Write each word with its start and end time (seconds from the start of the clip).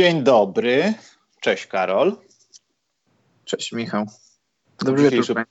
Dzień 0.00 0.22
dobry. 0.22 0.94
Cześć 1.40 1.66
Karol. 1.66 2.16
Cześć 3.44 3.72
Michał. 3.72 4.06
Dobry 4.84 5.10
wieczór. 5.10 5.44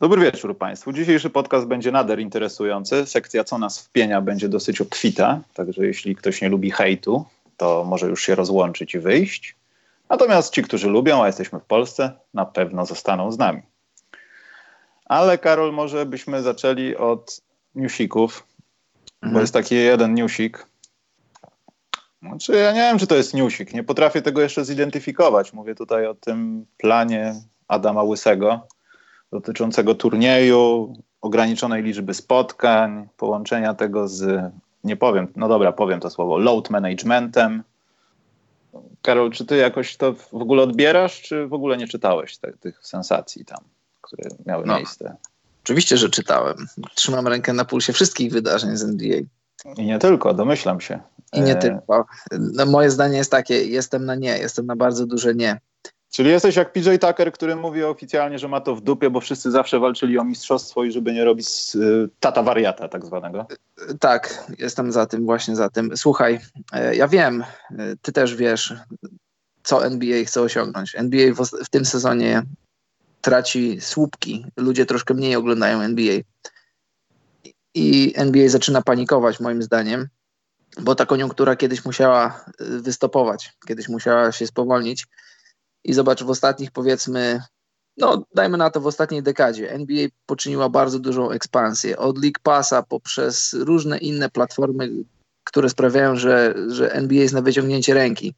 Dobry 0.00 0.22
wieczór 0.22 0.58
Państwu. 0.58 0.92
Dzisiejszy 0.92 1.30
podcast 1.30 1.66
będzie 1.66 1.92
nader 1.92 2.20
interesujący. 2.20 3.06
Sekcja 3.06 3.44
Co 3.44 3.58
nas 3.58 3.80
wpienia 3.80 4.20
będzie 4.20 4.48
dosyć 4.48 4.80
obfita, 4.80 5.40
także 5.54 5.86
jeśli 5.86 6.16
ktoś 6.16 6.42
nie 6.42 6.48
lubi 6.48 6.70
hejtu, 6.70 7.24
to 7.56 7.84
może 7.84 8.06
już 8.06 8.22
się 8.22 8.34
rozłączyć 8.34 8.94
i 8.94 8.98
wyjść. 8.98 9.56
Natomiast 10.08 10.54
ci, 10.54 10.62
którzy 10.62 10.88
lubią, 10.88 11.22
a 11.22 11.26
jesteśmy 11.26 11.60
w 11.60 11.64
Polsce, 11.64 12.12
na 12.34 12.46
pewno 12.46 12.86
zostaną 12.86 13.32
z 13.32 13.38
nami. 13.38 13.62
Ale 15.04 15.38
Karol, 15.38 15.72
może 15.72 16.06
byśmy 16.06 16.42
zaczęli 16.42 16.96
od 16.96 17.40
newsików, 17.74 18.46
mhm. 19.22 19.34
bo 19.34 19.40
jest 19.40 19.52
taki 19.52 19.74
jeden 19.74 20.14
newsik. 20.14 20.69
Znaczy, 22.22 22.52
ja 22.52 22.72
nie 22.72 22.80
wiem, 22.80 22.98
czy 22.98 23.06
to 23.06 23.16
jest 23.16 23.34
newsik. 23.34 23.74
Nie 23.74 23.84
potrafię 23.84 24.22
tego 24.22 24.40
jeszcze 24.40 24.64
zidentyfikować. 24.64 25.52
Mówię 25.52 25.74
tutaj 25.74 26.06
o 26.06 26.14
tym 26.14 26.66
planie 26.78 27.34
Adama 27.68 28.02
Łysego 28.02 28.66
dotyczącego 29.32 29.94
turnieju, 29.94 30.94
ograniczonej 31.20 31.82
liczby 31.82 32.14
spotkań, 32.14 33.08
połączenia 33.16 33.74
tego 33.74 34.08
z, 34.08 34.52
nie 34.84 34.96
powiem, 34.96 35.28
no 35.36 35.48
dobra, 35.48 35.72
powiem 35.72 36.00
to 36.00 36.10
słowo, 36.10 36.38
load 36.38 36.70
managementem. 36.70 37.62
Karol, 39.02 39.30
czy 39.30 39.46
ty 39.46 39.56
jakoś 39.56 39.96
to 39.96 40.12
w 40.12 40.34
ogóle 40.34 40.62
odbierasz, 40.62 41.22
czy 41.22 41.46
w 41.46 41.54
ogóle 41.54 41.76
nie 41.76 41.88
czytałeś 41.88 42.38
te, 42.38 42.52
tych 42.52 42.86
sensacji 42.86 43.44
tam, 43.44 43.64
które 44.00 44.30
miały 44.46 44.66
no, 44.66 44.76
miejsce? 44.76 45.16
Oczywiście, 45.64 45.96
że 45.96 46.10
czytałem. 46.10 46.56
Trzymam 46.94 47.28
rękę 47.28 47.52
na 47.52 47.64
pulsie 47.64 47.92
wszystkich 47.92 48.32
wydarzeń 48.32 48.76
z 48.76 48.82
NBA. 48.82 49.20
I 49.76 49.86
nie 49.86 49.98
tylko, 49.98 50.34
domyślam 50.34 50.80
się. 50.80 51.00
I 51.32 51.40
nie 51.40 51.52
e, 51.52 51.56
tylko. 51.56 52.06
No, 52.30 52.66
moje 52.66 52.90
zdanie 52.90 53.16
jest 53.16 53.30
takie, 53.30 53.64
jestem 53.64 54.04
na 54.04 54.14
nie, 54.14 54.38
jestem 54.38 54.66
na 54.66 54.76
bardzo 54.76 55.06
duże 55.06 55.34
nie. 55.34 55.60
Czyli 56.12 56.30
jesteś 56.30 56.56
jak 56.56 56.72
PJ 56.72 56.90
Tucker, 57.00 57.32
który 57.32 57.56
mówi 57.56 57.84
oficjalnie, 57.84 58.38
że 58.38 58.48
ma 58.48 58.60
to 58.60 58.74
w 58.74 58.80
dupie, 58.80 59.10
bo 59.10 59.20
wszyscy 59.20 59.50
zawsze 59.50 59.78
walczyli 59.78 60.18
o 60.18 60.24
mistrzostwo 60.24 60.84
i 60.84 60.92
żeby 60.92 61.12
nie 61.12 61.24
robić 61.24 61.48
y, 61.74 62.08
tata 62.20 62.42
wariata 62.42 62.88
tak 62.88 63.06
zwanego. 63.06 63.46
Tak, 64.00 64.52
jestem 64.58 64.92
za 64.92 65.06
tym, 65.06 65.24
właśnie 65.24 65.56
za 65.56 65.68
tym. 65.68 65.96
Słuchaj, 65.96 66.40
e, 66.72 66.96
ja 66.96 67.08
wiem, 67.08 67.44
e, 67.70 67.96
ty 68.02 68.12
też 68.12 68.36
wiesz, 68.36 68.74
co 69.62 69.86
NBA 69.86 70.24
chce 70.24 70.40
osiągnąć. 70.40 70.94
NBA 70.96 71.34
w, 71.34 71.64
w 71.64 71.68
tym 71.68 71.84
sezonie 71.84 72.42
traci 73.20 73.80
słupki. 73.80 74.46
Ludzie 74.56 74.86
troszkę 74.86 75.14
mniej 75.14 75.36
oglądają 75.36 75.80
NBA. 75.80 76.20
I 77.74 78.12
NBA 78.16 78.48
zaczyna 78.48 78.82
panikować, 78.82 79.40
moim 79.40 79.62
zdaniem, 79.62 80.08
bo 80.80 80.94
ta 80.94 81.06
koniunktura 81.06 81.56
kiedyś 81.56 81.84
musiała 81.84 82.44
y, 82.60 82.80
wystopować, 82.80 83.52
kiedyś 83.66 83.88
musiała 83.88 84.32
się 84.32 84.46
spowolnić 84.46 85.06
i 85.84 85.92
zobacz, 85.92 86.22
w 86.22 86.30
ostatnich 86.30 86.70
powiedzmy, 86.70 87.42
no 87.96 88.24
dajmy 88.34 88.58
na 88.58 88.70
to 88.70 88.80
w 88.80 88.86
ostatniej 88.86 89.22
dekadzie, 89.22 89.72
NBA 89.72 90.08
poczyniła 90.26 90.68
bardzo 90.68 90.98
dużą 90.98 91.30
ekspansję. 91.30 91.98
Od 91.98 92.18
League 92.18 92.40
Passa 92.42 92.82
poprzez 92.82 93.52
różne 93.52 93.98
inne 93.98 94.30
platformy, 94.30 94.90
które 95.44 95.68
sprawiają, 95.68 96.16
że, 96.16 96.54
że 96.68 96.92
NBA 96.92 97.18
jest 97.18 97.34
na 97.34 97.42
wyciągnięcie 97.42 97.94
ręki. 97.94 98.34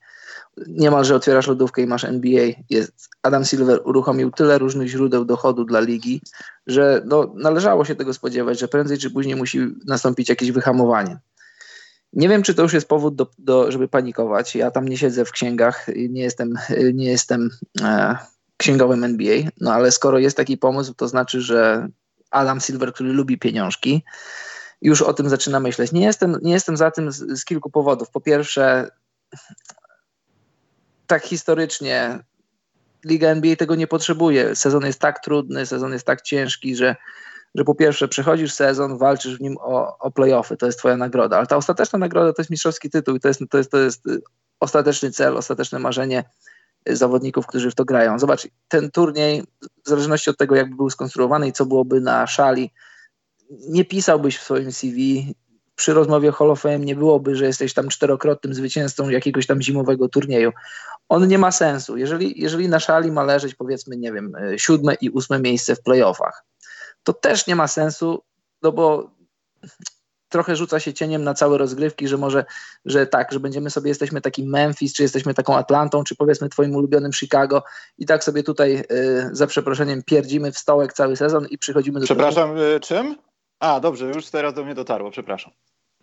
Niemalże 0.67 1.15
otwierasz 1.15 1.47
lodówkę 1.47 1.83
i 1.83 1.87
masz 1.87 2.05
NBA. 2.05 2.47
Jest, 2.71 3.09
Adam 3.23 3.45
Silver 3.45 3.81
uruchomił 3.85 4.31
tyle 4.31 4.59
różnych 4.59 4.89
źródeł 4.89 5.25
dochodu 5.25 5.65
dla 5.65 5.81
ligi, 5.81 6.23
że 6.67 7.03
no, 7.07 7.33
należało 7.37 7.85
się 7.85 7.95
tego 7.95 8.15
spodziewać, 8.15 8.59
że 8.59 8.69
prędzej 8.69 8.99
czy 8.99 9.11
później 9.11 9.37
musi 9.37 9.59
nastąpić 9.87 10.29
jakieś 10.29 10.53
wyhamowanie. 10.53 11.19
Nie 12.13 12.29
wiem, 12.29 12.43
czy 12.43 12.55
to 12.55 12.63
już 12.63 12.73
jest 12.73 12.89
powód, 12.89 13.15
do, 13.15 13.31
do, 13.39 13.73
żeby 13.73 13.89
panikować. 13.89 14.55
Ja 14.55 14.71
tam 14.71 14.89
nie 14.89 14.99
siedzę 14.99 15.25
w 15.25 15.31
księgach, 15.31 15.87
nie 16.09 16.23
jestem, 16.23 16.55
nie 16.95 17.11
jestem 17.11 17.51
e, 17.83 18.17
księgowym 18.57 19.05
NBA, 19.05 19.43
no 19.61 19.73
ale 19.73 19.91
skoro 19.93 20.19
jest 20.19 20.37
taki 20.37 20.59
pomysł, 20.59 20.95
to 20.95 21.09
znaczy, 21.09 21.41
że 21.41 21.89
Adam 22.31 22.61
Silver, 22.61 22.93
który 22.93 23.13
lubi 23.13 23.39
pieniążki, 23.39 24.05
już 24.83 25.03
o 25.03 25.15
tym 25.15 25.29
zaczyna 25.29 25.61
myśleć. 25.61 25.93
Nie 25.93 26.05
jestem, 26.05 26.39
nie 26.43 26.53
jestem 26.53 26.77
za 26.77 26.91
tym 26.91 27.13
z, 27.13 27.41
z 27.41 27.45
kilku 27.45 27.71
powodów. 27.71 28.11
Po 28.11 28.21
pierwsze, 28.21 28.91
tak 31.13 31.25
historycznie 31.25 32.19
Liga 33.05 33.29
NBA 33.29 33.57
tego 33.57 33.75
nie 33.75 33.87
potrzebuje. 33.87 34.57
Sezon 34.57 34.87
jest 34.87 34.99
tak 34.99 35.21
trudny, 35.21 35.67
sezon 35.67 35.93
jest 35.93 36.07
tak 36.07 36.23
ciężki, 36.23 36.77
że 36.77 36.97
że 37.55 37.65
po 37.65 37.75
pierwsze 37.75 38.09
przechodzisz 38.09 38.53
sezon, 38.53 38.99
walczysz 38.99 39.37
w 39.37 39.41
nim 39.41 39.57
o, 39.61 39.99
o 39.99 40.11
playoffy, 40.11 40.57
to 40.57 40.67
jest 40.67 40.79
twoja 40.79 40.97
nagroda, 40.97 41.37
ale 41.37 41.47
ta 41.47 41.57
ostateczna 41.57 41.99
nagroda 41.99 42.33
to 42.33 42.43
jest 42.43 42.51
mistrzowski 42.51 42.91
tytuł 42.91 43.17
i 43.17 43.21
to 43.21 43.29
jest, 43.29 43.41
to 43.51 43.59
jest, 43.59 43.71
to 43.71 43.79
jest 43.79 44.07
y, 44.07 44.21
ostateczny 44.61 45.11
cel, 45.11 45.37
ostateczne 45.37 45.79
marzenie 45.79 46.25
y, 46.89 46.97
zawodników, 46.97 47.47
którzy 47.47 47.71
w 47.71 47.75
to 47.75 47.85
grają. 47.85 48.19
Zobacz, 48.19 48.49
ten 48.69 48.91
turniej, 48.91 49.45
w 49.85 49.89
zależności 49.89 50.31
od 50.31 50.37
tego, 50.37 50.57
jak 50.57 50.77
był 50.77 50.91
skonstruowany 50.91 51.49
i 51.49 51.53
co 51.53 51.67
byłoby 51.67 52.01
na 52.01 52.27
szali, 52.27 52.71
nie 53.51 53.85
pisałbyś 53.85 54.39
w 54.39 54.43
swoim 54.43 54.73
CV 54.73 55.35
przy 55.75 55.95
rozmowie 55.95 56.33
Hall 56.33 56.51
of 56.51 56.61
Fame 56.61 56.79
nie 56.79 56.97
byłoby, 56.97 57.37
że 57.37 57.47
jesteś 57.47 57.75
tam 57.75 57.89
czterokrotnym 57.89 58.55
zwycięzcą 58.55 59.09
jakiegoś 59.09 59.47
tam 59.47 59.63
zimowego 59.63 60.09
turnieju. 60.09 60.53
On 61.09 61.29
nie 61.29 61.39
ma 61.39 61.53
sensu. 61.53 61.97
Jeżeli, 61.97 62.41
jeżeli 62.41 62.69
na 62.69 62.81
szali 62.81 63.13
ma 63.13 63.23
leżeć 63.23 63.55
powiedzmy, 63.55 63.97
nie 63.97 64.13
wiem, 64.13 64.37
y, 64.37 64.59
siódme 64.59 64.95
i 64.95 65.11
ósme 65.11 65.39
miejsce 65.39 65.77
w 65.77 65.83
playoffach, 65.83 66.45
to 67.03 67.13
też 67.13 67.47
nie 67.47 67.57
ma 67.57 67.69
sensu, 67.69 68.23
no 68.63 68.73
bo 68.73 69.11
trochę 70.33 70.57
rzuca 70.57 70.81
się 70.81 70.95
cieniem 70.95 71.25
na 71.25 71.35
całe 71.35 71.59
rozgrywki, 71.59 72.09
że 72.09 72.17
może, 72.17 72.45
że 72.85 73.07
tak, 73.07 73.33
że 73.33 73.41
będziemy 73.41 73.71
sobie, 73.71 73.89
jesteśmy 73.89 74.21
takim 74.21 74.51
Memphis, 74.51 74.95
czy 74.95 75.03
jesteśmy 75.03 75.35
taką 75.35 75.57
Atlantą, 75.57 76.05
czy 76.05 76.17
powiedzmy 76.17 76.49
twoim 76.49 76.77
ulubionym 76.77 77.13
Chicago 77.13 77.63
i 77.99 78.07
tak 78.07 78.25
sobie 78.25 78.43
tutaj 78.43 78.85
y, 78.93 79.29
za 79.33 79.47
przeproszeniem 79.47 80.03
pierdzimy 80.03 80.53
w 80.53 80.59
stołek 80.59 80.93
cały 80.93 81.17
sezon 81.17 81.47
i 81.47 81.59
przychodzimy 81.59 82.01
do... 82.01 82.05
Przepraszam, 82.05 82.59
y, 82.59 82.81
czym? 82.81 83.17
A, 83.63 83.81
dobrze, 83.81 84.07
już 84.07 84.27
teraz 84.27 84.55
do 84.55 84.65
mnie 84.65 84.75
dotarło, 84.75 85.11
przepraszam. 85.11 85.53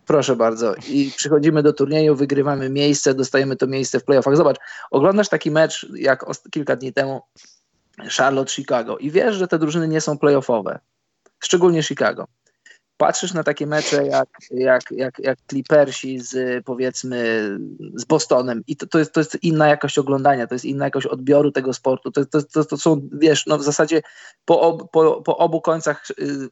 Proszę 0.06 0.36
bardzo. 0.36 0.75
I 0.90 1.12
przychodzimy 1.16 1.64
do 1.64 1.74
turnieju, 1.74 2.16
wygrywamy 2.16 2.70
miejsce, 2.70 3.14
dostajemy 3.14 3.56
to 3.56 3.68
miejsce 3.68 4.00
w 4.00 4.03
playoffach. 4.03 4.38
Zobacz, 4.38 4.58
oglądasz 4.92 5.30
taki 5.30 5.52
mecz 5.52 5.88
jak 5.96 6.25
kilka 6.52 6.75
dni 6.75 6.94
temu 6.94 7.22
Charlotte, 8.18 8.52
Chicago 8.52 8.98
i 8.98 9.12
wiesz, 9.12 9.36
że 9.36 9.48
te 9.48 9.59
drużyny 9.59 9.88
nie 9.88 10.02
są 10.02 10.18
playoffowe, 10.18 10.80
szczególnie 11.40 11.84
Chicago. 11.84 12.28
Patrzysz 12.98 13.34
na 13.34 13.44
takie 13.44 13.68
mecze 13.68 14.08
jak, 14.08 14.30
jak, 14.52 14.84
jak, 14.92 15.19
jak 15.19 15.40
Clippersi 15.50 16.19
z 16.19 16.66
powiedzmy 16.66 17.50
z 17.96 18.06
Bostonem 18.06 18.64
i 18.68 18.75
to, 18.75 18.88
to, 18.88 19.00
jest, 19.00 19.14
to 19.14 19.19
jest 19.19 19.44
inna 19.44 19.68
jakość 19.68 19.98
oglądania, 19.98 20.48
to 20.48 20.56
jest 20.56 20.66
inna 20.66 20.86
jakość 20.86 21.08
odbioru 21.08 21.52
tego 21.52 21.74
sportu. 21.74 22.12
To, 22.12 22.25
to, 22.25 22.44
to, 22.44 22.66
to 22.66 22.78
są, 22.78 23.09
wiesz, 23.12 23.46
no 23.46 23.58
w 23.58 23.64
zasadzie 23.64 24.02
po, 24.46 24.78
po, 24.92 25.22
po 25.22 25.38
obu 25.38 25.62
końcach 25.62 26.03
y, 26.19 26.50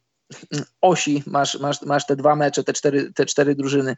osi 0.82 1.24
masz, 1.26 1.60
masz, 1.60 1.82
masz 1.82 2.06
te 2.06 2.16
dwa 2.16 2.36
mecze, 2.36 2.64
te 2.64 2.74
cztery, 2.74 3.14
te 3.14 3.26
cztery 3.26 3.56
drużyny 3.56 3.96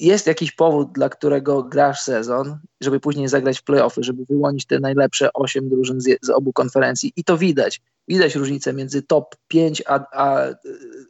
jest 0.00 0.26
jakiś 0.26 0.52
powód, 0.52 0.92
dla 0.92 1.08
którego 1.08 1.62
grasz 1.62 2.00
sezon, 2.00 2.58
żeby 2.80 3.00
później 3.00 3.28
zagrać 3.28 3.58
w 3.58 3.62
playoffy, 3.62 4.02
żeby 4.02 4.24
wyłonić 4.24 4.66
te 4.66 4.80
najlepsze 4.80 5.32
8 5.32 5.68
drużyn 5.68 6.00
z, 6.00 6.18
z, 6.22 6.30
obu 6.30 6.52
konferencji 6.52 7.12
i 7.16 7.24
to 7.24 7.38
widać. 7.38 7.80
Widać 8.08 8.34
różnicę 8.34 8.72
między 8.72 9.02
top 9.02 9.36
5 9.48 9.82
a, 9.86 10.00
a 10.12 10.46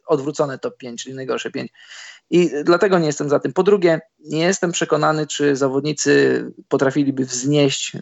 odwrócone 0.06 0.58
top 0.58 0.76
5, 0.76 1.02
czyli 1.02 1.14
najgorsze 1.14 1.50
5. 1.50 1.70
I 2.30 2.50
dlatego 2.64 2.98
nie 2.98 3.06
jestem 3.06 3.28
za 3.28 3.40
tym. 3.40 3.52
Po 3.52 3.62
drugie, 3.62 4.00
nie 4.18 4.40
jestem 4.40 4.72
przekonany, 4.72 5.26
czy 5.26 5.56
zawodnicy 5.56 6.44
potrafiliby 6.68 7.24
wznieść, 7.24 7.92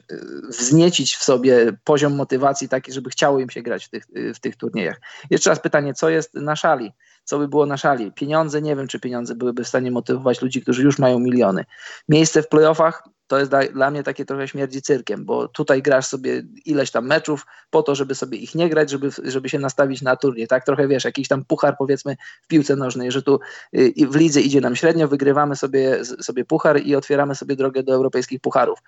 wzniecić 0.49 1.17
w 1.17 1.25
sobie 1.25 1.73
poziom 1.85 2.17
motywacji 2.17 2.69
taki, 2.69 2.93
żeby 2.93 3.11
chciało 3.11 3.41
im 3.41 3.51
się 3.51 3.63
grać 3.63 3.85
w 3.85 3.89
tych, 3.89 4.05
w 4.35 4.41
tych 4.41 4.57
turniejach. 4.57 5.01
Jeszcze 5.31 5.51
raz 5.51 5.61
pytanie, 5.61 5.95
co 5.95 6.11
jest 6.11 6.35
na 6.35 6.57
szali? 6.57 6.93
Co 7.29 7.39
by 7.39 7.49
było 7.49 7.67
na 7.67 7.77
szali. 7.77 8.13
Pieniądze, 8.13 8.63
nie 8.63 8.77
wiem, 8.77 8.87
czy 8.87 9.01
pieniądze 9.01 9.35
byłyby 9.35 9.65
w 9.65 9.69
stanie 9.69 9.91
motywować 9.91 10.43
ludzi, 10.43 10.63
którzy 10.63 10.83
już 10.83 10.99
mają 10.99 11.19
miliony. 11.19 11.65
Miejsce 12.09 12.43
w 12.43 12.49
playoffach 12.49 13.03
to 13.27 13.39
jest 13.39 13.51
dla 13.73 13.91
mnie 13.91 14.03
takie 14.03 14.25
trochę 14.25 14.49
śmierdzi 14.49 14.83
cyrkiem, 14.83 15.25
bo 15.25 15.49
tutaj 15.49 15.83
grasz 15.83 16.07
sobie 16.07 16.43
ileś 16.65 16.91
tam 16.91 17.07
meczów 17.07 17.47
po 17.71 17.83
to, 17.83 17.95
żeby 17.95 18.15
sobie 18.15 18.39
ich 18.39 18.55
nie 18.55 18.69
grać, 18.69 18.91
żeby, 18.91 19.11
żeby 19.25 19.49
się 19.49 19.59
nastawić 19.59 20.03
na 20.03 20.17
turniej, 20.17 20.49
tak? 20.49 20.65
Trochę 20.65 20.89
wiesz, 20.89 21.05
jakiś 21.05 21.29
tam 21.29 21.45
puchar 21.45 21.77
powiedzmy 21.79 22.17
w 22.43 22.47
piłce 22.47 22.77
nożnej, 22.77 23.13
że 23.13 23.23
tu 23.23 23.41
y, 23.75 23.93
w 24.11 24.17
lidze 24.17 24.41
idzie 24.41 24.61
nam 24.61 24.77
średnio, 24.77 25.09
wygrywamy 25.09 25.57
sobie, 25.57 26.05
sobie 26.05 26.45
puchar 26.45 26.81
i 26.83 26.97
otwieramy 26.97 27.35
sobie 27.35 27.57
drogę 27.57 27.83
do 27.83 27.93
europejskich 27.93 28.41
pucharów. 28.41 28.79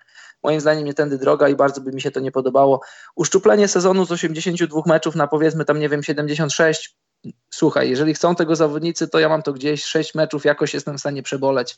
Moim 0.43 0.61
zdaniem 0.61 0.85
nie 0.85 0.93
tędy 0.93 1.17
droga 1.17 1.49
i 1.49 1.55
bardzo 1.55 1.81
by 1.81 1.91
mi 1.91 2.01
się 2.01 2.11
to 2.11 2.19
nie 2.19 2.31
podobało. 2.31 2.81
Uszczuplenie 3.15 3.67
sezonu 3.67 4.05
z 4.05 4.11
82 4.11 4.81
meczów 4.85 5.15
na 5.15 5.27
powiedzmy 5.27 5.65
tam, 5.65 5.79
nie 5.79 5.89
wiem, 5.89 6.03
76 6.03 7.00
słuchaj, 7.49 7.89
jeżeli 7.89 8.13
chcą 8.13 8.35
tego 8.35 8.55
zawodnicy, 8.55 9.07
to 9.07 9.19
ja 9.19 9.29
mam 9.29 9.43
to 9.43 9.53
gdzieś, 9.53 9.83
sześć 9.83 10.15
meczów 10.15 10.45
jakoś 10.45 10.73
jestem 10.73 10.97
w 10.97 10.99
stanie 10.99 11.23
przeboleć. 11.23 11.77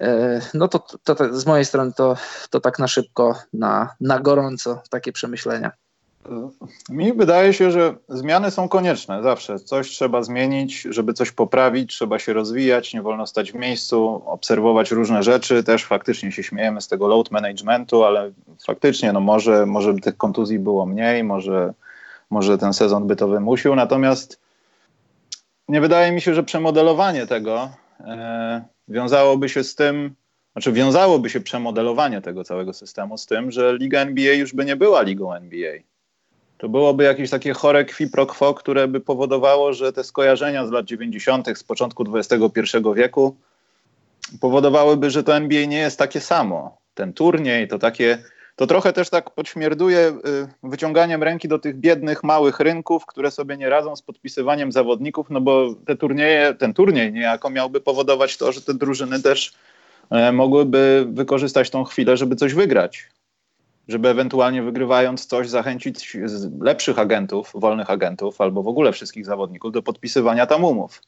E, 0.00 0.40
no 0.54 0.68
to, 0.68 0.78
to, 1.04 1.14
to, 1.14 1.40
z 1.40 1.46
mojej 1.46 1.64
strony 1.64 1.92
to, 1.92 2.16
to 2.50 2.60
tak 2.60 2.78
na 2.78 2.88
szybko, 2.88 3.36
na, 3.52 3.94
na 4.00 4.20
gorąco 4.20 4.82
takie 4.90 5.12
przemyślenia. 5.12 5.70
Mi 6.90 7.12
wydaje 7.12 7.52
się, 7.52 7.70
że 7.70 7.94
zmiany 8.08 8.50
są 8.50 8.68
konieczne 8.68 9.22
zawsze. 9.22 9.58
Coś 9.58 9.90
trzeba 9.90 10.22
zmienić, 10.22 10.80
żeby 10.90 11.12
coś 11.12 11.32
poprawić, 11.32 11.94
trzeba 11.94 12.18
się 12.18 12.32
rozwijać, 12.32 12.94
nie 12.94 13.02
wolno 13.02 13.26
stać 13.26 13.52
w 13.52 13.54
miejscu, 13.54 14.22
obserwować 14.26 14.90
różne 14.90 15.22
rzeczy. 15.22 15.64
Też 15.64 15.84
faktycznie 15.84 16.32
się 16.32 16.42
śmiejemy 16.42 16.80
z 16.80 16.88
tego 16.88 17.08
load 17.08 17.30
managementu, 17.30 18.04
ale 18.04 18.32
faktycznie 18.66 19.12
no 19.12 19.20
może, 19.20 19.66
może 19.66 19.94
tych 19.94 20.16
kontuzji 20.16 20.58
było 20.58 20.86
mniej, 20.86 21.24
może, 21.24 21.74
może 22.30 22.58
ten 22.58 22.72
sezon 22.72 23.06
by 23.06 23.16
to 23.16 23.28
wymusił. 23.28 23.74
Natomiast 23.74 24.40
nie 25.68 25.80
wydaje 25.80 26.12
mi 26.12 26.20
się, 26.20 26.34
że 26.34 26.42
przemodelowanie 26.42 27.26
tego 27.26 27.70
e, 28.00 28.64
wiązałoby 28.88 29.48
się 29.48 29.64
z 29.64 29.74
tym, 29.74 30.14
znaczy 30.52 30.72
wiązałoby 30.72 31.30
się 31.30 31.40
przemodelowanie 31.40 32.20
tego 32.20 32.44
całego 32.44 32.72
systemu 32.72 33.18
z 33.18 33.26
tym, 33.26 33.50
że 33.50 33.76
Liga 33.76 34.00
NBA 34.00 34.32
już 34.32 34.54
by 34.54 34.64
nie 34.64 34.76
była 34.76 35.02
ligą 35.02 35.34
NBA 35.34 35.72
to 36.60 36.68
byłoby 36.68 37.04
jakieś 37.04 37.30
takie 37.30 37.52
chore 37.52 37.84
qui 37.84 38.06
pro 38.06 38.26
quo, 38.26 38.54
które 38.54 38.88
by 38.88 39.00
powodowało, 39.00 39.72
że 39.72 39.92
te 39.92 40.04
skojarzenia 40.04 40.66
z 40.66 40.70
lat 40.70 40.86
90., 40.86 41.58
z 41.58 41.64
początku 41.64 42.04
XXI 42.16 42.60
wieku 42.94 43.36
powodowałyby, 44.40 45.10
że 45.10 45.22
to 45.24 45.36
NBA 45.36 45.66
nie 45.66 45.78
jest 45.78 45.98
takie 45.98 46.20
samo. 46.20 46.78
Ten 46.94 47.12
turniej 47.12 47.68
to 47.68 47.78
takie, 47.78 48.18
to 48.60 48.66
trochę 48.66 48.92
też 48.92 49.10
tak 49.10 49.30
podśmierduje 49.30 49.98
y, 50.08 50.68
wyciąganiem 50.68 51.22
ręki 51.22 51.48
do 51.48 51.58
tych 51.58 51.76
biednych, 51.76 52.24
małych 52.24 52.60
rynków, 52.60 53.06
które 53.06 53.30
sobie 53.30 53.56
nie 53.56 53.68
radzą 53.68 53.96
z 53.96 54.02
podpisywaniem 54.02 54.72
zawodników, 54.72 55.30
no 55.30 55.40
bo 55.40 55.74
te 55.86 55.96
turnieje, 55.96 56.54
ten 56.54 56.74
turniej 56.74 57.12
niejako 57.12 57.50
miałby 57.50 57.80
powodować 57.80 58.36
to, 58.36 58.52
że 58.52 58.62
te 58.62 58.74
drużyny 58.74 59.22
też 59.22 59.52
e, 60.10 60.32
mogłyby 60.32 61.06
wykorzystać 61.08 61.70
tą 61.70 61.84
chwilę, 61.84 62.16
żeby 62.16 62.36
coś 62.36 62.54
wygrać 62.54 63.08
żeby 63.88 64.08
ewentualnie 64.08 64.62
wygrywając 64.62 65.26
coś 65.26 65.48
zachęcić 65.48 66.16
lepszych 66.60 66.98
agentów, 66.98 67.52
wolnych 67.54 67.90
agentów 67.90 68.40
albo 68.40 68.62
w 68.62 68.68
ogóle 68.68 68.92
wszystkich 68.92 69.26
zawodników 69.26 69.72
do 69.72 69.82
podpisywania 69.82 70.46
tam 70.46 70.64
umów. 70.64 71.02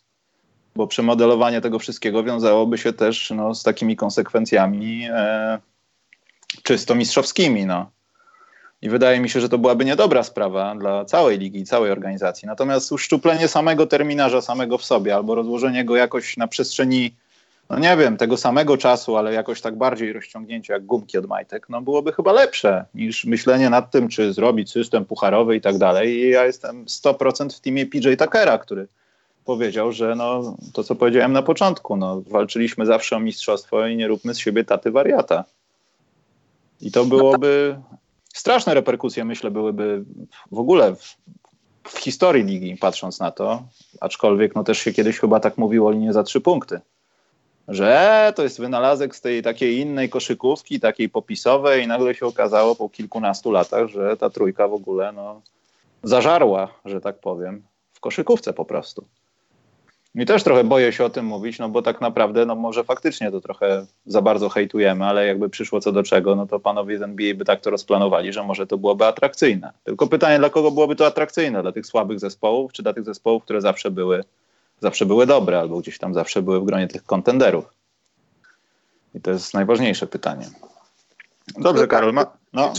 Bo 0.76 0.86
przemodelowanie 0.86 1.60
tego 1.60 1.78
wszystkiego 1.78 2.24
wiązałoby 2.24 2.78
się 2.78 2.92
też 2.92 3.30
no, 3.36 3.54
z 3.54 3.62
takimi 3.62 3.96
konsekwencjami 3.96 5.08
e, 5.10 5.58
czysto 6.62 6.94
mistrzowskimi. 6.94 7.66
No. 7.66 7.90
I 8.82 8.88
wydaje 8.88 9.20
mi 9.20 9.30
się, 9.30 9.40
że 9.40 9.48
to 9.48 9.58
byłaby 9.58 9.84
niedobra 9.84 10.22
sprawa 10.22 10.74
dla 10.74 11.04
całej 11.04 11.38
ligi 11.38 11.58
i 11.58 11.64
całej 11.64 11.90
organizacji. 11.90 12.46
Natomiast 12.46 12.92
uszczuplenie 12.92 13.48
samego 13.48 13.86
terminarza, 13.86 14.40
samego 14.40 14.78
w 14.78 14.84
sobie, 14.84 15.14
albo 15.14 15.34
rozłożenie 15.34 15.84
go 15.84 15.96
jakoś 15.96 16.36
na 16.36 16.48
przestrzeni 16.48 17.14
no 17.70 17.78
nie 17.78 17.96
wiem, 17.96 18.16
tego 18.16 18.36
samego 18.36 18.76
czasu, 18.76 19.16
ale 19.16 19.32
jakoś 19.32 19.60
tak 19.60 19.76
bardziej 19.76 20.12
rozciągnięcie 20.12 20.72
jak 20.72 20.86
gumki 20.86 21.18
od 21.18 21.26
majtek, 21.26 21.68
no 21.68 21.82
byłoby 21.82 22.12
chyba 22.12 22.32
lepsze 22.32 22.84
niż 22.94 23.24
myślenie 23.24 23.70
nad 23.70 23.90
tym, 23.90 24.08
czy 24.08 24.32
zrobić 24.32 24.70
system 24.70 25.04
pucharowy 25.04 25.56
i 25.56 25.60
tak 25.60 25.78
dalej. 25.78 26.14
I 26.14 26.30
ja 26.30 26.44
jestem 26.44 26.84
100% 26.84 27.56
w 27.56 27.60
teamie 27.60 27.86
PJ 27.86 28.08
Tuckera, 28.18 28.58
który 28.58 28.88
powiedział, 29.44 29.92
że 29.92 30.14
no, 30.14 30.56
to 30.72 30.84
co 30.84 30.94
powiedziałem 30.94 31.32
na 31.32 31.42
początku, 31.42 31.96
no, 31.96 32.22
walczyliśmy 32.26 32.86
zawsze 32.86 33.16
o 33.16 33.20
mistrzostwo 33.20 33.86
i 33.86 33.96
nie 33.96 34.08
róbmy 34.08 34.34
z 34.34 34.38
siebie 34.38 34.64
taty 34.64 34.90
wariata. 34.90 35.44
I 36.82 36.90
to 36.90 37.04
byłoby 37.04 37.80
straszne 38.34 38.74
reperkusje, 38.74 39.24
myślę, 39.24 39.50
byłyby 39.50 40.04
w 40.52 40.58
ogóle 40.58 40.96
w, 40.96 41.16
w 41.84 41.98
historii 41.98 42.44
ligi, 42.44 42.76
patrząc 42.76 43.20
na 43.20 43.30
to. 43.30 43.62
Aczkolwiek 44.00 44.54
no, 44.54 44.64
też 44.64 44.78
się 44.78 44.92
kiedyś 44.92 45.18
chyba 45.18 45.40
tak 45.40 45.58
mówiło 45.58 45.88
o 45.88 45.92
linie 45.92 46.12
za 46.12 46.22
trzy 46.22 46.40
punkty 46.40 46.80
że 47.68 48.32
to 48.36 48.42
jest 48.42 48.60
wynalazek 48.60 49.16
z 49.16 49.20
tej 49.20 49.42
takiej 49.42 49.78
innej 49.78 50.08
koszykówki, 50.08 50.80
takiej 50.80 51.08
popisowej 51.08 51.84
i 51.84 51.86
nagle 51.86 52.14
się 52.14 52.26
okazało 52.26 52.74
po 52.74 52.88
kilkunastu 52.88 53.50
latach, 53.50 53.88
że 53.88 54.16
ta 54.16 54.30
trójka 54.30 54.68
w 54.68 54.72
ogóle 54.72 55.12
no, 55.12 55.40
zażarła, 56.02 56.68
że 56.84 57.00
tak 57.00 57.18
powiem, 57.18 57.62
w 57.92 58.00
koszykówce 58.00 58.52
po 58.52 58.64
prostu. 58.64 59.04
I 60.14 60.26
też 60.26 60.42
trochę 60.44 60.64
boję 60.64 60.92
się 60.92 61.04
o 61.04 61.10
tym 61.10 61.26
mówić, 61.26 61.58
no 61.58 61.68
bo 61.68 61.82
tak 61.82 62.00
naprawdę, 62.00 62.46
no 62.46 62.54
może 62.54 62.84
faktycznie 62.84 63.30
to 63.30 63.40
trochę 63.40 63.86
za 64.06 64.22
bardzo 64.22 64.48
hejtujemy, 64.48 65.04
ale 65.04 65.26
jakby 65.26 65.48
przyszło 65.48 65.80
co 65.80 65.92
do 65.92 66.02
czego, 66.02 66.36
no 66.36 66.46
to 66.46 66.60
panowie 66.60 66.98
z 66.98 67.02
NBA 67.02 67.34
by 67.34 67.44
tak 67.44 67.60
to 67.60 67.70
rozplanowali, 67.70 68.32
że 68.32 68.42
może 68.42 68.66
to 68.66 68.78
byłoby 68.78 69.06
atrakcyjne. 69.06 69.72
Tylko 69.84 70.06
pytanie, 70.06 70.38
dla 70.38 70.50
kogo 70.50 70.70
byłoby 70.70 70.96
to 70.96 71.06
atrakcyjne? 71.06 71.62
Dla 71.62 71.72
tych 71.72 71.86
słabych 71.86 72.20
zespołów, 72.20 72.72
czy 72.72 72.82
dla 72.82 72.92
tych 72.92 73.04
zespołów, 73.04 73.44
które 73.44 73.60
zawsze 73.60 73.90
były 73.90 74.24
zawsze 74.82 75.06
były 75.06 75.26
dobre, 75.26 75.60
albo 75.60 75.80
gdzieś 75.80 75.98
tam 75.98 76.14
zawsze 76.14 76.42
były 76.42 76.60
w 76.60 76.64
gronie 76.64 76.88
tych 76.88 77.04
kontenderów. 77.04 77.64
I 79.14 79.20
to 79.20 79.30
jest 79.30 79.54
najważniejsze 79.54 80.06
pytanie. 80.06 80.46
Dobrze, 81.58 81.86
Karol. 81.86 82.12
Ma, 82.12 82.26
no. 82.52 82.72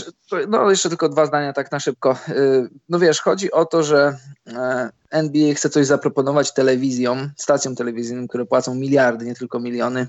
no, 0.48 0.70
jeszcze 0.70 0.88
tylko 0.88 1.08
dwa 1.08 1.26
zdania 1.26 1.52
tak 1.52 1.72
na 1.72 1.80
szybko. 1.80 2.16
Y, 2.28 2.68
no 2.88 2.98
wiesz, 2.98 3.20
chodzi 3.20 3.52
o 3.52 3.64
to, 3.64 3.82
że 3.82 4.16
e, 4.46 4.90
NBA 5.14 5.54
chce 5.54 5.70
coś 5.70 5.86
zaproponować 5.86 6.54
telewizjom, 6.54 7.30
stacjom 7.36 7.74
telewizyjnym, 7.74 8.28
które 8.28 8.46
płacą 8.46 8.74
miliardy, 8.74 9.24
nie 9.24 9.34
tylko 9.34 9.60
miliony 9.60 10.06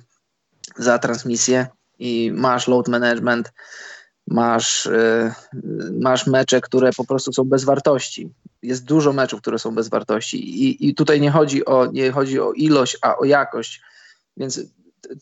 za 0.78 1.00
transmisję 1.00 1.68
i 2.00 2.32
masz 2.36 2.68
load 2.68 2.88
management, 2.88 3.52
masz, 4.28 4.86
y, 4.86 5.34
masz 6.02 6.28
mecze, 6.28 6.62
które 6.62 6.92
po 6.98 7.06
prostu 7.06 7.34
są 7.34 7.44
bez 7.44 7.64
wartości. 7.64 8.30
Jest 8.62 8.84
dużo 8.84 9.14
meczów, 9.14 9.42
które 9.42 9.60
są 9.60 9.76
bez 9.76 9.90
wartości 9.90 10.64
i, 10.64 10.90
i 10.90 10.96
tutaj 10.96 11.22
nie 11.22 11.32
chodzi, 11.32 11.66
o, 11.66 11.86
nie 11.86 12.12
chodzi 12.12 12.40
o 12.40 12.52
ilość, 12.54 12.98
a 13.02 13.18
o 13.18 13.26
jakość. 13.26 13.82
Więc 14.38 14.62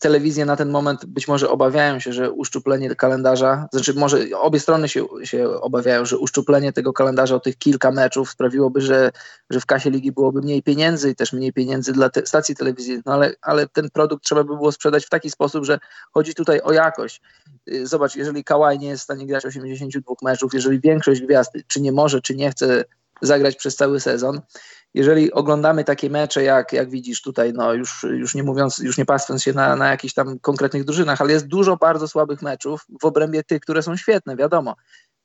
telewizje 0.00 0.44
na 0.44 0.56
ten 0.56 0.70
moment 0.70 1.06
być 1.06 1.28
może 1.28 1.50
obawiają 1.50 1.98
się, 2.00 2.12
że 2.12 2.30
uszczuplenie 2.30 2.94
kalendarza, 2.94 3.68
znaczy 3.72 3.94
może 3.94 4.18
obie 4.38 4.60
strony 4.60 4.88
się, 4.88 5.06
się 5.24 5.48
obawiają, 5.48 6.04
że 6.04 6.18
uszczuplenie 6.18 6.72
tego 6.72 6.92
kalendarza 6.92 7.34
o 7.34 7.40
tych 7.40 7.56
kilka 7.58 7.90
meczów 7.90 8.30
sprawiłoby, 8.30 8.80
że, 8.80 9.10
że 9.50 9.60
w 9.60 9.66
kasie 9.66 9.90
ligi 9.90 10.12
byłoby 10.12 10.40
mniej 10.40 10.62
pieniędzy 10.62 11.10
i 11.10 11.14
też 11.14 11.32
mniej 11.32 11.52
pieniędzy 11.52 11.92
dla 11.92 12.10
te, 12.10 12.26
stacji 12.26 12.56
telewizyjnych, 12.56 13.06
no 13.06 13.12
ale, 13.12 13.32
ale 13.42 13.68
ten 13.68 13.90
produkt 13.90 14.24
trzeba 14.24 14.44
by 14.44 14.56
było 14.56 14.72
sprzedać 14.72 15.06
w 15.06 15.10
taki 15.10 15.30
sposób, 15.30 15.64
że 15.64 15.78
chodzi 16.12 16.34
tutaj 16.34 16.60
o 16.60 16.72
jakość. 16.72 17.20
Y, 17.68 17.86
zobacz, 17.86 18.16
jeżeli 18.16 18.44
Kawhi 18.44 18.78
nie 18.78 18.88
jest 18.88 19.00
w 19.00 19.04
stanie 19.04 19.26
grać 19.26 19.46
82 19.46 20.14
meczów, 20.22 20.54
jeżeli 20.54 20.80
większość 20.80 21.20
gwiazd 21.20 21.52
czy 21.66 21.80
nie 21.80 21.92
może, 21.92 22.20
czy 22.20 22.34
nie 22.34 22.50
chce 22.50 22.84
zagrać 23.22 23.56
przez 23.56 23.76
cały 23.76 24.00
sezon, 24.00 24.40
jeżeli 24.94 25.32
oglądamy 25.32 25.84
takie 25.84 26.10
mecze, 26.10 26.42
jak, 26.42 26.72
jak 26.72 26.90
widzisz 26.90 27.22
tutaj, 27.22 27.52
no 27.52 27.72
już, 27.72 28.06
już 28.10 28.34
nie 28.34 28.42
mówiąc, 28.42 28.78
już 28.78 28.98
nie 28.98 29.04
patrząc 29.04 29.42
się 29.42 29.52
na, 29.52 29.76
na 29.76 29.90
jakichś 29.90 30.14
tam 30.14 30.38
konkretnych 30.38 30.84
drużynach, 30.84 31.20
ale 31.20 31.32
jest 31.32 31.46
dużo 31.46 31.76
bardzo 31.76 32.08
słabych 32.08 32.42
meczów 32.42 32.86
w 33.00 33.04
obrębie 33.04 33.44
tych, 33.44 33.60
które 33.60 33.82
są 33.82 33.96
świetne, 33.96 34.36
wiadomo. 34.36 34.76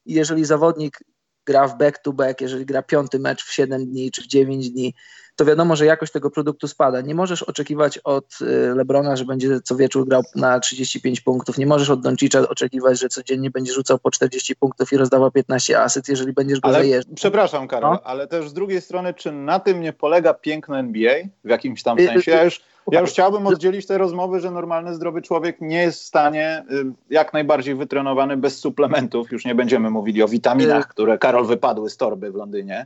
I 0.06 0.14
jeżeli 0.14 0.46
zawodnik 0.46 1.00
gra 1.46 1.68
w 1.68 1.78
back-to-back, 1.78 2.40
-back, 2.40 2.42
jeżeli 2.42 2.66
gra 2.66 2.82
piąty 2.82 3.20
mecz 3.20 3.44
w 3.44 3.54
7 3.54 3.86
dni 3.86 4.12
czy 4.12 4.22
w 4.22 4.28
9 4.28 4.70
dni, 4.70 4.96
to 5.40 5.46
wiadomo, 5.46 5.76
że 5.76 5.86
jakość 5.86 6.12
tego 6.12 6.30
produktu 6.30 6.68
spada. 6.68 7.02
Nie 7.02 7.16
możesz 7.16 7.44
oczekiwać 7.44 7.98
od 7.98 8.38
y, 8.42 8.76
Lebrona, 8.76 9.16
że 9.16 9.26
będzie 9.26 9.62
co 9.62 9.76
wieczór 9.76 10.08
grał 10.08 10.22
na 10.36 10.60
35 10.60 11.22
punktów. 11.22 11.58
Nie 11.58 11.66
możesz 11.66 11.90
od 11.90 12.02
Doncicza 12.02 12.50
oczekiwać, 12.50 13.00
że 13.00 13.10
codziennie 13.10 13.50
będzie 13.50 13.74
rzucał 13.74 14.00
po 14.00 14.12
40 14.12 14.56
punktów 14.56 14.94
i 14.94 14.98
rozdawał 14.98 15.32
15 15.32 15.80
asyt, 15.80 16.08
jeżeli 16.08 16.34
będziesz 16.34 16.60
go 16.60 16.70
ale, 16.70 16.78
zajeżdżał. 16.78 17.16
Przepraszam, 17.16 17.68
Karol, 17.68 17.94
no? 17.94 18.02
ale 18.04 18.28
też 18.28 18.50
z 18.50 18.54
drugiej 18.54 18.82
strony, 18.82 19.14
czy 19.14 19.32
na 19.32 19.60
tym 19.60 19.82
nie 19.82 19.94
polega 19.94 20.34
piękno 20.34 20.80
NBA 20.80 21.14
w 21.44 21.50
jakimś 21.50 21.84
tam 21.84 22.00
y, 22.00 22.06
sensie? 22.06 22.32
Ja 22.32 22.44
już, 22.44 22.62
ja 22.92 23.02
już 23.02 23.10
chciałbym 23.10 23.48
oddzielić 23.48 23.86
te 23.86 23.98
rozmowy, 23.98 24.40
że 24.40 24.52
normalny, 24.52 24.96
zdrowy 24.96 25.22
człowiek 25.22 25.62
nie 25.62 25.82
jest 25.82 26.02
w 26.02 26.06
stanie 26.06 26.64
y, 26.72 26.86
jak 27.10 27.34
najbardziej 27.34 27.76
wytrenowany 27.76 28.38
bez 28.38 28.60
suplementów. 28.60 29.32
Już 29.32 29.46
nie 29.46 29.56
będziemy 29.56 29.90
mówili 29.90 30.24
o 30.24 30.28
witaminach, 30.28 30.88
które 30.88 31.18
Karol 31.18 31.46
wypadły 31.46 31.90
z 31.90 31.98
torby 31.98 32.32
w 32.32 32.36
Londynie 32.36 32.86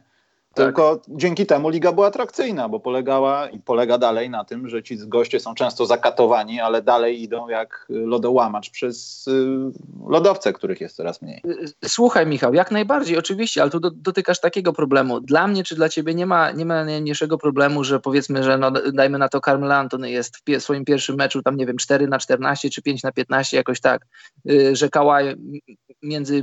tak. 0.53 0.65
Tylko 0.65 1.01
dzięki 1.07 1.45
temu 1.45 1.69
liga 1.69 1.91
była 1.91 2.07
atrakcyjna, 2.07 2.69
bo 2.69 2.79
polegała 2.79 3.49
i 3.49 3.59
polega 3.59 3.97
dalej 3.97 4.29
na 4.29 4.43
tym, 4.43 4.69
że 4.69 4.83
ci 4.83 4.97
goście 4.97 5.39
są 5.39 5.55
często 5.55 5.85
zakatowani, 5.85 6.59
ale 6.59 6.81
dalej 6.81 7.21
idą 7.21 7.49
jak 7.49 7.85
lodołamacz 7.89 8.69
przez 8.69 9.27
y, 9.27 9.31
lodowce, 10.07 10.53
których 10.53 10.81
jest 10.81 10.95
coraz 10.95 11.21
mniej. 11.21 11.41
Słuchaj, 11.85 12.27
Michał, 12.27 12.53
jak 12.53 12.71
najbardziej, 12.71 13.17
oczywiście, 13.17 13.61
ale 13.61 13.71
tu 13.71 13.79
do, 13.79 13.91
dotykasz 13.91 14.39
takiego 14.39 14.73
problemu. 14.73 15.19
Dla 15.21 15.47
mnie 15.47 15.63
czy 15.63 15.75
dla 15.75 15.89
ciebie 15.89 16.15
nie 16.15 16.25
ma, 16.25 16.51
nie 16.51 16.65
ma 16.65 16.85
najmniejszego 16.85 17.37
problemu, 17.37 17.83
że 17.83 17.99
powiedzmy, 17.99 18.43
że 18.43 18.57
no, 18.57 18.71
dajmy 18.71 19.17
na 19.17 19.29
to 19.29 19.39
Carmel 19.39 19.71
Antony 19.71 20.11
jest 20.11 20.37
w 20.37 20.61
swoim 20.61 20.85
pierwszym 20.85 21.15
meczu 21.15 21.41
tam, 21.41 21.57
nie 21.57 21.65
wiem, 21.65 21.77
4 21.77 22.07
na 22.07 22.19
14 22.19 22.69
czy 22.69 22.81
5 22.81 23.03
na 23.03 23.11
15, 23.11 23.57
jakoś 23.57 23.81
tak, 23.81 24.05
y, 24.49 24.75
że 24.75 24.89
Kałaj 24.89 25.35
między 26.03 26.41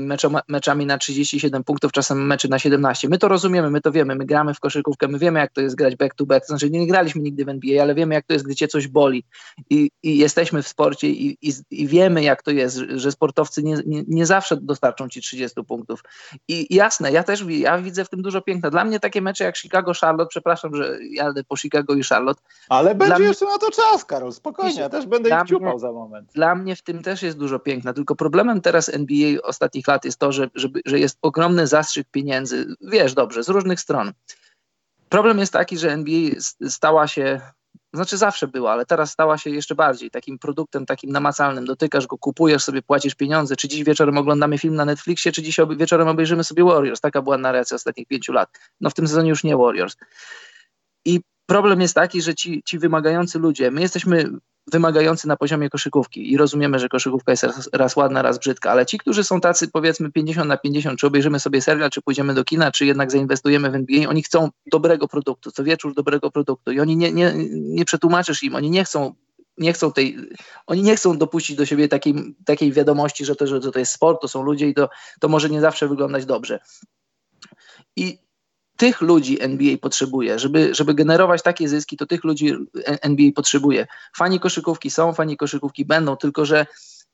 meczami 0.49 0.87
na 0.87 0.99
37 0.99 1.65
punktów, 1.65 1.93
czasem 1.93 2.27
meczy 2.27 2.49
na 2.49 2.59
17. 2.59 3.09
My 3.09 3.19
to 3.19 3.29
rozumiemy, 3.29 3.71
my 3.71 3.81
to 3.81 3.93
wiemy 3.93 4.00
wiemy, 4.01 4.15
my 4.15 4.27
gramy 4.27 4.55
w 4.55 4.61
koszykówkę, 4.61 5.09
my 5.09 5.19
wiemy 5.19 5.41
jak 5.41 5.53
to 5.53 5.61
jest 5.61 5.77
grać 5.77 5.97
back 5.97 6.15
to 6.15 6.27
back, 6.27 6.47
znaczy 6.47 6.71
nie 6.71 6.87
graliśmy 6.87 7.23
nigdy 7.23 7.45
w 7.45 7.49
NBA, 7.49 7.83
ale 7.83 7.95
wiemy 7.95 8.15
jak 8.15 8.27
to 8.27 8.33
jest, 8.33 8.45
gdy 8.45 8.55
cię 8.55 8.69
coś 8.69 8.89
boli 8.89 9.25
i, 9.71 9.91
i 10.03 10.19
jesteśmy 10.19 10.63
w 10.63 10.69
sporcie 10.69 11.09
i, 11.09 11.39
i, 11.43 11.53
i, 11.71 11.87
wiemy 11.87 12.23
jak 12.23 12.43
to 12.43 12.51
jest, 12.51 12.77
że 12.77 13.13
sportowcy 13.13 13.63
nie, 13.63 13.77
nie, 13.87 14.03
nie, 14.09 14.27
zawsze 14.27 14.57
dostarczą 14.57 15.09
ci 15.09 15.21
30 15.21 15.65
punktów. 15.65 16.03
I 16.49 16.75
jasne, 16.75 17.13
ja 17.13 17.23
też 17.23 17.45
ja 17.49 17.79
widzę 17.79 18.05
w 18.05 18.09
tym 18.09 18.23
dużo 18.23 18.43
piękna. 18.43 18.71
Dla 18.71 18.85
mnie 18.85 19.01
takie 19.01 19.23
mecze 19.23 19.45
jak 19.45 19.57
Chicago-Charlotte, 19.57 20.29
przepraszam, 20.29 20.75
że 20.77 20.99
jadę 21.11 21.45
po 21.45 21.57
Chicago 21.57 21.95
i 21.95 22.03
Charlotte. 22.03 22.43
Ale 22.69 22.95
będzie 22.95 23.15
mnie, 23.15 23.29
jeszcze 23.29 23.47
na 23.47 23.59
to 23.59 23.71
czas, 23.71 24.05
Karol, 24.05 24.33
spokojnie, 24.33 24.81
ja 24.81 24.89
też 24.89 25.07
będę 25.07 25.31
ich 25.31 25.49
ciupał 25.49 25.79
za 25.79 25.93
moment. 25.93 26.31
Dla 26.35 26.55
mnie 26.55 26.77
w 26.77 26.83
tym 26.83 27.03
też 27.03 27.23
jest 27.23 27.39
dużo 27.39 27.59
piękna, 27.59 27.93
tylko 27.93 28.17
problemem 28.17 28.61
teraz 28.61 28.89
NBA 28.89 29.41
ostatnich 29.43 29.89
lat 29.89 30.05
jest 30.05 30.19
to, 30.19 30.33
że, 30.33 30.51
że, 30.55 30.69
że 30.87 30.99
jest 30.99 31.19
ogromny 31.23 31.67
zastrzyk 31.67 32.07
pieniędzy, 32.11 32.67
wiesz 32.81 33.15
dobrze, 33.15 33.45
z 33.45 33.49
różnych 33.49 33.81
stron. 33.81 33.90
Problem 35.09 35.39
jest 35.39 35.53
taki, 35.53 35.79
że 35.79 35.93
NBA 35.93 36.31
stała 36.69 37.07
się, 37.07 37.41
znaczy 37.93 38.17
zawsze 38.17 38.49
była, 38.49 38.73
ale 38.73 38.87
teraz 38.87 39.11
stała 39.11 39.39
się 39.39 39.51
jeszcze 39.51 39.75
bardziej 39.75 40.11
takim 40.11 40.39
produktem, 40.39 40.87
takim 40.87 41.11
namacalnym. 41.11 41.65
Dotykasz 41.65 42.07
go, 42.07 42.19
kupujesz 42.19 42.65
sobie, 42.65 42.83
płacisz 42.83 43.15
pieniądze. 43.15 43.57
Czy 43.57 43.69
dziś 43.69 43.85
wieczorem 43.85 44.19
oglądamy 44.19 44.59
film 44.59 44.75
na 44.75 44.85
Netflixie, 44.85 45.33
czy 45.33 45.43
dziś 45.43 45.57
wieczorem 45.77 46.09
obejrzymy 46.09 46.45
sobie 46.45 46.65
Warriors. 46.65 47.01
Taka 47.01 47.23
była 47.23 47.39
narracja 47.39 47.75
ostatnich 47.75 48.07
pięciu 48.07 48.33
lat. 48.33 48.49
No 48.81 48.91
w 48.91 48.95
tym 48.95 49.09
sezonie 49.09 49.31
już 49.31 49.45
nie 49.45 49.57
Warriors. 49.57 49.97
I 51.05 51.21
problem 51.47 51.81
jest 51.81 51.95
taki, 51.95 52.23
że 52.23 52.35
ci, 52.35 52.63
ci 52.63 52.79
wymagający 52.79 53.39
ludzie, 53.39 53.71
my 53.71 53.81
jesteśmy 53.81 54.31
wymagający 54.73 55.29
na 55.29 55.37
poziomie 55.37 55.71
koszykówki 55.71 56.33
i 56.33 56.37
rozumiemy, 56.37 56.79
że 56.79 56.89
koszykówka 56.89 57.33
jest 57.33 57.43
raz, 57.43 57.71
raz, 57.73 57.97
ładna, 57.97 58.23
raz 58.23 58.39
brzydka, 58.39 58.71
ale 58.71 58.87
ci, 58.87 58.99
którzy 58.99 59.25
są 59.25 59.41
tacy 59.41 59.69
powiedzmy 59.69 60.13
50 60.13 60.49
na 60.49 60.57
50, 60.57 61.01
czy 61.01 61.07
obejrzymy 61.07 61.41
sobie 61.41 61.61
serial, 61.63 61.91
czy 61.91 62.03
pójdziemy 62.03 62.35
do 62.35 62.45
kina, 62.45 62.73
czy 62.73 62.87
jednak 62.87 63.11
zainwestujemy 63.11 63.71
w 63.71 63.75
NBA, 63.75 64.09
oni 64.09 64.23
chcą 64.23 64.49
dobrego 64.73 65.09
produktu, 65.09 65.51
co 65.51 65.65
wieczór 65.65 65.95
dobrego 65.95 66.31
produktu 66.31 66.73
i 66.73 66.81
oni 66.81 66.97
nie, 66.97 67.13
nie, 67.13 67.35
nie 67.51 67.85
przetłumaczysz 67.85 68.43
im, 68.43 68.55
oni 68.55 68.71
nie 68.71 68.85
chcą 68.85 69.15
nie 69.59 69.73
chcą 69.73 69.93
tej, 69.93 70.17
oni 70.67 70.83
nie 70.83 70.97
chcą 70.97 71.19
dopuścić 71.19 71.57
do 71.57 71.67
siebie 71.67 71.89
takiej, 71.89 72.15
takiej 72.45 72.73
wiadomości, 72.73 73.25
że 73.25 73.37
to, 73.37 73.47
że 73.47 73.73
to 73.73 73.79
jest 73.79 73.93
sport, 73.93 74.21
to 74.23 74.29
są 74.29 74.43
ludzie 74.43 74.69
i 74.69 74.75
to, 74.75 74.89
to 75.21 75.29
może 75.29 75.51
nie 75.51 75.61
zawsze 75.61 75.89
wyglądać 75.89 76.27
dobrze. 76.27 76.61
I 77.97 78.19
tych 78.81 79.01
ludzi 79.01 79.43
NBA 79.43 79.77
potrzebuje, 79.79 80.39
żeby, 80.39 80.75
żeby 80.75 80.95
generować 80.95 81.43
takie 81.43 81.69
zyski, 81.69 81.97
to 81.97 82.07
tych 82.07 82.25
ludzi 82.25 82.57
NBA 82.85 83.31
potrzebuje. 83.35 83.87
Fani 84.17 84.41
koszykówki 84.41 84.91
są, 84.91 85.13
fani 85.13 85.37
koszykówki 85.37 85.85
będą, 85.85 86.17
tylko 86.17 86.45
że 86.45 86.67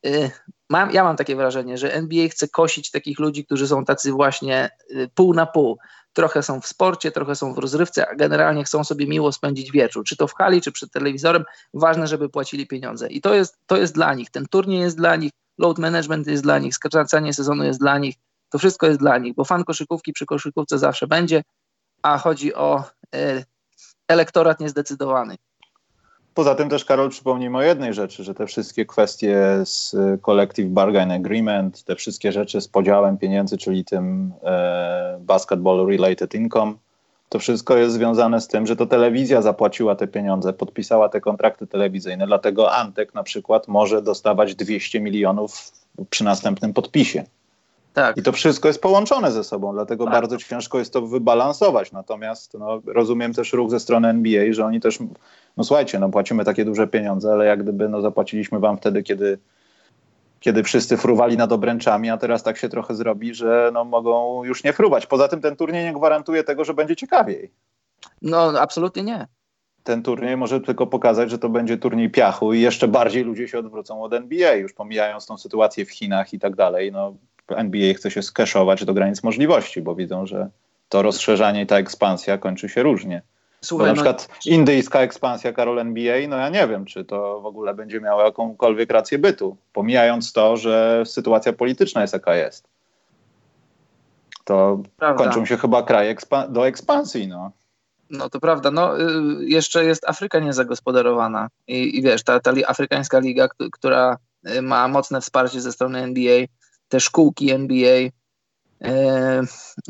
y, 0.06 0.30
mam, 0.70 0.90
ja 0.90 1.04
mam 1.04 1.16
takie 1.16 1.36
wrażenie, 1.36 1.78
że 1.78 1.94
NBA 1.94 2.28
chce 2.28 2.48
kosić 2.48 2.90
takich 2.90 3.18
ludzi, 3.18 3.44
którzy 3.44 3.68
są 3.68 3.84
tacy 3.84 4.12
właśnie 4.12 4.70
y, 4.90 5.10
pół 5.14 5.34
na 5.34 5.46
pół. 5.46 5.78
Trochę 6.12 6.42
są 6.42 6.60
w 6.60 6.66
sporcie, 6.66 7.10
trochę 7.10 7.34
są 7.34 7.54
w 7.54 7.58
rozrywce, 7.58 8.08
a 8.08 8.14
generalnie 8.14 8.64
chcą 8.64 8.84
sobie 8.84 9.06
miło 9.06 9.32
spędzić 9.32 9.72
wieczór, 9.72 10.04
czy 10.04 10.16
to 10.16 10.26
w 10.26 10.34
hali, 10.34 10.60
czy 10.60 10.72
przed 10.72 10.92
telewizorem. 10.92 11.44
Ważne, 11.74 12.06
żeby 12.06 12.28
płacili 12.28 12.66
pieniądze. 12.66 13.08
I 13.08 13.20
to 13.20 13.34
jest, 13.34 13.58
to 13.66 13.76
jest 13.76 13.94
dla 13.94 14.14
nich. 14.14 14.30
Ten 14.30 14.46
turniej 14.46 14.80
jest 14.80 14.96
dla 14.96 15.16
nich, 15.16 15.32
load 15.58 15.78
management 15.78 16.26
jest 16.26 16.42
dla 16.42 16.58
nich, 16.58 16.74
skracanie 16.74 17.32
sezonu 17.32 17.64
jest 17.64 17.80
dla 17.80 17.98
nich. 17.98 18.14
To 18.56 18.60
wszystko 18.60 18.86
jest 18.86 19.00
dla 19.00 19.18
nich, 19.18 19.34
bo 19.34 19.44
fan 19.44 19.64
koszykówki 19.64 20.12
przy 20.12 20.26
koszykówce 20.26 20.78
zawsze 20.78 21.06
będzie, 21.06 21.42
a 22.02 22.18
chodzi 22.18 22.54
o 22.54 22.84
e, 23.14 23.44
elektorat 24.08 24.60
niezdecydowany. 24.60 25.36
Poza 26.34 26.54
tym 26.54 26.68
też, 26.68 26.84
Karol, 26.84 27.10
przypomnijmy 27.10 27.58
o 27.58 27.62
jednej 27.62 27.94
rzeczy, 27.94 28.24
że 28.24 28.34
te 28.34 28.46
wszystkie 28.46 28.86
kwestie 28.86 29.36
z 29.64 29.96
Collective 30.22 30.68
Bargain 30.68 31.10
Agreement, 31.10 31.84
te 31.84 31.96
wszystkie 31.96 32.32
rzeczy 32.32 32.60
z 32.60 32.68
podziałem 32.68 33.18
pieniędzy, 33.18 33.58
czyli 33.58 33.84
tym 33.84 34.32
e, 34.42 35.18
Basketball 35.20 35.86
Related 35.86 36.34
Income, 36.34 36.74
to 37.28 37.38
wszystko 37.38 37.76
jest 37.76 37.94
związane 37.94 38.40
z 38.40 38.48
tym, 38.48 38.66
że 38.66 38.76
to 38.76 38.86
telewizja 38.86 39.42
zapłaciła 39.42 39.94
te 39.94 40.06
pieniądze, 40.06 40.52
podpisała 40.52 41.08
te 41.08 41.20
kontrakty 41.20 41.66
telewizyjne, 41.66 42.26
dlatego 42.26 42.72
Antek 42.72 43.14
na 43.14 43.22
przykład 43.22 43.68
może 43.68 44.02
dostawać 44.02 44.54
200 44.54 45.00
milionów 45.00 45.72
przy 46.10 46.24
następnym 46.24 46.72
podpisie. 46.72 47.24
Tak. 47.96 48.16
I 48.16 48.22
to 48.22 48.32
wszystko 48.32 48.68
jest 48.68 48.82
połączone 48.82 49.32
ze 49.32 49.44
sobą, 49.44 49.72
dlatego 49.72 50.04
tak. 50.04 50.12
bardzo 50.12 50.36
ciężko 50.36 50.78
jest 50.78 50.92
to 50.92 51.02
wybalansować. 51.02 51.92
Natomiast 51.92 52.54
no, 52.54 52.80
rozumiem 52.86 53.34
też 53.34 53.52
ruch 53.52 53.70
ze 53.70 53.80
strony 53.80 54.08
NBA, 54.08 54.52
że 54.52 54.64
oni 54.64 54.80
też, 54.80 54.98
no 55.56 55.64
słuchajcie, 55.64 55.98
no 55.98 56.08
płacimy 56.08 56.44
takie 56.44 56.64
duże 56.64 56.86
pieniądze, 56.86 57.32
ale 57.32 57.46
jak 57.46 57.62
gdyby 57.62 57.88
no, 57.88 58.00
zapłaciliśmy 58.00 58.58
wam 58.58 58.76
wtedy, 58.76 59.02
kiedy, 59.02 59.38
kiedy 60.40 60.62
wszyscy 60.62 60.96
fruwali 60.96 61.36
nad 61.36 61.52
obręczami, 61.52 62.10
a 62.10 62.16
teraz 62.16 62.42
tak 62.42 62.56
się 62.56 62.68
trochę 62.68 62.94
zrobi, 62.94 63.34
że 63.34 63.70
no, 63.74 63.84
mogą 63.84 64.44
już 64.44 64.64
nie 64.64 64.72
fruwać. 64.72 65.06
Poza 65.06 65.28
tym 65.28 65.40
ten 65.40 65.56
turniej 65.56 65.84
nie 65.84 65.92
gwarantuje 65.92 66.44
tego, 66.44 66.64
że 66.64 66.74
będzie 66.74 66.96
ciekawiej. 66.96 67.50
No, 68.22 68.60
absolutnie 68.60 69.02
nie. 69.02 69.26
Ten 69.84 70.02
turniej 70.02 70.36
może 70.36 70.60
tylko 70.60 70.86
pokazać, 70.86 71.30
że 71.30 71.38
to 71.38 71.48
będzie 71.48 71.78
turniej 71.78 72.10
piachu 72.10 72.52
i 72.52 72.60
jeszcze 72.60 72.88
bardziej 72.88 73.24
ludzie 73.24 73.48
się 73.48 73.58
odwrócą 73.58 74.02
od 74.02 74.12
NBA, 74.12 74.54
już 74.54 74.72
pomijając 74.72 75.26
tą 75.26 75.38
sytuację 75.38 75.84
w 75.84 75.90
Chinach 75.90 76.32
i 76.32 76.38
tak 76.38 76.56
dalej. 76.56 76.92
No, 76.92 77.14
NBA 77.48 77.94
chce 77.94 78.10
się 78.10 78.22
skeszować 78.22 78.84
do 78.84 78.94
granic 78.94 79.22
możliwości, 79.22 79.82
bo 79.82 79.94
widzą, 79.94 80.26
że 80.26 80.48
to 80.88 81.02
rozszerzanie 81.02 81.62
i 81.62 81.66
ta 81.66 81.78
ekspansja 81.78 82.38
kończy 82.38 82.68
się 82.68 82.82
różnie. 82.82 83.22
Słuchaj, 83.60 83.82
bo 83.82 83.86
na 83.86 83.92
no- 83.92 84.14
przykład 84.14 84.28
no... 84.46 84.52
indyjska 84.52 85.00
ekspansja 85.00 85.52
Karol 85.52 85.78
NBA, 85.78 86.28
no 86.28 86.36
ja 86.36 86.48
nie 86.48 86.68
wiem, 86.68 86.84
czy 86.84 87.04
to 87.04 87.40
w 87.40 87.46
ogóle 87.46 87.74
będzie 87.74 88.00
miało 88.00 88.22
jakąkolwiek 88.22 88.90
rację 88.90 89.18
bytu, 89.18 89.56
pomijając 89.72 90.32
to, 90.32 90.56
że 90.56 91.02
sytuacja 91.06 91.52
polityczna 91.52 92.00
jest 92.00 92.12
jaka 92.12 92.36
jest. 92.36 92.68
To 94.44 94.78
prawda. 94.96 95.24
kończą 95.24 95.46
się 95.46 95.56
chyba 95.56 95.82
kraje 95.82 96.10
ekspa 96.10 96.48
do 96.48 96.66
ekspansji, 96.66 97.28
no. 97.28 97.50
No 98.10 98.30
to 98.30 98.40
prawda. 98.40 98.70
No, 98.70 99.00
y, 99.00 99.04
jeszcze 99.40 99.84
jest 99.84 100.08
Afryka 100.08 100.38
niezagospodarowana 100.38 101.48
i, 101.66 101.98
i 101.98 102.02
wiesz, 102.02 102.24
ta, 102.24 102.40
ta 102.40 102.52
afrykańska 102.66 103.18
liga, 103.18 103.48
która 103.72 104.16
y, 104.48 104.62
ma 104.62 104.88
mocne 104.88 105.20
wsparcie 105.20 105.60
ze 105.60 105.72
strony 105.72 106.02
NBA, 106.02 106.46
te 106.88 107.00
szkółki 107.00 107.50
NBA, 107.50 108.10
e, 108.84 109.42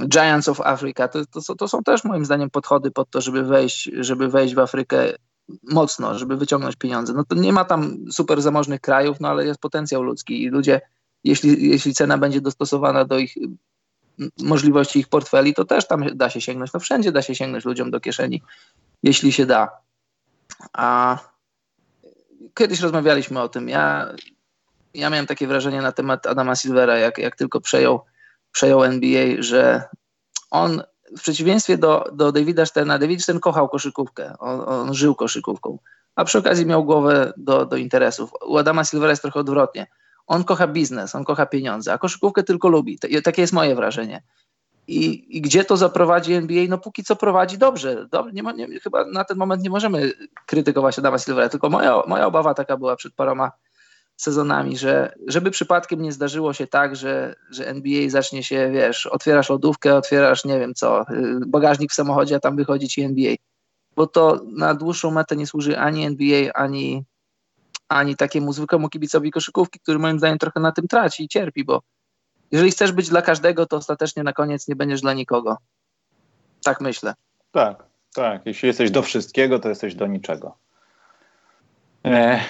Giants 0.08 0.48
of 0.48 0.60
Africa, 0.60 1.08
to, 1.08 1.26
to, 1.26 1.54
to, 1.54 1.68
są 1.68 1.82
też 1.82 2.04
moim 2.04 2.24
zdaniem 2.24 2.50
podchody 2.50 2.90
pod 2.90 3.10
to, 3.10 3.20
żeby 3.20 3.44
wejść, 3.44 3.90
żeby 4.00 4.28
wejść 4.28 4.54
w 4.54 4.58
Afrykę 4.58 5.12
mocno, 5.62 6.18
żeby 6.18 6.36
wyciągnąć 6.36 6.76
pieniądze. 6.76 7.12
No 7.12 7.24
to 7.24 7.34
nie 7.34 7.52
ma 7.52 7.64
tam 7.64 7.96
super 8.12 8.42
zamożnych 8.42 8.80
krajów, 8.80 9.20
no 9.20 9.28
ale 9.28 9.46
jest 9.46 9.60
potencjał 9.60 10.02
ludzki 10.02 10.42
i 10.42 10.48
ludzie, 10.48 10.80
jeśli, 11.24 11.70
jeśli 11.70 11.94
cena 11.94 12.18
będzie 12.18 12.40
dostosowana 12.40 13.04
do 13.04 13.18
ich 13.18 13.34
możliwości 14.42 14.98
ich 14.98 15.08
portfeli, 15.08 15.54
to 15.54 15.64
też 15.64 15.86
tam 15.86 16.04
da 16.14 16.30
się 16.30 16.40
sięgnąć. 16.40 16.72
No 16.72 16.80
wszędzie 16.80 17.12
da 17.12 17.22
się 17.22 17.34
sięgnąć 17.34 17.64
ludziom 17.64 17.90
do 17.90 18.00
kieszeni, 18.00 18.42
jeśli 19.02 19.32
się 19.32 19.46
da. 19.46 19.68
A 20.72 21.18
kiedyś 22.54 22.80
rozmawialiśmy 22.80 23.40
o 23.40 23.48
tym. 23.48 23.68
Ja 23.68 24.14
ja 24.96 25.10
miałem 25.10 25.26
takie 25.26 25.46
wrażenie 25.46 25.82
na 25.82 25.92
temat 25.92 26.26
Adama 26.26 26.56
Silvera, 26.56 26.98
jak, 26.98 27.18
jak 27.18 27.36
tylko 27.36 27.60
przejął, 27.60 28.00
przejął 28.52 28.84
NBA, 28.84 29.26
że 29.38 29.82
on 30.50 30.82
w 31.18 31.20
przeciwieństwie 31.20 31.78
do, 31.78 32.04
do 32.12 32.32
Davida 32.32 32.66
Sterna, 32.66 32.98
David 32.98 33.22
Stern 33.22 33.38
kochał 33.38 33.68
koszykówkę, 33.68 34.38
on, 34.38 34.60
on 34.68 34.94
żył 34.94 35.14
koszykówką, 35.14 35.78
a 36.14 36.24
przy 36.24 36.38
okazji 36.38 36.66
miał 36.66 36.84
głowę 36.84 37.32
do, 37.36 37.66
do 37.66 37.76
interesów. 37.76 38.30
U 38.46 38.58
Adama 38.58 38.84
Silvera 38.84 39.10
jest 39.10 39.22
trochę 39.22 39.40
odwrotnie. 39.40 39.86
On 40.26 40.44
kocha 40.44 40.66
biznes, 40.66 41.14
on 41.14 41.24
kocha 41.24 41.46
pieniądze, 41.46 41.92
a 41.92 41.98
koszykówkę 41.98 42.42
tylko 42.42 42.68
lubi. 42.68 42.98
Takie 43.24 43.42
jest 43.42 43.52
moje 43.52 43.74
wrażenie. 43.74 44.22
I, 44.88 45.36
I, 45.36 45.40
gdzie 45.40 45.64
to 45.64 45.76
zaprowadzi 45.76 46.32
NBA? 46.32 46.64
No 46.68 46.78
póki 46.78 47.04
co 47.04 47.16
prowadzi 47.16 47.58
dobrze. 47.58 48.08
nie 48.32 48.42
nie, 48.42 48.80
chyba 48.80 49.04
na 49.04 49.24
ten 49.24 49.36
moment 49.36 49.62
nie 49.62 49.70
możemy 49.70 50.12
krytykować 50.46 50.98
Adama 50.98 51.18
Silvera, 51.18 51.48
tylko 51.48 51.70
moja, 51.70 52.02
moja 52.06 52.26
obawa 52.26 52.54
taka 52.54 52.76
była 52.76 52.96
przed 52.96 53.14
paroma 53.14 53.52
sezonami, 54.16 54.76
że 54.76 55.14
żeby 55.26 55.50
przypadkiem 55.50 56.02
nie 56.02 56.12
zdarzyło 56.12 56.52
się 56.52 56.66
tak, 56.66 56.96
że, 56.96 57.34
że 57.50 57.68
NBA 57.68 58.10
zacznie 58.10 58.42
się, 58.42 58.70
wiesz, 58.72 59.06
otwierasz 59.06 59.50
lodówkę, 59.50 59.94
otwierasz, 59.94 60.44
nie 60.44 60.58
wiem 60.58 60.74
co, 60.74 61.00
y, 61.10 61.40
bagażnik 61.46 61.90
w 61.90 61.94
samochodzie, 61.94 62.36
a 62.36 62.40
tam 62.40 62.56
wychodzi 62.56 62.88
ci 62.88 63.02
NBA. 63.02 63.34
Bo 63.96 64.06
to 64.06 64.40
na 64.56 64.74
dłuższą 64.74 65.10
metę 65.10 65.36
nie 65.36 65.46
służy 65.46 65.78
ani 65.78 66.04
NBA, 66.04 66.52
ani, 66.54 67.04
ani 67.88 68.16
takiemu 68.16 68.52
zwykłemu 68.52 68.88
kibicowi 68.88 69.30
koszykówki, 69.30 69.80
który 69.80 69.98
moim 69.98 70.18
zdaniem 70.18 70.38
trochę 70.38 70.60
na 70.60 70.72
tym 70.72 70.88
traci 70.88 71.24
i 71.24 71.28
cierpi, 71.28 71.64
bo 71.64 71.82
jeżeli 72.52 72.70
chcesz 72.70 72.92
być 72.92 73.08
dla 73.08 73.22
każdego, 73.22 73.66
to 73.66 73.76
ostatecznie 73.76 74.22
na 74.22 74.32
koniec 74.32 74.68
nie 74.68 74.76
będziesz 74.76 75.00
dla 75.00 75.12
nikogo. 75.12 75.56
Tak 76.64 76.80
myślę. 76.80 77.14
Tak, 77.50 77.84
tak. 78.14 78.46
Jeśli 78.46 78.66
jesteś 78.66 78.90
do 78.90 79.02
wszystkiego, 79.02 79.58
to 79.58 79.68
jesteś 79.68 79.94
do 79.94 80.06
niczego. 80.06 80.56
E, 82.06 82.40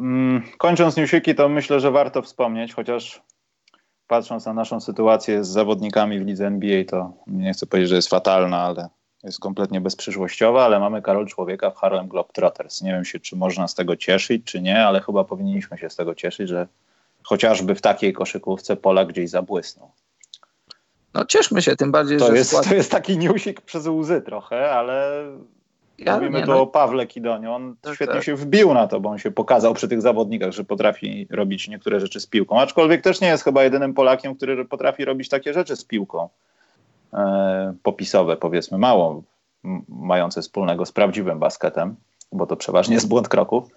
mm, 0.00 0.42
kończąc 0.58 0.96
newsiki, 0.96 1.34
to 1.34 1.48
myślę, 1.48 1.80
że 1.80 1.90
warto 1.90 2.22
wspomnieć, 2.22 2.74
chociaż 2.74 3.22
patrząc 4.06 4.46
na 4.46 4.52
naszą 4.52 4.80
sytuację 4.80 5.44
z 5.44 5.48
zawodnikami 5.48 6.20
w 6.20 6.26
lidze 6.26 6.46
NBA, 6.46 6.84
to 6.84 7.12
nie 7.26 7.52
chcę 7.52 7.66
powiedzieć, 7.66 7.90
że 7.90 7.96
jest 7.96 8.08
fatalna, 8.08 8.58
ale 8.58 8.88
jest 9.22 9.40
kompletnie 9.40 9.80
bezprzyszłościowa, 9.80 10.64
ale 10.64 10.80
mamy 10.80 11.02
Karol 11.02 11.26
Człowieka 11.26 11.70
w 11.70 11.76
Harlem 11.76 12.08
Globetrotters. 12.08 12.82
Nie 12.82 12.92
wiem 12.92 13.04
się, 13.04 13.20
czy 13.20 13.36
można 13.36 13.68
z 13.68 13.74
tego 13.74 13.96
cieszyć, 13.96 14.44
czy 14.44 14.60
nie, 14.60 14.86
ale 14.86 15.00
chyba 15.00 15.24
powinniśmy 15.24 15.78
się 15.78 15.90
z 15.90 15.96
tego 15.96 16.14
cieszyć, 16.14 16.48
że 16.48 16.66
chociażby 17.22 17.74
w 17.74 17.80
takiej 17.80 18.12
koszykówce 18.12 18.76
Polak 18.76 19.08
gdzieś 19.08 19.30
zabłysnął. 19.30 19.90
No 21.14 21.24
cieszmy 21.24 21.62
się, 21.62 21.76
tym 21.76 21.92
bardziej, 21.92 22.18
to 22.18 22.26
że 22.26 22.36
jest, 22.36 22.50
skład... 22.50 22.68
To 22.68 22.74
jest 22.74 22.90
taki 22.90 23.18
newsik 23.18 23.60
przez 23.60 23.86
łzy 23.86 24.20
trochę, 24.20 24.70
ale 24.70 25.24
ja, 25.98 26.14
mówimy 26.14 26.42
tu 26.42 26.50
no... 26.50 26.60
o 26.60 26.66
Pawle 26.66 27.06
Kidonie. 27.06 27.50
On 27.50 27.76
tak, 27.80 27.94
świetnie 27.94 28.14
tak. 28.14 28.24
się 28.24 28.36
wbił 28.36 28.74
na 28.74 28.86
to, 28.86 29.00
bo 29.00 29.08
on 29.08 29.18
się 29.18 29.30
pokazał 29.30 29.74
przy 29.74 29.88
tych 29.88 30.02
zawodnikach, 30.02 30.52
że 30.52 30.64
potrafi 30.64 31.26
robić 31.30 31.68
niektóre 31.68 32.00
rzeczy 32.00 32.20
z 32.20 32.26
piłką. 32.26 32.60
Aczkolwiek 32.60 33.02
też 33.02 33.20
nie 33.20 33.28
jest 33.28 33.44
chyba 33.44 33.64
jedynym 33.64 33.94
Polakiem, 33.94 34.34
który 34.34 34.64
potrafi 34.64 35.04
robić 35.04 35.28
takie 35.28 35.52
rzeczy 35.52 35.76
z 35.76 35.84
piłką. 35.84 36.28
E, 37.14 37.74
popisowe, 37.82 38.36
powiedzmy, 38.36 38.78
mało 38.78 39.22
mające 39.88 40.42
wspólnego 40.42 40.86
z 40.86 40.92
prawdziwym 40.92 41.38
basketem, 41.38 41.96
bo 42.32 42.46
to 42.46 42.56
przeważnie 42.56 42.94
jest 42.94 43.08
błąd 43.08 43.28
kroków 43.28 43.70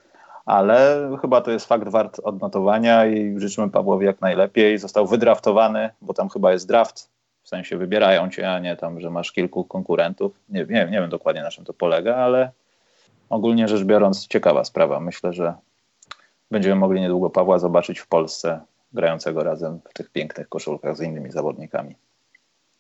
ale 0.50 1.10
chyba 1.22 1.42
to 1.42 1.52
jest 1.52 1.66
fakt 1.66 1.88
wart 1.88 2.20
odnotowania 2.24 3.06
i 3.06 3.40
życzymy 3.40 3.70
Pawłowi 3.70 4.06
jak 4.06 4.22
najlepiej. 4.22 4.78
Został 4.78 5.08
wydraftowany, 5.08 5.90
bo 6.02 6.14
tam 6.14 6.30
chyba 6.30 6.52
jest 6.52 6.68
draft, 6.68 7.10
w 7.50 7.58
sensie 7.58 7.78
wybierają 7.78 8.30
cię, 8.30 8.52
a 8.52 8.60
nie 8.60 8.76
tam, 8.76 9.00
że 9.00 9.10
masz 9.10 9.32
kilku 9.32 9.64
konkurentów. 9.64 10.32
Nie, 10.50 10.66
nie, 10.66 10.86
nie 10.86 11.02
wiem 11.02 11.10
dokładnie 11.10 11.42
na 11.42 11.52
czym 11.52 11.66
to 11.66 11.74
polega, 11.74 12.16
ale 12.16 12.52
ogólnie 13.30 13.68
rzecz 13.68 13.84
biorąc 13.84 14.28
ciekawa 14.28 14.64
sprawa. 14.64 15.00
Myślę, 15.00 15.34
że 15.34 15.54
będziemy 16.52 16.76
mogli 16.76 17.02
niedługo 17.02 17.30
Pawła 17.30 17.60
zobaczyć 17.60 18.00
w 18.00 18.08
Polsce 18.08 18.60
grającego 18.94 19.44
razem 19.44 19.80
w 19.90 19.94
tych 19.94 20.10
pięknych 20.10 20.50
koszulkach 20.50 20.98
z 20.98 21.02
innymi 21.02 21.32
zawodnikami. 21.32 21.96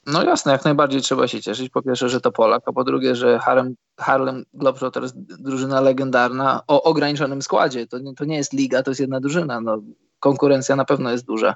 No 0.05 0.23
jasne, 0.23 0.51
jak 0.51 0.65
najbardziej 0.65 1.01
trzeba 1.01 1.27
się 1.27 1.41
cieszyć. 1.41 1.69
Po 1.69 1.81
pierwsze, 1.81 2.09
że 2.09 2.21
to 2.21 2.31
Polak, 2.31 2.63
a 2.65 2.73
po 2.73 2.83
drugie, 2.83 3.15
że 3.15 3.39
Harlem, 3.39 3.75
Harlem 3.99 4.45
Globetrotters 4.53 5.13
drużyna 5.15 5.81
legendarna 5.81 6.61
o 6.67 6.83
ograniczonym 6.83 7.41
składzie. 7.41 7.87
To 7.87 7.99
nie, 7.99 8.15
to 8.15 8.25
nie 8.25 8.37
jest 8.37 8.53
liga, 8.53 8.83
to 8.83 8.91
jest 8.91 9.01
jedna 9.01 9.19
drużyna. 9.19 9.61
No, 9.61 9.81
konkurencja 10.19 10.75
na 10.75 10.85
pewno 10.85 11.11
jest 11.11 11.25
duża. 11.25 11.55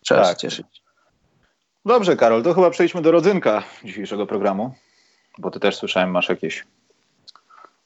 Trzeba 0.00 0.22
tak. 0.22 0.30
się 0.30 0.36
cieszyć. 0.36 0.89
Dobrze, 1.84 2.16
Karol, 2.16 2.42
to 2.42 2.54
chyba 2.54 2.70
przejdźmy 2.70 3.02
do 3.02 3.10
rodzynka 3.10 3.62
dzisiejszego 3.84 4.26
programu, 4.26 4.74
bo 5.38 5.50
ty 5.50 5.60
też 5.60 5.76
słyszałem, 5.76 6.10
masz 6.10 6.28
jakieś 6.28 6.66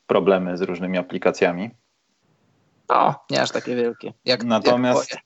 problemy 0.06 0.58
z 0.58 0.62
różnymi 0.62 0.98
aplikacjami. 0.98 1.70
O, 2.88 3.14
nie 3.30 3.42
aż 3.42 3.50
takie 3.50 3.76
wielkie. 3.76 4.12
Jak, 4.24 4.44
Natomiast 4.44 5.10
jak 5.12 5.22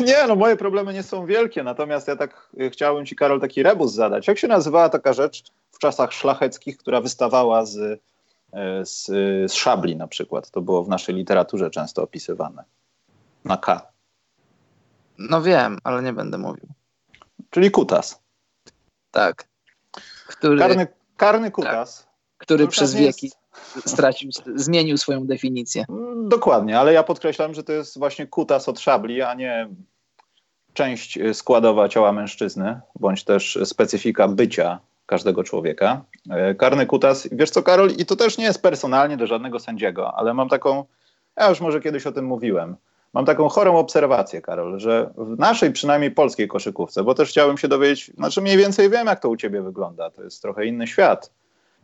nie, 0.08 0.26
no 0.28 0.36
moje 0.36 0.56
problemy 0.56 0.92
nie 0.92 1.02
są 1.02 1.26
wielkie, 1.26 1.62
natomiast 1.62 2.08
ja 2.08 2.16
tak 2.16 2.48
y, 2.60 2.70
chciałem 2.70 3.06
ci, 3.06 3.16
Karol, 3.16 3.40
taki 3.40 3.62
rebus 3.62 3.92
zadać. 3.92 4.28
Jak 4.28 4.38
się 4.38 4.48
nazywała 4.48 4.88
taka 4.88 5.12
rzecz 5.12 5.42
w 5.70 5.78
czasach 5.78 6.12
szlacheckich, 6.12 6.76
która 6.76 7.00
wystawała 7.00 7.66
z, 7.66 7.76
y, 7.76 7.98
z, 8.82 9.06
z 9.50 9.52
szabli 9.52 9.96
na 9.96 10.08
przykład? 10.08 10.50
To 10.50 10.60
było 10.60 10.84
w 10.84 10.88
naszej 10.88 11.14
literaturze 11.14 11.70
często 11.70 12.02
opisywane. 12.02 12.64
Na 13.44 13.56
K. 13.56 13.86
No 15.18 15.42
wiem, 15.42 15.78
ale 15.84 16.02
nie 16.02 16.12
będę 16.12 16.38
mówił. 16.38 16.66
Czyli 17.52 17.70
kutas. 17.70 18.22
Tak. 19.10 19.48
Który, 20.26 20.58
karny, 20.58 20.86
karny 21.16 21.50
kutas. 21.50 21.98
Tak, 21.98 22.12
który 22.38 22.68
przez 22.68 22.94
wieki 22.94 23.30
jest 23.76 23.88
stracił, 23.90 24.30
zmienił 24.54 24.96
swoją 24.96 25.26
definicję. 25.26 25.84
Dokładnie, 26.16 26.78
ale 26.78 26.92
ja 26.92 27.02
podkreślam, 27.02 27.54
że 27.54 27.62
to 27.62 27.72
jest 27.72 27.98
właśnie 27.98 28.26
kutas 28.26 28.68
od 28.68 28.80
szabli, 28.80 29.22
a 29.22 29.34
nie 29.34 29.68
część 30.74 31.18
składowa 31.32 31.88
ciała 31.88 32.12
mężczyzny, 32.12 32.80
bądź 33.00 33.24
też 33.24 33.58
specyfika 33.64 34.28
bycia 34.28 34.80
każdego 35.06 35.44
człowieka. 35.44 36.04
E, 36.30 36.54
karny 36.54 36.86
kutas, 36.86 37.28
wiesz 37.32 37.50
co 37.50 37.62
Karol, 37.62 37.90
i 37.90 38.06
to 38.06 38.16
też 38.16 38.38
nie 38.38 38.44
jest 38.44 38.62
personalnie 38.62 39.16
do 39.16 39.26
żadnego 39.26 39.58
sędziego, 39.58 40.14
ale 40.14 40.34
mam 40.34 40.48
taką, 40.48 40.84
ja 41.36 41.48
już 41.48 41.60
może 41.60 41.80
kiedyś 41.80 42.06
o 42.06 42.12
tym 42.12 42.24
mówiłem, 42.24 42.76
mam 43.12 43.24
taką 43.24 43.48
chorą 43.48 43.76
obserwację, 43.76 44.42
Karol, 44.42 44.80
że 44.80 45.10
w 45.16 45.38
naszej 45.38 45.72
przynajmniej 45.72 46.10
polskiej 46.10 46.48
koszykówce, 46.48 47.04
bo 47.04 47.14
też 47.14 47.28
chciałbym 47.28 47.58
się 47.58 47.68
dowiedzieć, 47.68 48.10
znaczy 48.14 48.42
mniej 48.42 48.56
więcej 48.56 48.90
wiem, 48.90 49.06
jak 49.06 49.20
to 49.20 49.28
u 49.28 49.36
ciebie 49.36 49.62
wygląda, 49.62 50.10
to 50.10 50.22
jest 50.22 50.42
trochę 50.42 50.66
inny 50.66 50.86
świat, 50.86 51.32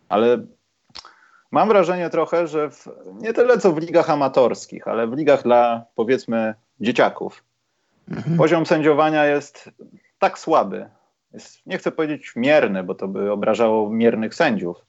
ale 0.08 0.38
Mam 1.50 1.68
wrażenie 1.68 2.10
trochę, 2.10 2.46
że 2.46 2.70
w, 2.70 2.88
nie 3.20 3.32
tyle 3.32 3.58
co 3.58 3.72
w 3.72 3.78
ligach 3.78 4.10
amatorskich, 4.10 4.88
ale 4.88 5.06
w 5.06 5.16
ligach 5.16 5.42
dla 5.42 5.84
powiedzmy 5.94 6.54
dzieciaków, 6.80 7.44
mhm. 8.10 8.36
poziom 8.36 8.66
sędziowania 8.66 9.24
jest 9.24 9.70
tak 10.18 10.38
słaby. 10.38 10.90
Jest, 11.32 11.66
nie 11.66 11.78
chcę 11.78 11.92
powiedzieć 11.92 12.32
mierny, 12.36 12.82
bo 12.82 12.94
to 12.94 13.08
by 13.08 13.32
obrażało 13.32 13.90
miernych 13.90 14.34
sędziów, 14.34 14.84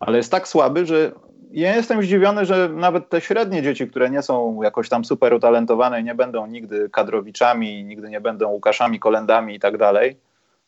ale 0.00 0.16
jest 0.16 0.30
tak 0.30 0.48
słaby, 0.48 0.86
że 0.86 1.12
ja 1.52 1.76
jestem 1.76 2.02
zdziwiony, 2.02 2.44
że 2.46 2.68
nawet 2.68 3.08
te 3.08 3.20
średnie 3.20 3.62
dzieci, 3.62 3.88
które 3.88 4.10
nie 4.10 4.22
są 4.22 4.62
jakoś 4.62 4.88
tam 4.88 5.04
super 5.04 5.34
utalentowane 5.34 6.00
i 6.00 6.04
nie 6.04 6.14
będą 6.14 6.46
nigdy 6.46 6.90
kadrowiczami, 6.90 7.84
nigdy 7.84 8.10
nie 8.10 8.20
będą 8.20 8.48
Łukaszami, 8.48 9.00
Kolendami 9.00 9.54
i 9.54 9.60
tak 9.60 9.78
dalej, 9.78 10.16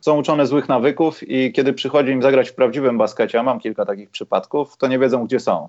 są 0.00 0.18
uczone 0.18 0.46
złych 0.46 0.68
nawyków 0.68 1.28
i 1.28 1.52
kiedy 1.52 1.72
przychodzi 1.72 2.10
im 2.10 2.22
zagrać 2.22 2.50
w 2.50 2.54
prawdziwym 2.54 2.98
baskecie, 2.98 3.40
a 3.40 3.42
mam 3.42 3.60
kilka 3.60 3.86
takich 3.86 4.10
przypadków, 4.10 4.76
to 4.76 4.86
nie 4.86 4.98
wiedzą, 4.98 5.24
gdzie 5.24 5.40
są. 5.40 5.68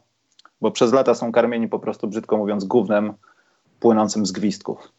Bo 0.62 0.71
przez 0.71 0.93
lata 0.93 1.15
są 1.15 1.32
karmieni 1.32 1.67
po 1.67 1.80
prostu, 1.80 2.08
brzydko 2.08 2.38
mówiąc, 2.38 2.63
gównem 2.63 3.13
płynącym 3.80 4.26
z 4.26 4.32
gwizdków. 4.32 4.91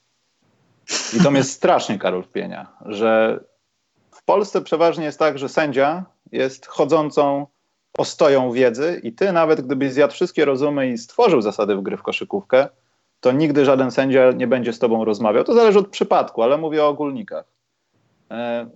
I 1.20 1.22
to 1.22 1.30
mnie 1.30 1.44
strasznie, 1.58 1.98
Karol, 1.98 2.22
wpienia, 2.22 2.66
że 2.86 3.40
w 4.10 4.24
Polsce 4.24 4.62
przeważnie 4.62 5.04
jest 5.04 5.18
tak, 5.18 5.38
że 5.38 5.48
sędzia 5.48 6.04
jest 6.32 6.66
chodzącą 6.66 7.46
ostoją 7.98 8.52
wiedzy 8.52 9.00
i 9.02 9.12
ty 9.12 9.32
nawet 9.32 9.60
gdybyś 9.60 9.92
zjadł 9.92 10.12
wszystkie 10.12 10.44
rozumy 10.44 10.88
i 10.88 10.98
stworzył 10.98 11.42
zasady 11.42 11.76
w 11.76 11.82
gry 11.82 11.96
w 11.96 12.02
koszykówkę, 12.02 12.68
to 13.20 13.32
nigdy 13.32 13.64
żaden 13.64 13.90
sędzia 13.90 14.32
nie 14.32 14.46
będzie 14.46 14.72
z 14.72 14.78
tobą 14.78 15.04
rozmawiał. 15.04 15.44
To 15.44 15.54
zależy 15.54 15.78
od 15.78 15.88
przypadku, 15.88 16.42
ale 16.42 16.58
mówię 16.58 16.84
o 16.84 16.88
ogólnikach. 16.88 17.44
E, 18.30 18.66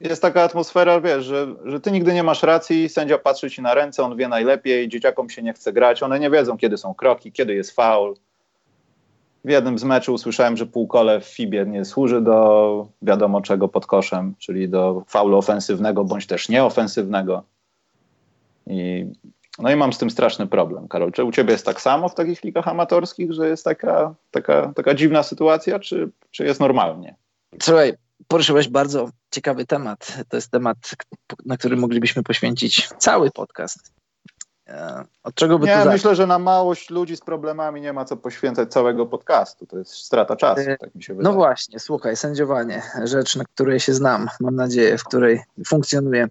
jest 0.00 0.22
taka 0.22 0.42
atmosfera, 0.42 1.00
wiesz, 1.00 1.24
że, 1.24 1.46
że 1.64 1.80
ty 1.80 1.90
nigdy 1.90 2.14
nie 2.14 2.22
masz 2.22 2.42
racji, 2.42 2.88
sędzia 2.88 3.18
patrzy 3.18 3.50
ci 3.50 3.62
na 3.62 3.74
ręce, 3.74 4.02
on 4.02 4.16
wie 4.16 4.28
najlepiej, 4.28 4.88
dzieciakom 4.88 5.30
się 5.30 5.42
nie 5.42 5.52
chce 5.52 5.72
grać, 5.72 6.02
one 6.02 6.20
nie 6.20 6.30
wiedzą, 6.30 6.58
kiedy 6.58 6.76
są 6.76 6.94
kroki, 6.94 7.32
kiedy 7.32 7.54
jest 7.54 7.70
faul. 7.70 8.14
W 9.44 9.50
jednym 9.50 9.78
z 9.78 9.84
meczów 9.84 10.14
usłyszałem, 10.14 10.56
że 10.56 10.66
półkole 10.66 11.20
w 11.20 11.24
FIBie 11.24 11.66
nie 11.66 11.84
służy 11.84 12.20
do 12.20 12.88
wiadomo 13.02 13.40
czego 13.40 13.68
pod 13.68 13.86
koszem, 13.86 14.34
czyli 14.38 14.68
do 14.68 15.02
faulu 15.08 15.38
ofensywnego 15.38 16.04
bądź 16.04 16.26
też 16.26 16.48
nieofensywnego. 16.48 17.42
I, 18.66 19.06
no 19.58 19.70
i 19.70 19.76
mam 19.76 19.92
z 19.92 19.98
tym 19.98 20.10
straszny 20.10 20.46
problem. 20.46 20.88
Karol, 20.88 21.12
czy 21.12 21.24
u 21.24 21.32
ciebie 21.32 21.52
jest 21.52 21.66
tak 21.66 21.80
samo 21.80 22.08
w 22.08 22.14
takich 22.14 22.44
ligach 22.44 22.68
amatorskich, 22.68 23.32
że 23.32 23.48
jest 23.48 23.64
taka, 23.64 24.14
taka, 24.30 24.72
taka 24.76 24.94
dziwna 24.94 25.22
sytuacja, 25.22 25.78
czy, 25.78 26.10
czy 26.30 26.44
jest 26.44 26.60
normalnie? 26.60 27.16
Słuchaj, 27.62 27.92
poruszyłeś 28.28 28.68
bardzo 28.68 29.08
ciekawy 29.30 29.66
temat. 29.66 30.18
To 30.28 30.36
jest 30.36 30.50
temat, 30.50 30.76
na 31.44 31.56
który 31.56 31.76
moglibyśmy 31.76 32.22
poświęcić 32.22 32.88
cały 32.98 33.30
podcast. 33.30 33.92
E, 34.68 35.04
od 35.22 35.34
czego 35.34 35.58
by 35.58 35.66
nie, 35.66 35.84
myślę, 35.84 36.16
że 36.16 36.26
na 36.26 36.38
małość 36.38 36.90
ludzi 36.90 37.16
z 37.16 37.20
problemami 37.20 37.80
nie 37.80 37.92
ma 37.92 38.04
co 38.04 38.16
poświęcać 38.16 38.72
całego 38.72 39.06
podcastu. 39.06 39.66
To 39.66 39.78
jest 39.78 39.92
strata 39.92 40.36
czasu, 40.36 40.70
e, 40.70 40.76
tak 40.76 40.94
mi 40.94 41.02
się 41.02 41.12
no 41.12 41.16
wydaje. 41.16 41.34
No 41.34 41.40
właśnie, 41.40 41.80
słuchaj, 41.80 42.16
sędziowanie, 42.16 42.82
rzecz, 43.04 43.36
na 43.36 43.44
której 43.44 43.80
się 43.80 43.94
znam, 43.94 44.28
mam 44.40 44.56
nadzieję, 44.56 44.98
w 44.98 45.04
której 45.04 45.40
funkcjonuję. 45.66 46.28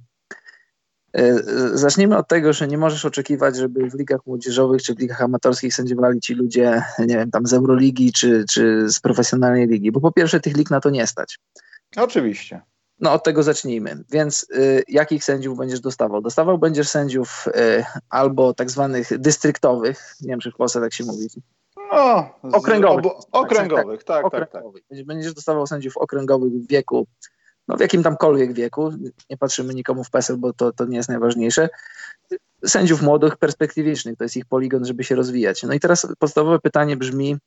E, 1.13 1.39
zacznijmy 1.77 2.17
od 2.17 2.27
tego, 2.27 2.53
że 2.53 2.67
nie 2.67 2.77
możesz 2.77 3.05
oczekiwać, 3.05 3.57
żeby 3.57 3.89
w 3.89 3.93
ligach 3.93 4.25
młodzieżowych 4.25 4.81
czy 4.81 4.95
w 4.95 4.99
ligach 4.99 5.21
amatorskich 5.21 5.73
sędziowali 5.73 6.19
ci 6.19 6.33
ludzie, 6.33 6.83
nie 6.99 7.15
wiem, 7.17 7.31
tam 7.31 7.47
z 7.47 7.53
Euroligi 7.53 8.11
czy, 8.11 8.45
czy 8.49 8.89
z 8.89 8.99
profesjonalnej 8.99 9.67
ligi, 9.67 9.91
bo 9.91 10.01
po 10.01 10.11
pierwsze 10.11 10.39
tych 10.39 10.57
lig 10.57 10.69
na 10.71 10.79
to 10.79 10.89
nie 10.89 11.07
stać. 11.07 11.39
Oczywiście. 11.97 12.61
No 12.99 13.13
od 13.13 13.23
tego 13.23 13.43
zacznijmy. 13.43 14.03
Więc 14.11 14.47
y, 14.55 14.83
jakich 14.87 15.23
sędziów 15.23 15.57
będziesz 15.57 15.79
dostawał? 15.79 16.21
Dostawał 16.21 16.57
będziesz 16.57 16.89
sędziów 16.89 17.47
y, 17.47 17.83
albo 18.09 18.53
tak 18.53 18.71
zwanych 18.71 19.19
dystryktowych, 19.19 20.15
nie 20.21 20.29
wiem 20.29 20.39
czy 20.39 20.51
w 20.51 20.55
Polsce 20.55 20.81
tak 20.81 20.93
się 20.93 21.03
mówi. 21.03 21.27
No, 21.91 22.29
okręgowych. 22.41 23.05
Obo, 23.05 23.19
okręgowych, 23.31 24.03
tak, 24.03 24.23
tak, 24.23 24.31
tak, 24.31 24.45
okręgowych. 24.45 24.83
tak, 24.89 25.05
Będziesz 25.05 25.33
dostawał 25.33 25.67
sędziów 25.67 25.97
okręgowych 25.97 26.53
w 26.53 26.67
wieku, 26.67 27.07
no 27.67 27.77
w 27.77 27.79
jakim 27.79 28.03
tamkolwiek 28.03 28.53
wieku, 28.53 28.91
nie 29.29 29.37
patrzymy 29.37 29.73
nikomu 29.73 30.03
w 30.03 30.09
PESEL, 30.09 30.37
bo 30.37 30.53
to, 30.53 30.71
to 30.71 30.85
nie 30.85 30.97
jest 30.97 31.09
najważniejsze. 31.09 31.69
Sędziów 32.65 33.01
młodych, 33.01 33.37
perspektywicznych, 33.37 34.17
to 34.17 34.23
jest 34.23 34.37
ich 34.37 34.45
poligon, 34.45 34.85
żeby 34.85 35.03
się 35.03 35.15
rozwijać. 35.15 35.63
No 35.63 35.73
i 35.73 35.79
teraz 35.79 36.07
podstawowe 36.19 36.59
pytanie 36.59 36.97
brzmi, 36.97 37.37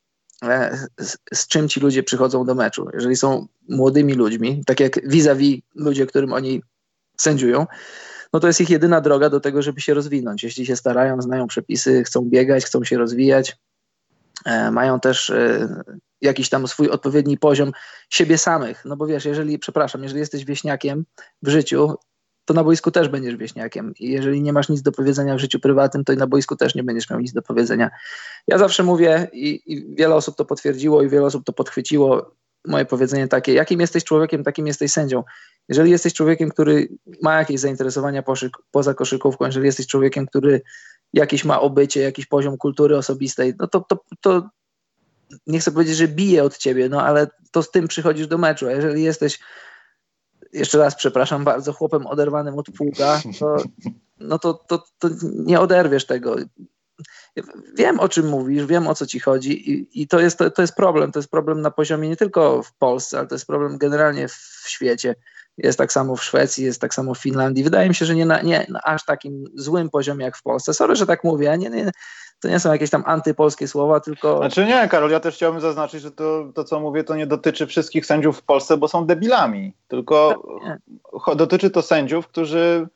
E, 0.43 0.77
z, 0.99 1.17
z, 1.33 1.47
czym 1.47 1.69
ci 1.69 1.79
ludzie 1.79 2.03
przychodzą 2.03 2.45
do 2.45 2.55
meczu. 2.55 2.89
Jeżeli 2.93 3.15
są 3.15 3.47
młodymi 3.69 4.13
ludźmi, 4.13 4.63
tak 4.65 4.79
jak 4.79 5.09
vis-a-vis 5.09 5.61
ludzie, 5.75 6.05
którym 6.05 6.33
oni 6.33 6.61
sędziują, 7.17 7.65
no 8.33 8.39
to 8.39 8.47
jest 8.47 8.61
ich 8.61 8.69
jedyna 8.69 9.01
droga 9.01 9.29
do 9.29 9.39
tego, 9.39 9.61
żeby 9.61 9.81
się 9.81 9.93
rozwinąć. 9.93 10.43
Jeśli 10.43 10.65
się 10.65 10.75
starają, 10.75 11.21
znają 11.21 11.47
przepisy, 11.47 12.03
chcą 12.03 12.21
biegać, 12.21 12.65
chcą 12.65 12.83
się 12.83 12.97
rozwijać, 12.97 13.57
mają 14.71 14.99
też 14.99 15.29
e, 15.29 15.67
jakiś 16.21 16.49
tam 16.49 16.67
swój 16.67 16.89
odpowiedni 16.89 17.37
poziom 17.37 17.71
siebie 18.09 18.37
samych. 18.37 18.85
No 18.85 18.97
bo 18.97 19.07
wiesz, 19.07 19.25
jeżeli, 19.25 19.59
przepraszam, 19.59 20.03
jeżeli 20.03 20.19
jesteś 20.19 20.45
wieśniakiem 20.45 21.05
w 21.41 21.49
życiu, 21.49 21.95
to 22.45 22.53
na 22.53 22.63
boisku 22.63 22.91
też 22.91 23.09
będziesz 23.09 23.35
wieśniakiem. 23.35 23.93
I 23.99 24.11
jeżeli 24.11 24.41
nie 24.41 24.53
masz 24.53 24.69
nic 24.69 24.81
do 24.81 24.91
powiedzenia 24.91 25.35
w 25.35 25.39
życiu 25.39 25.59
prywatnym, 25.59 26.03
to 26.03 26.13
i 26.13 26.17
na 26.17 26.27
boisku 26.27 26.55
też 26.55 26.75
nie 26.75 26.83
będziesz 26.83 27.09
miał 27.09 27.19
nic 27.19 27.33
do 27.33 27.41
powiedzenia. 27.41 27.89
Ja 28.47 28.57
zawsze 28.57 28.83
mówię, 28.83 29.27
i, 29.33 29.61
i 29.65 29.95
wiele 29.95 30.15
osób 30.15 30.35
to 30.35 30.45
potwierdziło, 30.45 31.03
i 31.03 31.09
wiele 31.09 31.25
osób 31.25 31.45
to 31.45 31.53
podchwyciło, 31.53 32.35
moje 32.67 32.85
powiedzenie 32.85 33.27
takie, 33.27 33.53
jakim 33.53 33.81
jesteś 33.81 34.03
człowiekiem, 34.03 34.43
takim 34.43 34.67
jesteś 34.67 34.91
sędzią. 34.91 35.23
Jeżeli 35.69 35.91
jesteś 35.91 36.13
człowiekiem, 36.13 36.49
który 36.49 36.87
ma 37.21 37.39
jakieś 37.39 37.59
zainteresowania 37.59 38.23
poza 38.71 38.93
koszykówką, 38.93 39.45
jeżeli 39.45 39.65
jesteś 39.65 39.87
człowiekiem, 39.87 40.27
który 40.27 40.61
jakieś 41.13 41.45
ma 41.45 41.61
obycie, 41.61 42.01
jakiś 42.01 42.25
poziom 42.25 42.57
kultury 42.57 42.97
osobistej, 42.97 43.53
no 43.59 43.67
to, 43.67 43.81
to, 43.81 43.99
to 44.21 44.49
nie 45.47 45.59
chcę 45.59 45.71
powiedzieć, 45.71 45.97
że 45.97 46.07
bije 46.07 46.43
od 46.43 46.57
ciebie, 46.57 46.89
no 46.89 47.03
ale 47.03 47.27
to 47.51 47.63
z 47.63 47.71
tym 47.71 47.87
przychodzisz 47.87 48.27
do 48.27 48.37
meczu. 48.37 48.67
A 48.67 48.71
jeżeli 48.71 49.03
jesteś, 49.03 49.39
jeszcze 50.53 50.77
raz 50.77 50.95
przepraszam 50.95 51.43
bardzo, 51.43 51.73
chłopem 51.73 52.07
oderwanym 52.07 52.57
od 52.57 52.71
pługa, 52.71 53.21
to, 53.39 53.57
no 54.19 54.39
to, 54.39 54.53
to, 54.53 54.83
to 54.99 55.09
nie 55.23 55.59
oderwiesz 55.59 56.05
tego. 56.05 56.35
Wiem, 57.73 57.99
o 57.99 58.09
czym 58.09 58.27
mówisz, 58.27 58.65
wiem, 58.65 58.87
o 58.87 58.95
co 58.95 59.05
ci 59.05 59.19
chodzi 59.19 59.71
i, 59.71 60.01
i 60.01 60.07
to, 60.07 60.19
jest, 60.19 60.37
to, 60.37 60.51
to 60.51 60.61
jest 60.61 60.75
problem. 60.75 61.11
To 61.11 61.19
jest 61.19 61.31
problem 61.31 61.61
na 61.61 61.71
poziomie 61.71 62.09
nie 62.09 62.17
tylko 62.17 62.63
w 62.63 62.73
Polsce, 62.73 63.17
ale 63.19 63.27
to 63.27 63.35
jest 63.35 63.47
problem 63.47 63.77
generalnie 63.77 64.27
w 64.27 64.63
świecie. 64.67 65.15
Jest 65.57 65.77
tak 65.77 65.91
samo 65.91 66.15
w 66.15 66.23
Szwecji, 66.23 66.65
jest 66.65 66.81
tak 66.81 66.93
samo 66.93 67.13
w 67.13 67.19
Finlandii. 67.19 67.63
Wydaje 67.63 67.89
mi 67.89 67.95
się, 67.95 68.05
że 68.05 68.15
nie 68.15 68.25
na, 68.25 68.41
nie 68.41 68.65
na 68.69 68.81
aż 68.81 69.05
takim 69.05 69.45
złym 69.55 69.89
poziomie 69.89 70.25
jak 70.25 70.37
w 70.37 70.43
Polsce. 70.43 70.73
Sorry, 70.73 70.95
że 70.95 71.05
tak 71.05 71.23
mówię. 71.23 71.57
Nie, 71.57 71.69
nie, 71.69 71.91
to 72.39 72.47
nie 72.47 72.59
są 72.59 72.71
jakieś 72.71 72.89
tam 72.89 73.03
antypolskie 73.05 73.67
słowa, 73.67 73.99
tylko. 73.99 74.37
Znaczy 74.37 74.65
nie, 74.65 74.87
Karol, 74.87 75.11
ja 75.11 75.19
też 75.19 75.35
chciałbym 75.35 75.61
zaznaczyć, 75.61 76.01
że 76.01 76.11
to, 76.11 76.51
to 76.55 76.63
co 76.63 76.79
mówię, 76.79 77.03
to 77.03 77.15
nie 77.15 77.27
dotyczy 77.27 77.67
wszystkich 77.67 78.05
sędziów 78.05 78.37
w 78.37 78.43
Polsce, 78.43 78.77
bo 78.77 78.87
są 78.87 79.05
debilami. 79.05 79.73
Tylko 79.87 80.43
tak, 81.25 81.35
dotyczy 81.35 81.69
to 81.69 81.81
sędziów, 81.81 82.27
którzy 82.27 82.87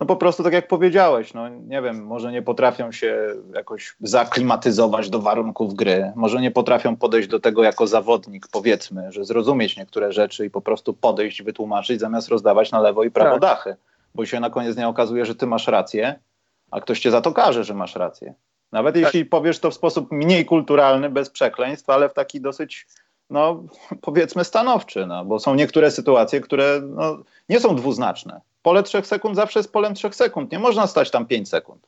no 0.00 0.06
po 0.06 0.16
prostu 0.16 0.42
tak 0.42 0.52
jak 0.52 0.68
powiedziałeś, 0.68 1.34
no 1.34 1.48
nie 1.48 1.82
wiem, 1.82 2.04
może 2.04 2.32
nie 2.32 2.42
potrafią 2.42 2.92
się 2.92 3.34
jakoś 3.54 3.96
zaklimatyzować 4.00 5.10
do 5.10 5.18
warunków 5.18 5.74
gry, 5.74 6.12
może 6.16 6.40
nie 6.40 6.50
potrafią 6.50 6.96
podejść 6.96 7.28
do 7.28 7.40
tego 7.40 7.62
jako 7.62 7.86
zawodnik, 7.86 8.48
powiedzmy, 8.52 9.12
że 9.12 9.24
zrozumieć 9.24 9.76
niektóre 9.76 10.12
rzeczy 10.12 10.46
i 10.46 10.50
po 10.50 10.60
prostu 10.60 10.94
podejść, 10.94 11.42
wytłumaczyć, 11.42 12.00
zamiast 12.00 12.28
rozdawać 12.28 12.72
na 12.72 12.80
lewo 12.80 13.04
i 13.04 13.10
prawo 13.10 13.30
tak. 13.30 13.40
dachy, 13.40 13.76
bo 14.14 14.26
się 14.26 14.40
na 14.40 14.50
koniec 14.50 14.74
dnia 14.74 14.88
okazuje, 14.88 15.26
że 15.26 15.34
ty 15.34 15.46
masz 15.46 15.68
rację, 15.68 16.18
a 16.70 16.80
ktoś 16.80 17.00
cię 17.00 17.10
za 17.10 17.20
to 17.20 17.32
każe, 17.32 17.64
że 17.64 17.74
masz 17.74 17.96
rację. 17.96 18.34
Nawet 18.72 18.94
tak. 18.94 19.02
jeśli 19.02 19.24
powiesz 19.24 19.58
to 19.58 19.70
w 19.70 19.74
sposób 19.74 20.12
mniej 20.12 20.44
kulturalny, 20.44 21.10
bez 21.10 21.30
przekleństw, 21.30 21.90
ale 21.90 22.08
w 22.08 22.14
taki 22.14 22.40
dosyć, 22.40 22.86
no 23.30 23.64
powiedzmy 24.00 24.44
stanowczy, 24.44 25.06
no, 25.06 25.24
bo 25.24 25.38
są 25.38 25.54
niektóre 25.54 25.90
sytuacje, 25.90 26.40
które 26.40 26.80
no, 26.84 27.18
nie 27.48 27.60
są 27.60 27.76
dwuznaczne 27.76 28.40
pole 28.66 28.82
3 28.82 29.02
sekund 29.04 29.36
zawsze 29.36 29.58
jest 29.58 29.72
polem 29.72 29.94
3 29.94 30.12
sekund. 30.12 30.52
Nie 30.52 30.58
można 30.58 30.86
stać 30.86 31.10
tam 31.10 31.26
5 31.26 31.48
sekund. 31.48 31.86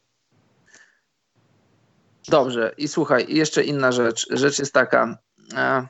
Dobrze. 2.29 2.75
I 2.79 2.89
słuchaj, 2.89 3.27
jeszcze 3.29 3.65
inna 3.65 3.93
rzecz. 3.93 4.27
Rzecz 4.31 4.59
jest 4.59 4.73
taka. 4.73 5.19
E, 5.55 5.87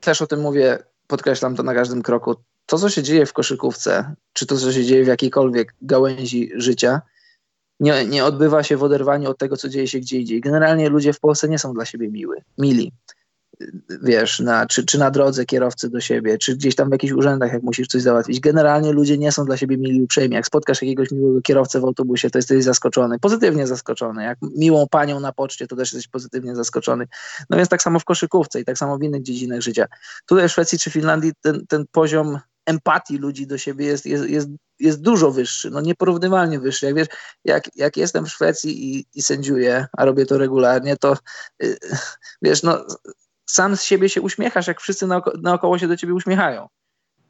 też 0.00 0.22
o 0.22 0.26
tym 0.26 0.40
mówię, 0.40 0.78
podkreślam 1.06 1.56
to 1.56 1.62
na 1.62 1.74
każdym 1.74 2.02
kroku. 2.02 2.34
To, 2.66 2.78
co 2.78 2.88
się 2.90 3.02
dzieje 3.02 3.26
w 3.26 3.32
koszykówce, 3.32 4.14
czy 4.32 4.46
to, 4.46 4.56
co 4.56 4.72
się 4.72 4.84
dzieje 4.84 5.04
w 5.04 5.08
jakiejkolwiek 5.08 5.74
gałęzi 5.82 6.50
życia, 6.54 7.00
nie, 7.80 8.06
nie 8.06 8.24
odbywa 8.24 8.62
się 8.62 8.76
w 8.76 8.82
oderwaniu 8.82 9.30
od 9.30 9.38
tego, 9.38 9.56
co 9.56 9.68
dzieje 9.68 9.88
się 9.88 10.00
gdzie 10.00 10.18
indziej. 10.18 10.40
Generalnie 10.40 10.88
ludzie 10.88 11.12
w 11.12 11.20
Polsce 11.20 11.48
nie 11.48 11.58
są 11.58 11.74
dla 11.74 11.84
siebie 11.84 12.08
miły, 12.08 12.42
mili 12.58 12.92
wiesz, 14.02 14.40
na, 14.40 14.66
czy, 14.66 14.86
czy 14.86 14.98
na 14.98 15.10
drodze 15.10 15.44
kierowcy 15.44 15.90
do 15.90 16.00
siebie, 16.00 16.38
czy 16.38 16.56
gdzieś 16.56 16.74
tam 16.74 16.88
w 16.88 16.92
jakichś 16.92 17.12
urzędach, 17.12 17.52
jak 17.52 17.62
musisz 17.62 17.88
coś 17.88 18.02
załatwić. 18.02 18.40
Generalnie 18.40 18.92
ludzie 18.92 19.18
nie 19.18 19.32
są 19.32 19.44
dla 19.44 19.56
siebie 19.56 19.78
mili 19.78 20.02
uprzejmi. 20.02 20.34
Jak 20.34 20.46
spotkasz 20.46 20.82
jakiegoś 20.82 21.10
miłego 21.10 21.42
kierowcę 21.42 21.80
w 21.80 21.84
autobusie, 21.84 22.30
to 22.30 22.38
jesteś 22.38 22.64
zaskoczony, 22.64 23.18
pozytywnie 23.18 23.66
zaskoczony. 23.66 24.24
Jak 24.24 24.38
miłą 24.56 24.86
panią 24.90 25.20
na 25.20 25.32
poczcie, 25.32 25.66
to 25.66 25.76
też 25.76 25.92
jesteś 25.92 26.08
pozytywnie 26.08 26.56
zaskoczony. 26.56 27.06
No 27.50 27.56
więc 27.56 27.68
tak 27.68 27.82
samo 27.82 27.98
w 27.98 28.04
koszykówce 28.04 28.60
i 28.60 28.64
tak 28.64 28.78
samo 28.78 28.98
w 28.98 29.02
innych 29.02 29.22
dziedzinach 29.22 29.60
życia. 29.60 29.86
Tutaj 30.26 30.48
w 30.48 30.52
Szwecji 30.52 30.78
czy 30.78 30.90
Finlandii 30.90 31.32
ten, 31.40 31.66
ten 31.66 31.84
poziom 31.92 32.38
empatii 32.66 33.18
ludzi 33.18 33.46
do 33.46 33.58
siebie 33.58 33.86
jest, 33.86 34.06
jest, 34.06 34.28
jest, 34.28 34.48
jest 34.78 35.00
dużo 35.00 35.30
wyższy, 35.30 35.70
no 35.70 35.80
nieporównywalnie 35.80 36.60
wyższy. 36.60 36.86
Jak 36.86 36.94
wiesz, 36.94 37.08
jak, 37.44 37.76
jak 37.76 37.96
jestem 37.96 38.26
w 38.26 38.30
Szwecji 38.30 38.96
i, 38.96 39.06
i 39.14 39.22
sędziuję, 39.22 39.86
a 39.92 40.04
robię 40.04 40.26
to 40.26 40.38
regularnie, 40.38 40.96
to 40.96 41.16
yy, 41.60 41.76
wiesz, 42.42 42.62
no 42.62 42.86
sam 43.54 43.76
z 43.76 43.82
siebie 43.82 44.08
się 44.08 44.20
uśmiechasz, 44.22 44.66
jak 44.66 44.80
wszyscy 44.80 45.06
naoko 45.06 45.32
naokoło 45.42 45.78
się 45.78 45.88
do 45.88 45.96
ciebie 45.96 46.14
uśmiechają. 46.14 46.68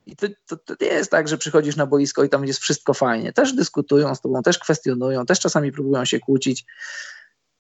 I 0.07 0.17
to, 0.17 0.27
to, 0.47 0.57
to, 0.57 0.75
nie 0.81 0.87
jest 0.87 1.11
tak, 1.11 1.29
że 1.29 1.39
przychodzisz 1.39 1.77
na 1.77 1.87
boisko 1.87 2.25
i 2.25 2.29
tam 2.29 2.45
jest 2.45 2.61
wszystko 2.61 2.95
fajnie. 2.95 3.33
Też 3.33 3.53
dyskutują 3.53 4.15
z 4.15 4.21
tobą, 4.21 4.43
też 4.43 4.59
kwestionują, 4.59 5.27
też 5.27 5.41
czasami 5.41 5.73
próbują 5.73 6.05
się 6.05 6.21
kłócić, 6.21 6.65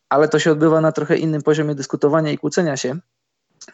ale 0.08 0.28
to 0.28 0.38
się 0.38 0.52
odbywa 0.52 0.80
na 0.80 0.92
trochę 0.92 1.16
innym 1.16 1.42
poziomie 1.42 1.74
dyskutowania 1.74 2.32
i 2.32 2.38
kłócenia 2.38 2.76
się. 2.76 2.98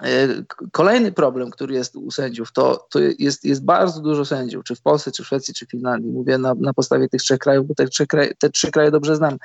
E, 0.02 0.28
kolejny 0.72 1.12
problem, 1.12 1.50
który 1.50 1.74
jest 1.74 1.96
u 1.96 2.10
sędziów, 2.10 2.52
to, 2.52 2.86
to 2.90 2.98
jest, 3.18 3.44
jest 3.44 3.64
bardzo 3.64 4.00
dużo 4.00 4.24
sędziów, 4.24 4.64
czy 4.64 4.74
w 4.74 4.82
Polsce, 4.82 5.12
czy 5.12 5.22
w 5.22 5.26
Szwecji, 5.26 5.54
czy 5.54 5.66
w 5.66 5.70
Finlandii. 5.70 6.10
Mówię 6.10 6.38
na, 6.38 6.54
na 6.54 6.74
podstawie 6.74 7.08
tych 7.08 7.22
trzech 7.22 7.38
krajów, 7.38 7.66
bo 7.66 7.74
te 7.74 8.06
kraje, 8.06 8.34
te 8.38 8.50
trzy 8.50 8.70
kraje 8.70 8.90
dobrze 8.90 9.16
znam. 9.16 9.38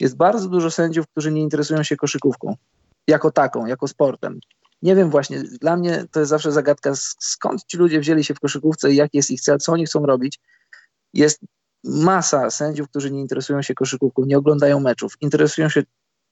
Jest 0.00 0.16
bardzo 0.16 0.48
dużo 0.48 0.70
sędziów, 0.70 1.06
którzy 1.08 1.32
nie 1.32 1.40
interesują 1.40 1.82
się 1.82 1.96
koszykówką 1.96 2.56
jako 3.06 3.30
taką, 3.30 3.66
jako 3.66 3.88
sportem 3.88 4.40
nie 4.82 4.96
wiem 4.96 5.10
właśnie, 5.10 5.42
dla 5.42 5.76
mnie 5.76 6.04
to 6.10 6.20
jest 6.20 6.30
zawsze 6.30 6.52
zagadka, 6.52 6.92
skąd 7.20 7.64
ci 7.64 7.76
ludzie 7.76 8.00
wzięli 8.00 8.24
się 8.24 8.34
w 8.34 8.40
koszykówce 8.40 8.92
i 8.92 8.96
jak 8.96 9.14
jest 9.14 9.30
ich 9.30 9.40
cel, 9.40 9.58
co 9.58 9.72
oni 9.72 9.86
chcą 9.86 10.06
robić. 10.06 10.38
Jest 11.14 11.40
masa 11.84 12.50
sędziów, 12.50 12.88
którzy 12.88 13.10
nie 13.10 13.20
interesują 13.20 13.62
się 13.62 13.74
koszykówką, 13.74 14.24
nie 14.24 14.38
oglądają 14.38 14.80
meczów, 14.80 15.14
interesują 15.20 15.68
się 15.68 15.82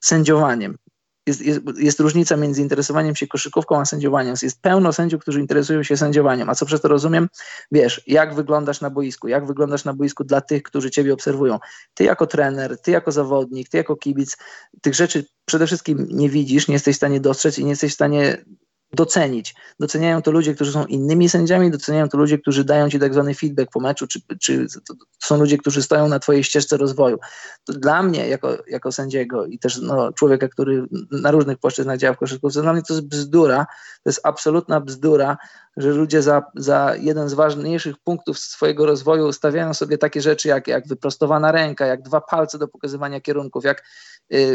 sędziowaniem 0.00 0.78
jest, 1.26 1.40
jest, 1.40 1.60
jest, 1.76 2.00
różnica 2.00 2.36
między 2.36 2.62
interesowaniem 2.62 3.16
się 3.16 3.26
koszykówką 3.26 3.80
a 3.80 3.84
sędziowaniem. 3.84 4.34
Jest 4.42 4.62
pełno 4.62 4.92
sędziów, 4.92 5.22
którzy 5.22 5.40
interesują 5.40 5.82
się 5.82 5.96
sędziowaniem. 5.96 6.50
A 6.50 6.54
co 6.54 6.66
przez 6.66 6.80
to 6.80 6.88
rozumiem? 6.88 7.28
Wiesz, 7.72 8.02
jak 8.06 8.34
wyglądasz 8.34 8.80
na 8.80 8.90
boisku, 8.90 9.28
jak 9.28 9.46
wyglądasz 9.46 9.84
na 9.84 9.94
boisku 9.94 10.24
dla 10.24 10.40
tych, 10.40 10.62
którzy 10.62 10.90
ciebie 10.90 11.14
obserwują. 11.14 11.58
Ty 11.94 12.04
jako 12.04 12.26
trener, 12.26 12.80
ty 12.80 12.90
jako 12.90 13.12
zawodnik, 13.12 13.68
ty 13.68 13.76
jako 13.76 13.96
kibic, 13.96 14.36
tych 14.82 14.94
rzeczy 14.94 15.24
przede 15.44 15.66
wszystkim 15.66 16.06
nie 16.10 16.28
widzisz, 16.28 16.68
nie 16.68 16.74
jesteś 16.74 16.96
w 16.96 16.96
stanie 16.96 17.20
dostrzec 17.20 17.58
i 17.58 17.64
nie 17.64 17.70
jesteś 17.70 17.92
w 17.92 17.94
stanie 17.94 18.44
docenić. 18.94 19.54
Doceniają 19.80 20.22
to 20.22 20.30
ludzie, 20.30 20.54
którzy 20.54 20.72
są 20.72 20.86
innymi 20.86 21.28
sędziami, 21.28 21.70
doceniają 21.70 22.08
to 22.08 22.18
ludzie, 22.18 22.38
którzy 22.38 22.64
dają 22.64 22.90
ci 22.90 22.98
tak 22.98 23.12
zwany 23.12 23.34
feedback 23.34 23.72
po 23.72 23.80
meczu, 23.80 24.06
czy, 24.06 24.20
czy 24.40 24.66
to 24.88 24.94
są 25.18 25.38
ludzie, 25.38 25.58
którzy 25.58 25.82
stoją 25.82 26.08
na 26.08 26.18
twojej 26.18 26.44
ścieżce 26.44 26.76
rozwoju. 26.76 27.18
To 27.64 27.72
dla 27.72 28.02
mnie, 28.02 28.28
jako, 28.28 28.56
jako 28.68 28.92
sędziego 28.92 29.46
i 29.46 29.58
też 29.58 29.80
no, 29.80 30.12
człowieka, 30.12 30.48
który 30.48 30.86
na 31.10 31.30
różnych 31.30 31.58
płaszczyznach 31.58 31.98
działa 31.98 32.14
w 32.14 32.18
koszykówce, 32.18 32.62
dla 32.62 32.72
mnie 32.72 32.82
to 32.82 32.94
jest 32.94 33.06
bzdura, 33.06 33.66
to 34.02 34.10
jest 34.10 34.20
absolutna 34.24 34.80
bzdura, 34.80 35.36
że 35.76 35.90
ludzie 35.90 36.22
za, 36.22 36.42
za 36.54 36.94
jeden 37.00 37.28
z 37.28 37.34
ważniejszych 37.34 37.98
punktów 37.98 38.38
swojego 38.38 38.86
rozwoju 38.86 39.32
stawiają 39.32 39.74
sobie 39.74 39.98
takie 39.98 40.20
rzeczy 40.20 40.48
jak, 40.48 40.68
jak 40.68 40.88
wyprostowana 40.88 41.52
ręka, 41.52 41.86
jak 41.86 42.02
dwa 42.02 42.20
palce 42.20 42.58
do 42.58 42.68
pokazywania 42.68 43.20
kierunków, 43.20 43.64
jak 43.64 43.84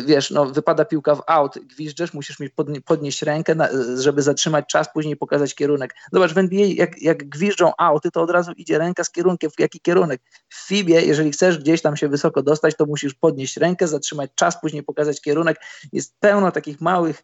wiesz, 0.05 0.31
no, 0.31 0.45
wypada 0.45 0.85
piłka 0.85 1.15
w 1.15 1.21
aut, 1.27 1.59
gwiżdżesz, 1.59 2.13
musisz 2.13 2.39
mieć 2.39 2.53
podnieść 2.85 3.21
rękę, 3.21 3.55
żeby 3.97 4.21
zatrzymać 4.21 4.65
czas, 4.67 4.87
później 4.93 5.15
pokazać 5.15 5.55
kierunek. 5.55 5.95
Zobacz, 6.13 6.33
w 6.33 6.37
NBA 6.37 6.65
jak, 6.65 7.01
jak 7.01 7.29
gwiżdżą 7.29 7.71
auty, 7.77 8.11
to 8.11 8.21
od 8.21 8.31
razu 8.31 8.51
idzie 8.51 8.77
ręka 8.77 9.03
z 9.03 9.09
kierunkiem, 9.09 9.51
w 9.51 9.59
jaki 9.59 9.79
kierunek. 9.79 10.21
W 10.49 10.67
FIBie, 10.67 11.01
jeżeli 11.01 11.31
chcesz 11.31 11.57
gdzieś 11.57 11.81
tam 11.81 11.97
się 11.97 12.07
wysoko 12.07 12.43
dostać, 12.43 12.75
to 12.77 12.85
musisz 12.85 13.13
podnieść 13.13 13.57
rękę, 13.57 13.87
zatrzymać 13.87 14.31
czas, 14.35 14.61
później 14.61 14.83
pokazać 14.83 15.21
kierunek. 15.21 15.57
Jest 15.93 16.15
pełno 16.19 16.51
takich 16.51 16.81
małych 16.81 17.23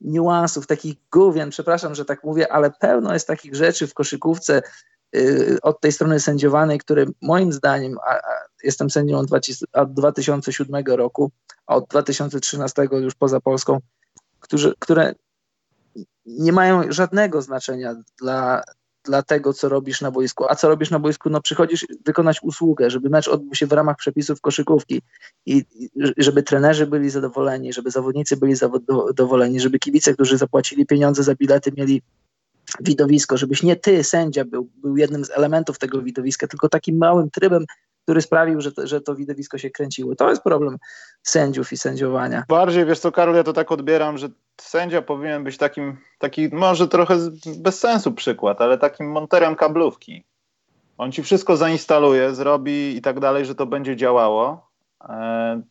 niuansów, 0.00 0.66
takich 0.66 0.94
główien, 1.12 1.50
przepraszam, 1.50 1.94
że 1.94 2.04
tak 2.04 2.24
mówię, 2.24 2.52
ale 2.52 2.70
pełno 2.70 3.14
jest 3.14 3.26
takich 3.26 3.54
rzeczy 3.54 3.86
w 3.86 3.94
koszykówce, 3.94 4.62
Y, 4.62 4.95
od 5.62 5.80
tej 5.80 5.92
strony 5.92 6.20
sędziowanej, 6.20 6.78
które 6.78 7.06
moim 7.22 7.52
zdaniem, 7.52 7.98
a, 8.06 8.10
a 8.10 8.46
jestem 8.64 8.90
sędzią 8.90 9.18
od, 9.18 9.26
od 9.72 9.92
2007 9.92 10.84
roku, 10.86 11.30
a 11.66 11.74
od 11.74 11.88
2013 11.88 12.88
już 12.92 13.14
poza 13.14 13.40
Polską, 13.40 13.78
którzy, 14.40 14.74
które 14.78 15.14
nie 16.26 16.52
mają 16.52 16.82
żadnego 16.92 17.42
znaczenia 17.42 17.94
dla, 18.20 18.62
dla 19.04 19.22
tego, 19.22 19.52
co 19.52 19.68
robisz 19.68 20.00
na 20.00 20.10
boisku. 20.10 20.44
A 20.48 20.54
co 20.54 20.68
robisz 20.68 20.90
na 20.90 20.98
boisku? 20.98 21.30
No 21.30 21.40
przychodzisz 21.40 21.86
wykonać 22.06 22.42
usługę, 22.42 22.90
żeby 22.90 23.08
mecz 23.08 23.28
odbył 23.28 23.54
się 23.54 23.66
w 23.66 23.72
ramach 23.72 23.96
przepisów 23.96 24.40
koszykówki 24.40 25.02
i, 25.46 25.64
i 25.74 25.90
żeby 26.16 26.42
trenerzy 26.42 26.86
byli 26.86 27.10
zadowoleni, 27.10 27.72
żeby 27.72 27.90
zawodnicy 27.90 28.36
byli 28.36 28.54
zadowoleni, 28.54 29.60
żeby 29.60 29.78
kibice, 29.78 30.14
którzy 30.14 30.38
zapłacili 30.38 30.86
pieniądze 30.86 31.22
za 31.22 31.34
bilety, 31.34 31.72
mieli 31.76 32.02
widowisko, 32.80 33.36
żebyś 33.36 33.62
nie 33.62 33.76
ty, 33.76 34.04
sędzia, 34.04 34.44
był, 34.44 34.68
był 34.76 34.96
jednym 34.96 35.24
z 35.24 35.30
elementów 35.30 35.78
tego 35.78 36.02
widowiska, 36.02 36.46
tylko 36.46 36.68
takim 36.68 36.96
małym 36.96 37.30
trybem, 37.30 37.64
który 38.02 38.22
sprawił, 38.22 38.60
że 38.60 38.72
to, 38.72 38.86
że 38.86 39.00
to 39.00 39.14
widowisko 39.14 39.58
się 39.58 39.70
kręciło. 39.70 40.14
To 40.14 40.30
jest 40.30 40.42
problem 40.42 40.76
sędziów 41.22 41.72
i 41.72 41.76
sędziowania. 41.76 42.44
Bardziej, 42.48 42.86
wiesz 42.86 42.98
co, 42.98 43.12
Karol, 43.12 43.34
ja 43.34 43.44
to 43.44 43.52
tak 43.52 43.72
odbieram, 43.72 44.18
że 44.18 44.28
sędzia 44.60 45.02
powinien 45.02 45.44
być 45.44 45.56
takim, 45.56 45.96
taki 46.18 46.48
może 46.52 46.88
trochę 46.88 47.16
bez 47.56 47.78
sensu 47.78 48.12
przykład, 48.12 48.60
ale 48.60 48.78
takim 48.78 49.10
monterem 49.10 49.56
kablówki. 49.56 50.24
On 50.98 51.12
ci 51.12 51.22
wszystko 51.22 51.56
zainstaluje, 51.56 52.34
zrobi 52.34 52.96
i 52.96 53.02
tak 53.02 53.20
dalej, 53.20 53.46
że 53.46 53.54
to 53.54 53.66
będzie 53.66 53.96
działało, 53.96 54.65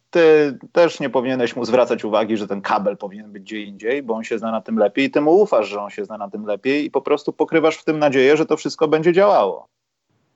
ty 0.10 0.58
też 0.72 1.00
nie 1.00 1.10
powinieneś 1.10 1.56
mu 1.56 1.66
zwracać 1.66 2.06
uwagi, 2.06 2.38
że 2.38 2.48
ten 2.48 2.62
kabel 2.62 2.98
powinien 2.98 3.32
być 3.32 3.44
gdzie 3.44 3.62
indziej, 3.62 4.04
bo 4.04 4.14
on 4.14 4.24
się 4.24 4.40
zna 4.40 4.52
na 4.52 4.62
tym 4.62 4.78
lepiej 4.78 5.06
i 5.06 5.12
ty 5.12 5.22
mu 5.22 5.32
ufasz, 5.32 5.68
że 5.68 5.82
on 5.82 5.90
się 5.90 6.06
zna 6.06 6.18
na 6.18 6.30
tym 6.30 6.46
lepiej 6.46 6.86
i 6.86 6.92
po 6.92 7.02
prostu 7.02 7.34
pokrywasz 7.34 7.78
w 7.78 7.84
tym 7.84 8.00
nadzieję, 8.00 8.38
że 8.38 8.46
to 8.46 8.58
wszystko 8.58 8.88
będzie 8.88 9.14
działało. 9.14 9.68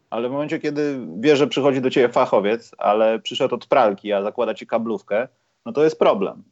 Ale 0.09 0.29
w 0.29 0.31
momencie, 0.31 0.59
kiedy 0.59 0.99
wiesz, 1.19 1.39
że 1.39 1.47
przychodzi 1.47 1.81
do 1.81 1.89
ciebie 1.89 2.09
fachowiec, 2.09 2.71
ale 2.77 3.19
przyszedł 3.19 3.55
od 3.55 3.65
pralki, 3.65 4.13
a 4.13 4.23
zakłada 4.23 4.53
ci 4.53 4.67
kablówkę, 4.67 5.27
no 5.65 5.71
to 5.71 5.83
jest 5.83 5.99
problem. 5.99 6.43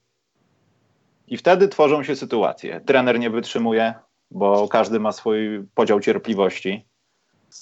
I 1.28 1.38
wtedy 1.38 1.68
tworzą 1.68 2.04
się 2.04 2.16
sytuacje. 2.16 2.82
Trener 2.82 3.20
nie 3.20 3.30
wytrzymuje, 3.30 3.94
bo 4.32 4.68
każdy 4.68 5.00
ma 5.00 5.12
swój 5.12 5.64
podział 5.76 6.00
cierpliwości. 6.00 6.86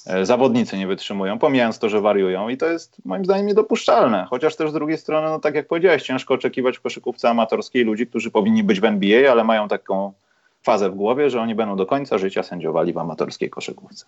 E, 0.08 0.26
zawodnicy 0.26 0.78
nie 0.78 0.88
wytrzymują, 0.88 1.39
pomijając 1.39 1.80
to, 1.80 1.89
że 1.89 2.02
wariują 2.02 2.50
i 2.50 2.58
to 2.58 2.65
jest 2.65 2.98
moim 3.06 3.26
zdaniem 3.26 3.48
niedopuszczalne. 3.48 4.28
Chociaż 4.30 4.56
też 4.56 4.69
z 4.69 4.74
drugiej 4.74 4.98
strony, 4.98 5.28
no 5.28 5.39
tak 5.39 5.56
jak 5.56 5.67
powiedziałeś, 5.67 6.04
ciężko 6.04 6.34
oczekiwać 6.34 6.78
w 6.78 6.82
koszykówce 6.82 7.30
amatorskiej 7.30 7.84
ludzi, 7.84 8.08
którzy 8.08 8.32
powinni 8.32 8.63
być 8.63 8.80
w 8.80 8.86
NBA, 8.86 9.32
ale 9.32 9.43
mają 9.43 9.67
taką 9.67 10.13
fazę 10.63 10.89
w 10.89 10.95
głowie, 10.95 11.30
że 11.30 11.41
oni 11.41 11.56
będą 11.56 11.76
do 11.76 11.86
końca 11.86 12.17
życia 12.17 12.43
sędziowali 12.43 12.93
w 12.93 12.98
amatorskiej 12.98 13.50
koszykówce. 13.50 14.06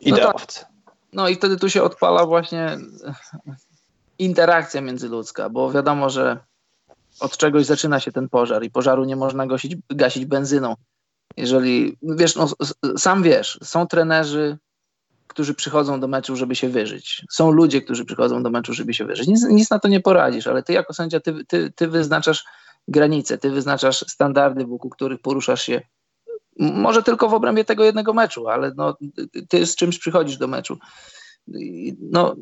Ideowcy. 0.00 0.60
No, 0.62 0.82
tak. 0.84 0.94
no 1.12 1.28
i 1.28 1.34
wtedy 1.34 1.56
tu 1.56 1.70
się 1.70 1.82
odpala 1.82 2.26
właśnie 2.26 2.78
interakcja 4.18 4.80
międzyludzka, 4.80 5.50
bo 5.50 5.70
wiadomo, 5.70 6.10
że 6.10 6.38
od 7.20 7.36
czegoś 7.36 7.64
zaczyna 7.64 8.00
się 8.00 8.12
ten 8.12 8.28
pożar 8.28 8.64
i 8.64 8.70
pożaru 8.70 9.04
nie 9.04 9.16
można 9.16 9.46
gasić, 9.46 9.76
gasić 9.90 10.24
benzyną. 10.24 10.74
Jeżeli, 11.36 11.96
wiesz, 12.02 12.36
no, 12.36 12.48
sam 12.96 13.22
wiesz, 13.22 13.58
są 13.62 13.86
trenerzy, 13.86 14.58
którzy 15.32 15.54
przychodzą 15.54 16.00
do 16.00 16.08
meczu, 16.08 16.36
żeby 16.36 16.54
się 16.54 16.68
wyżyć. 16.68 17.24
Są 17.30 17.50
ludzie, 17.50 17.82
którzy 17.82 18.04
przychodzą 18.04 18.42
do 18.42 18.50
meczu, 18.50 18.74
żeby 18.74 18.94
się 18.94 19.04
wyżyć. 19.04 19.28
Nic, 19.28 19.44
nic 19.44 19.70
na 19.70 19.78
to 19.78 19.88
nie 19.88 20.00
poradzisz, 20.00 20.46
ale 20.46 20.62
ty 20.62 20.72
jako 20.72 20.94
sędzia, 20.94 21.20
ty, 21.20 21.44
ty, 21.44 21.72
ty 21.76 21.88
wyznaczasz 21.88 22.44
granice, 22.88 23.38
ty 23.38 23.50
wyznaczasz 23.50 24.04
standardy, 24.08 24.64
wokół 24.64 24.90
których 24.90 25.20
poruszasz 25.20 25.62
się 25.62 25.82
może 26.58 27.02
tylko 27.02 27.28
w 27.28 27.34
obrębie 27.34 27.64
tego 27.64 27.84
jednego 27.84 28.14
meczu, 28.14 28.48
ale 28.48 28.72
no, 28.76 28.96
ty 29.48 29.66
z 29.66 29.76
czymś 29.76 29.98
przychodzisz 29.98 30.36
do 30.36 30.48
meczu. 30.48 30.78
No, 32.00 32.36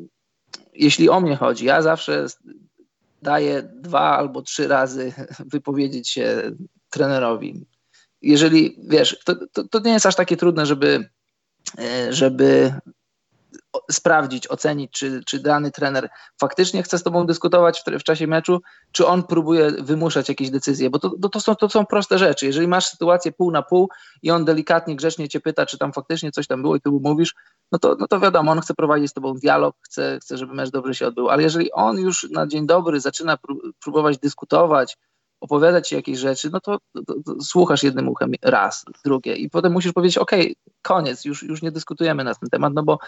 jeśli 0.73 1.09
o 1.09 1.21
mnie 1.21 1.35
chodzi, 1.35 1.65
ja 1.65 1.81
zawsze 1.81 2.25
daję 3.21 3.63
dwa 3.75 4.17
albo 4.17 4.41
trzy 4.41 4.67
razy 4.67 5.13
wypowiedzieć 5.53 6.09
się 6.09 6.51
trenerowi. 6.89 7.65
Jeżeli, 8.21 8.77
wiesz, 8.87 9.19
to, 9.25 9.35
to, 9.53 9.67
to 9.67 9.79
nie 9.79 9.91
jest 9.91 10.05
aż 10.05 10.15
takie 10.15 10.37
trudne, 10.37 10.65
żeby, 10.65 11.09
żeby 12.09 12.73
sprawdzić, 13.91 14.51
ocenić, 14.51 14.91
czy, 14.91 15.21
czy 15.25 15.39
dany 15.39 15.71
trener 15.71 16.09
faktycznie 16.39 16.83
chce 16.83 16.97
z 16.97 17.03
tobą 17.03 17.25
dyskutować 17.25 17.81
w, 17.81 17.99
w 17.99 18.03
czasie 18.03 18.27
meczu, 18.27 18.61
czy 18.91 19.07
on 19.07 19.23
próbuje 19.23 19.71
wymuszać 19.71 20.29
jakieś 20.29 20.49
decyzje, 20.49 20.89
bo 20.89 20.99
to, 20.99 21.11
to, 21.21 21.29
to, 21.29 21.39
są, 21.39 21.55
to 21.55 21.69
są 21.69 21.85
proste 21.85 22.17
rzeczy. 22.17 22.45
Jeżeli 22.45 22.67
masz 22.67 22.87
sytuację 22.87 23.31
pół 23.31 23.51
na 23.51 23.61
pół 23.61 23.89
i 24.23 24.31
on 24.31 24.45
delikatnie, 24.45 24.95
grzecznie 24.95 25.29
cię 25.29 25.39
pyta, 25.39 25.65
czy 25.65 25.77
tam 25.77 25.93
faktycznie 25.93 26.31
coś 26.31 26.47
tam 26.47 26.61
było 26.61 26.75
i 26.75 26.81
ty 26.81 26.89
mu 26.89 26.99
mówisz, 26.99 27.35
no 27.71 27.79
to, 27.79 27.95
no 27.99 28.07
to 28.07 28.19
wiadomo, 28.19 28.51
on 28.51 28.61
chce 28.61 28.73
prowadzić 28.73 29.11
z 29.11 29.13
tobą 29.13 29.33
dialog, 29.33 29.75
chce, 29.81 30.19
chce, 30.21 30.37
żeby 30.37 30.53
mecz 30.53 30.69
dobrze 30.69 30.95
się 30.95 31.07
odbył, 31.07 31.29
ale 31.29 31.43
jeżeli 31.43 31.71
on 31.71 31.97
już 31.97 32.27
na 32.31 32.47
dzień 32.47 32.67
dobry 32.67 32.99
zaczyna 32.99 33.37
próbować 33.83 34.17
dyskutować, 34.17 34.97
opowiadać 35.41 35.87
ci 35.87 35.95
jakieś 35.95 36.19
rzeczy, 36.19 36.49
no 36.53 36.59
to, 36.59 36.77
to, 36.93 37.13
to, 37.25 37.41
słuchasz 37.41 37.83
jednym 37.83 38.07
uchem 38.07 38.31
raz, 38.41 38.85
drugie 39.05 39.35
i 39.35 39.49
potem 39.49 39.73
musisz 39.73 39.93
powiedzieć, 39.93 40.17
ok, 40.17 40.31
koniec, 40.81 41.25
już, 41.25 41.43
już 41.43 41.61
nie 41.61 41.71
dyskutujemy 41.71 42.23
na 42.23 42.35
ten 42.35 42.49
temat, 42.49 42.73
no 42.73 42.83
bo 42.83 42.99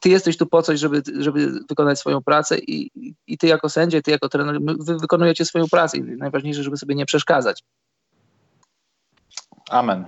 ty 0.00 0.08
jesteś 0.08 0.36
tu 0.36 0.46
po 0.46 0.62
coś, 0.62 0.80
żeby, 0.80 1.02
żeby 1.18 1.60
wykonać 1.68 1.98
swoją 1.98 2.22
pracę 2.22 2.58
i, 2.58 2.90
i 3.26 3.38
ty 3.38 3.46
jako 3.46 3.68
sędzia, 3.68 4.02
ty 4.02 4.10
jako 4.10 4.28
trener, 4.28 4.58
wy 4.62 4.98
wykonujecie 4.98 5.44
swoją 5.44 5.68
pracę 5.68 5.98
i 5.98 6.02
najważniejsze, 6.02 6.62
żeby 6.62 6.76
sobie 6.76 6.94
nie 6.94 7.06
przeszkadzać. 7.06 7.62
Amen. 9.70 10.06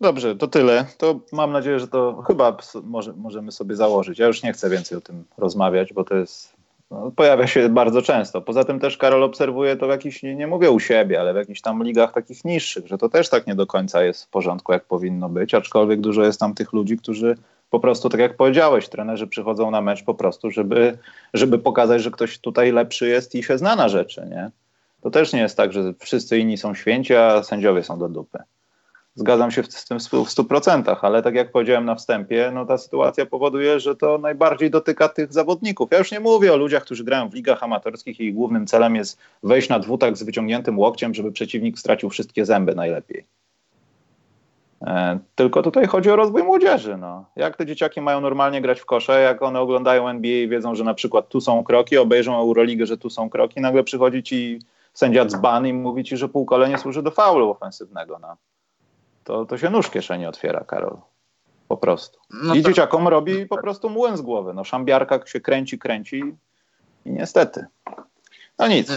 Dobrze, 0.00 0.36
to 0.36 0.48
tyle. 0.48 0.86
To 0.98 1.20
mam 1.32 1.52
nadzieję, 1.52 1.80
że 1.80 1.88
to 1.88 2.22
chyba 2.26 2.56
może, 2.82 3.12
możemy 3.12 3.52
sobie 3.52 3.76
założyć. 3.76 4.18
Ja 4.18 4.26
już 4.26 4.42
nie 4.42 4.52
chcę 4.52 4.70
więcej 4.70 4.98
o 4.98 5.00
tym 5.00 5.24
rozmawiać, 5.38 5.92
bo 5.92 6.04
to 6.04 6.14
jest 6.14 6.59
no, 6.90 7.10
pojawia 7.16 7.46
się 7.46 7.68
bardzo 7.68 8.02
często. 8.02 8.40
Poza 8.40 8.64
tym 8.64 8.80
też 8.80 8.96
Karol 8.96 9.22
obserwuje 9.22 9.76
to 9.76 9.86
w 9.86 9.90
jakichś, 9.90 10.22
nie, 10.22 10.34
nie 10.34 10.46
mówię 10.46 10.70
u 10.70 10.80
siebie, 10.80 11.20
ale 11.20 11.32
w 11.32 11.36
jakichś 11.36 11.60
tam 11.60 11.84
ligach 11.84 12.12
takich 12.12 12.44
niższych, 12.44 12.86
że 12.86 12.98
to 12.98 13.08
też 13.08 13.28
tak 13.28 13.46
nie 13.46 13.54
do 13.54 13.66
końca 13.66 14.04
jest 14.04 14.24
w 14.24 14.28
porządku, 14.28 14.72
jak 14.72 14.84
powinno 14.84 15.28
być, 15.28 15.54
aczkolwiek 15.54 16.00
dużo 16.00 16.24
jest 16.24 16.40
tam 16.40 16.54
tych 16.54 16.72
ludzi, 16.72 16.96
którzy 16.96 17.36
po 17.70 17.80
prostu, 17.80 18.08
tak 18.08 18.20
jak 18.20 18.36
powiedziałeś, 18.36 18.88
trenerzy 18.88 19.26
przychodzą 19.26 19.70
na 19.70 19.80
mecz 19.80 20.04
po 20.04 20.14
prostu, 20.14 20.50
żeby, 20.50 20.98
żeby 21.34 21.58
pokazać, 21.58 22.02
że 22.02 22.10
ktoś 22.10 22.38
tutaj 22.38 22.72
lepszy 22.72 23.08
jest 23.08 23.34
i 23.34 23.42
się 23.42 23.58
zna 23.58 23.76
na 23.76 23.88
rzeczy, 23.88 24.26
nie? 24.30 24.50
To 25.00 25.10
też 25.10 25.32
nie 25.32 25.40
jest 25.40 25.56
tak, 25.56 25.72
że 25.72 25.94
wszyscy 25.98 26.38
inni 26.38 26.58
są 26.58 26.74
święci, 26.74 27.14
a 27.14 27.42
sędziowie 27.42 27.82
są 27.82 27.98
do 27.98 28.08
dupy. 28.08 28.38
Zgadzam 29.20 29.50
się 29.50 29.62
z 29.68 29.84
tym 29.84 30.00
w 30.00 30.02
100%, 30.02 30.96
ale 31.02 31.22
tak 31.22 31.34
jak 31.34 31.52
powiedziałem 31.52 31.84
na 31.84 31.94
wstępie, 31.94 32.50
no 32.54 32.66
ta 32.66 32.78
sytuacja 32.78 33.26
powoduje, 33.26 33.80
że 33.80 33.96
to 33.96 34.18
najbardziej 34.18 34.70
dotyka 34.70 35.08
tych 35.08 35.32
zawodników. 35.32 35.90
Ja 35.92 35.98
już 35.98 36.12
nie 36.12 36.20
mówię 36.20 36.52
o 36.52 36.56
ludziach, 36.56 36.82
którzy 36.82 37.04
grają 37.04 37.28
w 37.28 37.34
ligach 37.34 37.62
amatorskich 37.62 38.20
i 38.20 38.24
ich 38.24 38.34
głównym 38.34 38.66
celem 38.66 38.96
jest 38.96 39.18
wejść 39.42 39.68
na 39.68 39.78
dwutak 39.78 40.16
z 40.16 40.22
wyciągniętym 40.22 40.78
łokciem, 40.78 41.14
żeby 41.14 41.32
przeciwnik 41.32 41.78
stracił 41.78 42.10
wszystkie 42.10 42.46
zęby 42.46 42.74
najlepiej. 42.74 43.24
E, 44.86 45.18
tylko 45.34 45.62
tutaj 45.62 45.86
chodzi 45.86 46.10
o 46.10 46.16
rozwój 46.16 46.42
młodzieży. 46.42 46.96
No. 46.96 47.24
Jak 47.36 47.56
te 47.56 47.66
dzieciaki 47.66 48.00
mają 48.00 48.20
normalnie 48.20 48.60
grać 48.60 48.80
w 48.80 48.86
kosze, 48.86 49.20
jak 49.20 49.42
one 49.42 49.60
oglądają 49.60 50.08
NBA 50.08 50.32
i 50.32 50.48
wiedzą, 50.48 50.74
że 50.74 50.84
na 50.84 50.94
przykład 50.94 51.28
tu 51.28 51.40
są 51.40 51.64
kroki, 51.64 51.98
obejrzą 51.98 52.38
Euroligę, 52.38 52.86
że 52.86 52.98
tu 52.98 53.10
są 53.10 53.30
kroki, 53.30 53.60
nagle 53.60 53.84
przychodzi 53.84 54.22
ci 54.22 54.58
sędzia 54.92 55.24
dzban 55.24 55.66
i 55.66 55.72
mówi 55.72 56.04
ci, 56.04 56.16
że 56.16 56.28
półkole 56.28 56.68
nie 56.68 56.78
służy 56.78 57.02
do 57.02 57.10
faulu 57.10 57.50
ofensywnego. 57.50 58.18
No 58.18 58.36
to, 59.30 59.46
to 59.46 59.58
się 59.58 59.70
nóż 59.70 59.90
kieszeni 59.90 60.26
otwiera, 60.26 60.64
Karol. 60.64 60.96
Po 61.68 61.76
prostu. 61.76 62.18
No 62.30 62.54
I 62.54 62.62
to... 62.62 62.68
dzieciakom 62.68 63.08
robi 63.08 63.46
po 63.46 63.58
prostu 63.58 63.90
młyn 63.90 64.16
z 64.16 64.20
głowy. 64.20 64.54
No 64.54 64.64
szambiarka 64.64 65.26
się 65.26 65.40
kręci, 65.40 65.78
kręci 65.78 66.22
i 67.04 67.12
niestety. 67.12 67.66
No 68.58 68.68
nic. 68.68 68.92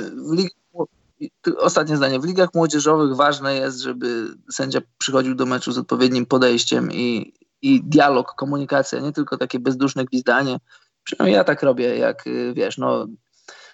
Ostatnie 1.58 1.98
zdanie. 1.98 2.20
W 2.20 2.26
ligach 2.26 2.50
młodzieżowych 2.54 3.16
ważne 3.16 3.56
jest, 3.56 3.80
żeby 3.80 4.28
sędzia 4.52 4.80
przychodził 4.98 5.36
do 5.36 5.46
meczu 5.46 5.72
z 5.72 5.78
odpowiednim 5.78 6.26
podejściem 6.26 6.92
i, 6.92 7.34
i 7.62 7.84
dialog, 7.84 8.34
komunikacja, 8.36 9.00
nie 9.00 9.12
tylko 9.12 9.38
takie 9.38 9.60
bezduszne 9.60 10.06
gwizdanie. 10.06 10.58
Przynajmniej 11.04 11.36
ja 11.36 11.44
tak 11.44 11.64
robię, 11.64 11.98
jak 11.98 12.24
wiesz, 12.54 12.78
no 12.78 13.08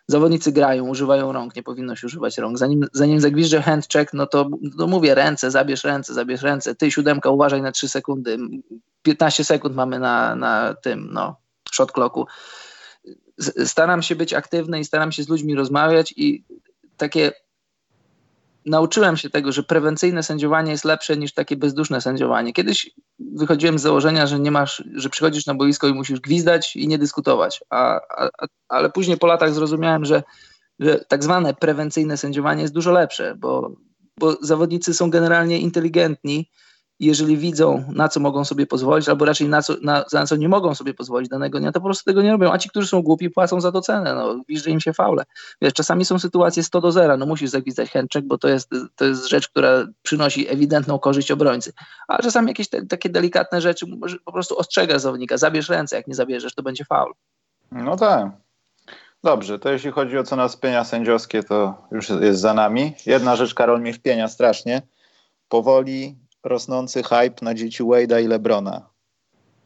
zawodnicy 0.09 0.51
grają, 0.51 0.87
używają 0.87 1.31
rąk, 1.31 1.55
nie 1.55 1.63
powinno 1.63 1.95
się 1.95 2.07
używać 2.07 2.37
rąk. 2.37 2.57
Zanim, 2.57 2.87
zanim 2.93 3.19
zagwizdże 3.19 3.61
handcheck, 3.61 4.13
no 4.13 4.27
to 4.27 4.49
no 4.77 4.87
mówię 4.87 5.15
ręce, 5.15 5.51
zabierz 5.51 5.83
ręce, 5.83 6.13
zabierz 6.13 6.41
ręce. 6.41 6.75
Ty 6.75 6.91
siódemka, 6.91 7.29
uważaj 7.29 7.61
na 7.61 7.71
3 7.71 7.89
sekundy. 7.89 8.37
15 9.01 9.43
sekund 9.43 9.75
mamy 9.75 9.99
na, 9.99 10.35
na 10.35 10.73
tym, 10.73 11.09
no, 11.11 11.35
shot 11.71 11.91
clocku. 11.91 12.25
Staram 13.65 14.01
się 14.01 14.15
być 14.15 14.33
aktywny 14.33 14.79
i 14.79 14.85
staram 14.85 15.11
się 15.11 15.23
z 15.23 15.29
ludźmi 15.29 15.55
rozmawiać 15.55 16.13
i 16.17 16.43
takie 16.97 17.31
nauczyłem 18.65 19.17
się 19.17 19.29
tego, 19.29 19.51
że 19.51 19.63
prewencyjne 19.63 20.23
sędziowanie 20.23 20.71
jest 20.71 20.85
lepsze 20.85 21.17
niż 21.17 21.33
takie 21.33 21.55
bezduszne 21.55 22.01
sędziowanie. 22.01 22.53
Kiedyś 22.53 22.91
wychodziłem 23.19 23.79
z 23.79 23.81
założenia, 23.81 24.27
że 24.27 24.39
nie 24.39 24.51
masz, 24.51 24.83
że 24.95 25.09
przychodzisz 25.09 25.45
na 25.45 25.53
boisko 25.53 25.87
i 25.87 25.93
musisz 25.93 26.19
gwizdać 26.19 26.75
i 26.75 26.87
nie 26.87 26.97
dyskutować, 26.97 27.63
a, 27.69 27.99
a, 28.17 28.29
ale 28.69 28.89
później 28.89 29.17
po 29.17 29.27
latach 29.27 29.53
zrozumiałem, 29.53 30.05
że, 30.05 30.23
że 30.79 31.05
tak 31.07 31.23
zwane 31.23 31.53
prewencyjne 31.53 32.17
sędziowanie 32.17 32.61
jest 32.61 32.73
dużo 32.73 32.91
lepsze, 32.91 33.35
bo, 33.35 33.71
bo 34.17 34.37
zawodnicy 34.41 34.93
są 34.93 35.09
generalnie 35.09 35.59
inteligentni 35.59 36.49
jeżeli 36.99 37.37
widzą, 37.37 37.83
na 37.93 38.09
co 38.09 38.19
mogą 38.19 38.45
sobie 38.45 38.65
pozwolić, 38.65 39.09
albo 39.09 39.25
raczej 39.25 39.49
na 39.49 39.61
co, 39.61 39.75
na, 39.81 40.05
na 40.13 40.25
co 40.25 40.35
nie 40.35 40.49
mogą 40.49 40.75
sobie 40.75 40.93
pozwolić 40.93 41.29
danego 41.29 41.59
dnia, 41.59 41.71
to 41.71 41.79
po 41.79 41.85
prostu 41.85 42.03
tego 42.03 42.21
nie 42.21 42.31
robią. 42.31 42.51
A 42.51 42.57
ci, 42.57 42.69
którzy 42.69 42.87
są 42.87 43.01
głupi, 43.01 43.29
płacą 43.29 43.61
za 43.61 43.71
to 43.71 43.81
cenę. 43.81 44.15
No, 44.15 44.41
że 44.49 44.69
im 44.69 44.79
się 44.79 44.93
faule. 44.93 45.23
Wiesz, 45.61 45.73
czasami 45.73 46.05
są 46.05 46.19
sytuacje 46.19 46.63
100 46.63 46.81
do 46.81 46.91
0, 46.91 47.17
no 47.17 47.25
musisz 47.25 47.49
zagwizdać 47.49 47.89
chętczek, 47.89 48.25
bo 48.25 48.37
to 48.37 48.47
jest, 48.47 48.69
to 48.95 49.05
jest 49.05 49.29
rzecz, 49.29 49.49
która 49.49 49.87
przynosi 50.01 50.49
ewidentną 50.49 50.99
korzyść 50.99 51.31
obrońcy. 51.31 51.73
A 52.07 52.21
czasami 52.21 52.47
jakieś 52.47 52.69
te, 52.69 52.85
takie 52.85 53.09
delikatne 53.09 53.61
rzeczy 53.61 53.85
po 54.25 54.31
prostu 54.31 54.57
ostrzega 54.57 54.99
zawodnika, 54.99 55.37
zabierz 55.37 55.69
ręce, 55.69 55.95
jak 55.95 56.07
nie 56.07 56.15
zabierzesz, 56.15 56.55
to 56.55 56.63
będzie 56.63 56.85
faul. 56.85 57.13
No 57.71 57.97
tak. 57.97 58.31
Dobrze, 59.23 59.59
to 59.59 59.69
jeśli 59.69 59.91
chodzi 59.91 60.17
o 60.17 60.23
co 60.23 60.35
nas 60.35 60.57
pienia 60.57 60.83
sędziowskie, 60.83 61.43
to 61.43 61.87
już 61.91 62.09
jest 62.09 62.39
za 62.39 62.53
nami. 62.53 62.93
Jedna 63.05 63.35
rzecz, 63.35 63.53
Karol, 63.53 63.81
mnie 63.81 63.93
wpienia 63.93 64.27
strasznie. 64.27 64.81
Powoli 65.49 66.15
rosnący 66.49 67.03
hype 67.03 67.35
na 67.41 67.53
dzieci 67.53 67.83
Wade'a 67.83 68.23
i 68.23 68.27
Lebrona. 68.27 68.89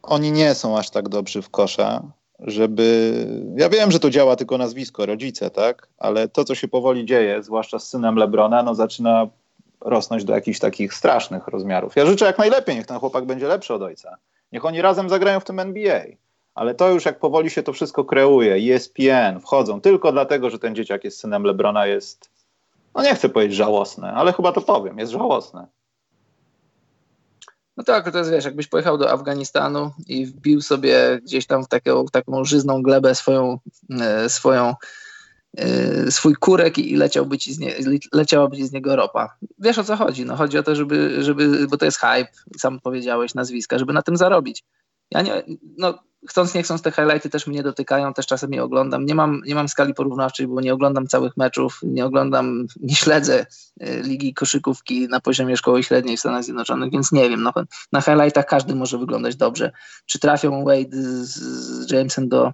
Oni 0.04 0.32
nie 0.32 0.56
są 0.56 0.78
aż 0.78 0.89
tak 0.89 1.10
dobrzy 1.10 1.41
w 1.41 1.50
kosza, 1.50 2.02
żeby... 2.39 3.13
Ja 3.56 3.69
wiem, 3.69 3.91
że 3.91 4.00
to 4.00 4.10
działa 4.10 4.36
tylko 4.36 4.58
nazwisko, 4.58 5.06
rodzice, 5.06 5.50
tak? 5.50 5.88
Ale 5.98 6.28
to, 6.28 6.43
co 6.43 6.56
się 6.56 6.67
powoli 6.67 7.06
dzieje, 7.06 7.43
zwłaszcza 7.43 7.80
z 7.80 7.88
synem 7.88 8.15
Lebrona, 8.15 8.63
no 8.63 8.76
zaczyna 8.76 9.28
rosnąć 9.82 10.24
do 10.24 10.34
jakichś 10.34 10.60
takich 10.60 10.93
strasznych 10.93 11.48
rozmiarów. 11.48 11.96
Ja 11.96 12.06
życzę 12.06 12.26
jak 12.26 12.38
najlepiej, 12.38 12.76
niech 12.76 12.88
ten 12.88 13.00
chłopak 13.00 13.26
będzie 13.26 13.48
lepszy 13.48 13.74
od 13.74 13.82
ojca. 13.82 14.17
Niech 14.52 14.65
oni 14.65 14.82
razem 14.82 15.10
zagrają 15.10 15.39
w 15.39 15.46
tym 15.46 15.60
NBA. 15.60 16.04
ale 16.56 16.76
to 16.76 16.89
już 16.89 17.06
jak 17.06 17.19
powoli 17.19 17.50
się 17.50 17.63
to 17.63 17.74
wszystko 17.74 18.06
kreuje, 18.06 18.76
ESPN, 18.76 19.39
wchodzą 19.39 19.82
tylko 19.82 20.12
dlatego, 20.12 20.50
że 20.50 20.60
ten 20.60 20.76
dzieciak 20.76 21.04
jest 21.04 21.19
synem 21.19 21.43
Lebrona, 21.43 21.86
jest, 21.86 22.30
no 22.96 23.04
nie 23.04 23.15
chcę 23.15 23.30
powiedzieć 23.30 23.56
żałosne, 23.56 24.13
ale 24.13 24.34
chyba 24.34 24.52
to 24.52 24.62
powiem, 24.62 25.00
jest 25.00 25.12
żałosne. 25.12 25.67
No 27.78 27.84
tak, 27.84 28.12
to 28.12 28.18
jest 28.18 28.32
wiesz, 28.32 28.46
jakbyś 28.46 28.68
pojechał 28.68 28.98
do 28.98 29.12
Afganistanu 29.12 29.92
i 30.08 30.26
wbił 30.26 30.62
sobie 30.62 31.20
gdzieś 31.24 31.48
tam 31.48 31.64
w 31.64 31.68
taką, 31.68 32.06
taką 32.06 32.46
żyzną 32.46 32.82
glebę 32.82 33.16
swoją, 33.16 33.60
e, 34.02 34.30
swoją 34.30 34.76
e, 35.58 36.12
swój 36.12 36.36
kurek 36.36 36.78
i 36.78 36.96
leciałby 36.96 37.38
ci 37.38 37.54
z 37.54 37.60
nie, 37.60 37.76
leciałaby 38.14 38.58
ci 38.58 38.68
z 38.68 38.72
niego 38.72 38.96
ropa. 38.96 39.38
Wiesz 39.60 39.78
o 39.78 39.84
co 39.84 39.96
chodzi? 39.96 40.26
No 40.26 40.36
chodzi 40.36 40.58
o 40.58 40.64
to, 40.64 40.76
żeby, 40.76 41.24
żeby, 41.24 41.68
bo 41.68 41.78
to 41.78 41.86
jest 41.86 41.98
hype, 41.98 42.32
sam 42.58 42.80
powiedziałeś 42.80 43.34
nazwiska, 43.34 43.80
żeby 43.80 43.94
na 43.94 44.02
tym 44.02 44.18
zarobić. 44.18 44.64
Ja 45.12 45.22
nie, 45.22 45.44
no 45.78 46.00
chcąc 46.30 46.54
nie 46.54 46.64
chcąc 46.64 46.82
te 46.82 46.92
highlighty 46.92 47.30
też 47.30 47.48
mnie 47.48 47.64
dotykają, 47.64 48.14
też 48.14 48.28
czasem 48.28 48.54
je 48.54 48.64
oglądam. 48.64 49.06
Nie 49.06 49.16
mam, 49.16 49.42
nie 49.46 49.56
mam 49.56 49.70
skali 49.70 49.94
porównawczej, 49.94 50.48
bo 50.48 50.62
nie 50.62 50.74
oglądam 50.74 51.08
całych 51.08 51.38
meczów, 51.38 51.80
nie 51.84 52.06
oglądam, 52.06 52.66
nie 52.82 52.96
śledzę 52.96 53.46
e, 53.80 54.02
ligi 54.02 54.34
koszykówki 54.34 55.08
na 55.08 55.20
poziomie 55.20 55.58
szkoły 55.58 55.84
średniej 55.84 56.18
w 56.18 56.20
Stanach 56.20 56.44
Zjednoczonych, 56.44 56.92
więc 56.92 57.12
nie 57.12 57.30
wiem. 57.30 57.44
No, 57.44 57.54
na 57.92 58.02
highlightach 58.02 58.46
każdy 58.46 58.76
może 58.76 58.98
wyglądać 58.98 59.36
dobrze. 59.36 59.72
Czy 60.06 60.20
trafią 60.20 60.64
Wade 60.64 60.98
z, 61.22 61.92
Jamesem 61.92 62.30
do, 62.30 62.54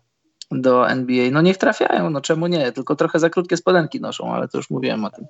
do 0.52 0.90
NBA? 0.90 1.32
No 1.32 1.42
niech 1.42 1.58
trafiają, 1.58 2.10
no 2.10 2.22
czemu 2.22 2.48
nie? 2.48 2.72
Tylko 2.72 2.96
trochę 2.96 3.20
za 3.20 3.30
krótkie 3.30 3.58
spodenki 3.58 4.02
noszą, 4.02 4.34
ale 4.34 4.48
to 4.48 4.58
już 4.58 4.70
mówiłem 4.70 5.06
o 5.06 5.10
tym. 5.10 5.26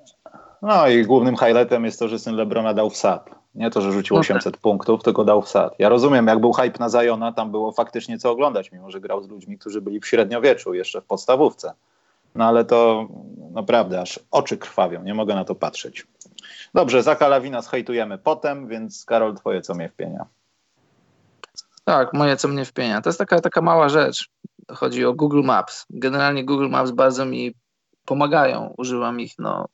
No 0.62 0.88
i 0.88 1.04
głównym 1.04 1.36
highlightem 1.36 1.84
jest 1.84 1.98
to, 1.98 2.08
że 2.08 2.18
syn 2.18 2.36
Lebrona 2.36 2.74
dał 2.74 2.90
wsad. 2.90 3.30
Nie 3.54 3.70
to, 3.70 3.80
że 3.80 3.92
rzucił 3.92 4.16
800 4.16 4.44
no 4.44 4.52
tak. 4.52 4.60
punktów, 4.60 5.02
tylko 5.02 5.24
dał 5.24 5.42
wsad. 5.42 5.74
Ja 5.78 5.88
rozumiem, 5.88 6.26
jak 6.26 6.40
był 6.40 6.52
hype 6.52 6.78
na 6.78 6.88
Zajona, 6.88 7.32
tam 7.32 7.50
było 7.50 7.72
faktycznie 7.72 8.18
co 8.18 8.30
oglądać, 8.30 8.72
mimo 8.72 8.90
że 8.90 9.00
grał 9.00 9.22
z 9.22 9.28
ludźmi, 9.28 9.58
którzy 9.58 9.80
byli 9.80 10.00
w 10.00 10.06
średniowieczu, 10.06 10.74
jeszcze 10.74 11.00
w 11.00 11.04
podstawówce. 11.04 11.72
No 12.34 12.44
ale 12.44 12.64
to 12.64 13.08
naprawdę 13.52 14.00
aż 14.00 14.20
oczy 14.30 14.56
krwawią, 14.56 15.02
nie 15.02 15.14
mogę 15.14 15.34
na 15.34 15.44
to 15.44 15.54
patrzeć. 15.54 16.06
Dobrze, 16.74 17.02
Zaka 17.02 17.28
Lawina 17.28 17.62
zhejtujemy 17.62 18.18
potem, 18.18 18.68
więc 18.68 19.04
Karol, 19.04 19.34
twoje 19.34 19.60
co 19.60 19.74
mnie 19.74 19.88
wpienia. 19.88 20.26
Tak, 21.84 22.12
moje 22.12 22.36
co 22.36 22.48
mnie 22.48 22.64
wpienia. 22.64 23.00
To 23.00 23.08
jest 23.08 23.18
taka, 23.18 23.40
taka 23.40 23.62
mała 23.62 23.88
rzecz. 23.88 24.28
Chodzi 24.72 25.04
o 25.04 25.14
Google 25.14 25.42
Maps. 25.42 25.86
Generalnie 25.90 26.44
Google 26.44 26.68
Maps 26.68 26.90
bardzo 26.90 27.24
mi 27.24 27.54
pomagają. 28.04 28.74
Używam 28.76 29.20
ich 29.20 29.32
no, 29.38 29.66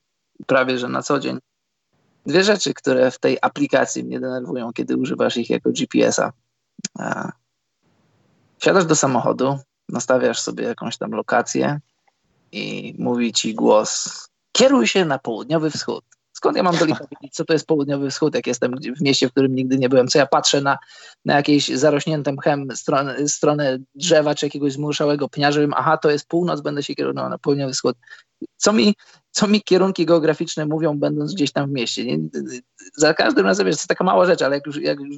prawie 0.46 0.78
że 0.78 0.88
na 0.88 1.02
co 1.02 1.18
dzień. 1.18 1.38
Dwie 2.26 2.44
rzeczy, 2.44 2.74
które 2.74 3.10
w 3.10 3.18
tej 3.18 3.38
aplikacji 3.42 4.04
mnie 4.04 4.20
denerwują, 4.20 4.72
kiedy 4.72 4.96
używasz 4.96 5.36
ich 5.36 5.50
jako 5.50 5.70
GPS-a. 5.70 6.32
Siadasz 8.58 8.86
do 8.86 8.96
samochodu, 8.96 9.58
nastawiasz 9.88 10.40
sobie 10.40 10.64
jakąś 10.64 10.96
tam 10.96 11.10
lokację 11.10 11.80
i 12.52 12.94
mówi 12.98 13.32
ci 13.32 13.54
głos: 13.54 14.28
kieruj 14.52 14.86
się 14.86 15.04
na 15.04 15.18
południowy 15.18 15.70
wschód. 15.70 16.04
Skąd 16.32 16.56
ja 16.56 16.62
mam 16.62 16.74
licha 16.74 17.04
wiedzieć, 17.10 17.34
co 17.34 17.44
to 17.44 17.52
jest 17.52 17.66
południowy 17.66 18.10
wschód, 18.10 18.34
jak 18.34 18.46
jestem 18.46 18.74
w 18.96 19.00
mieście, 19.00 19.28
w 19.28 19.32
którym 19.32 19.54
nigdy 19.54 19.78
nie 19.78 19.88
byłem? 19.88 20.08
Co 20.08 20.18
ja 20.18 20.26
patrzę 20.26 20.60
na, 20.60 20.78
na 21.26 21.36
jakieś 21.36 21.68
zarośnięte 21.68 22.32
mchem 22.32 22.68
stronę, 22.76 23.28
stronę 23.28 23.78
drzewa 23.94 24.34
czy 24.34 24.46
jakiegoś 24.46 24.72
zmuszałego 24.72 25.28
pnia, 25.28 25.52
żebym, 25.52 25.74
aha, 25.76 25.96
to 25.96 26.10
jest 26.10 26.28
północ, 26.28 26.60
będę 26.60 26.82
się 26.82 26.94
kierował 26.94 27.30
na 27.30 27.38
południowy 27.38 27.72
wschód. 27.72 27.96
Co 28.56 28.72
mi, 28.72 28.94
co 29.30 29.48
mi 29.48 29.62
kierunki 29.62 30.06
geograficzne 30.06 30.66
mówią, 30.66 30.98
będąc 30.98 31.34
gdzieś 31.34 31.52
tam 31.52 31.70
w 31.70 31.72
mieście? 31.72 32.04
Nie? 32.04 32.18
Za 32.96 33.14
każdym 33.14 33.46
razem, 33.46 33.66
wiesz, 33.66 33.76
to 33.76 33.80
jest 33.80 33.88
taka 33.88 34.04
mała 34.04 34.26
rzecz, 34.26 34.42
ale 34.42 34.56
jak 34.56 34.66
już, 34.66 34.76
jak 34.76 35.00
już 35.00 35.16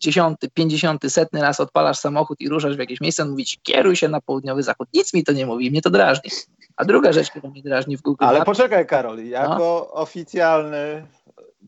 dziesiąty, 0.00 0.50
pięćdziesiąty, 0.50 1.10
setny 1.10 1.42
raz 1.42 1.60
odpalasz 1.60 1.98
samochód 1.98 2.40
i 2.40 2.48
ruszasz 2.48 2.76
w 2.76 2.78
jakieś 2.78 3.00
miejsce, 3.00 3.22
on 3.22 3.30
mówi 3.30 3.44
ci, 3.44 3.58
kieruj 3.62 3.96
się 3.96 4.08
na 4.08 4.20
południowy 4.20 4.62
zachód. 4.62 4.88
Nic 4.94 5.14
mi 5.14 5.24
to 5.24 5.32
nie 5.32 5.46
mówi, 5.46 5.70
mnie 5.70 5.82
to 5.82 5.90
drażni. 5.90 6.30
A 6.76 6.84
druga 6.84 7.12
rzecz, 7.12 7.30
która 7.30 7.50
mnie 7.50 7.62
drażni 7.62 7.96
w 7.96 8.02
Google 8.02 8.24
Ale 8.24 8.38
Maps, 8.38 8.46
poczekaj, 8.46 8.86
Karol, 8.86 9.24
jako 9.24 9.58
no? 9.58 9.90
oficjalny 9.90 11.06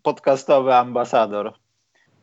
podcastowy 0.02 0.74
ambasador 0.74 1.61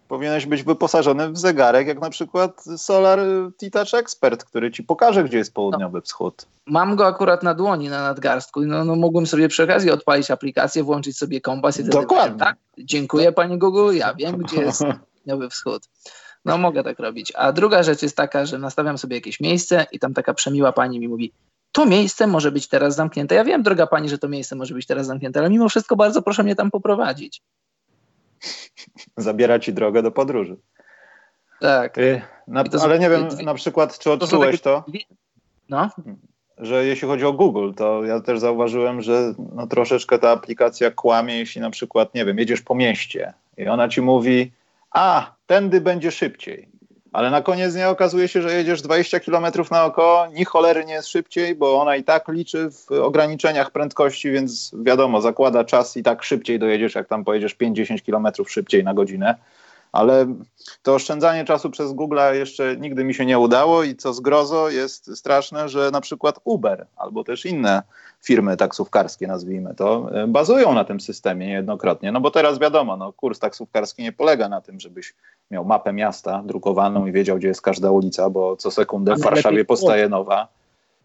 powinieneś 0.10 0.46
być 0.46 0.64
wyposażony 0.64 1.30
w 1.30 1.38
zegarek, 1.38 1.88
jak 1.88 2.02
na 2.02 2.10
przykład 2.10 2.64
Solar 2.78 3.20
T-Touch 3.58 3.94
Expert, 3.94 4.44
który 4.44 4.72
ci 4.72 4.84
pokaże, 4.84 5.24
gdzie 5.24 5.38
jest 5.38 5.54
południowy 5.54 5.98
no. 5.98 6.02
wschód. 6.02 6.46
Mam 6.66 6.96
go 6.96 7.08
akurat 7.08 7.44
na 7.44 7.54
dłoni, 7.54 7.90
na 7.90 8.04
nadgarstku. 8.04 8.62
No, 8.62 8.86
no 8.86 8.96
mógłbym 8.96 9.28
sobie 9.28 9.48
przy 9.48 9.64
okazji 9.64 9.92
odpalić 9.92 10.32
aplikację, 10.32 10.84
włączyć 10.84 11.18
sobie 11.18 11.42
kompas 11.42 11.80
i 11.80 11.84
Dokładnie. 11.84 12.40
Tak, 12.40 12.58
dziękuję 12.78 13.32
Pani 13.32 13.58
Google, 13.58 13.94
ja 13.94 14.14
wiem, 14.14 14.38
gdzie 14.38 14.62
jest 14.62 14.84
południowy 14.84 15.50
wschód. 15.50 15.84
No 16.46 16.58
mogę 16.58 16.84
tak 16.84 17.00
robić. 17.00 17.34
A 17.36 17.52
druga 17.52 17.84
rzecz 17.84 18.02
jest 18.02 18.18
taka, 18.18 18.46
że 18.46 18.58
nastawiam 18.58 18.98
sobie 18.98 19.16
jakieś 19.16 19.40
miejsce 19.40 19.86
i 19.92 20.00
tam 20.00 20.14
taka 20.14 20.34
przemiła 20.34 20.72
pani 20.72 21.00
mi 21.00 21.08
mówi, 21.08 21.34
to 21.72 21.86
miejsce 21.86 22.28
może 22.28 22.52
być 22.52 22.68
teraz 22.68 22.96
zamknięte. 22.96 23.36
Ja 23.36 23.44
wiem, 23.44 23.64
droga 23.64 23.88
pani, 23.88 24.10
że 24.10 24.18
to 24.18 24.30
miejsce 24.30 24.56
może 24.56 24.74
być 24.74 24.86
teraz 24.86 25.08
zamknięte, 25.08 25.40
ale 25.40 25.50
mimo 25.50 25.70
wszystko 25.70 25.96
bardzo 25.96 26.22
proszę 26.22 26.44
mnie 26.44 26.56
tam 26.56 26.72
poprowadzić. 26.72 27.42
Zabiera 29.18 29.60
ci 29.60 29.74
drogę 29.74 30.04
do 30.04 30.12
podróży. 30.12 30.58
Tak. 31.60 31.98
Y, 31.98 32.22
na, 32.48 32.64
ale 32.82 33.00
nie 33.00 33.10
wiem, 33.10 33.28
na 33.44 33.54
przykład, 33.54 34.00
czy 34.00 34.12
odczułeś 34.12 34.62
to? 34.62 34.84
No. 35.70 35.90
Że 36.58 36.86
jeśli 36.86 37.08
chodzi 37.08 37.26
o 37.26 37.34
Google, 37.34 37.74
to 37.74 38.06
ja 38.06 38.20
też 38.20 38.40
zauważyłem, 38.40 39.02
że 39.02 39.34
no, 39.56 39.68
troszeczkę 39.68 40.20
ta 40.20 40.32
aplikacja 40.32 40.92
kłamie, 40.92 41.38
jeśli 41.38 41.62
na 41.62 41.70
przykład, 41.70 42.14
nie 42.14 42.26
wiem, 42.26 42.38
jedziesz 42.38 42.62
po 42.62 42.76
mieście 42.76 43.34
i 43.58 43.68
ona 43.68 43.90
ci 43.90 44.02
mówi, 44.02 44.52
a, 44.92 45.36
tędy 45.48 45.82
będzie 45.82 46.12
szybciej. 46.12 46.70
Ale 47.12 47.32
na 47.32 47.42
koniec 47.42 47.74
dnia 47.74 47.90
okazuje 47.90 48.28
się, 48.28 48.42
że 48.42 48.54
jedziesz 48.54 48.82
20 48.82 49.20
km 49.20 49.46
naokoło, 49.72 50.28
ni 50.28 50.46
cholery 50.46 50.86
nie 50.86 50.94
jest 50.94 51.08
szybciej, 51.08 51.56
bo 51.56 51.82
ona 51.82 51.96
i 51.96 52.04
tak 52.04 52.28
liczy 52.28 52.70
w 52.72 52.92
ograniczeniach 52.92 53.72
prędkości, 53.72 54.32
więc 54.32 54.72
wiadomo, 54.84 55.22
zakłada 55.22 55.64
czas 55.64 55.98
i 55.98 56.04
tak 56.04 56.24
szybciej 56.24 56.60
dojedziesz, 56.60 56.96
jak 56.96 57.08
tam 57.08 57.24
pojedziesz 57.24 57.56
5-10 57.56 58.06
km 58.06 58.48
szybciej 58.48 58.84
na 58.84 58.94
godzinę 58.94 59.36
ale 59.92 60.36
to 60.84 60.96
oszczędzanie 60.96 61.46
czasu 61.46 61.70
przez 61.70 61.94
Google 61.94 62.20
jeszcze 62.34 62.78
nigdy 62.78 63.04
mi 63.04 63.14
się 63.14 63.26
nie 63.26 63.40
udało 63.40 63.84
i 63.84 63.96
co 63.96 64.14
zgrozo 64.14 64.70
jest 64.70 65.18
straszne, 65.18 65.70
że 65.70 65.92
na 65.92 66.02
przykład 66.02 66.40
Uber 66.44 66.88
albo 66.98 67.24
też 67.24 67.46
inne 67.46 67.84
firmy 68.22 68.58
taksówkarskie, 68.58 69.28
nazwijmy 69.28 69.76
to, 69.76 70.10
e, 70.12 70.28
bazują 70.28 70.74
na 70.74 70.84
tym 70.84 71.00
systemie 71.00 71.48
niejednokrotnie. 71.48 72.12
No 72.12 72.22
bo 72.22 72.32
teraz 72.32 72.60
wiadomo, 72.60 72.98
no, 72.98 73.14
kurs 73.14 73.40
taksówkarski 73.40 74.04
nie 74.04 74.12
polega 74.12 74.50
na 74.50 74.62
tym, 74.62 74.80
żebyś 74.80 75.14
miał 75.52 75.66
mapę 75.66 75.94
miasta 75.94 76.44
drukowaną 76.46 77.06
i 77.06 77.12
wiedział, 77.12 77.38
gdzie 77.38 77.48
jest 77.48 77.62
każda 77.62 77.92
ulica, 77.92 78.30
bo 78.30 78.56
co 78.56 78.72
sekundę 78.72 79.16
w 79.16 79.22
Warszawie 79.22 79.66
powstaje 79.66 80.10
nowa. 80.10 80.48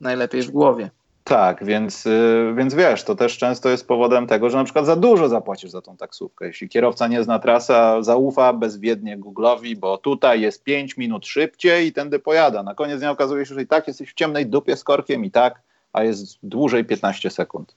Najlepiej 0.01 0.43
w 0.43 0.51
głowie. 0.51 0.91
Tak, 1.25 1.65
więc, 1.65 2.07
y, 2.07 2.55
więc 2.57 2.75
wiesz, 2.75 3.05
to 3.05 3.15
też 3.15 3.39
często 3.39 3.69
jest 3.69 3.89
powodem 3.89 4.27
tego, 4.27 4.51
że 4.51 4.59
na 4.59 4.65
przykład 4.65 4.87
za 4.87 4.97
dużo 4.97 5.29
zapłacisz 5.29 5.71
za 5.71 5.83
tą 5.83 5.97
taksówkę. 5.97 6.47
Jeśli 6.47 6.69
kierowca 6.69 7.07
nie 7.09 7.25
zna 7.25 7.39
trasa, 7.39 8.03
zaufa 8.03 8.53
bezwiednie 8.53 9.19
Google'owi, 9.19 9.77
bo 9.77 9.99
tutaj 9.99 10.41
jest 10.41 10.63
5 10.65 10.97
minut 10.97 11.27
szybciej 11.27 11.87
i 11.87 11.93
tędy 11.93 12.19
pojada. 12.19 12.63
Na 12.63 12.75
koniec 12.75 12.99
dnia 12.99 13.11
okazuje 13.11 13.47
się, 13.47 13.55
że 13.55 13.63
i 13.63 13.67
tak 13.67 13.89
jesteś 13.89 14.11
w 14.11 14.15
ciemnej 14.15 14.47
dupie 14.47 14.77
z 14.77 14.85
korkiem 14.85 15.25
i 15.25 15.31
tak, 15.31 15.63
a 15.93 16.03
jest 16.03 16.39
dłużej 16.43 16.85
15 16.85 17.31
sekund. 17.31 17.75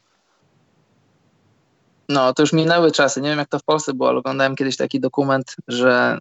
No, 2.10 2.34
to 2.34 2.44
już 2.44 2.54
minęły 2.54 2.92
czasy. 2.92 3.22
Nie 3.22 3.30
wiem, 3.30 3.40
jak 3.40 3.50
to 3.50 3.60
w 3.60 3.64
Polsce 3.64 3.94
było, 3.94 4.10
ale 4.10 4.18
oglądałem 4.18 4.56
kiedyś 4.56 4.78
taki 4.78 5.00
dokument, 5.00 5.56
że 5.68 6.18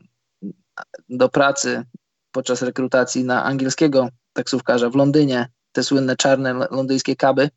do 1.09 1.29
pracy 1.29 1.85
podczas 2.33 2.63
rekrutacji 2.63 3.25
na 3.25 3.45
angielskiego 3.45 4.09
taksówkarza 4.33 4.91
w 4.91 4.95
Londynie 4.95 5.49
te 5.77 5.83
słynne 5.83 6.17
czarne 6.17 6.55
londyńskie 6.71 7.17
kaby. 7.17 7.51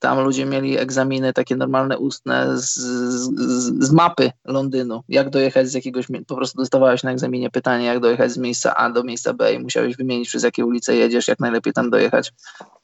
Tam 0.00 0.24
ludzie 0.24 0.46
mieli 0.46 0.78
egzaminy 0.78 1.32
takie 1.32 1.56
normalne, 1.56 1.98
ustne 1.98 2.58
z, 2.58 2.74
z, 2.74 3.84
z, 3.84 3.92
mapy 3.92 4.32
Londynu. 4.44 5.02
Jak 5.08 5.30
dojechać 5.30 5.68
z 5.68 5.74
jakiegoś, 5.74 6.06
po 6.26 6.36
prostu 6.36 6.58
dostawałeś 6.58 7.02
na 7.02 7.10
egzaminie 7.10 7.50
pytanie, 7.50 7.86
jak 7.86 8.00
dojechać 8.00 8.32
z 8.32 8.38
miejsca 8.38 8.74
A 8.76 8.90
do 8.90 9.04
miejsca 9.04 9.34
B 9.34 9.54
i 9.54 9.58
musiałeś 9.58 9.96
wymienić, 9.96 10.28
przez 10.28 10.42
jakie 10.42 10.64
ulice 10.64 10.96
jedziesz, 10.96 11.28
jak 11.28 11.40
najlepiej 11.40 11.72
tam 11.72 11.90
dojechać. 11.90 12.32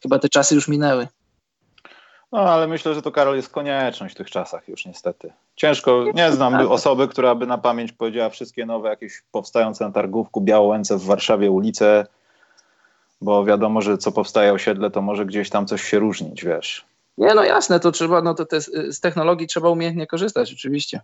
Chyba 0.02 0.18
te 0.18 0.28
czasy 0.28 0.54
już 0.54 0.68
minęły. 0.68 1.08
No, 2.32 2.38
ale 2.38 2.68
myślę, 2.68 2.94
że 2.94 3.02
to, 3.02 3.12
Karol, 3.12 3.36
jest 3.36 3.48
konieczność 3.48 4.14
w 4.14 4.18
tych 4.18 4.30
czasach 4.30 4.68
już 4.68 4.86
niestety. 4.86 5.32
Ciężko, 5.56 6.04
nie 6.14 6.32
znam 6.32 6.52
tak. 6.52 6.66
osoby, 6.66 7.08
która 7.08 7.34
by 7.34 7.46
na 7.46 7.58
pamięć 7.58 7.92
powiedziała 7.92 8.30
wszystkie 8.30 8.66
nowe 8.66 8.88
jakieś 8.88 9.22
powstające 9.32 9.84
na 9.84 9.92
targówku 9.92 10.40
Białołęce 10.40 10.96
w 10.96 11.04
Warszawie 11.04 11.50
ulice, 11.50 12.06
bo 13.22 13.44
wiadomo, 13.44 13.82
że 13.82 13.98
co 13.98 14.12
powstaje 14.12 14.52
osiedle, 14.52 14.90
to 14.90 15.02
może 15.02 15.26
gdzieś 15.26 15.50
tam 15.50 15.66
coś 15.66 15.82
się 15.82 15.98
różnić, 15.98 16.44
wiesz. 16.44 16.84
Nie, 17.18 17.34
no 17.34 17.44
jasne, 17.44 17.80
to 17.80 17.92
trzeba, 17.92 18.22
no 18.22 18.34
to 18.34 18.46
te, 18.46 18.60
z 18.60 19.00
technologii 19.00 19.46
trzeba 19.46 19.68
umiejętnie 19.68 20.06
korzystać, 20.06 20.52
oczywiście. 20.52 21.00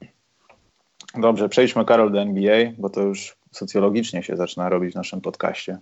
Dobrze, 1.15 1.49
przejdźmy, 1.49 1.85
Karol, 1.85 2.13
do 2.13 2.21
NBA, 2.21 2.73
bo 2.79 2.91
to 2.91 3.01
już 3.01 3.37
socjologicznie 3.53 4.23
się 4.23 4.37
zaczyna 4.37 4.69
robić 4.69 4.93
w 4.93 4.97
naszym 4.97 5.21
podcaście. 5.21 5.79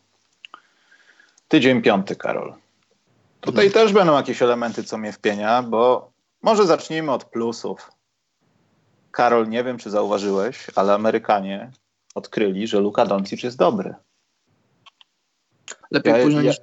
Tydzień 1.49 1.83
piąty, 1.83 2.17
Karol. 2.17 2.55
Tutaj 3.41 3.71
hmm. 3.71 3.73
też 3.73 3.93
będą 3.93 4.17
jakieś 4.17 4.43
elementy, 4.43 4.85
co 4.85 4.99
mnie 4.99 5.13
wpienia, 5.13 5.63
bo 5.63 6.11
może 6.43 6.67
zacznijmy 6.67 7.13
od 7.13 7.25
plusów. 7.25 7.91
Karol, 9.11 9.49
nie 9.49 9.65
wiem, 9.65 9.79
czy 9.79 9.91
zauważyłeś, 9.91 10.67
ale 10.75 10.95
Amerykanie 10.95 11.71
odkryli, 12.15 12.67
że 12.67 12.81
Luka 12.81 13.07
Doncic 13.07 13.43
jest 13.43 13.59
dobry. 13.59 13.95
Lepiej 15.91 16.13
ja, 16.13 16.23
późno 16.23 16.41
ja, 16.41 16.51
niż 16.51 16.57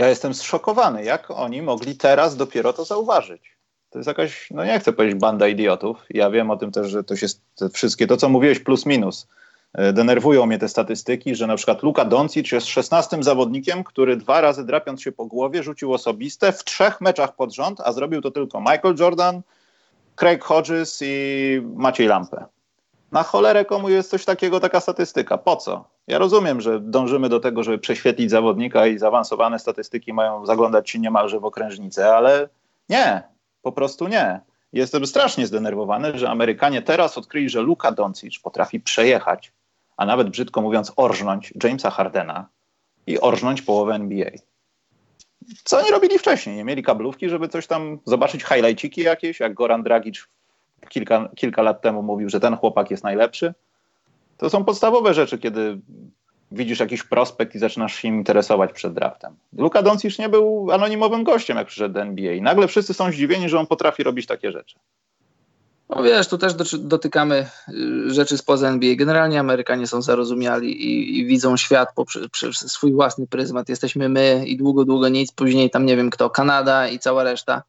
ja 0.00 0.08
jestem 0.08 0.34
zszokowany, 0.34 1.04
jak 1.04 1.30
oni 1.30 1.62
mogli 1.62 1.96
teraz 1.96 2.36
dopiero 2.36 2.72
to 2.72 2.84
zauważyć. 2.84 3.56
To 3.90 3.98
jest 3.98 4.06
jakaś, 4.06 4.50
no 4.50 4.64
nie 4.64 4.80
chcę 4.80 4.92
powiedzieć 4.92 5.20
banda 5.20 5.48
idiotów. 5.48 6.06
Ja 6.10 6.30
wiem 6.30 6.50
o 6.50 6.56
tym 6.56 6.72
też, 6.72 6.90
że 6.90 7.04
to 7.04 7.16
się 7.16 7.26
te 7.56 7.68
wszystkie, 7.68 8.06
to 8.06 8.16
co 8.16 8.28
mówiłeś 8.28 8.60
plus 8.60 8.86
minus, 8.86 9.28
e, 9.74 9.92
denerwują 9.92 10.46
mnie 10.46 10.58
te 10.58 10.68
statystyki, 10.68 11.34
że 11.34 11.46
na 11.46 11.56
przykład 11.56 11.82
Luka 11.82 12.04
Doncic 12.04 12.52
jest 12.52 12.66
16 12.66 13.22
zawodnikiem, 13.22 13.84
który 13.84 14.16
dwa 14.16 14.40
razy 14.40 14.64
drapiąc 14.64 15.02
się 15.02 15.12
po 15.12 15.26
głowie 15.26 15.62
rzucił 15.62 15.94
osobiste 15.94 16.52
w 16.52 16.64
trzech 16.64 17.00
meczach 17.00 17.36
pod 17.36 17.54
rząd, 17.54 17.80
a 17.80 17.92
zrobił 17.92 18.20
to 18.20 18.30
tylko 18.30 18.60
Michael 18.60 18.94
Jordan, 18.98 19.42
Craig 20.16 20.44
Hodges 20.44 20.98
i 21.02 21.62
Maciej 21.74 22.06
Lampę. 22.06 22.44
Na 23.12 23.22
cholerę 23.22 23.64
komu 23.64 23.88
jest 23.88 24.10
coś 24.10 24.24
takiego, 24.24 24.60
taka 24.60 24.80
statystyka? 24.80 25.38
Po 25.38 25.56
co? 25.56 25.84
Ja 26.06 26.18
rozumiem, 26.18 26.60
że 26.60 26.80
dążymy 26.80 27.28
do 27.28 27.40
tego, 27.40 27.62
żeby 27.62 27.78
prześwietlić 27.78 28.30
zawodnika 28.30 28.86
i 28.86 28.98
zaawansowane 28.98 29.58
statystyki 29.58 30.12
mają 30.12 30.46
zaglądać 30.46 30.90
się 30.90 30.98
niemalże 30.98 31.40
w 31.40 31.44
okrężnicę, 31.44 32.14
ale 32.14 32.48
nie, 32.88 33.22
po 33.62 33.72
prostu 33.72 34.08
nie. 34.08 34.40
Jestem 34.72 35.06
strasznie 35.06 35.46
zdenerwowany, 35.46 36.18
że 36.18 36.30
Amerykanie 36.30 36.82
teraz 36.82 37.18
odkryli, 37.18 37.48
że 37.48 37.60
Luka 37.60 37.92
Doncic 37.92 38.38
potrafi 38.38 38.80
przejechać, 38.80 39.52
a 39.96 40.06
nawet 40.06 40.28
brzydko 40.28 40.60
mówiąc 40.62 40.92
orżnąć 40.96 41.54
Jamesa 41.64 41.90
Hardena 41.90 42.48
i 43.06 43.20
orżnąć 43.20 43.62
połowę 43.62 43.94
NBA. 43.94 44.30
Co 45.64 45.78
oni 45.78 45.90
robili 45.90 46.18
wcześniej? 46.18 46.56
Nie 46.56 46.64
mieli 46.64 46.82
kablówki, 46.82 47.28
żeby 47.28 47.48
coś 47.48 47.66
tam 47.66 47.98
zobaczyć, 48.04 48.44
highlightsiki 48.44 49.00
jakieś, 49.00 49.40
jak 49.40 49.54
Goran 49.54 49.82
Dragic 49.82 50.26
kilka, 50.88 51.28
kilka 51.36 51.62
lat 51.62 51.80
temu 51.80 52.02
mówił, 52.02 52.30
że 52.30 52.40
ten 52.40 52.56
chłopak 52.56 52.90
jest 52.90 53.04
najlepszy. 53.04 53.54
To 54.36 54.50
są 54.50 54.64
podstawowe 54.64 55.14
rzeczy, 55.14 55.38
kiedy 55.38 55.78
widzisz 56.52 56.80
jakiś 56.80 57.02
prospekt 57.02 57.54
i 57.54 57.58
zaczynasz 57.58 57.94
się 57.94 58.08
interesować 58.08 58.72
przed 58.72 58.94
draftem. 58.94 59.36
Luka 59.52 59.82
Doncic 59.82 60.18
nie 60.18 60.28
był 60.28 60.70
anonimowym 60.72 61.24
gościem, 61.24 61.56
jak 61.56 61.66
przyszedł 61.66 61.94
do 61.94 62.00
NBA. 62.00 62.32
I 62.32 62.42
nagle 62.42 62.68
wszyscy 62.68 62.94
są 62.94 63.12
zdziwieni, 63.12 63.48
że 63.48 63.58
on 63.58 63.66
potrafi 63.66 64.02
robić 64.02 64.26
takie 64.26 64.52
rzeczy. 64.52 64.78
No 65.88 66.02
wiesz, 66.02 66.28
tu 66.28 66.38
też 66.38 66.78
dotykamy 66.78 67.46
y, 67.68 68.14
rzeczy 68.14 68.38
spoza 68.38 68.68
NBA. 68.68 68.94
Generalnie 68.96 69.40
Amerykanie 69.40 69.86
są 69.86 70.02
zarozumiali 70.02 70.86
i, 70.86 71.18
i 71.18 71.26
widzą 71.26 71.56
świat 71.56 71.88
poprzez 71.94 72.72
swój 72.72 72.92
własny 72.92 73.26
pryzmat. 73.26 73.68
Jesteśmy 73.68 74.08
my 74.08 74.44
i 74.46 74.56
długo, 74.56 74.84
długo 74.84 75.08
nic. 75.08 75.32
Później 75.32 75.70
tam 75.70 75.86
nie 75.86 75.96
wiem 75.96 76.10
kto, 76.10 76.30
Kanada 76.30 76.88
i 76.88 76.98
cała 76.98 77.24
reszta. 77.24 77.62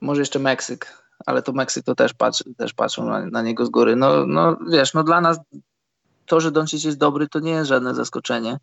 Może 0.00 0.20
jeszcze 0.20 0.38
Meksyk, 0.38 1.05
ale 1.26 1.42
to 1.42 1.52
Meksyk 1.52 1.84
to 1.84 1.94
też, 1.94 2.14
patrzy, 2.14 2.44
też 2.56 2.74
patrzą 2.74 3.04
na, 3.04 3.26
na 3.26 3.42
niego 3.42 3.66
z 3.66 3.68
góry. 3.68 3.96
No, 3.96 4.26
no 4.26 4.56
wiesz, 4.70 4.94
no 4.94 5.04
dla 5.04 5.20
nas 5.20 5.38
to, 6.26 6.40
że 6.40 6.50
Doncic 6.50 6.84
jest 6.84 6.98
dobry, 6.98 7.28
to 7.28 7.40
nie 7.40 7.50
jest 7.50 7.68
żadne 7.68 7.94
zaskoczenie. 7.94 8.58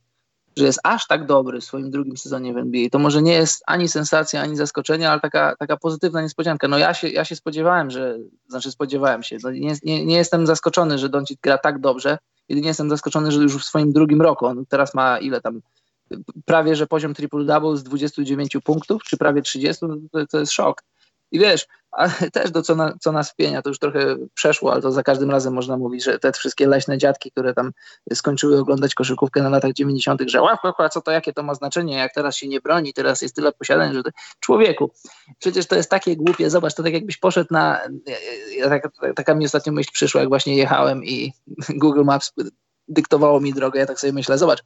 Że 0.58 0.66
jest 0.66 0.80
aż 0.84 1.08
tak 1.08 1.26
dobry 1.26 1.62
w 1.62 1.64
swoim 1.64 1.92
drugim 1.92 2.18
sezonie 2.18 2.54
w 2.54 2.58
NBA, 2.58 2.90
to 2.92 3.00
może 3.00 3.22
nie 3.22 3.34
jest 3.34 3.64
ani 3.68 3.88
sensacja, 3.88 4.42
ani 4.42 4.56
zaskoczenie, 4.56 5.10
ale 5.10 5.22
taka, 5.22 5.56
taka 5.60 5.78
pozytywna 5.78 6.22
niespodzianka. 6.22 6.68
No 6.68 6.78
ja 6.78 6.94
się, 6.94 7.10
ja 7.10 7.26
się 7.26 7.36
spodziewałem, 7.36 7.92
że, 7.92 8.18
znaczy 8.48 8.72
spodziewałem 8.72 9.24
się, 9.24 9.38
no 9.44 9.52
nie, 9.52 9.76
nie, 9.84 10.06
nie 10.06 10.16
jestem 10.16 10.48
zaskoczony, 10.48 10.98
że 10.98 11.10
Doncic 11.10 11.40
gra 11.42 11.58
tak 11.58 11.80
dobrze, 11.80 12.18
jedynie 12.50 12.68
jestem 12.68 12.90
zaskoczony, 12.90 13.32
że 13.32 13.42
już 13.42 13.58
w 13.58 13.66
swoim 13.66 13.94
drugim 13.94 14.22
roku, 14.22 14.46
on 14.46 14.66
teraz 14.66 14.94
ma 14.94 15.18
ile 15.18 15.42
tam, 15.42 15.62
prawie 16.46 16.76
że 16.76 16.88
poziom 16.88 17.14
triple-double 17.14 17.78
z 17.78 17.84
29 17.84 18.58
punktów, 18.64 19.04
czy 19.04 19.18
prawie 19.18 19.42
30, 19.42 19.86
no 19.86 19.96
to, 20.12 20.28
to 20.28 20.40
jest 20.40 20.52
szok. 20.52 20.84
I 21.34 21.40
wiesz, 21.40 21.68
też 22.34 22.52
do 22.52 22.62
co, 22.62 22.76
na, 22.76 22.94
co 23.00 23.12
nas 23.12 23.32
wpienia, 23.32 23.62
to 23.62 23.70
już 23.70 23.80
trochę 23.80 24.16
przeszło, 24.34 24.74
ale 24.74 24.82
to 24.82 24.92
za 24.92 25.04
każdym 25.04 25.32
razem 25.32 25.54
można 25.54 25.78
mówić, 25.78 26.04
że 26.04 26.20
te 26.20 26.32
wszystkie 26.32 26.68
leśne 26.68 26.98
dziadki, 26.98 27.32
które 27.32 27.54
tam 27.54 27.72
skończyły 28.14 28.60
oglądać 28.60 28.96
koszykówkę 28.96 29.44
na 29.44 29.50
latach 29.50 29.74
90., 29.74 30.22
że 30.28 30.42
łap, 30.42 30.60
łap, 30.64 30.94
co 30.94 31.02
to, 31.02 31.12
jakie 31.12 31.34
to 31.34 31.44
ma 31.44 31.56
znaczenie, 31.56 31.96
jak 31.96 32.14
teraz 32.14 32.36
się 32.36 32.48
nie 32.48 32.62
broni, 32.62 32.94
teraz 32.94 33.22
jest 33.22 33.36
tyle 33.36 33.52
posiadań, 33.52 33.94
że 33.94 34.04
to... 34.04 34.10
człowieku, 34.40 34.92
przecież 35.40 35.68
to 35.68 35.76
jest 35.76 35.90
takie 35.90 36.16
głupie, 36.16 36.50
zobacz, 36.50 36.74
to 36.74 36.84
tak 36.84 36.94
jakbyś 36.94 37.18
poszedł 37.18 37.48
na, 37.52 37.80
ja, 38.58 38.70
tak, 38.70 38.88
taka 39.16 39.36
mi 39.36 39.46
ostatnio 39.46 39.74
myśl 39.74 39.90
przyszła, 39.94 40.22
jak 40.22 40.30
właśnie 40.30 40.58
jechałem 40.58 41.06
i 41.06 41.34
Google 41.82 42.04
Maps 42.04 42.34
dyktowało 42.88 43.40
mi 43.40 43.54
drogę, 43.54 43.80
ja 43.80 43.86
tak 43.86 44.00
sobie 44.00 44.14
myślę, 44.14 44.38
zobacz, 44.38 44.64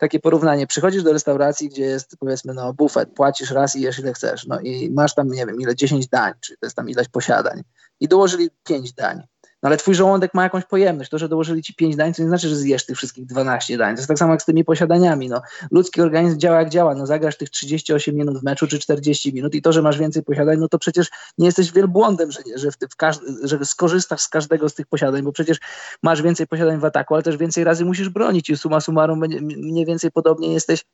takie 0.00 0.20
porównanie, 0.20 0.66
przychodzisz 0.66 1.02
do 1.02 1.12
restauracji, 1.12 1.68
gdzie 1.68 1.82
jest 1.82 2.16
powiedzmy 2.18 2.54
no 2.54 2.74
bufet, 2.74 3.14
płacisz 3.14 3.50
raz 3.50 3.76
i 3.76 3.80
jesz 3.80 3.98
ile 3.98 4.12
chcesz, 4.12 4.46
no 4.46 4.60
i 4.60 4.90
masz 4.90 5.14
tam, 5.14 5.28
nie 5.28 5.46
wiem, 5.46 5.60
ile, 5.60 5.76
10 5.76 6.08
dań, 6.08 6.32
czy 6.40 6.56
to 6.56 6.66
jest 6.66 6.76
tam 6.76 6.88
ileś 6.88 7.08
posiadań 7.08 7.62
i 8.00 8.08
dołożyli 8.08 8.50
5 8.64 8.92
dań. 8.92 9.22
No 9.62 9.66
ale 9.66 9.76
twój 9.76 9.94
żołądek 9.94 10.34
ma 10.34 10.42
jakąś 10.42 10.64
pojemność. 10.64 11.10
To, 11.10 11.18
że 11.18 11.28
dołożyli 11.28 11.62
ci 11.62 11.74
5 11.74 11.96
dań, 11.96 12.14
to 12.14 12.22
nie 12.22 12.28
znaczy, 12.28 12.48
że 12.48 12.56
zjesz 12.56 12.86
tych 12.86 12.96
wszystkich 12.96 13.26
12 13.26 13.78
dań. 13.78 13.94
To 13.94 14.00
jest 14.00 14.08
tak 14.08 14.18
samo 14.18 14.32
jak 14.32 14.42
z 14.42 14.44
tymi 14.44 14.64
posiadaniami. 14.64 15.28
No. 15.28 15.42
Ludzki 15.70 16.00
organizm 16.00 16.38
działa 16.38 16.58
jak 16.58 16.68
działa. 16.68 16.94
No, 16.94 17.06
zagrasz 17.06 17.36
tych 17.36 17.50
38 17.50 18.14
minut 18.14 18.38
w 18.38 18.42
meczu 18.42 18.66
czy 18.66 18.78
40 18.78 19.34
minut 19.34 19.54
i 19.54 19.62
to, 19.62 19.72
że 19.72 19.82
masz 19.82 19.98
więcej 19.98 20.22
posiadań, 20.22 20.58
no 20.58 20.68
to 20.68 20.78
przecież 20.78 21.08
nie 21.38 21.46
jesteś 21.46 21.72
wielbłądem, 21.72 22.30
że, 22.30 22.40
że, 22.56 22.70
w 22.70 22.76
ty, 22.76 22.86
w 22.88 22.94
że 23.42 23.64
skorzystasz 23.64 24.20
z 24.20 24.28
każdego 24.28 24.68
z 24.68 24.74
tych 24.74 24.86
posiadań, 24.86 25.22
bo 25.22 25.32
przecież 25.32 25.58
masz 26.02 26.22
więcej 26.22 26.46
posiadań 26.46 26.80
w 26.80 26.84
ataku, 26.84 27.14
ale 27.14 27.22
też 27.22 27.36
więcej 27.36 27.64
razy 27.64 27.84
musisz 27.84 28.08
bronić 28.08 28.50
i 28.50 28.56
suma 28.56 28.80
summarum 28.80 29.18
mniej 29.40 29.86
więcej 29.86 30.10
podobnie 30.10 30.52
jesteś 30.52 30.84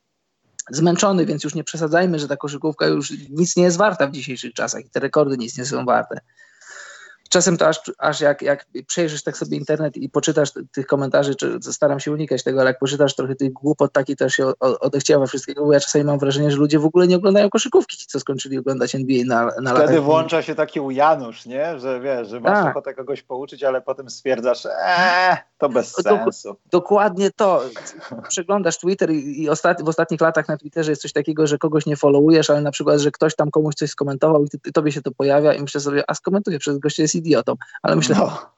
zmęczony, 0.71 1.25
więc 1.25 1.43
już 1.43 1.55
nie 1.55 1.63
przesadzajmy, 1.63 2.19
że 2.19 2.27
ta 2.27 2.37
koszykówka 2.37 2.87
już 2.87 3.13
nic 3.29 3.55
nie 3.55 3.63
jest 3.63 3.77
warta 3.77 4.07
w 4.07 4.11
dzisiejszych 4.11 4.53
czasach 4.53 4.85
i 4.85 4.89
te 4.89 4.99
rekordy 4.99 5.37
nic 5.37 5.57
nie 5.57 5.65
są 5.65 5.85
warte 5.85 6.19
czasem 7.29 7.57
to 7.57 7.67
aż, 7.67 7.81
aż 7.97 8.21
jak, 8.21 8.41
jak 8.41 8.65
przejrzysz 8.87 9.23
tak 9.23 9.37
sobie 9.37 9.57
internet 9.57 9.97
i 9.97 10.09
poczytasz 10.09 10.49
tych 10.71 10.87
komentarzy, 10.87 11.35
czy 11.35 11.59
staram 11.61 11.99
się 11.99 12.11
unikać 12.11 12.43
tego, 12.43 12.61
ale 12.61 12.69
jak 12.69 12.79
poczytasz 12.79 13.15
trochę 13.15 13.35
tych 13.35 13.53
głupot, 13.53 13.93
taki 13.93 14.15
też 14.15 14.33
się 14.33 14.51
odechciała 14.59 15.25
wszystkiego, 15.25 15.65
bo 15.65 15.73
ja 15.73 15.79
czasami 15.79 16.05
mam 16.05 16.19
wrażenie, 16.19 16.51
że 16.51 16.57
ludzie 16.57 16.79
w 16.79 16.85
ogóle 16.85 17.07
nie 17.07 17.15
oglądają 17.15 17.49
koszykówki, 17.49 17.97
ci 17.97 18.07
co 18.07 18.19
skończyli 18.19 18.57
oglądać 18.57 18.95
NBA 18.95 19.25
na, 19.25 19.45
na 19.45 19.51
Wtedy 19.51 19.79
latach. 19.79 20.03
włącza 20.03 20.41
się 20.41 20.55
taki 20.55 20.79
ujanusz, 20.79 21.45
nie? 21.45 21.79
Że 21.79 21.99
wiesz, 21.99 22.27
że 22.27 22.39
masz 22.39 22.53
tak. 22.53 22.71
ochotę 22.71 22.93
kogoś 22.93 23.23
pouczyć, 23.23 23.63
ale 23.63 23.81
potem 23.81 24.09
stwierdzasz, 24.09 24.65
eee, 24.65 25.37
to 25.57 25.69
bez 25.69 25.93
sensu. 25.93 26.55
dokładnie 26.71 27.31
to. 27.31 27.63
Przeglądasz 28.29 28.77
Twitter 28.77 29.11
i, 29.11 29.43
i 29.43 29.49
ostat, 29.49 29.83
w 29.83 29.89
ostatnich 29.89 30.21
latach 30.21 30.47
na 30.47 30.57
Twitterze 30.57 30.91
jest 30.91 31.01
coś 31.01 31.13
takiego, 31.13 31.47
że 31.47 31.57
kogoś 31.57 31.85
nie 31.85 31.95
followujesz, 31.95 32.49
ale 32.49 32.61
na 32.61 32.71
przykład, 32.71 32.99
że 32.99 33.11
ktoś 33.11 33.35
tam 33.35 33.51
komuś 33.51 33.75
coś 33.75 33.89
skomentował 33.89 34.43
i 34.43 34.49
ty, 34.49 34.71
tobie 34.71 34.91
się 34.91 35.01
to 35.01 35.11
pojawia 35.11 35.53
i 35.53 35.61
myślę 35.61 35.81
sobie, 35.81 36.03
a 36.07 36.13
skomentuję, 36.13 36.59
przez 36.59 36.77
goście 36.77 37.03
jest 37.03 37.15
idiotą. 37.17 37.55
Ale 37.81 37.95
myślę, 37.95 38.15
no. 38.15 38.51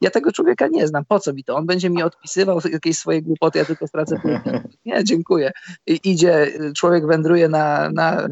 ja 0.00 0.10
tego 0.10 0.32
człowieka 0.32 0.66
nie 0.68 0.86
znam, 0.86 1.04
po 1.04 1.20
co 1.20 1.32
mi 1.32 1.44
to? 1.44 1.56
On 1.56 1.66
będzie 1.66 1.90
mi 1.90 2.02
odpisywał 2.02 2.60
jakieś 2.72 2.98
swoje 2.98 3.22
głupoty, 3.22 3.58
ja 3.58 3.64
tylko 3.64 3.86
stracę 3.86 4.20
Nie, 4.86 5.04
dziękuję. 5.04 5.52
I 5.86 6.00
idzie, 6.04 6.52
człowiek 6.76 7.06
wędruje 7.06 7.48
na, 7.48 7.90
na 7.90 8.28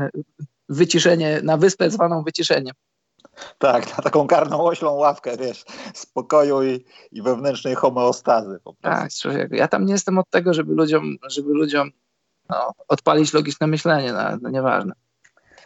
wyciszenie, 0.68 1.40
na 1.42 1.56
wyspę 1.56 1.90
zwaną 1.90 2.22
wyciszeniem. 2.22 2.74
Tak, 3.58 3.96
na 3.96 4.02
taką 4.02 4.26
karną 4.26 4.64
oślą 4.64 4.92
ławkę, 4.92 5.36
wiesz, 5.36 5.64
spokoju 5.94 6.62
i, 6.62 6.84
i 7.12 7.22
wewnętrznej 7.22 7.74
homeostazy. 7.74 8.60
Po 8.64 8.74
prostu. 8.74 9.00
Tak, 9.00 9.12
człowieku. 9.12 9.54
Ja 9.54 9.68
tam 9.68 9.86
nie 9.86 9.92
jestem 9.92 10.18
od 10.18 10.30
tego, 10.30 10.54
żeby 10.54 10.74
ludziom, 10.74 11.16
żeby 11.28 11.52
ludziom 11.52 11.90
no, 12.48 12.72
odpalić 12.88 13.32
logiczne 13.32 13.66
myślenie, 13.66 14.12
no, 14.12 14.38
no 14.42 14.50
nieważne. 14.50 14.92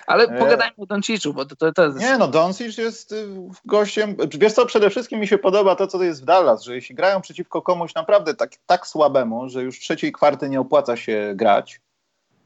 Ale 0.06 0.24
e... 0.24 0.38
pogadajmy 0.38 0.74
o 0.78 0.86
Donciczu, 0.86 1.34
bo 1.34 1.44
to, 1.44 1.56
to, 1.56 1.72
to 1.72 1.84
jest... 1.84 1.98
Nie, 1.98 2.18
no 2.18 2.28
Doncic 2.28 2.78
jest 2.78 3.12
y, 3.12 3.26
gościem... 3.64 4.16
Wiesz 4.38 4.52
co, 4.52 4.66
przede 4.66 4.90
wszystkim 4.90 5.20
mi 5.20 5.28
się 5.28 5.38
podoba 5.38 5.76
to, 5.76 5.86
co 5.86 5.98
to 5.98 6.04
jest 6.04 6.22
w 6.22 6.24
Dallas, 6.24 6.62
że 6.62 6.74
jeśli 6.74 6.94
grają 6.94 7.20
przeciwko 7.20 7.62
komuś 7.62 7.94
naprawdę 7.94 8.34
tak, 8.34 8.50
tak 8.66 8.86
słabemu, 8.86 9.48
że 9.48 9.62
już 9.62 9.80
trzeciej 9.80 10.12
kwarty 10.12 10.48
nie 10.48 10.60
opłaca 10.60 10.96
się 10.96 11.32
grać, 11.34 11.80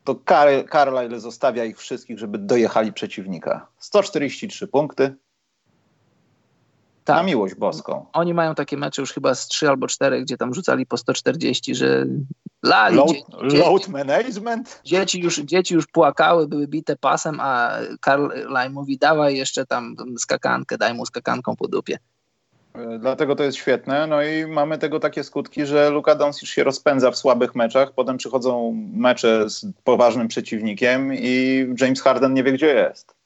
to 0.04 0.14
Car 0.28 0.48
Carlisle 0.72 1.20
zostawia 1.20 1.64
ich 1.64 1.78
wszystkich, 1.78 2.18
żeby 2.18 2.38
dojechali 2.38 2.92
przeciwnika. 2.92 3.66
143 3.78 4.68
punkty, 4.68 5.14
tak. 7.04 7.16
Na 7.16 7.22
miłość 7.22 7.54
boską. 7.54 8.06
Oni 8.12 8.34
mają 8.34 8.54
takie 8.54 8.76
mecze 8.76 9.02
już 9.02 9.12
chyba 9.12 9.34
z 9.34 9.48
3 9.48 9.68
albo 9.68 9.86
4, 9.86 10.22
gdzie 10.22 10.36
tam 10.36 10.54
rzucali 10.54 10.86
po 10.86 10.96
140, 10.96 11.74
że 11.74 12.06
lali. 12.62 12.96
Load, 12.96 13.10
dzieci, 13.42 13.56
load 13.56 13.88
management? 13.88 14.80
Dzieci 14.84 15.20
już, 15.20 15.40
dzieci 15.40 15.74
już 15.74 15.86
płakały, 15.86 16.48
były 16.48 16.68
bite 16.68 16.96
pasem, 16.96 17.40
a 17.40 17.72
Karl 18.00 18.26
Laj 18.48 18.70
mówi 18.70 18.98
dawaj 18.98 19.36
jeszcze 19.36 19.66
tam 19.66 19.96
skakankę, 20.18 20.78
daj 20.78 20.94
mu 20.94 21.06
skakanką 21.06 21.56
po 21.56 21.68
dupie. 21.68 21.98
E, 22.74 22.98
dlatego 22.98 23.36
to 23.36 23.44
jest 23.44 23.58
świetne. 23.58 24.06
No 24.06 24.22
i 24.22 24.46
mamy 24.46 24.78
tego 24.78 25.00
takie 25.00 25.24
skutki, 25.24 25.66
że 25.66 25.90
Luka 25.90 26.14
Doncic 26.14 26.48
się 26.48 26.64
rozpędza 26.64 27.10
w 27.10 27.16
słabych 27.16 27.54
meczach, 27.54 27.92
potem 27.92 28.16
przychodzą 28.16 28.72
mecze 28.92 29.50
z 29.50 29.66
poważnym 29.84 30.28
przeciwnikiem 30.28 31.14
i 31.14 31.66
James 31.80 32.02
Harden 32.02 32.34
nie 32.34 32.42
wie, 32.42 32.52
gdzie 32.52 32.74
jest. 32.74 33.19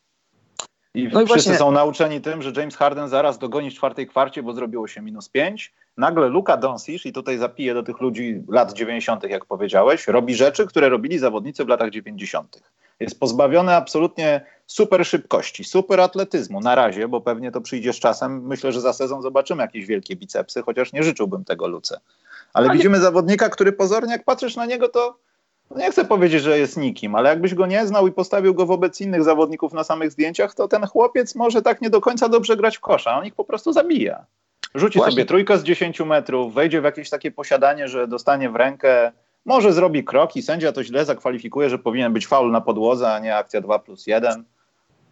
I 0.94 1.04
no 1.04 1.10
wszyscy 1.10 1.26
właśnie... 1.26 1.56
są 1.56 1.70
nauczeni 1.70 2.20
tym, 2.20 2.42
że 2.42 2.52
James 2.56 2.76
Harden 2.76 3.08
zaraz 3.08 3.38
dogoni 3.38 3.70
w 3.70 3.74
czwartej 3.74 4.06
kwarcie, 4.06 4.42
bo 4.42 4.52
zrobiło 4.52 4.88
się 4.88 5.02
minus 5.02 5.28
pięć. 5.28 5.72
Nagle 5.96 6.28
Luka 6.28 6.56
Doncic, 6.56 7.06
i 7.06 7.12
tutaj 7.12 7.38
zapiję 7.38 7.74
do 7.74 7.82
tych 7.82 8.00
ludzi 8.00 8.42
lat 8.48 8.72
90., 8.72 9.24
jak 9.24 9.44
powiedziałeś, 9.44 10.08
robi 10.08 10.34
rzeczy, 10.34 10.66
które 10.66 10.88
robili 10.88 11.18
zawodnicy 11.18 11.64
w 11.64 11.68
latach 11.68 11.90
90. 11.90 12.62
Jest 13.00 13.20
pozbawiony 13.20 13.76
absolutnie 13.76 14.46
super 14.66 15.06
szybkości, 15.06 15.64
super 15.64 16.00
atletyzmu 16.00 16.60
na 16.60 16.74
razie, 16.74 17.08
bo 17.08 17.20
pewnie 17.20 17.50
to 17.52 17.60
przyjdzie 17.60 17.92
z 17.92 17.96
czasem. 17.96 18.46
Myślę, 18.46 18.72
że 18.72 18.80
za 18.80 18.92
sezon 18.92 19.22
zobaczymy 19.22 19.62
jakieś 19.62 19.86
wielkie 19.86 20.16
bicepsy, 20.16 20.62
chociaż 20.62 20.92
nie 20.92 21.02
życzyłbym 21.02 21.44
tego 21.44 21.66
Luce. 21.66 22.00
Ale 22.52 22.66
no 22.66 22.74
widzimy 22.74 23.00
zawodnika, 23.00 23.48
który 23.48 23.72
pozornie, 23.72 24.12
jak 24.12 24.24
patrzysz 24.24 24.56
na 24.56 24.66
niego, 24.66 24.88
to 24.88 25.18
nie 25.76 25.90
chcę 25.90 26.04
powiedzieć, 26.04 26.42
że 26.42 26.58
jest 26.58 26.76
nikim, 26.76 27.14
ale 27.14 27.28
jakbyś 27.28 27.54
go 27.54 27.66
nie 27.66 27.86
znał 27.86 28.06
i 28.06 28.12
postawił 28.12 28.54
go 28.54 28.66
wobec 28.66 29.00
innych 29.00 29.24
zawodników 29.24 29.72
na 29.72 29.84
samych 29.84 30.10
zdjęciach, 30.10 30.54
to 30.54 30.68
ten 30.68 30.86
chłopiec 30.86 31.34
może 31.34 31.62
tak 31.62 31.80
nie 31.80 31.90
do 31.90 32.00
końca 32.00 32.28
dobrze 32.28 32.56
grać 32.56 32.76
w 32.76 32.80
kosza. 32.80 33.18
On 33.18 33.26
ich 33.26 33.34
po 33.34 33.44
prostu 33.44 33.72
zabija. 33.72 34.24
Rzuci 34.74 34.98
Właśnie. 34.98 35.12
sobie 35.12 35.26
trójkę 35.26 35.58
z 35.58 35.62
10 35.62 36.00
metrów, 36.00 36.54
wejdzie 36.54 36.80
w 36.80 36.84
jakieś 36.84 37.10
takie 37.10 37.30
posiadanie, 37.30 37.88
że 37.88 38.08
dostanie 38.08 38.50
w 38.50 38.56
rękę, 38.56 39.12
może 39.44 39.72
zrobi 39.72 40.04
krok 40.04 40.36
i 40.36 40.42
sędzia 40.42 40.72
to 40.72 40.84
źle 40.84 41.04
zakwalifikuje, 41.04 41.70
że 41.70 41.78
powinien 41.78 42.12
być 42.12 42.26
faul 42.26 42.50
na 42.50 42.60
podłodze, 42.60 43.12
a 43.12 43.18
nie 43.18 43.36
akcja 43.36 43.60
2 43.60 43.78
plus 43.78 44.06
1. 44.06 44.44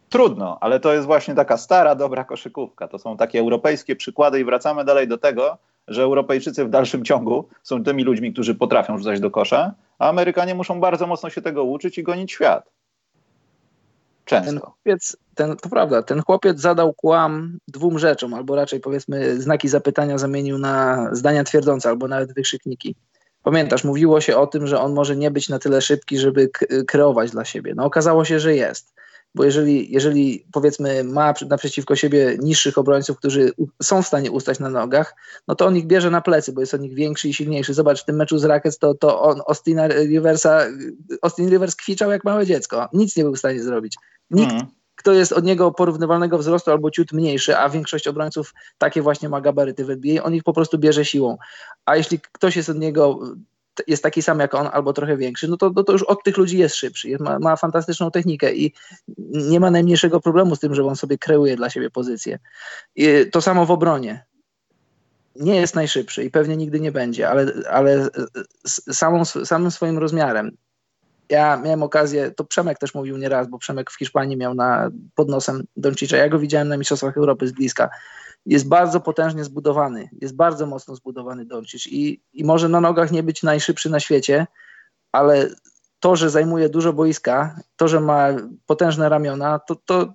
Trudno, 0.09 0.59
ale 0.61 0.81
to 0.81 0.93
jest 0.93 1.07
właśnie 1.07 1.35
taka 1.35 1.57
stara, 1.57 1.95
dobra 1.95 2.25
koszykówka. 2.25 2.89
To 2.89 2.99
są 2.99 3.17
takie 3.17 3.41
europejskie 3.41 3.97
przykłady 3.97 4.41
i 4.41 4.45
wracamy 4.45 4.85
dalej 4.85 5.09
do 5.09 5.19
tego, 5.19 5.59
że 5.89 6.03
Europejczycy 6.03 6.65
w 6.65 6.71
dalszym 6.71 7.05
ciągu 7.05 7.49
są 7.63 7.85
tymi 7.85 8.05
ludźmi, 8.05 8.33
którzy 8.33 8.55
potrafią 8.55 8.99
rzucać 8.99 9.21
do 9.21 9.31
kosza, 9.31 9.75
a 9.99 10.09
Amerykanie 10.09 10.55
muszą 10.55 10.81
bardzo 10.81 11.07
mocno 11.07 11.31
się 11.31 11.43
tego 11.43 11.65
uczyć 11.65 11.99
i 11.99 12.03
gonić 12.03 12.33
świat. 12.33 12.71
Często. 14.25 14.51
Ten 14.51 14.61
chłopiec, 14.61 15.17
ten, 15.35 15.57
to 15.57 15.69
prawda, 15.69 16.03
ten 16.03 16.23
chłopiec 16.23 16.61
zadał 16.61 16.95
kłam 16.95 17.59
dwóm 17.69 17.99
rzeczom, 17.99 18.35
albo 18.35 18.57
raczej 18.57 18.81
powiedzmy 18.81 19.41
znaki 19.41 19.69
zapytania 19.69 20.19
zamienił 20.19 20.59
na 20.59 21.09
zdania 21.13 21.45
twierdzące, 21.45 21.89
albo 21.89 22.09
nawet 22.09 22.35
wykrzykniki. 22.35 22.95
Pamiętasz, 23.43 23.85
mówiło 23.85 24.21
się 24.21 24.37
o 24.37 24.47
tym, 24.47 24.67
że 24.67 24.81
on 24.81 24.93
może 24.93 25.17
nie 25.17 25.31
być 25.31 25.49
na 25.49 25.59
tyle 25.59 25.81
szybki, 25.81 26.19
żeby 26.19 26.51
kreować 26.87 27.31
dla 27.31 27.45
siebie. 27.45 27.73
No 27.77 27.85
okazało 27.85 28.25
się, 28.25 28.41
że 28.41 28.55
jest 28.55 28.95
bo 29.35 29.45
jeżeli, 29.45 29.93
jeżeli 29.93 30.47
powiedzmy 30.53 31.05
ma 31.05 31.35
naprzeciwko 31.49 31.97
siebie 31.97 32.37
niższych 32.43 32.79
obrońców, 32.79 33.19
którzy 33.19 33.53
są 33.83 34.03
w 34.03 34.07
stanie 34.07 34.31
ustać 34.31 34.59
na 34.59 34.71
nogach, 34.71 35.15
no 35.49 35.55
to 35.55 35.67
on 35.67 35.77
ich 35.77 35.87
bierze 35.87 36.11
na 36.11 36.21
plecy, 36.21 36.53
bo 36.53 36.61
jest 36.61 36.75
od 36.75 36.81
nich 36.81 36.95
większy 36.95 37.29
i 37.29 37.35
silniejszy. 37.35 37.75
Zobacz, 37.75 38.03
w 38.03 38.05
tym 38.05 38.17
meczu 38.17 38.39
z 38.39 38.45
Rackets 38.45 38.79
to, 38.79 38.95
to 38.95 39.23
on 39.23 39.41
Austina 39.49 39.89
Riversa, 39.89 40.61
Austin 41.23 41.51
Rivers 41.51 41.77
kwiczał 41.77 42.11
jak 42.11 42.25
małe 42.25 42.47
dziecko. 42.47 42.89
Nic 42.93 43.17
nie 43.17 43.23
był 43.23 43.35
w 43.35 43.39
stanie 43.39 43.63
zrobić. 43.63 43.97
Nikt, 44.31 44.53
mm. 44.53 44.67
kto 44.97 45.13
jest 45.13 45.33
od 45.33 45.45
niego 45.45 45.73
porównywalnego 45.73 46.39
wzrostu 46.39 46.71
albo 46.71 46.91
ciut 46.91 47.13
mniejszy, 47.13 47.57
a 47.57 47.69
większość 47.69 48.07
obrońców 48.07 48.55
takie 48.79 49.03
właśnie 49.03 49.29
ma 49.29 49.41
gabaryty 49.41 49.85
w 49.85 49.91
NBA, 49.91 50.23
on 50.23 50.35
ich 50.35 50.43
po 50.43 50.53
prostu 50.53 50.79
bierze 50.79 51.05
siłą. 51.05 51.39
A 51.87 51.97
jeśli 51.97 52.21
ktoś 52.21 52.57
jest 52.57 52.69
od 52.69 52.79
niego 52.79 53.19
jest 53.87 54.03
taki 54.03 54.23
sam 54.23 54.41
jak 54.41 54.55
on, 54.55 54.69
albo 54.73 54.93
trochę 54.93 55.17
większy, 55.17 55.49
no 55.49 55.57
to, 55.57 55.71
no 55.77 55.85
to 55.85 55.93
już 55.93 56.03
od 56.03 56.25
tych 56.25 56.37
ludzi 56.37 56.59
jest 56.59 56.75
szybszy. 56.75 57.09
Ma, 57.21 57.39
ma, 57.39 57.57
fantastyczną 57.57 58.11
technikę 58.11 58.55
i 58.55 58.73
nie 59.33 59.61
ma 59.61 59.71
najmniejszego 59.71 60.21
problemu 60.21 60.57
z 60.57 60.61
tym, 60.61 60.75
że 60.75 60.85
on 60.85 60.97
sobie 60.97 61.19
kreuje 61.19 61.57
dla 61.57 61.71
siebie 61.71 61.91
pozycję. 61.91 62.39
I 62.97 63.07
to 63.33 63.41
samo 63.41 63.67
w 63.67 63.71
obronie. 63.71 64.25
Nie 65.37 65.57
jest 65.57 65.75
najszybszy 65.75 66.25
i 66.25 66.31
pewnie 66.31 66.57
nigdy 66.57 66.81
nie 66.81 66.93
będzie, 66.93 67.29
ale, 67.29 67.53
ale 67.71 68.09
samą, 68.93 69.25
samym 69.25 69.71
swoim 69.71 69.99
rozmiarem. 69.99 70.57
Ja 71.29 71.57
miałem 71.57 71.83
okazję, 71.83 72.31
to 72.31 72.45
Przemek 72.45 72.79
też 72.79 72.95
mówił 72.95 73.17
nieraz, 73.17 73.49
bo 73.49 73.59
Przemek 73.59 73.91
w 73.91 73.99
Hiszpanii 73.99 74.37
miał 74.37 74.55
na, 74.55 74.91
pod 75.15 75.29
nosem 75.29 75.65
Doncicza. 75.77 76.17
Ja 76.17 76.29
go 76.29 76.39
widziałem 76.39 76.69
na 76.69 76.77
Mistrzostwach 76.77 77.17
Europy 77.17 77.49
z 77.49 77.53
bliska 77.53 77.91
jest 78.47 78.69
bardzo 78.69 79.01
potężnie 79.01 79.45
zbudowany, 79.45 80.09
jest 80.21 80.37
bardzo 80.37 80.67
mocno 80.67 80.97
zbudowany 80.97 81.45
Doncic 81.45 81.87
i, 81.87 82.21
i 82.33 82.45
może 82.45 82.69
na 82.69 82.81
nogach 82.81 83.13
nie 83.13 83.23
być 83.23 83.43
najszybszy 83.43 83.91
na 83.91 84.01
świecie, 84.01 84.47
ale 85.13 85.49
to, 86.01 86.17
że 86.17 86.31
zajmuje 86.31 86.69
dużo 86.69 86.93
boiska, 86.93 87.61
to, 87.77 87.89
że 87.89 88.01
ma 88.01 88.29
potężne 88.67 89.09
ramiona, 89.09 89.59
to, 89.59 89.77
to 89.77 90.15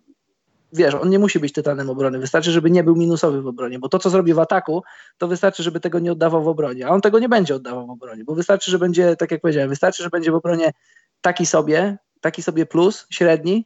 wiesz, 0.73 0.93
on 0.93 1.09
nie 1.09 1.19
musi 1.19 1.39
być 1.39 1.53
tytanem 1.53 1.89
obrony. 1.89 2.19
Wystarczy, 2.19 2.51
żeby 2.51 2.71
nie 2.71 2.83
był 2.83 2.95
minusowy 2.95 3.41
w 3.41 3.47
obronie, 3.47 3.79
bo 3.79 3.89
to, 3.89 3.99
co 3.99 4.09
zrobi 4.09 4.33
w 4.33 4.39
ataku, 4.39 4.83
to 5.17 5.27
wystarczy, 5.27 5.63
żeby 5.63 5.79
tego 5.79 5.99
nie 5.99 6.11
oddawał 6.11 6.43
w 6.43 6.47
obronie. 6.47 6.87
A 6.87 6.89
on 6.89 7.01
tego 7.01 7.19
nie 7.19 7.29
będzie 7.29 7.55
oddawał 7.55 7.87
w 7.87 7.89
obronie, 7.89 8.23
bo 8.23 8.35
wystarczy, 8.35 8.71
że 8.71 8.79
będzie, 8.79 9.15
tak 9.15 9.31
jak 9.31 9.41
powiedziałem, 9.41 9.69
wystarczy, 9.69 10.03
że 10.03 10.09
będzie 10.09 10.31
w 10.31 10.35
obronie 10.35 10.73
taki 11.21 11.45
sobie, 11.45 11.97
taki 12.21 12.43
sobie 12.43 12.65
plus, 12.65 13.07
średni 13.09 13.65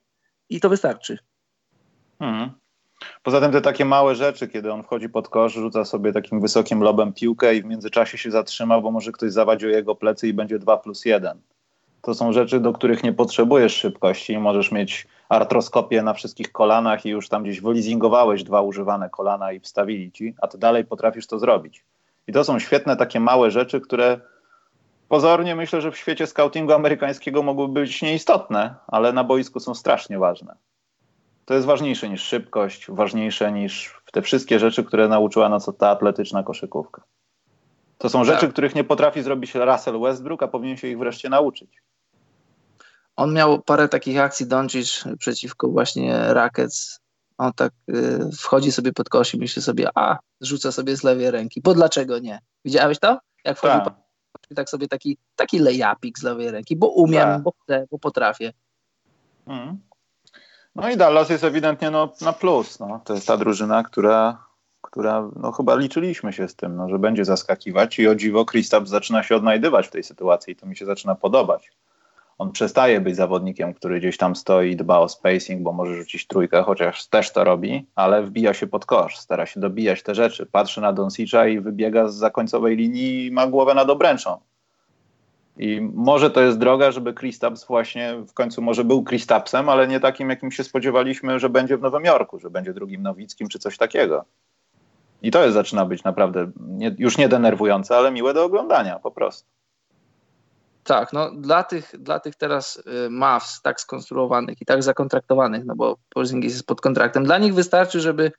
i 0.49 0.59
to 0.59 0.69
wystarczy. 0.69 1.17
Hmm. 2.19 2.60
Poza 3.23 3.41
tym 3.41 3.51
te 3.51 3.61
takie 3.61 3.85
małe 3.85 4.15
rzeczy, 4.15 4.47
kiedy 4.47 4.73
on 4.73 4.83
wchodzi 4.83 5.09
pod 5.09 5.29
kosz, 5.29 5.53
rzuca 5.53 5.85
sobie 5.85 6.13
takim 6.13 6.41
wysokim 6.41 6.81
lobem 6.81 7.13
piłkę 7.13 7.55
i 7.55 7.61
w 7.61 7.65
międzyczasie 7.65 8.17
się 8.17 8.31
zatrzyma, 8.31 8.81
bo 8.81 8.91
może 8.91 9.11
ktoś 9.11 9.31
zawadzi 9.31 9.65
o 9.65 9.69
jego 9.69 9.95
plecy 9.95 10.27
i 10.27 10.33
będzie 10.33 10.59
2 10.59 10.77
plus 10.77 11.05
1. 11.05 11.41
To 12.01 12.13
są 12.13 12.33
rzeczy, 12.33 12.59
do 12.59 12.73
których 12.73 13.03
nie 13.03 13.13
potrzebujesz 13.13 13.75
szybkości. 13.75 14.37
Możesz 14.37 14.71
mieć 14.71 15.07
artroskopię 15.29 16.01
na 16.01 16.13
wszystkich 16.13 16.51
kolanach 16.51 17.05
i 17.05 17.09
już 17.09 17.29
tam 17.29 17.43
gdzieś 17.43 17.61
wylizingowałeś 17.61 18.43
dwa 18.43 18.61
używane 18.61 19.09
kolana 19.09 19.51
i 19.51 19.59
wstawili 19.59 20.11
ci, 20.11 20.35
a 20.41 20.47
ty 20.47 20.57
dalej 20.57 20.85
potrafisz 20.85 21.27
to 21.27 21.39
zrobić. 21.39 21.83
I 22.27 22.33
to 22.33 22.43
są 22.43 22.59
świetne 22.59 22.97
takie 22.97 23.19
małe 23.19 23.51
rzeczy, 23.51 23.81
które 23.81 24.19
pozornie 25.09 25.55
myślę, 25.55 25.81
że 25.81 25.91
w 25.91 25.97
świecie 25.97 26.27
scoutingu 26.27 26.73
amerykańskiego 26.73 27.43
mogłyby 27.43 27.73
być 27.73 28.01
nieistotne, 28.01 28.75
ale 28.87 29.13
na 29.13 29.23
boisku 29.23 29.59
są 29.59 29.75
strasznie 29.75 30.19
ważne 30.19 30.55
to 31.45 31.53
jest 31.53 31.67
ważniejsze 31.67 32.09
niż 32.09 32.21
szybkość, 32.21 32.85
ważniejsze 32.89 33.51
niż 33.51 34.01
te 34.11 34.21
wszystkie 34.21 34.59
rzeczy, 34.59 34.83
które 34.83 35.07
nauczyła 35.07 35.49
nas 35.49 35.71
ta 35.77 35.89
atletyczna 35.89 36.43
koszykówka. 36.43 37.03
To 37.97 38.09
są 38.09 38.23
rzeczy, 38.23 38.41
tak. 38.41 38.49
których 38.49 38.75
nie 38.75 38.83
potrafi 38.83 39.23
zrobić 39.23 39.55
Russell 39.55 39.99
Westbrook, 39.99 40.43
a 40.43 40.47
powinien 40.47 40.77
się 40.77 40.87
ich 40.87 40.97
wreszcie 40.97 41.29
nauczyć. 41.29 41.81
On 43.15 43.33
miał 43.33 43.61
parę 43.61 43.87
takich 43.87 44.19
akcji 44.19 44.47
Doncic 44.47 45.03
przeciwko 45.19 45.67
właśnie 45.67 46.33
Rackets. 46.33 46.99
On 47.37 47.53
tak 47.53 47.73
y, 47.89 48.19
wchodzi 48.39 48.71
sobie 48.71 48.93
pod 48.93 49.09
kosz 49.09 49.33
i 49.33 49.39
myśli 49.39 49.61
sobie, 49.61 49.89
a 49.95 50.17
rzuca 50.41 50.71
sobie 50.71 50.97
z 50.97 51.03
lewej 51.03 51.31
ręki, 51.31 51.61
bo 51.61 51.73
dlaczego 51.73 52.19
nie? 52.19 52.39
Widziałeś 52.65 52.99
to? 52.99 53.19
Jak 53.45 53.57
wchodzi 53.57 53.73
tak. 53.73 53.83
pod 53.83 53.93
tak 54.55 54.69
sobie 54.69 54.87
taki, 54.87 55.17
taki 55.35 55.59
lejapik 55.59 56.19
z 56.19 56.23
lewej 56.23 56.51
ręki, 56.51 56.75
bo 56.75 56.87
umiem, 56.87 57.21
tak. 57.21 57.41
bo 57.41 57.53
chcę, 57.63 57.87
bo 57.91 57.99
potrafię. 57.99 58.53
Mm. 59.47 59.79
No 60.75 60.89
i 60.89 60.97
Dallas 60.97 61.29
jest 61.29 61.43
ewidentnie 61.43 61.91
no, 61.91 62.13
na 62.21 62.33
plus. 62.33 62.79
No. 62.79 63.01
To 63.05 63.13
jest 63.13 63.27
ta 63.27 63.37
drużyna, 63.37 63.83
która, 63.83 64.45
która 64.81 65.29
no, 65.35 65.51
chyba 65.51 65.75
liczyliśmy 65.75 66.33
się 66.33 66.47
z 66.47 66.55
tym, 66.55 66.75
no, 66.75 66.89
że 66.89 66.99
będzie 66.99 67.25
zaskakiwać 67.25 67.99
i 67.99 68.07
o 68.07 68.15
dziwo 68.15 68.45
Kristaps 68.45 68.89
zaczyna 68.89 69.23
się 69.23 69.35
odnajdywać 69.35 69.87
w 69.87 69.91
tej 69.91 70.03
sytuacji 70.03 70.53
i 70.53 70.55
to 70.55 70.65
mi 70.65 70.77
się 70.77 70.85
zaczyna 70.85 71.15
podobać. 71.15 71.71
On 72.37 72.51
przestaje 72.51 73.01
być 73.01 73.15
zawodnikiem, 73.15 73.73
który 73.73 73.99
gdzieś 73.99 74.17
tam 74.17 74.35
stoi 74.35 74.71
i 74.71 74.75
dba 74.75 74.99
o 74.99 75.09
spacing, 75.09 75.61
bo 75.61 75.73
może 75.73 75.95
rzucić 75.95 76.27
trójkę, 76.27 76.63
chociaż 76.63 77.07
też 77.07 77.31
to 77.31 77.43
robi, 77.43 77.87
ale 77.95 78.23
wbija 78.23 78.53
się 78.53 78.67
pod 78.67 78.85
kosz, 78.85 79.17
stara 79.17 79.45
się 79.45 79.59
dobijać 79.59 80.03
te 80.03 80.15
rzeczy. 80.15 80.45
Patrzy 80.45 80.81
na 80.81 80.93
Donsicza 80.93 81.47
i 81.47 81.59
wybiega 81.59 82.07
z 82.07 82.15
zakońcowej 82.15 82.75
linii 82.75 83.25
i 83.25 83.31
ma 83.31 83.47
głowę 83.47 83.73
nad 83.73 83.89
obręczą. 83.89 84.39
I 85.57 85.81
może 85.81 86.31
to 86.31 86.41
jest 86.41 86.57
droga, 86.57 86.91
żeby 86.91 87.13
Kristaps 87.13 87.65
właśnie 87.65 88.15
w 88.27 88.33
końcu 88.33 88.61
może 88.61 88.83
był 88.83 89.03
Kristapsem, 89.03 89.69
ale 89.69 89.87
nie 89.87 89.99
takim, 89.99 90.29
jakim 90.29 90.51
się 90.51 90.63
spodziewaliśmy, 90.63 91.39
że 91.39 91.49
będzie 91.49 91.77
w 91.77 91.81
Nowym 91.81 92.05
Jorku, 92.05 92.39
że 92.39 92.49
będzie 92.49 92.73
drugim 92.73 93.03
Nowickim 93.03 93.47
czy 93.47 93.59
coś 93.59 93.77
takiego. 93.77 94.25
I 95.21 95.31
to 95.31 95.43
jest, 95.43 95.53
zaczyna 95.53 95.85
być 95.85 96.03
naprawdę 96.03 96.51
nie, 96.59 96.95
już 96.97 97.17
nie 97.17 97.29
denerwujące, 97.29 97.97
ale 97.97 98.11
miłe 98.11 98.33
do 98.33 98.43
oglądania 98.43 98.99
po 98.99 99.11
prostu. 99.11 99.47
Tak, 100.83 101.13
no 101.13 101.31
dla 101.31 101.63
tych, 101.63 101.95
dla 101.99 102.19
tych 102.19 102.35
teraz 102.35 102.83
y, 103.05 103.09
Mavs 103.09 103.61
tak 103.61 103.81
skonstruowanych 103.81 104.61
i 104.61 104.65
tak 104.65 104.83
zakontraktowanych, 104.83 105.65
no 105.65 105.75
bo 105.75 105.97
Porzingis 106.09 106.53
jest 106.53 106.67
pod 106.67 106.81
kontraktem, 106.81 107.23
dla 107.23 107.37
nich 107.37 107.53
wystarczy, 107.53 107.99
żeby, 107.99 108.31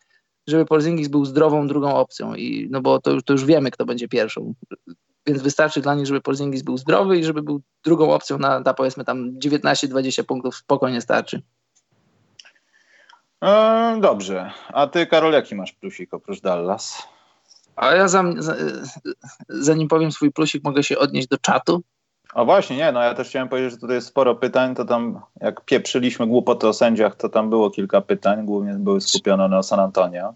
żeby 0.47 0.65
Porzingis 0.67 1.09
był 1.09 1.25
zdrową 1.25 1.67
drugą 1.67 1.95
opcją 1.95 2.35
i 2.35 2.69
no 2.71 2.81
bo 2.81 3.01
to, 3.01 3.23
to 3.23 3.33
już 3.33 3.45
wiemy, 3.45 3.71
kto 3.71 3.85
będzie 3.85 4.09
pierwszą 4.09 4.55
więc 5.27 5.43
wystarczy 5.43 5.81
dla 5.81 5.95
nich, 5.95 6.07
żeby 6.07 6.21
Porzingis 6.21 6.63
był 6.63 6.79
zdrowy 6.79 7.19
i 7.19 7.25
żeby 7.25 7.43
był 7.43 7.61
drugą 7.85 8.13
opcją 8.13 8.39
na, 8.39 8.61
na 8.61 8.75
powiedzmy 8.75 9.05
tam 9.05 9.39
19-20 9.39 10.25
punktów 10.25 10.57
spokojnie 10.57 11.01
starczy. 11.01 11.43
E, 13.45 13.99
dobrze. 14.01 14.51
A 14.69 14.87
ty, 14.87 15.07
Karol, 15.07 15.33
jaki 15.33 15.55
masz 15.55 15.73
plusik 15.73 16.15
oprócz 16.15 16.41
Dallas? 16.41 17.09
A 17.77 17.95
ja 17.95 18.09
za, 18.09 18.25
za, 18.39 18.55
zanim 19.49 19.89
powiem 19.89 20.13
swój 20.13 20.33
plusik, 20.33 20.65
mogę 20.65 20.83
się 20.83 20.99
odnieść 20.99 21.29
do 21.29 21.39
czatu. 21.39 21.83
O 22.35 22.45
właśnie, 22.45 22.77
nie, 22.77 22.93
no 22.93 23.03
ja 23.03 23.15
też 23.15 23.29
chciałem 23.29 23.49
powiedzieć, 23.49 23.71
że 23.71 23.79
tutaj 23.79 23.97
jest 23.97 24.07
sporo 24.07 24.35
pytań, 24.35 24.75
to 24.75 24.85
tam 24.85 25.21
jak 25.41 25.65
pieprzyliśmy 25.65 26.27
głupoty 26.27 26.69
o 26.69 26.73
sędziach, 26.73 27.17
to 27.17 27.29
tam 27.29 27.51
było 27.51 27.71
kilka 27.71 28.01
pytań, 28.01 28.47
głównie 28.47 28.73
były 28.75 29.01
skupione 29.01 29.49
na 29.49 29.63
San 29.63 29.81
Antonio. 29.81 30.35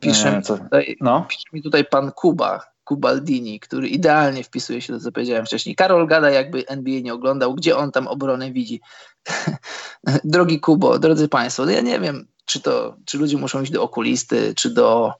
Pisze, 0.00 0.36
mi 0.36 0.42
tutaj, 0.42 0.96
no? 1.00 1.26
pisze 1.28 1.48
mi 1.52 1.62
tutaj 1.62 1.84
pan 1.84 2.12
Kuba, 2.12 2.60
Kubaldini, 2.84 3.60
który 3.60 3.88
idealnie 3.88 4.44
wpisuje 4.44 4.80
się 4.80 4.92
do 4.92 5.00
co 5.00 5.12
powiedziałem 5.12 5.46
wcześniej. 5.46 5.74
Karol 5.74 6.06
gada, 6.06 6.30
jakby 6.30 6.66
NBA 6.68 7.00
nie 7.00 7.14
oglądał, 7.14 7.54
gdzie 7.54 7.76
on 7.76 7.92
tam 7.92 8.08
obronę 8.08 8.52
widzi. 8.52 8.80
Drogi 10.24 10.60
Kubo, 10.60 10.98
drodzy 10.98 11.28
Państwo, 11.28 11.64
no 11.64 11.70
ja 11.70 11.80
nie 11.80 12.00
wiem, 12.00 12.26
czy 12.44 12.60
to, 12.60 12.96
czy 13.04 13.18
ludzie 13.18 13.38
muszą 13.38 13.62
iść 13.62 13.72
do 13.72 13.82
okulisty, 13.82 14.54
czy 14.54 14.70
do. 14.70 15.12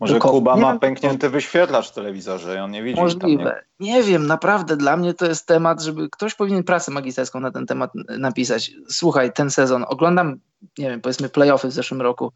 Może 0.00 0.18
Kuba 0.18 0.54
nie 0.54 0.62
ma 0.62 0.70
wiem, 0.70 0.80
pęknięty 0.80 1.30
wyświetlacz 1.30 1.90
w 1.90 1.94
telewizorze 1.94 2.56
i 2.56 2.58
on 2.58 2.70
nie 2.70 2.82
widzi. 2.82 3.00
Możliwe. 3.00 3.64
Nie... 3.80 3.92
nie 3.92 4.02
wiem, 4.02 4.26
naprawdę 4.26 4.76
dla 4.76 4.96
mnie 4.96 5.14
to 5.14 5.26
jest 5.26 5.46
temat, 5.46 5.82
żeby 5.82 6.08
ktoś 6.10 6.34
powinien 6.34 6.64
pracę 6.64 6.90
magisterską 6.90 7.40
na 7.40 7.50
ten 7.50 7.66
temat 7.66 7.90
napisać. 8.18 8.70
Słuchaj, 8.88 9.32
ten 9.32 9.50
sezon 9.50 9.84
oglądam, 9.88 10.40
nie 10.78 10.90
wiem, 10.90 11.00
powiedzmy 11.00 11.28
playoffy 11.28 11.68
w 11.68 11.72
zeszłym 11.72 12.02
roku. 12.02 12.32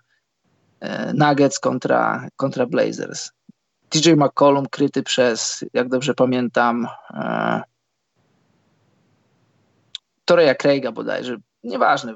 E, 0.80 1.12
Nuggets 1.12 1.59
kontra, 1.59 2.28
kontra 2.37 2.66
Blazers. 2.66 3.30
TJ 3.93 4.16
McCollum 4.16 4.66
kryty 4.68 5.03
przez, 5.03 5.64
jak 5.72 5.88
dobrze 5.88 6.14
pamiętam, 6.14 6.88
e, 7.11 7.62
Toreya 10.24 10.55
Craiga 10.57 10.93
bodajże, 10.93 11.36
nieważne. 11.64 12.14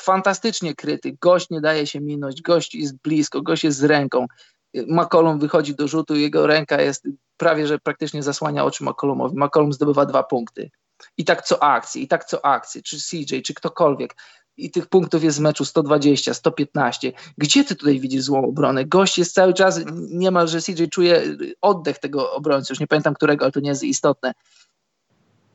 Fantastycznie 0.00 0.74
kryty, 0.74 1.16
gość 1.20 1.50
nie 1.50 1.60
daje 1.60 1.86
się 1.86 2.00
minąć, 2.00 2.42
gość 2.42 2.74
jest 2.74 2.96
blisko, 2.96 3.42
gość 3.42 3.64
jest 3.64 3.78
z 3.78 3.84
ręką. 3.84 4.26
McCollum 4.74 5.38
wychodzi 5.38 5.74
do 5.74 5.88
rzutu, 5.88 6.16
jego 6.16 6.46
ręka 6.46 6.82
jest 6.82 7.08
prawie, 7.36 7.66
że 7.66 7.78
praktycznie 7.78 8.22
zasłania 8.22 8.64
oczy 8.64 8.84
McCollumowi. 8.84 9.36
McCollum 9.38 9.72
zdobywa 9.72 10.06
dwa 10.06 10.22
punkty. 10.22 10.70
I 11.16 11.24
tak 11.24 11.42
co 11.42 11.62
akcję, 11.62 12.02
i 12.02 12.08
tak 12.08 12.24
co 12.24 12.44
akcję, 12.44 12.82
czy 12.82 12.96
CJ, 12.96 13.40
czy 13.42 13.54
ktokolwiek. 13.54 14.14
I 14.56 14.70
tych 14.70 14.86
punktów 14.86 15.24
jest 15.24 15.38
w 15.38 15.40
meczu 15.40 15.64
120, 15.64 16.34
115. 16.34 17.12
Gdzie 17.38 17.64
ty 17.64 17.76
tutaj 17.76 18.00
widzisz 18.00 18.22
złą 18.22 18.44
obronę? 18.44 18.84
Gość 18.84 19.18
jest 19.18 19.34
cały 19.34 19.54
czas, 19.54 19.80
niemalże 20.10 20.60
CJ 20.62 20.84
czuje 20.90 21.22
oddech 21.60 21.98
tego 21.98 22.32
obrońcy, 22.32 22.72
już 22.72 22.80
nie 22.80 22.86
pamiętam 22.86 23.14
którego, 23.14 23.44
ale 23.44 23.52
to 23.52 23.60
nie 23.60 23.68
jest 23.68 23.82
istotne. 23.82 24.32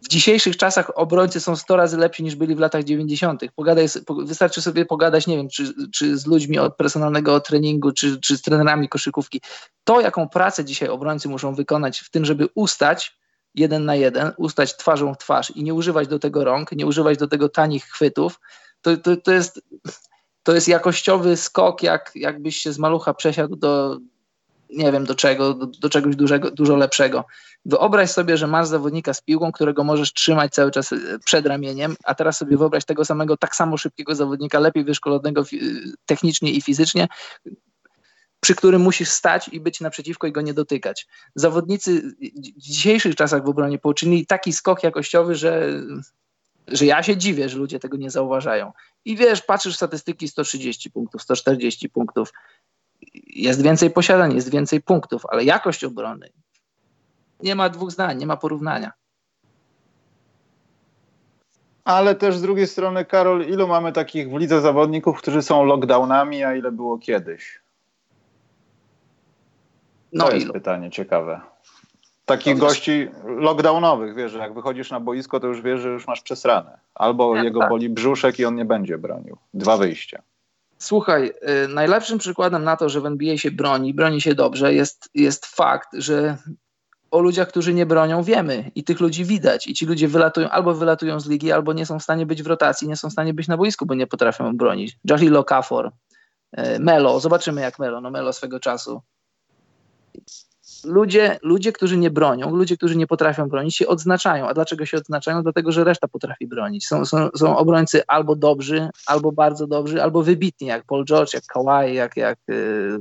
W 0.04 0.08
dzisiejszych 0.08 0.58
czasach 0.58 0.92
obrońcy 0.96 1.40
są 1.40 1.56
100 1.56 1.76
razy 1.76 1.98
lepsi 1.98 2.24
niż 2.24 2.36
byli 2.36 2.56
w 2.56 2.60
latach 2.60 2.84
90. 2.84 3.42
Pogadaj, 3.56 3.88
wystarczy 4.24 4.62
sobie 4.62 4.86
pogadać, 4.86 5.28
nie 5.28 5.38
wiem, 5.38 5.50
czy, 5.50 5.74
czy 5.92 6.18
z 6.18 6.26
ludźmi 6.26 6.60
od 6.60 6.76
personalnego 6.76 7.40
treningu, 7.40 7.92
czy, 7.92 8.20
czy 8.20 8.38
z 8.38 8.42
trenerami 8.42 8.90
koszykówki. 8.90 9.42
To, 9.84 10.02
jaką 10.02 10.30
pracę 10.30 10.66
dzisiaj 10.66 10.90
obrońcy 10.90 11.30
muszą 11.30 11.56
wykonać 11.56 12.00
w 12.00 12.10
tym, 12.10 12.26
żeby 12.26 12.48
ustać 12.56 13.18
jeden 13.56 13.86
na 13.86 13.96
jeden, 13.96 14.32
ustać 14.38 14.78
twarzą 14.78 15.14
w 15.14 15.18
twarz 15.18 15.52
i 15.52 15.64
nie 15.64 15.74
używać 15.74 16.08
do 16.08 16.20
tego 16.20 16.44
rąk, 16.44 16.72
nie 16.72 16.86
używać 16.86 17.18
do 17.18 17.28
tego 17.28 17.50
tanich 17.50 17.84
chwytów, 17.86 18.40
to, 18.82 18.98
to, 18.98 19.18
to, 19.18 19.32
jest, 19.32 19.62
to 20.44 20.56
jest 20.56 20.68
jakościowy 20.68 21.38
skok, 21.38 21.84
jak, 21.84 22.12
jakbyś 22.16 22.58
się 22.58 22.74
z 22.74 22.80
malucha 22.80 23.14
przesiadł 23.14 23.56
do, 23.56 23.98
nie 24.70 24.92
wiem 24.92 25.06
do 25.06 25.16
czego, 25.16 25.54
do, 25.54 25.66
do, 25.66 25.90
czegoś 25.90 26.16
dużego, 26.16 26.52
dużo 26.52 26.76
lepszego. 26.76 27.26
Wyobraź 27.66 28.12
sobie, 28.12 28.38
że 28.38 28.48
masz 28.48 28.68
zawodnika 28.68 29.14
z 29.14 29.22
piłką, 29.22 29.52
którego 29.52 29.84
możesz 29.84 30.14
trzymać 30.14 30.54
cały 30.54 30.72
czas 30.72 30.94
e, 30.94 30.98
przed 31.26 31.46
ramieniem, 31.46 31.96
a 32.04 32.16
teraz 32.16 32.38
sobie 32.38 32.58
wyobraź 32.58 32.86
tego 32.86 33.06
samego, 33.06 33.38
tak 33.38 33.56
samo 33.56 33.78
szybkiego 33.78 34.16
zawodnika, 34.16 34.60
lepiej 34.60 34.84
wyszkolonego 34.84 35.44
technicznie 36.06 36.52
i 36.52 36.62
fizycznie, 36.62 37.08
przy 38.40 38.56
którym 38.56 38.82
musisz 38.82 39.10
stać 39.10 39.48
i 39.48 39.60
być 39.60 39.82
naprzeciwko 39.82 40.28
i 40.28 40.32
go 40.32 40.42
nie 40.42 40.54
dotykać. 40.54 41.08
Zawodnicy 41.36 42.02
w 42.58 42.62
dzisiejszych 42.62 43.16
czasach 43.16 43.46
w 43.46 43.50
obronie 43.50 43.80
poczynili 43.80 44.26
taki 44.26 44.54
skok 44.54 44.84
jakościowy, 44.84 45.36
że, 45.36 45.82
że 46.68 46.86
ja 46.86 47.04
się 47.04 47.18
dziwię, 47.18 47.50
że 47.50 47.58
ludzie 47.58 47.80
tego 47.80 47.98
nie 47.98 48.10
zauważają. 48.10 48.72
I 49.06 49.16
wiesz, 49.16 49.42
patrzysz 49.42 49.74
w 49.74 49.78
statystyki 49.78 50.28
130 50.28 50.92
punktów, 50.92 51.22
140 51.22 51.90
punktów, 51.90 52.34
jest 53.28 53.62
więcej 53.62 53.92
posiadań, 53.92 54.36
jest 54.36 54.52
więcej 54.52 54.82
punktów, 54.82 55.26
ale 55.30 55.44
jakość 55.44 55.84
obrony 55.84 56.30
nie 57.44 57.56
ma 57.56 57.70
dwóch 57.70 57.92
zdań, 57.92 58.18
nie 58.18 58.28
ma 58.28 58.38
porównania. 58.38 58.92
Ale 61.84 62.16
też 62.16 62.38
z 62.38 62.42
drugiej 62.42 62.68
strony, 62.68 63.06
Karol, 63.06 63.46
ilu 63.46 63.68
mamy 63.68 63.92
takich 63.92 64.30
w 64.30 64.38
lidze 64.38 64.62
zawodników, 64.62 65.18
którzy 65.18 65.42
są 65.42 65.64
lockdownami, 65.64 66.44
a 66.44 66.56
ile 66.56 66.72
było 66.72 66.98
kiedyś? 66.98 67.62
No 70.14 70.26
to 70.26 70.32
jest 70.32 70.46
ilu? 70.46 70.54
pytanie 70.54 70.92
ciekawe. 70.92 71.42
Takich 72.32 72.58
no, 72.58 72.66
gości 72.66 73.08
lockdownowych, 73.24 74.16
wiesz, 74.16 74.32
że 74.32 74.38
jak 74.38 74.54
wychodzisz 74.54 74.92
na 74.92 75.00
boisko, 75.00 75.40
to 75.40 75.48
już 75.48 75.62
wiesz, 75.62 75.82
że 75.82 75.90
już 75.90 76.08
masz 76.08 76.22
przesrane. 76.22 76.80
Albo 76.96 77.36
jego 77.36 77.60
tak. 77.60 77.70
boli 77.70 77.90
brzuszek 77.90 78.40
i 78.40 78.46
on 78.46 78.56
nie 78.56 78.66
będzie 78.66 78.98
bronił. 78.98 79.38
Dwa 79.54 79.78
wyjścia. 79.78 80.22
Słuchaj, 80.78 81.32
y, 81.66 81.68
najlepszym 81.68 82.18
przykładem 82.18 82.64
na 82.64 82.78
to, 82.78 82.90
że 82.90 83.02
w 83.02 83.06
NBA 83.06 83.38
się 83.38 83.52
broni, 83.52 83.94
broni 83.94 84.22
się 84.22 84.36
dobrze, 84.36 84.74
jest, 84.74 85.10
jest 85.14 85.46
fakt, 85.46 85.90
że 85.94 86.38
o 87.12 87.20
ludziach, 87.20 87.48
którzy 87.48 87.74
nie 87.74 87.86
bronią, 87.86 88.24
wiemy 88.24 88.72
i 88.76 88.84
tych 88.84 89.00
ludzi 89.00 89.26
widać. 89.26 89.68
I 89.68 89.74
ci 89.74 89.86
ludzie 89.86 90.08
wylatują, 90.08 90.50
albo 90.50 90.74
wylatują 90.74 91.20
z 91.20 91.30
ligi, 91.30 91.52
albo 91.52 91.74
nie 91.74 91.86
są 91.86 92.00
w 92.00 92.04
stanie 92.04 92.26
być 92.26 92.44
w 92.44 92.48
rotacji, 92.48 92.88
nie 92.88 92.96
są 92.96 93.10
w 93.10 93.12
stanie 93.12 93.34
być 93.34 93.48
na 93.48 93.58
boisku, 93.58 93.86
bo 93.86 93.94
nie 93.94 94.08
potrafią 94.08 94.58
bronić. 94.58 94.98
Jahil 95.06 95.38
Okafor, 95.38 95.92
y, 96.60 96.80
Melo, 96.80 97.20
zobaczymy 97.20 97.62
jak 97.62 97.80
Melo, 97.80 98.02
no 98.02 98.12
Melo 98.12 98.34
swego 98.34 98.60
czasu 98.60 99.02
ludzie, 100.86 101.40
ludzie, 101.42 101.72
którzy 101.72 101.98
nie 101.98 102.10
bronią, 102.10 102.56
ludzie, 102.56 102.78
którzy 102.78 102.98
nie 102.98 103.08
potrafią 103.08 103.50
bronić, 103.50 103.76
się 103.76 103.88
odznaczają. 103.88 104.48
A 104.48 104.54
dlaczego 104.54 104.86
się 104.86 104.98
odznaczają? 104.98 105.44
Dlatego, 105.44 105.72
że 105.72 105.84
reszta 105.84 106.08
potrafi 106.08 106.48
bronić. 106.48 106.88
Są, 106.88 107.06
są, 107.06 107.30
są 107.36 107.58
obrońcy 107.58 108.02
albo 108.08 108.36
dobrzy, 108.36 108.90
albo 109.06 109.32
bardzo 109.32 109.68
dobrzy, 109.68 110.04
albo 110.04 110.24
wybitni, 110.24 110.68
jak 110.68 110.84
Paul 110.86 111.06
George, 111.06 111.34
jak 111.34 111.44
Kawhi, 111.44 111.94
jak, 111.94 112.18
jak 112.18 112.38
y, 112.50 113.00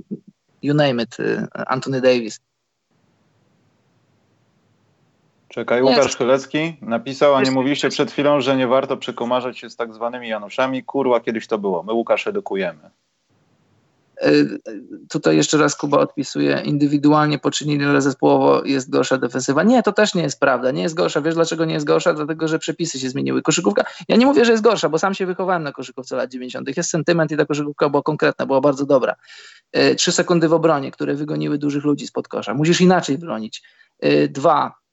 you 0.63 0.75
name 0.75 1.03
it, 1.03 1.21
y, 1.21 1.47
Anthony 1.53 2.01
Davis. 2.01 2.41
Czekaj, 5.49 5.83
Łukasz 5.83 6.17
Chylecki 6.17 6.77
napisał, 6.83 7.35
a 7.35 7.43
nie 7.43 7.51
mówiliście 7.51 7.89
przed 7.89 8.13
chwilą, 8.13 8.41
że 8.41 8.57
nie 8.57 8.67
warto 8.67 8.97
przekomarzać 8.97 9.59
się 9.59 9.71
z 9.71 9.77
tak 9.77 9.95
zwanymi 9.95 10.29
Januszami. 10.29 10.85
Kurwa, 10.85 11.21
kiedyś 11.21 11.47
to 11.47 11.59
było. 11.59 11.83
My 11.83 11.93
Łukasz 11.93 12.27
edukujemy. 12.27 12.91
Tutaj 15.09 15.37
jeszcze 15.37 15.59
raz 15.59 15.77
Kuba 15.77 15.99
odpisuje, 15.99 16.63
indywidualnie 16.65 17.39
poczynili, 17.39 17.85
ale 17.85 18.03
zespołowo 18.03 18.65
jest 18.65 18.91
gorsza 18.91 19.19
defensywa. 19.19 19.63
Nie, 19.63 19.83
to 19.83 19.93
też 19.93 20.15
nie 20.15 20.23
jest 20.23 20.41
prawda. 20.41 20.71
Nie 20.71 20.83
jest 20.83 20.95
gorsza. 20.95 21.21
Wiesz 21.21 21.35
dlaczego 21.35 21.65
nie 21.65 21.75
jest 21.75 21.87
gorsza? 21.87 22.15
Dlatego, 22.15 22.49
że 22.49 22.59
przepisy 22.59 23.01
się 23.01 23.11
zmieniły. 23.11 23.43
Koszykówka, 23.43 23.85
ja 24.09 24.17
nie 24.17 24.27
mówię, 24.27 24.45
że 24.45 24.53
jest 24.53 24.65
gorsza, 24.65 24.89
bo 24.89 24.99
sam 24.99 25.15
się 25.15 25.27
wychowałem 25.27 25.63
na 25.63 25.73
koszykówce 25.73 26.17
lat 26.17 26.31
90. 26.31 26.77
Jest 26.77 26.91
sentyment 26.91 27.33
i 27.33 27.37
ta 27.37 27.47
koszykówka 27.47 27.89
była 27.89 28.03
konkretna, 28.03 28.47
była 28.47 28.61
bardzo 28.61 28.87
dobra. 28.87 29.15
Y, 29.77 29.95
trzy 29.95 30.13
sekundy 30.13 30.49
w 30.49 30.53
obronie, 30.53 30.91
które 30.91 31.15
wygoniły 31.15 31.59
dużych 31.59 31.85
ludzi 31.85 32.07
spod 32.07 32.29
kosza. 32.29 32.55
Musisz 32.55 32.81
inaczej 32.81 33.19
bronić. 33.19 33.63
Y, 34.05 34.29
dwa, 34.29 34.81
E, 34.81 34.90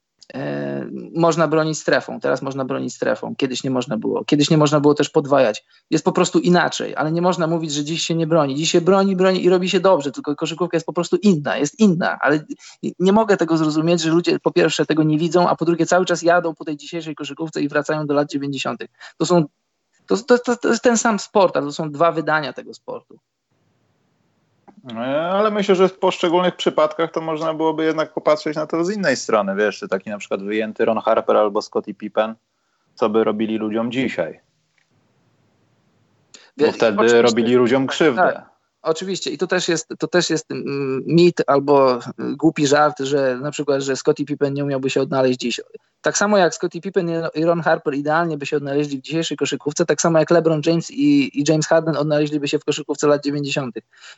można 1.16 1.48
bronić 1.48 1.80
strefą, 1.80 2.20
teraz 2.20 2.42
można 2.42 2.66
bronić 2.66 2.96
strefą, 2.96 3.36
kiedyś 3.38 3.64
nie 3.64 3.70
można 3.70 3.98
było. 3.98 4.26
Kiedyś 4.26 4.50
nie 4.50 4.58
można 4.58 4.80
było 4.80 4.94
też 4.94 5.10
podwajać. 5.10 5.66
Jest 5.90 6.06
po 6.06 6.12
prostu 6.12 6.40
inaczej, 6.40 6.96
ale 6.96 7.12
nie 7.12 7.22
można 7.22 7.48
mówić, 7.48 7.74
że 7.74 7.84
dziś 7.84 8.02
się 8.02 8.16
nie 8.16 8.28
broni. 8.28 8.56
Dziś 8.56 8.72
się 8.72 8.82
broni, 8.82 9.16
broni 9.16 9.44
i 9.44 9.50
robi 9.50 9.70
się 9.70 9.80
dobrze, 9.80 10.12
tylko 10.12 10.36
koszykówka 10.36 10.78
jest 10.78 10.86
po 10.86 10.94
prostu 10.94 11.16
inna, 11.16 11.58
jest 11.58 11.80
inna, 11.80 12.18
ale 12.22 12.46
nie 13.00 13.12
mogę 13.12 13.38
tego 13.38 13.58
zrozumieć, 13.58 14.02
że 14.02 14.10
ludzie 14.10 14.40
po 14.40 14.52
pierwsze 14.52 14.86
tego 14.86 15.04
nie 15.04 15.18
widzą, 15.18 15.50
a 15.50 15.56
po 15.56 15.66
drugie 15.66 15.86
cały 15.86 16.06
czas 16.06 16.22
jadą 16.22 16.56
po 16.56 16.66
tej 16.66 16.78
dzisiejszej 16.78 17.16
koszykówce 17.16 17.62
i 17.62 17.70
wracają 17.70 18.08
do 18.08 18.14
lat 18.14 18.32
90. 18.32 18.84
To 19.18 19.26
są 19.26 19.46
to, 20.08 20.18
to, 20.18 20.40
to, 20.40 20.56
to 20.56 20.70
jest 20.70 20.84
ten 20.84 20.98
sam 20.98 21.20
sport, 21.20 21.58
ale 21.58 21.66
to 21.66 21.72
są 21.72 21.92
dwa 21.92 22.12
wydania 22.12 22.54
tego 22.54 22.74
sportu. 22.74 23.20
E, 24.96 25.32
ale 25.32 25.52
myślę, 25.52 25.76
że 25.76 25.90
w 25.90 26.00
poszczególnych 26.00 26.56
przypadkach 26.56 27.12
to 27.12 27.22
można 27.22 27.54
byłoby 27.54 27.86
jednak 27.86 28.14
popatrzeć 28.14 28.56
na 28.56 28.68
to 28.68 28.86
z 28.86 28.96
innej 28.96 29.16
strony. 29.16 29.56
Wiesz, 29.56 29.80
czy 29.80 29.88
taki 29.88 30.10
na 30.10 30.18
przykład 30.18 30.44
wyjęty 30.44 30.86
Ron 30.86 31.00
Harper 31.00 31.38
albo 31.38 31.62
Scottie 31.62 31.94
Pippen, 31.94 32.36
co 32.96 33.10
by 33.10 33.24
robili 33.24 33.58
ludziom 33.58 33.92
dzisiaj? 33.92 34.40
Bo 36.58 36.72
wtedy 36.72 37.22
robili 37.22 37.56
ludziom 37.56 37.88
krzywdę. 37.88 38.34
Tak. 38.34 38.57
Oczywiście 38.88 39.32
i 39.32 39.38
to 39.38 39.48
też 39.48 39.68
jest, 39.68 39.88
to 40.00 40.08
też 40.08 40.30
jest 40.30 40.52
mm, 40.52 41.04
mit 41.06 41.42
albo 41.48 42.00
głupi 42.18 42.68
żart, 42.68 43.00
że 43.00 43.40
na 43.42 43.52
przykład, 43.52 43.82
że 43.82 43.96
Scottie 43.96 44.26
Pippen 44.26 44.54
nie 44.54 44.64
umiałby 44.64 44.90
się 44.90 45.02
odnaleźć 45.02 45.40
dziś. 45.40 45.62
Tak 46.02 46.18
samo 46.18 46.38
jak 46.38 46.56
Scottie 46.56 46.82
Pippen 46.82 47.10
i 47.36 47.46
Ron 47.46 47.62
Harper 47.62 47.94
idealnie 47.94 48.38
by 48.38 48.46
się 48.46 48.58
odnaleźli 48.58 48.98
w 48.98 49.02
dzisiejszej 49.02 49.38
koszykówce, 49.38 49.86
tak 49.86 50.02
samo 50.02 50.20
jak 50.20 50.32
LeBron 50.32 50.62
James 50.66 50.92
i, 50.92 51.40
i 51.40 51.44
James 51.48 51.68
Harden 51.68 51.98
odnaleźliby 51.98 52.48
się 52.48 52.60
w 52.60 52.66
koszykówce 52.66 53.08
lat 53.08 53.24
90. 53.24 53.76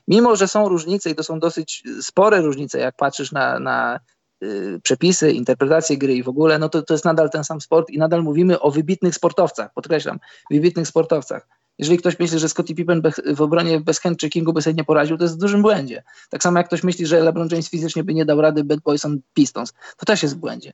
Mimo, 0.08 0.36
że 0.36 0.48
są 0.48 0.70
różnice 0.70 1.10
i 1.10 1.16
to 1.16 1.24
są 1.24 1.40
dosyć 1.40 1.84
spore 2.02 2.42
różnice, 2.42 2.80
jak 2.80 2.96
patrzysz 2.96 3.32
na, 3.32 3.60
na 3.60 4.00
y, 4.44 4.80
przepisy, 4.84 5.32
interpretacje 5.32 5.98
gry 5.98 6.16
i 6.16 6.24
w 6.24 6.30
ogóle, 6.30 6.60
no 6.60 6.70
to, 6.70 6.82
to 6.82 6.94
jest 6.94 7.06
nadal 7.06 7.30
ten 7.30 7.44
sam 7.44 7.62
sport 7.62 7.90
i 7.90 7.98
nadal 7.98 8.24
mówimy 8.24 8.60
o 8.60 8.72
wybitnych 8.72 9.16
sportowcach, 9.16 9.74
podkreślam, 9.74 10.20
wybitnych 10.52 10.88
sportowcach. 10.88 11.59
Jeżeli 11.80 11.98
ktoś 11.98 12.20
myśli, 12.20 12.40
że 12.40 12.50
Scottie 12.50 12.76
Pippen 12.76 13.02
w 13.36 13.42
obronie 13.42 13.80
bez 13.80 14.00
handcheckingu 14.00 14.54
by 14.54 14.62
sobie 14.62 14.74
nie 14.74 14.84
poradził, 14.84 15.18
to 15.18 15.24
jest 15.24 15.36
w 15.36 15.40
dużym 15.40 15.62
błędzie. 15.62 16.04
Tak 16.30 16.44
samo 16.44 16.58
jak 16.58 16.68
ktoś 16.68 16.84
myśli, 16.84 17.06
że 17.06 17.20
LeBron 17.20 17.48
James 17.52 17.70
fizycznie 17.70 18.04
by 18.04 18.14
nie 18.14 18.26
dał 18.26 18.42
rady 18.42 18.64
Bad 18.64 18.80
Boys 18.80 19.06
on 19.06 19.20
Pistons, 19.34 19.74
to 19.98 20.06
też 20.06 20.24
jest 20.24 20.36
w 20.36 20.40
błędzie. 20.40 20.74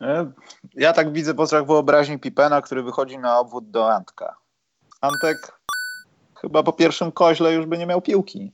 E, 0.00 0.32
ja 0.74 0.92
tak 0.92 1.12
widzę 1.12 1.34
po 1.34 1.46
strach 1.46 1.66
wyobraźni 1.66 2.18
Pipena, 2.18 2.62
który 2.62 2.82
wychodzi 2.82 3.18
na 3.18 3.38
obwód 3.38 3.70
do 3.70 3.94
Antka. 3.94 4.36
Antek 5.00 5.60
chyba 6.34 6.62
po 6.62 6.72
pierwszym 6.72 7.12
koźle 7.12 7.54
już 7.54 7.66
by 7.66 7.78
nie 7.78 7.86
miał 7.86 8.02
piłki. 8.02 8.52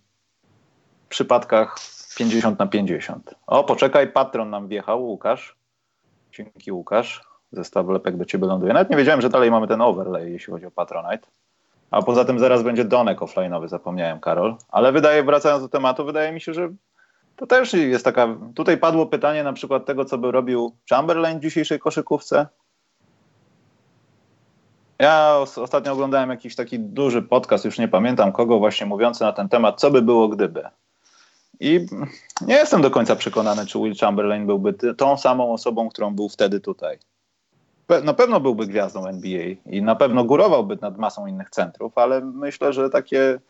W 1.07 1.09
przypadkach 1.09 1.79
50 2.17 2.59
na 2.59 2.67
50. 2.67 3.35
O, 3.47 3.65
poczekaj, 3.65 4.13
patron 4.13 4.51
nam 4.51 4.69
wjechał, 4.69 5.05
Łukasz. 5.05 5.57
Dzięki, 6.33 6.73
Łukasz. 6.73 7.32
Zestaw 7.53 7.89
lepek 7.89 8.17
do 8.17 8.25
ciebie 8.25 8.47
ląduje. 8.47 8.73
Nawet 8.73 8.91
nie 8.91 8.97
wiedziałem, 8.97 9.21
że 9.21 9.29
dalej 9.29 9.51
mamy 9.51 9.69
ten 9.69 9.81
overlay, 9.81 10.33
jeśli 10.33 10.53
chodzi 10.53 10.67
o 10.67 10.71
Patronite. 10.71 11.27
A 11.91 12.03
poza 12.03 12.25
tym 12.25 12.39
zaraz 12.39 12.63
będzie 12.63 12.85
donek 12.85 13.19
offline'owy, 13.19 13.69
zapomniałem, 13.69 14.21
Karol. 14.21 14.57
Ale 14.69 14.93
wydaje, 14.93 15.23
wracając 15.23 15.63
do 15.63 15.69
tematu, 15.69 16.05
wydaje 16.05 16.33
mi 16.33 16.41
się, 16.41 16.55
że 16.55 16.69
to 17.37 17.47
też 17.47 17.73
jest 17.73 18.05
taka. 18.05 18.29
Tutaj 18.55 18.79
padło 18.79 19.07
pytanie 19.07 19.45
na 19.45 19.53
przykład 19.53 19.87
tego, 19.87 20.05
co 20.05 20.19
by 20.19 20.31
robił 20.31 20.77
Chamberlain 20.91 21.39
w 21.39 21.43
dzisiejszej 21.43 21.79
koszykówce. 21.79 22.47
Ja 24.99 25.37
ostatnio 25.39 25.93
oglądałem 25.93 26.31
jakiś 26.31 26.57
taki 26.57 26.79
duży 26.79 27.23
podcast, 27.23 27.65
już 27.65 27.79
nie 27.79 27.89
pamiętam 27.89 28.33
kogo, 28.33 28.59
właśnie 28.59 28.87
mówiący 28.87 29.25
na 29.25 29.33
ten 29.33 29.49
temat, 29.49 29.81
co 29.81 29.91
by 29.91 30.03
było 30.03 30.29
gdyby. 30.29 30.63
I 31.61 31.87
nie 32.41 32.55
jestem 32.55 32.83
do 32.83 32.91
końca 32.91 33.17
przekonany, 33.17 33.67
czy 33.67 33.79
Will 33.79 33.97
Chamberlain 34.01 34.47
byłby 34.47 34.75
tą 34.95 35.17
samą 35.17 35.53
osobą, 35.53 35.89
którą 35.89 36.15
był 36.15 36.29
wtedy 36.29 36.61
tutaj. 36.61 36.99
Na 38.05 38.15
pewno 38.15 38.41
byłby 38.41 38.67
gwiazdą 38.67 39.07
NBA 39.07 39.47
i 39.67 39.83
na 39.83 39.97
pewno 39.97 40.25
górowałby 40.25 40.79
nad 40.81 40.99
masą 40.99 41.27
innych 41.27 41.51
centrów, 41.51 41.99
ale 41.99 42.21
myślę, 42.21 42.73
że 42.73 42.91
takie, 42.91 43.41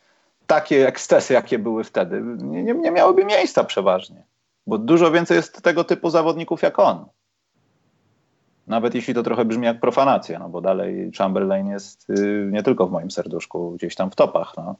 takie 0.47 0.89
ekscesy, 0.89 1.35
jakie 1.35 1.59
były 1.59 1.85
wtedy, 1.85 2.22
nie, 2.39 2.62
nie 2.62 2.91
miałyby 2.91 3.24
miejsca 3.24 3.64
przeważnie. 3.64 4.22
Bo 4.66 4.78
dużo 4.78 5.11
więcej 5.11 5.37
jest 5.37 5.62
tego 5.62 5.85
typu 5.85 6.11
zawodników 6.11 6.62
jak 6.62 6.78
on. 6.78 7.05
Nawet 8.66 8.95
jeśli 8.95 9.14
to 9.14 9.22
trochę 9.22 9.45
brzmi 9.45 9.66
jak 9.66 9.80
profanacja, 9.80 10.39
no 10.39 10.49
bo 10.49 10.61
dalej 10.61 11.11
Chamberlain 11.18 11.66
jest 11.66 12.11
y, 12.11 12.49
nie 12.53 12.62
tylko 12.62 12.87
w 12.87 12.91
moim 12.91 13.11
serduszku, 13.11 13.70
gdzieś 13.70 13.95
tam 13.95 14.11
w 14.11 14.14
topach. 14.14 14.55
No. 14.57 14.76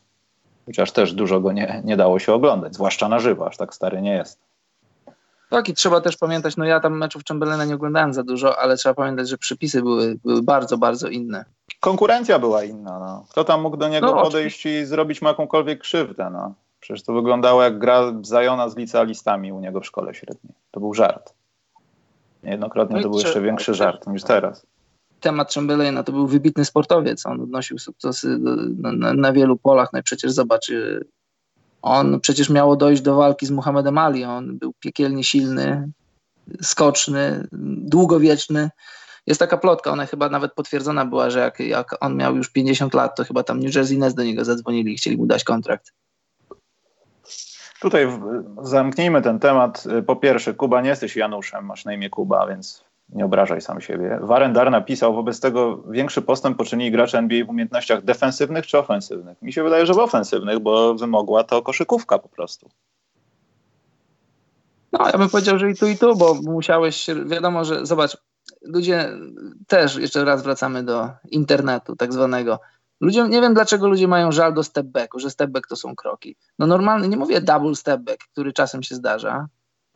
Chociaż 0.66 0.92
też 0.92 1.14
dużo 1.14 1.40
go 1.40 1.53
nie, 1.53 1.82
nie 1.84 1.96
dało 1.96 2.18
się 2.18 2.32
oglądać, 2.32 2.74
zwłaszcza 2.74 3.09
na 3.09 3.18
żywo, 3.18 3.46
aż 3.46 3.57
tak 3.57 3.74
stary 3.74 4.03
nie 4.03 4.12
jest. 4.12 4.51
Tak 5.53 5.68
i 5.68 5.74
trzeba 5.74 6.00
też 6.00 6.16
pamiętać, 6.16 6.57
no 6.57 6.64
ja 6.64 6.80
tam 6.80 6.98
meczów 6.98 7.22
Chamberlaina 7.28 7.64
nie 7.64 7.74
oglądałem 7.74 8.14
za 8.14 8.22
dużo, 8.22 8.59
ale 8.59 8.76
trzeba 8.76 8.94
pamiętać, 8.94 9.28
że 9.28 9.38
przepisy 9.38 9.82
były, 9.82 10.18
były 10.24 10.42
bardzo, 10.42 10.78
bardzo 10.78 11.09
inne. 11.09 11.44
Konkurencja 11.80 12.38
była 12.38 12.64
inna. 12.64 12.98
No. 12.98 13.24
Kto 13.30 13.44
tam 13.44 13.62
mógł 13.62 13.76
do 13.76 13.88
niego 13.88 14.07
no, 14.07 14.12
podejść 14.12 14.57
oczywiście. 14.57 14.80
i 14.80 14.86
zrobić 14.86 15.22
mu 15.22 15.28
jakąkolwiek 15.28 15.80
krzywdę? 15.80 16.30
No. 16.32 16.55
Przecież 16.80 17.03
to 17.03 17.12
wyglądało 17.12 17.62
jak 17.62 17.78
gra 17.78 18.12
Zajona 18.22 18.68
z 18.68 18.76
licealistami 18.76 19.53
u 19.53 19.61
niego 19.61 19.80
w 19.80 19.86
szkole 19.86 20.14
średniej. 20.14 20.55
To 20.70 20.80
był 20.80 20.94
żart. 20.94 21.34
Niejednokrotnie 22.42 22.96
no 22.96 23.03
to 23.03 23.09
był 23.09 23.18
jeszcze 23.18 23.40
większy 23.40 23.74
żart 23.74 24.07
niż 24.07 24.22
teraz. 24.22 24.66
Temat 25.20 25.55
Chamberlaina 25.55 26.03
to 26.03 26.12
był 26.12 26.26
wybitny 26.26 26.64
sportowiec. 26.64 27.26
On 27.26 27.40
odnosił 27.40 27.78
sukcesy 27.78 28.38
na, 28.78 28.92
na, 28.92 29.14
na 29.14 29.32
wielu 29.32 29.57
polach. 29.57 29.92
No 29.92 29.98
i 29.98 30.03
przecież 30.03 30.32
zobacz, 30.32 30.70
on 31.82 32.20
przecież 32.20 32.50
miało 32.50 32.76
dojść 32.76 33.02
do 33.02 33.14
walki 33.16 33.46
z 33.46 33.50
Muhammedem 33.50 33.98
Ali. 33.98 34.24
On 34.24 34.58
był 34.58 34.72
piekielnie 34.80 35.24
silny, 35.24 35.88
skoczny, 36.62 37.46
długowieczny. 37.52 38.70
Jest 39.26 39.40
taka 39.40 39.58
plotka, 39.58 39.90
ona 39.90 40.06
chyba 40.06 40.28
nawet 40.28 40.52
potwierdzona 40.54 41.04
była, 41.04 41.30
że 41.30 41.38
jak, 41.38 41.60
jak 41.60 41.96
on 42.00 42.16
miał 42.16 42.36
już 42.36 42.50
50 42.50 42.94
lat, 42.94 43.16
to 43.16 43.24
chyba 43.24 43.42
tam 43.42 43.60
New 43.60 43.74
Jersey 43.74 43.98
Nets 43.98 44.14
do 44.14 44.24
niego 44.24 44.44
zadzwonili 44.44 44.92
i 44.92 44.96
chcieli 44.96 45.16
mu 45.16 45.26
dać 45.26 45.44
kontrakt. 45.44 45.92
Tutaj 47.80 48.08
zamknijmy 48.62 49.22
ten 49.22 49.38
temat. 49.38 49.84
Po 50.06 50.16
pierwsze, 50.16 50.54
Kuba, 50.54 50.80
nie 50.80 50.88
jesteś 50.88 51.16
Januszem, 51.16 51.64
masz 51.64 51.84
na 51.84 51.94
imię 51.94 52.10
Kuba, 52.10 52.46
więc 52.46 52.84
nie 53.12 53.24
obrażaj 53.24 53.60
sam 53.60 53.80
siebie. 53.80 54.18
Warendar 54.22 54.70
napisał, 54.70 55.14
wobec 55.14 55.40
tego 55.40 55.76
większy 55.76 56.22
postęp 56.22 56.58
poczynili 56.58 56.90
gracze 56.90 57.18
NBA 57.18 57.44
w 57.44 57.48
umiejętnościach 57.48 58.04
defensywnych 58.04 58.66
czy 58.66 58.78
ofensywnych? 58.78 59.42
Mi 59.42 59.52
się 59.52 59.62
wydaje, 59.62 59.86
że 59.86 59.94
w 59.94 59.98
ofensywnych, 59.98 60.58
bo 60.58 60.94
wymogła 60.94 61.44
to 61.44 61.62
koszykówka 61.62 62.18
po 62.18 62.28
prostu. 62.28 62.70
No, 64.92 65.06
ja 65.06 65.18
bym 65.18 65.28
powiedział, 65.28 65.58
że 65.58 65.70
i 65.70 65.76
tu, 65.76 65.86
i 65.86 65.98
tu, 65.98 66.16
bo 66.16 66.34
musiałeś, 66.34 67.06
wiadomo, 67.26 67.64
że 67.64 67.86
zobacz, 67.86 68.16
ludzie 68.62 69.08
też, 69.66 69.96
jeszcze 69.96 70.24
raz 70.24 70.42
wracamy 70.42 70.82
do 70.82 71.10
internetu 71.30 71.96
tak 71.96 72.12
zwanego. 72.12 72.60
Ludziom, 73.00 73.30
nie 73.30 73.40
wiem 73.40 73.54
dlaczego 73.54 73.88
ludzie 73.88 74.08
mają 74.08 74.32
żal 74.32 74.54
do 74.54 74.62
step 74.62 74.86
backu, 74.86 75.18
że 75.18 75.30
step 75.30 75.50
back 75.50 75.66
to 75.68 75.76
są 75.76 75.96
kroki. 75.96 76.36
No 76.58 76.66
normalny, 76.66 77.08
nie 77.08 77.16
mówię 77.16 77.40
double 77.40 77.74
step 77.74 78.00
back, 78.00 78.24
który 78.32 78.52
czasem 78.52 78.82
się 78.82 78.94
zdarza, 78.94 79.46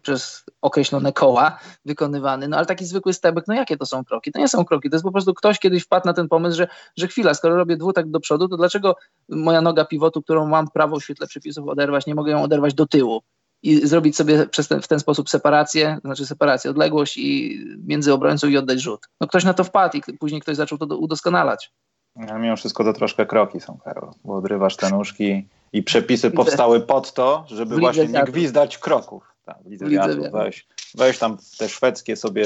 przez 0.07 0.45
określone 0.63 1.13
koła 1.13 1.59
wykonywany, 1.85 2.49
no 2.49 2.57
ale 2.57 2.67
taki 2.67 2.85
zwykły 2.85 3.13
stebek, 3.13 3.45
no 3.49 3.55
jakie 3.55 3.77
to 3.77 3.87
są 3.87 4.05
kroki? 4.05 4.33
To 4.33 4.39
nie 4.39 4.49
są 4.49 4.65
kroki, 4.65 4.91
to 4.91 4.97
jest 4.97 5.05
po 5.05 5.13
prostu 5.13 5.35
ktoś 5.35 5.59
kiedyś 5.59 5.83
wpadł 5.83 6.07
na 6.07 6.13
ten 6.13 6.29
pomysł, 6.29 6.57
że, 6.57 6.69
że 6.97 7.09
chwila, 7.09 7.35
skoro 7.35 7.57
robię 7.57 7.77
dwutak 7.77 8.11
do 8.11 8.21
przodu, 8.21 8.49
to 8.49 8.57
dlaczego 8.57 8.97
moja 9.29 9.61
noga 9.61 9.85
pivotu, 9.85 10.23
którą 10.23 10.47
mam 10.47 10.69
prawo 10.69 11.01
w 11.01 11.05
świetle 11.05 11.27
przepisów 11.27 11.69
oderwać, 11.69 12.07
nie 12.07 12.15
mogę 12.15 12.33
ją 12.33 12.43
oderwać 12.43 12.75
do 12.75 12.87
tyłu? 12.87 13.23
i 13.63 13.87
zrobić 13.87 14.17
sobie 14.17 14.47
przez 14.47 14.69
ten, 14.69 14.83
w 14.83 14.89
ten 14.89 15.01
sposób 15.01 15.31
separację, 15.31 15.99
znaczy 16.05 16.27
separację, 16.27 16.71
odległość 16.71 17.17
i 17.17 17.61
między 17.87 18.13
obrońcą 18.13 18.49
i 18.49 18.57
oddać 18.57 18.81
rzut. 18.81 19.07
No 19.21 19.27
ktoś 19.27 19.45
na 19.45 19.55
to 19.55 19.65
wpadł 19.65 19.97
i 19.97 20.19
później 20.19 20.41
ktoś 20.41 20.57
zaczął 20.57 20.79
to 20.79 20.97
udoskonalać. 20.97 21.73
Ale 22.17 22.41
mimo 22.41 22.57
wszystko 22.57 22.85
to 22.85 22.93
troszkę 22.93 23.27
kroki 23.27 23.61
są, 23.61 23.79
Karol, 23.85 24.11
bo 24.25 24.37
odrywasz 24.37 24.77
te 24.77 24.91
nóżki 24.91 25.49
i 25.73 25.83
przepisy 25.83 26.31
powstały 26.31 26.81
pod 26.81 27.13
to, 27.13 27.45
żeby 27.49 27.77
właśnie 27.77 28.07
nie 28.07 28.25
gwizdać 28.25 28.79
kroków. 28.79 29.36
Tak, 29.47 29.57
widzę 29.67 29.87
wiatru, 29.87 30.23
weź, 30.33 30.67
weź 30.95 31.19
tam 31.19 31.37
te 31.59 31.69
szwedzkie 31.69 32.17
sobie 32.17 32.45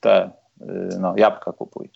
te 0.00 0.30
y, 0.60 0.98
no, 1.00 1.14
jabłka 1.16 1.52
kupuj. 1.52 1.90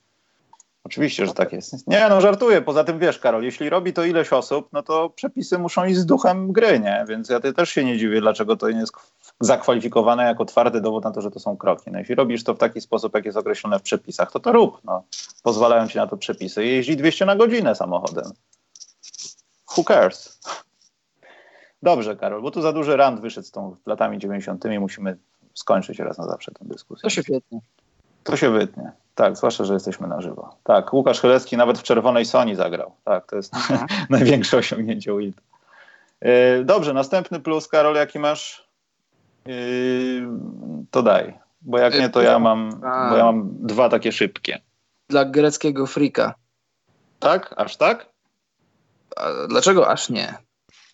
Oczywiście, 0.85 1.27
że 1.27 1.35
tak 1.35 1.53
jest. 1.53 1.89
Nie, 1.89 2.07
no 2.09 2.21
żartuję. 2.21 2.63
Poza 2.63 2.85
tym 2.85 2.99
wiesz, 2.99 3.19
Karol, 3.19 3.43
jeśli 3.43 3.71
robi 3.71 3.93
to 3.93 4.05
ileś 4.05 4.33
osób, 4.33 4.69
no 4.73 4.83
to 4.83 5.11
przepisy 5.11 5.59
muszą 5.59 5.85
iść 5.85 5.99
z 5.99 6.07
duchem 6.07 6.53
gry, 6.53 6.81
nie? 6.81 7.05
Więc 7.09 7.29
ja 7.29 7.41
też 7.41 7.71
się 7.71 7.85
nie 7.85 7.99
dziwię, 7.99 8.21
dlaczego 8.21 8.57
to 8.57 8.71
nie 8.71 8.81
jest 8.81 8.93
zakwalifikowane 9.41 10.25
jako 10.25 10.45
twardy 10.45 10.81
dowód 10.81 11.05
na 11.05 11.11
to, 11.11 11.21
że 11.21 11.31
to 11.31 11.41
są 11.41 11.57
kroki. 11.57 11.91
No 11.91 11.99
jeśli 11.99 12.15
robisz 12.15 12.45
to 12.45 12.55
w 12.55 12.59
taki 12.59 12.81
sposób, 12.81 13.15
jak 13.15 13.25
jest 13.25 13.39
określone 13.39 13.79
w 13.79 13.83
przepisach, 13.83 14.33
to 14.33 14.41
to 14.41 14.53
rób. 14.53 14.81
No. 14.85 15.05
Pozwalają 15.43 15.89
ci 15.89 15.99
na 15.99 16.07
to 16.07 16.17
przepisy. 16.17 16.65
Jeździ 16.65 16.97
200 16.97 17.27
na 17.27 17.37
godzinę 17.37 17.75
samochodem. 17.75 18.33
Who 19.77 19.85
cares? 19.85 20.41
Dobrze, 21.87 22.17
Karol, 22.17 22.43
bo 22.43 22.51
tu 22.51 22.63
za 22.63 22.73
duży 22.73 22.97
rand 22.97 23.21
wyszedł 23.21 23.47
z 23.47 23.51
tą 23.51 23.77
latami 23.87 24.19
90. 24.19 24.65
Musimy 24.81 25.17
skończyć 25.55 25.99
raz 25.99 26.19
na 26.19 26.27
zawsze 26.27 26.53
tę 26.53 26.65
dyskusję. 26.65 27.03
To 27.03 27.11
się 27.11 27.23
wytnie. 27.23 27.61
To 28.25 28.37
się 28.37 28.51
wytnie. 28.51 28.93
Tak, 29.15 29.37
zwłaszcza, 29.37 29.65
że 29.65 29.75
jesteśmy 29.75 30.09
na 30.09 30.21
żywo. 30.21 30.57
Tak, 30.65 30.93
Łukasz 30.93 31.21
Chylecki 31.21 31.57
nawet 31.57 31.79
w 31.79 31.83
czerwonej 31.83 32.25
Sony 32.25 32.57
zagrał. 32.57 32.93
Tak, 33.05 33.27
to 33.27 33.37
jest 33.37 33.53
największe 34.11 34.57
osiągnięcie 34.57 35.17
Wild. 35.19 35.37
Yy, 36.23 36.65
dobrze, 36.65 36.93
następny 36.93 37.41
plus, 37.41 37.69
Karol, 37.69 37.97
jaki 37.97 38.19
masz? 38.19 38.69
Yy, 39.47 40.27
to 40.91 41.03
daj. 41.03 41.39
Bo 41.63 41.79
jak 41.79 41.99
nie, 41.99 42.09
to 42.09 42.23
ja 42.23 42.39
mam, 42.39 42.81
bo 42.81 43.17
ja 43.17 43.25
mam 43.25 43.49
dwa 43.61 43.89
takie 43.89 44.13
szybkie. 44.13 44.61
Dla 45.09 45.25
greckiego 45.25 45.87
frika. 45.87 46.35
Tak? 47.19 47.55
Aż 47.57 47.77
tak? 47.77 48.07
A 49.17 49.29
dlaczego 49.49 49.89
aż 49.89 50.11
nie? 50.11 50.46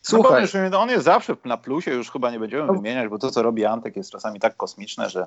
Słuchaj. 0.03 0.47
No, 0.71 0.81
on 0.81 0.89
jest 0.89 1.05
zawsze 1.05 1.37
na 1.45 1.57
plusie, 1.57 1.91
już 1.91 2.11
chyba 2.11 2.31
nie 2.31 2.39
będziemy 2.41 2.67
no. 2.67 2.73
wymieniać, 2.73 3.09
bo 3.09 3.19
to, 3.19 3.31
co 3.31 3.43
robi 3.43 3.65
Antek, 3.65 3.97
jest 3.97 4.11
czasami 4.11 4.41
tak 4.41 4.57
kosmiczne, 4.57 5.11
że. 5.11 5.27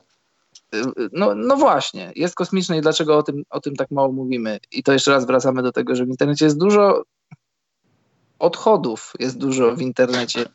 No, 1.11 1.35
no 1.35 1.57
właśnie, 1.57 2.11
jest 2.15 2.35
kosmiczne 2.35 2.77
i 2.77 2.81
dlaczego 2.81 3.17
o 3.17 3.23
tym, 3.23 3.43
o 3.49 3.59
tym 3.59 3.75
tak 3.75 3.91
mało 3.91 4.11
mówimy? 4.11 4.59
I 4.71 4.83
to 4.83 4.93
jeszcze 4.93 5.11
raz 5.11 5.25
wracamy 5.25 5.63
do 5.63 5.71
tego, 5.71 5.95
że 5.95 6.05
w 6.05 6.09
internecie 6.09 6.45
jest 6.45 6.57
dużo 6.57 7.03
odchodów, 8.39 9.13
jest 9.19 9.37
dużo 9.37 9.75
w 9.75 9.81
internecie 9.81 10.45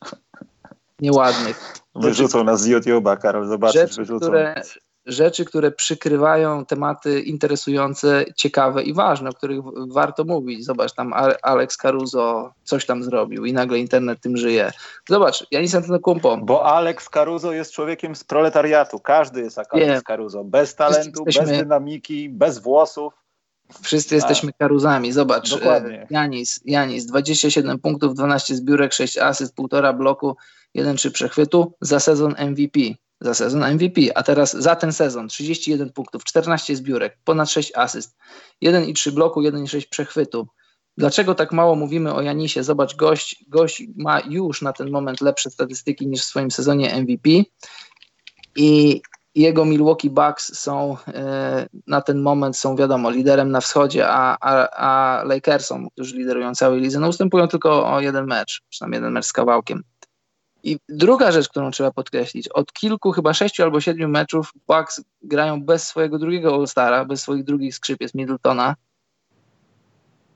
nieładnych. 1.01 1.75
Wyrzucą 1.95 2.45
nas 2.45 2.61
z 2.61 2.69
YouTube'a, 2.69 3.19
Karol, 3.19 3.49
zobaczysz, 3.49 3.81
rzeczy, 3.81 3.97
wyrzucą. 3.97 4.27
Które, 4.27 4.63
rzeczy, 5.07 5.45
które 5.45 5.71
przykrywają 5.71 6.67
tematy 6.67 7.21
interesujące, 7.21 8.25
ciekawe 8.37 8.83
i 8.83 8.95
ważne, 8.95 9.31
o 9.31 9.33
których 9.33 9.61
warto 9.89 10.25
mówić. 10.25 10.65
Zobacz, 10.65 10.93
tam 10.93 11.13
Alex 11.43 11.77
Caruso 11.77 12.53
coś 12.65 12.87
tam 12.87 13.03
zrobił 13.03 13.45
i 13.45 13.53
nagle 13.53 13.79
internet 13.79 14.21
tym 14.21 14.37
żyje. 14.37 14.73
Zobacz, 15.09 15.47
ja 15.51 15.61
nie 15.61 15.77
Antetokounmpo. 15.77 16.37
Bo 16.37 16.65
Alex 16.65 17.09
Caruso 17.09 17.53
jest 17.53 17.73
człowiekiem 17.73 18.17
z 18.17 18.25
proletariatu. 18.25 18.99
Każdy 18.99 19.41
jest 19.41 19.57
jak 19.57 19.75
Alex 19.75 20.03
Caruso. 20.03 20.45
Bez 20.45 20.75
talentu, 20.75 21.25
jesteśmy... 21.27 21.53
bez 21.53 21.59
dynamiki, 21.59 22.29
bez 22.29 22.59
włosów. 22.59 23.15
Wszyscy 23.83 24.15
jesteśmy 24.15 24.53
karuzami. 24.53 25.13
Zobacz, 25.13 25.51
Dokładnie. 25.51 26.07
Janis, 26.11 26.61
Janis, 26.65 27.07
27 27.07 27.79
punktów, 27.79 28.15
12 28.15 28.57
zbiórek, 28.57 28.93
6 28.93 29.19
asyst, 29.19 29.57
1,5 29.57 29.97
bloku, 29.97 30.37
1-3 30.77 31.11
przechwytu 31.11 31.73
za 31.81 32.01
sezon 32.01 32.35
MVP 32.39 32.81
za 33.21 33.35
sezon 33.35 33.75
MVP, 33.75 34.01
a 34.15 34.23
teraz 34.23 34.53
za 34.53 34.77
ten 34.77 34.93
sezon 34.93 35.29
31 35.29 35.93
punktów, 35.93 36.25
14 36.25 36.77
zbiórek, 36.77 37.19
ponad 37.25 37.51
6 37.51 37.73
asyst, 37.77 38.17
1,3 38.65 39.11
bloku, 39.11 39.43
1,6 39.43 39.89
przechwytu. 39.89 40.49
Dlaczego 40.97 41.35
tak 41.35 41.53
mało 41.53 41.75
mówimy 41.77 42.15
o 42.15 42.23
Janisie? 42.23 42.63
Zobacz, 42.63 42.97
gość, 42.97 43.45
gość 43.49 43.83
ma 43.97 44.21
już 44.21 44.63
na 44.63 44.73
ten 44.73 44.91
moment 44.91 45.21
lepsze 45.21 45.51
statystyki 45.51 46.07
niż 46.07 46.21
w 46.21 46.25
swoim 46.25 46.51
sezonie 46.51 47.01
MVP 47.01 47.31
i 48.57 49.01
jego 49.35 49.65
Milwaukee 49.65 50.11
Bucks 50.11 50.59
są 50.59 50.97
e, 51.09 51.67
na 51.87 52.01
ten 52.01 52.23
moment 52.23 52.57
są 52.57 52.77
wiadomo 52.77 53.11
liderem 53.11 53.51
na 53.51 53.61
wschodzie, 53.61 54.09
a, 54.09 54.37
a, 54.41 54.69
a 54.71 55.25
Lakersom, 55.25 55.91
którzy 55.91 56.17
liderują 56.17 56.55
całej 56.55 56.81
lidze, 56.81 57.01
no 57.01 57.09
ustępują 57.09 57.49
tylko 57.49 57.93
o 57.93 58.01
jeden 58.01 58.27
mecz, 58.27 58.63
przynajmniej 58.69 58.99
jeden 58.99 59.13
mecz 59.13 59.27
z 59.27 59.33
kawałkiem. 59.33 59.83
I 60.63 60.79
druga 60.89 61.33
rzecz, 61.33 61.49
którą 61.49 61.71
trzeba 61.71 61.91
podkreślić, 61.91 62.49
od 62.49 62.73
kilku, 62.73 63.13
chyba 63.13 63.35
sześciu 63.35 63.63
albo 63.63 63.81
siedmiu 63.81 64.09
meczów 64.09 64.53
Bucks 64.69 65.05
grają 65.23 65.63
bez 65.63 65.85
swojego 65.85 66.19
drugiego 66.19 66.55
All-Stara, 66.55 67.05
bez 67.05 67.23
swoich 67.23 67.45
drugich 67.45 67.75
skrzypiec 67.75 68.15
Middletona. 68.15 68.77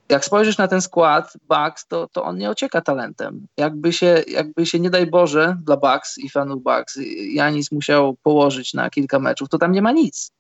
Jak 0.09 0.25
spojrzysz 0.25 0.59
na 0.59 0.69
ten 0.69 0.83
skład 0.83 1.33
Bucks, 1.49 1.87
to, 1.87 2.09
to 2.13 2.25
on 2.25 2.39
nie 2.39 2.51
ocieka 2.51 2.81
talentem. 2.81 3.47
Jakby 3.57 3.93
się, 3.93 4.23
jakby 4.29 4.67
się, 4.67 4.81
nie 4.81 4.91
daj 4.91 5.07
Boże, 5.07 5.57
dla 5.65 5.77
Bucks 5.77 6.19
i 6.19 6.31
fanów 6.31 6.63
Bucks 6.63 6.99
Janis 7.33 7.73
musiał 7.73 8.17
położyć 8.23 8.75
na 8.75 8.91
kilka 8.91 9.19
meczów, 9.19 9.49
to 9.49 9.59
tam 9.59 9.73
nie 9.73 9.83
ma 9.83 9.93
nic. 9.93 10.31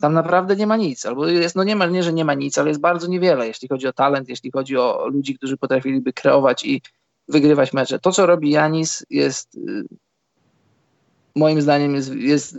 Tam 0.00 0.12
naprawdę 0.12 0.56
nie 0.56 0.66
ma 0.66 0.76
nic. 0.76 1.06
Albo 1.06 1.26
jest, 1.26 1.56
no 1.56 1.64
nie 1.64 1.76
ma, 1.76 1.86
nie, 1.86 2.02
że 2.02 2.12
nie 2.12 2.24
ma 2.24 2.34
nic, 2.34 2.58
ale 2.58 2.68
jest 2.68 2.80
bardzo 2.80 3.06
niewiele, 3.06 3.46
jeśli 3.46 3.68
chodzi 3.68 3.86
o 3.86 3.92
talent, 3.92 4.28
jeśli 4.28 4.50
chodzi 4.50 4.76
o 4.76 5.08
ludzi, 5.08 5.34
którzy 5.34 5.56
potrafiliby 5.56 6.12
kreować 6.12 6.64
i 6.64 6.82
wygrywać 7.32 7.72
mecze. 7.72 7.98
To, 7.98 8.12
co 8.12 8.26
robi 8.26 8.50
Janis, 8.50 9.06
jest 9.10 9.54
y, 9.54 9.84
moim 11.34 11.62
zdaniem 11.62 11.94
jest, 11.94 12.14
jest 12.14 12.56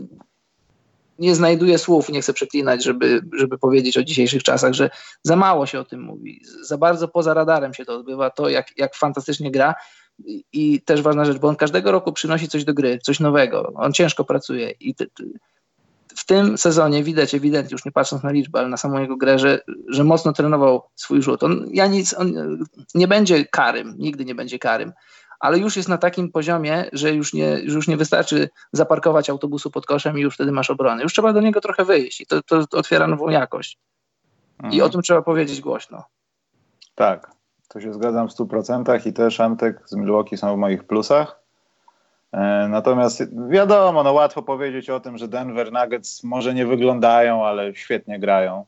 nie 1.19 1.35
znajduję 1.35 1.77
słów, 1.77 2.09
nie 2.09 2.21
chcę 2.21 2.33
przeklinać, 2.33 2.83
żeby, 2.83 3.21
żeby 3.37 3.57
powiedzieć 3.57 3.97
o 3.97 4.03
dzisiejszych 4.03 4.43
czasach, 4.43 4.73
że 4.73 4.89
za 5.23 5.35
mało 5.35 5.65
się 5.65 5.79
o 5.79 5.85
tym 5.85 6.01
mówi, 6.01 6.41
za 6.61 6.77
bardzo 6.77 7.07
poza 7.07 7.33
radarem 7.33 7.73
się 7.73 7.85
to 7.85 7.95
odbywa, 7.95 8.29
to 8.29 8.49
jak, 8.49 8.77
jak 8.77 8.95
fantastycznie 8.95 9.51
gra. 9.51 9.75
I, 10.25 10.43
i 10.53 10.81
też 10.81 11.01
ważna 11.01 11.25
rzecz, 11.25 11.37
bo 11.37 11.47
on 11.47 11.55
każdego 11.55 11.91
roku 11.91 12.13
przynosi 12.13 12.47
coś 12.47 12.63
do 12.63 12.73
gry, 12.73 12.99
coś 13.03 13.19
nowego, 13.19 13.71
on 13.75 13.93
ciężko 13.93 14.23
pracuje 14.23 14.71
i 14.79 14.95
ty, 14.95 15.07
ty, 15.07 15.23
w 16.15 16.25
tym 16.25 16.57
sezonie 16.57 17.03
widać 17.03 17.35
ewidentnie, 17.35 17.73
już 17.73 17.85
nie 17.85 17.91
patrząc 17.91 18.23
na 18.23 18.31
liczbę, 18.31 18.59
ale 18.59 18.67
na 18.67 18.77
samą 18.77 18.99
jego 18.99 19.17
grę, 19.17 19.39
że, 19.39 19.59
że 19.87 20.03
mocno 20.03 20.33
trenował 20.33 20.81
swój 20.95 21.21
rzut. 21.21 21.43
On, 21.43 21.65
ja 21.71 21.87
nic, 21.87 22.13
on 22.17 22.33
nie 22.95 23.07
będzie 23.07 23.45
karym, 23.45 23.95
nigdy 23.97 24.25
nie 24.25 24.35
będzie 24.35 24.59
karym, 24.59 24.93
ale 25.39 25.59
już 25.59 25.77
jest 25.77 25.89
na 25.89 25.97
takim 25.97 26.31
poziomie, 26.31 26.85
że 26.93 27.13
już 27.13 27.33
nie, 27.33 27.59
już 27.63 27.87
nie 27.87 27.97
wystarczy 27.97 28.49
zaparkować 28.71 29.29
autobusu 29.29 29.71
pod 29.71 29.85
koszem 29.85 30.17
i 30.17 30.21
już 30.21 30.33
wtedy 30.33 30.51
masz 30.51 30.69
obronę. 30.69 31.03
Już 31.03 31.13
trzeba 31.13 31.33
do 31.33 31.41
niego 31.41 31.61
trochę 31.61 31.85
wyjść 31.85 32.21
i 32.21 32.25
to, 32.25 32.41
to 32.43 32.63
otwiera 32.71 33.07
nową 33.07 33.29
jakość. 33.29 33.79
Mhm. 34.57 34.73
I 34.73 34.81
o 34.81 34.89
tym 34.89 35.01
trzeba 35.01 35.21
powiedzieć 35.21 35.61
głośno. 35.61 36.03
Tak, 36.95 37.31
to 37.67 37.81
się 37.81 37.93
zgadzam 37.93 38.29
w 38.29 38.31
100% 38.31 39.07
i 39.07 39.13
też 39.13 39.39
Antek 39.39 39.81
z 39.85 39.95
Milwaukee 39.95 40.37
są 40.37 40.55
w 40.55 40.57
moich 40.57 40.83
plusach. 40.83 41.42
E, 42.33 42.67
natomiast 42.69 43.23
wiadomo, 43.49 44.03
no 44.03 44.13
łatwo 44.13 44.43
powiedzieć 44.43 44.89
o 44.89 44.99
tym, 44.99 45.17
że 45.17 45.27
Denver 45.27 45.71
Nuggets 45.71 46.23
może 46.23 46.53
nie 46.53 46.65
wyglądają, 46.65 47.45
ale 47.45 47.75
świetnie 47.75 48.19
grają. 48.19 48.65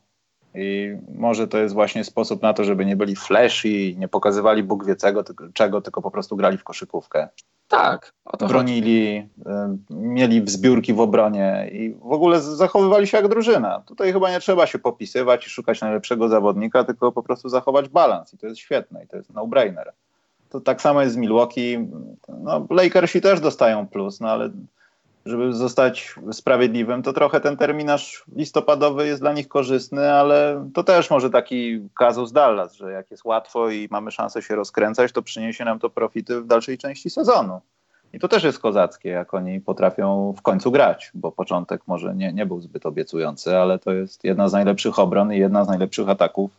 I 0.56 0.98
może 1.16 1.48
to 1.48 1.58
jest 1.58 1.74
właśnie 1.74 2.04
sposób 2.04 2.42
na 2.42 2.54
to, 2.54 2.64
żeby 2.64 2.86
nie 2.86 2.96
byli 2.96 3.16
flashy, 3.16 3.96
nie 3.96 4.08
pokazywali 4.08 4.64
Bóg 4.64 4.86
wie 4.86 4.96
czego, 4.96 5.24
tylko, 5.24 5.46
czego, 5.54 5.82
tylko 5.82 6.02
po 6.02 6.12
prostu 6.12 6.36
grali 6.36 6.58
w 6.58 6.64
koszykówkę. 6.64 7.28
Tak. 7.68 8.14
Bronili, 8.48 9.30
chodzi. 9.44 9.80
mieli 9.90 10.44
zbiórki 10.48 10.94
w 10.94 11.00
obronie 11.00 11.70
i 11.72 11.94
w 11.94 12.12
ogóle 12.12 12.42
zachowywali 12.42 13.08
się 13.08 13.18
jak 13.18 13.28
drużyna. 13.28 13.84
Tutaj 13.86 14.14
chyba 14.14 14.32
nie 14.32 14.40
trzeba 14.40 14.68
się 14.68 14.80
popisywać 14.80 15.48
i 15.48 15.50
szukać 15.50 15.82
najlepszego 15.82 16.28
zawodnika, 16.28 16.84
tylko 16.84 17.12
po 17.12 17.24
prostu 17.24 17.50
zachować 17.50 17.90
balans 17.90 18.34
i 18.34 18.38
to 18.38 18.48
jest 18.48 18.60
świetne 18.60 19.04
i 19.04 19.08
to 19.08 19.18
jest 19.18 19.34
no-brainer. 19.34 19.94
To 20.50 20.62
tak 20.62 20.82
samo 20.82 21.02
jest 21.02 21.14
z 21.14 21.18
Milwaukee. 21.18 21.88
No, 22.28 22.68
Lakersi 22.70 23.22
też 23.22 23.40
dostają 23.40 23.88
plus, 23.88 24.20
no 24.20 24.30
ale 24.30 24.50
żeby 25.26 25.54
zostać 25.54 26.16
sprawiedliwym, 26.32 27.04
to 27.04 27.14
trochę 27.14 27.42
ten 27.42 27.58
terminarz 27.58 28.24
listopadowy 28.36 29.08
jest 29.08 29.22
dla 29.22 29.34
nich 29.34 29.48
korzystny, 29.48 30.14
ale 30.14 30.70
to 30.74 30.84
też 30.84 31.10
może 31.10 31.30
taki 31.30 31.90
kazus 31.94 32.32
Dallas, 32.32 32.74
że 32.74 32.92
jak 32.92 33.12
jest 33.12 33.26
łatwo 33.26 33.70
i 33.70 33.88
mamy 33.92 34.12
szansę 34.12 34.42
się 34.42 34.56
rozkręcać, 34.56 35.12
to 35.12 35.22
przyniesie 35.22 35.66
nam 35.66 35.80
to 35.80 35.90
profity 35.90 36.42
w 36.42 36.48
dalszej 36.48 36.78
części 36.78 37.10
sezonu. 37.10 37.62
I 38.14 38.20
to 38.20 38.28
też 38.28 38.44
jest 38.44 38.60
kozackie, 38.60 39.10
jak 39.10 39.34
oni 39.34 39.62
potrafią 39.62 40.34
w 40.38 40.42
końcu 40.42 40.72
grać, 40.72 41.12
bo 41.14 41.32
początek 41.32 41.82
może 41.88 42.16
nie, 42.16 42.34
nie 42.34 42.46
był 42.46 42.62
zbyt 42.62 42.86
obiecujący, 42.86 43.58
ale 43.58 43.80
to 43.80 43.94
jest 43.94 44.24
jedna 44.24 44.50
z 44.50 44.54
najlepszych 44.54 45.00
obron 45.00 45.34
i 45.34 45.38
jedna 45.38 45.66
z 45.66 45.68
najlepszych 45.68 46.10
ataków, 46.10 46.52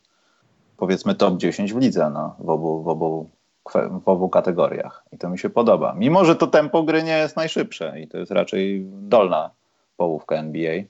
powiedzmy 0.76 1.14
top 1.14 1.36
10 1.36 1.72
w 1.74 1.78
lidze 1.78 2.10
no, 2.10 2.36
w, 2.38 2.48
obu, 2.48 2.82
w 2.82 2.88
obu 2.88 3.30
w 3.74 4.08
obu 4.08 4.28
kategoriach. 4.28 5.04
I 5.12 5.18
to 5.18 5.28
mi 5.28 5.38
się 5.38 5.50
podoba. 5.50 5.94
Mimo, 5.98 6.24
że 6.24 6.36
to 6.36 6.46
tempo 6.46 6.82
gry 6.82 7.02
nie 7.02 7.18
jest 7.18 7.36
najszybsze 7.36 8.00
i 8.00 8.08
to 8.08 8.18
jest 8.18 8.32
raczej 8.32 8.84
dolna 8.86 9.50
połówka 9.96 10.36
NBA, 10.36 10.82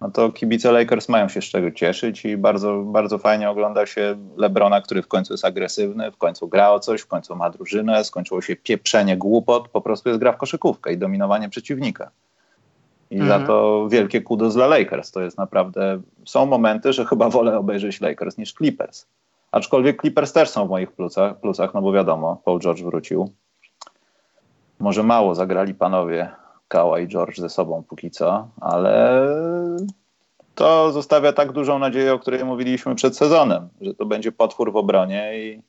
no 0.00 0.10
to 0.10 0.32
kibice 0.32 0.72
Lakers 0.72 1.08
mają 1.08 1.28
się 1.28 1.42
z 1.42 1.44
czego 1.44 1.70
cieszyć 1.70 2.24
i 2.24 2.36
bardzo, 2.36 2.82
bardzo 2.82 3.18
fajnie 3.18 3.50
ogląda 3.50 3.86
się 3.86 4.16
LeBrona, 4.36 4.80
który 4.80 5.02
w 5.02 5.08
końcu 5.08 5.32
jest 5.32 5.44
agresywny, 5.44 6.10
w 6.10 6.16
końcu 6.16 6.48
gra 6.48 6.70
o 6.70 6.80
coś, 6.80 7.00
w 7.00 7.06
końcu 7.06 7.36
ma 7.36 7.50
drużynę, 7.50 8.04
skończyło 8.04 8.40
się 8.40 8.56
pieprzenie 8.56 9.16
głupot, 9.16 9.68
po 9.68 9.80
prostu 9.80 10.08
jest 10.08 10.20
gra 10.20 10.32
w 10.32 10.36
koszykówkę 10.36 10.92
i 10.92 10.98
dominowanie 10.98 11.48
przeciwnika. 11.48 12.10
I 13.10 13.18
mhm. 13.18 13.40
za 13.40 13.46
to 13.46 13.88
wielkie 13.88 14.22
kudos 14.22 14.54
dla 14.54 14.66
Lakers. 14.66 15.10
To 15.10 15.22
jest 15.22 15.38
naprawdę, 15.38 16.00
są 16.24 16.46
momenty, 16.46 16.92
że 16.92 17.04
chyba 17.04 17.28
wolę 17.28 17.58
obejrzeć 17.58 18.00
Lakers 18.00 18.38
niż 18.38 18.52
Clippers. 18.52 19.06
Aczkolwiek 19.52 20.00
Clippers 20.00 20.32
też 20.32 20.48
są 20.48 20.66
w 20.66 20.70
moich 20.70 20.92
plusach, 20.92 21.40
plusach, 21.40 21.74
no 21.74 21.82
bo 21.82 21.92
wiadomo, 21.92 22.40
Paul 22.44 22.60
George 22.60 22.82
wrócił. 22.82 23.30
Może 24.78 25.02
mało 25.02 25.34
zagrali 25.34 25.74
panowie 25.74 26.30
Kała 26.68 27.00
i 27.00 27.08
George 27.08 27.38
ze 27.38 27.48
sobą 27.48 27.82
póki 27.88 28.10
co, 28.10 28.48
ale 28.60 29.22
to 30.54 30.92
zostawia 30.92 31.32
tak 31.32 31.52
dużą 31.52 31.78
nadzieję, 31.78 32.14
o 32.14 32.18
której 32.18 32.44
mówiliśmy 32.44 32.94
przed 32.94 33.16
sezonem, 33.16 33.68
że 33.80 33.94
to 33.94 34.06
będzie 34.06 34.32
potwór 34.32 34.72
w 34.72 34.76
obronie 34.76 35.32
i, 35.38 35.62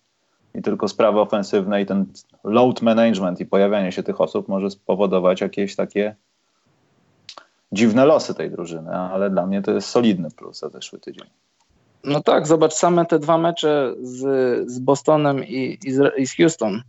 i 0.59 0.61
tylko 0.61 0.87
sprawy 0.87 1.19
ofensywne 1.19 1.81
i 1.81 1.85
ten 1.85 2.05
load 2.43 2.81
management 2.81 3.39
i 3.39 3.45
pojawianie 3.45 3.91
się 3.91 4.03
tych 4.03 4.21
osób 4.21 4.47
może 4.47 4.71
spowodować 4.71 5.41
jakieś 5.41 5.75
takie 5.75 6.15
dziwne 7.71 8.05
losy 8.05 8.33
tej 8.33 8.51
drużyny, 8.51 8.95
ale 8.95 9.29
dla 9.29 9.45
mnie 9.45 9.61
to 9.61 9.71
jest 9.71 9.89
solidny 9.89 10.31
plus 10.31 10.59
za 10.59 10.69
zeszły 10.69 10.99
tydzień. 10.99 11.27
No 12.07 12.23
tak, 12.23 12.47
zobacz, 12.47 12.73
same 12.73 13.05
te 13.05 13.19
dwa 13.19 13.37
mecze 13.37 13.93
z, 14.01 14.21
z 14.71 14.79
Bostonem 14.79 15.43
i, 15.43 15.77
i, 15.83 15.91
z, 15.91 16.17
i 16.17 16.27
z 16.27 16.35
Houston, 16.35 16.83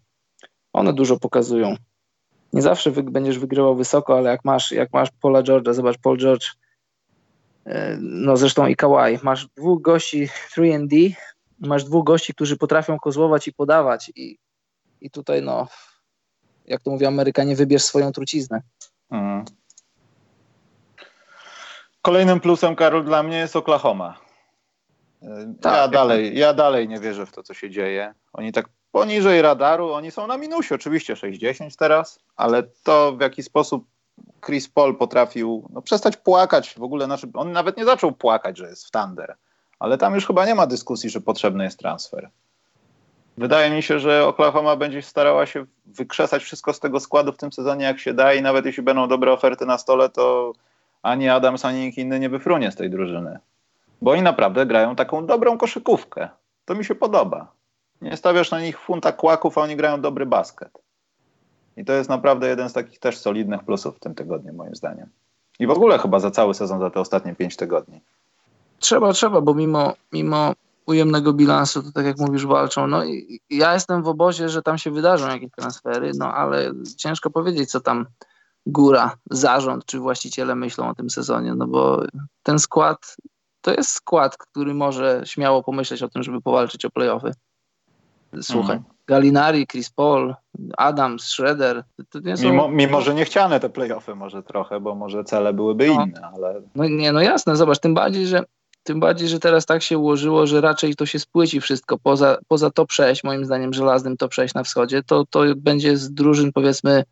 one 0.73 0.93
dużo 0.93 1.19
pokazują. 1.19 1.77
Nie 2.53 2.63
zawsze 2.63 2.91
wy, 2.91 3.03
będziesz 3.03 3.39
wygrywał 3.39 3.77
wysoko, 3.77 4.19
ale 4.19 4.31
jak 4.31 4.45
masz, 4.45 4.73
jak 4.73 4.93
masz 4.93 5.09
Paula 5.21 5.43
George'a, 5.43 5.75
zobacz, 5.75 5.99
Paul 5.99 6.19
George, 6.19 6.47
e, 7.67 7.97
no 8.01 8.37
zresztą 8.37 8.67
i 8.67 8.77
Kawhi, 8.77 9.19
masz 9.23 9.47
dwóch 9.47 9.83
gości 9.83 10.29
3D, 10.57 11.13
masz 11.59 11.85
dwóch 11.85 12.05
gości, 12.05 12.35
którzy 12.35 12.57
potrafią 12.57 12.99
kozłować 12.99 13.49
i 13.49 13.53
podawać 13.53 14.13
i, 14.17 14.39
i 15.01 15.11
tutaj 15.11 15.43
no, 15.43 15.67
jak 16.67 16.83
to 16.83 16.91
mówią 16.91 17.09
Amerykanie, 17.09 17.57
wybierz 17.57 17.83
swoją 17.83 18.13
truciznę. 18.13 18.63
Mhm. 19.11 19.45
Kolejnym 22.03 22.41
plusem, 22.41 22.77
Karol, 22.77 23.05
dla 23.05 23.23
mnie 23.23 23.39
jest 23.39 23.57
Oklahoma. 23.57 24.28
Tak, 25.61 25.75
ja, 25.75 25.89
dalej, 25.89 26.39
ja 26.39 26.55
dalej 26.55 26.89
nie 26.89 27.01
wierzę 27.01 27.27
w 27.27 27.33
to, 27.33 27.43
co 27.43 27.55
się 27.55 27.71
dzieje. 27.71 28.15
Oni 28.33 28.53
tak 28.53 28.69
poniżej 28.93 29.43
radaru, 29.43 29.93
oni 29.93 30.11
są 30.11 30.27
na 30.27 30.37
minusie, 30.37 30.75
oczywiście 30.75 31.17
60 31.17 31.77
teraz, 31.77 32.19
ale 32.37 32.63
to 32.83 33.13
w 33.13 33.21
jaki 33.21 33.43
sposób 33.43 33.85
Chris 34.47 34.69
Paul 34.69 34.97
potrafił 34.97 35.69
no, 35.71 35.83
przestać 35.83 36.17
płakać, 36.17 36.75
w 36.79 36.83
ogóle 36.83 37.05
znaczy, 37.05 37.27
on 37.35 37.53
nawet 37.53 37.77
nie 37.77 37.85
zaczął 37.85 38.13
płakać, 38.13 38.59
że 38.59 38.69
jest 38.69 38.87
w 38.87 38.91
Thunder, 38.91 39.35
ale 39.79 39.99
tam 39.99 40.15
już 40.15 40.27
chyba 40.27 40.47
nie 40.47 40.55
ma 40.55 40.67
dyskusji, 40.67 41.11
że 41.11 41.21
potrzebny 41.21 41.65
jest 41.65 41.79
transfer. 41.79 42.31
Wydaje 43.39 43.71
mi 43.71 43.83
się, 43.83 43.99
że 43.99 44.27
Oklahoma 44.27 44.77
będzie 44.77 45.03
starała 45.03 45.47
się 45.47 45.67
wykrzesać 45.87 46.43
wszystko 46.43 46.73
z 46.73 46.81
tego 46.81 47.01
składu 47.01 47.33
w 47.33 47.37
tym 47.37 47.53
sezonie, 47.53 47.85
jak 47.85 47.99
się 47.99 48.15
da 48.15 48.35
i 48.35 48.43
nawet 48.43 48.67
jeśli 48.67 48.83
będą 48.83 49.09
dobre 49.09 49.33
oferty 49.33 49.67
na 49.67 49.79
stole, 49.79 50.09
to 50.09 50.53
ani 51.03 51.29
Adams, 51.29 51.65
ani 51.65 51.81
nikt 51.81 51.99
inny 51.99 52.21
nie 52.21 52.29
wyfrunie 52.29 52.73
z 52.73 52.77
tej 52.77 52.91
drużyny. 52.91 53.39
Bo 54.03 54.11
oni 54.11 54.23
naprawdę 54.23 54.67
grają 54.67 54.97
taką 54.97 55.27
dobrą 55.27 55.59
koszykówkę. 55.59 56.29
To 56.65 56.75
mi 56.75 56.85
się 56.85 56.95
podoba. 56.95 57.53
Nie 58.03 58.17
stawiasz 58.17 58.51
na 58.51 58.61
nich 58.61 58.79
funta 58.79 59.13
kłaków, 59.13 59.59
a 59.59 59.61
oni 59.61 59.77
grają 59.77 60.01
dobry 60.01 60.27
basket. 60.27 60.79
I 61.77 61.85
to 61.85 61.93
jest 61.93 62.11
naprawdę 62.11 62.49
jeden 62.49 62.69
z 62.69 62.73
takich 62.73 62.99
też 62.99 63.19
solidnych 63.19 63.63
plusów 63.63 63.97
w 63.97 64.01
tym 64.01 64.15
tygodniu, 64.15 64.55
moim 64.55 64.75
zdaniem. 64.75 65.09
I 65.59 65.67
w 65.67 65.71
ogóle 65.71 65.99
chyba 65.99 66.19
za 66.19 66.31
cały 66.31 66.55
sezon, 66.55 66.81
za 66.81 66.91
te 66.91 67.01
ostatnie 67.01 67.35
pięć 67.35 67.57
tygodni. 67.57 68.01
Trzeba, 68.79 69.13
trzeba, 69.13 69.41
bo 69.41 69.55
mimo, 69.55 69.95
mimo 70.13 70.53
ujemnego 70.87 71.33
bilansu, 71.33 71.83
to 71.83 71.93
tak 71.93 72.07
jak 72.07 72.19
mówisz, 72.19 72.47
walczą. 72.47 72.87
No 72.87 73.05
i 73.05 73.41
ja 73.51 73.75
jestem 73.75 74.03
w 74.03 74.09
obozie, 74.09 74.49
że 74.49 74.63
tam 74.63 74.79
się 74.79 74.91
wydarzą 74.91 75.29
jakieś 75.29 75.51
transfery, 75.51 76.13
no 76.19 76.35
ale 76.35 76.73
ciężko 76.97 77.31
powiedzieć, 77.31 77.71
co 77.71 77.81
tam 77.81 78.07
góra, 78.67 79.17
zarząd 79.31 79.85
czy 79.87 79.99
właściciele 79.99 80.55
myślą 80.55 80.89
o 80.89 80.95
tym 80.95 81.11
sezonie, 81.11 81.55
no 81.55 81.67
bo 81.67 82.03
ten 82.43 82.59
skład 82.59 83.17
to 83.61 83.75
jest 83.75 83.91
skład, 83.91 84.37
który 84.37 84.75
może 84.75 85.23
śmiało 85.25 85.63
pomyśleć 85.63 86.03
o 86.03 86.09
tym, 86.09 86.23
żeby 86.23 86.41
powalczyć 86.41 86.85
o 86.85 86.91
playoffy. 86.91 87.31
Słuchaj, 88.41 88.77
mhm. 88.77 88.95
Galinari, 89.07 89.67
Chris 89.67 89.91
Paul, 89.91 90.35
Adams, 90.77 91.25
Schroeder. 91.25 91.85
To 92.11 92.37
są... 92.37 92.51
mimo, 92.51 92.69
mimo, 92.69 93.01
że 93.01 93.15
niechciane 93.15 93.61
te 93.61 93.69
playoffy 93.69 94.15
może 94.15 94.43
trochę, 94.43 94.81
bo 94.81 94.95
może 94.95 95.25
cele 95.25 95.53
byłyby 95.53 95.89
no. 95.89 96.05
inne, 96.05 96.21
ale... 96.35 96.63
No 96.75 96.89
nie, 96.89 97.13
no 97.13 97.21
jasne, 97.21 97.57
zobacz, 97.57 97.79
tym 97.79 97.95
bardziej, 97.95 98.27
że 98.27 98.43
tym 98.83 99.01
bardziej, 99.01 99.29
że 99.29 99.41
teraz 99.41 99.67
tak 99.67 99.83
się 99.83 99.99
ułożyło, 99.99 100.47
że 100.47 100.61
raczej 100.61 100.95
to 100.95 101.07
się 101.07 101.19
spłyci 101.19 101.61
wszystko. 101.61 101.99
Poza, 101.99 102.39
poza 102.49 102.71
top 102.71 102.93
6, 102.93 103.25
moim 103.25 103.45
zdaniem 103.45 103.73
żelaznym 103.73 104.17
top 104.17 104.35
6 104.35 104.55
na 104.55 104.63
wschodzie, 104.63 105.03
to, 105.03 105.25
to 105.31 105.43
będzie 105.57 105.97
z 105.97 106.15
drużyn 106.15 106.53
powiedzmy 106.53 107.05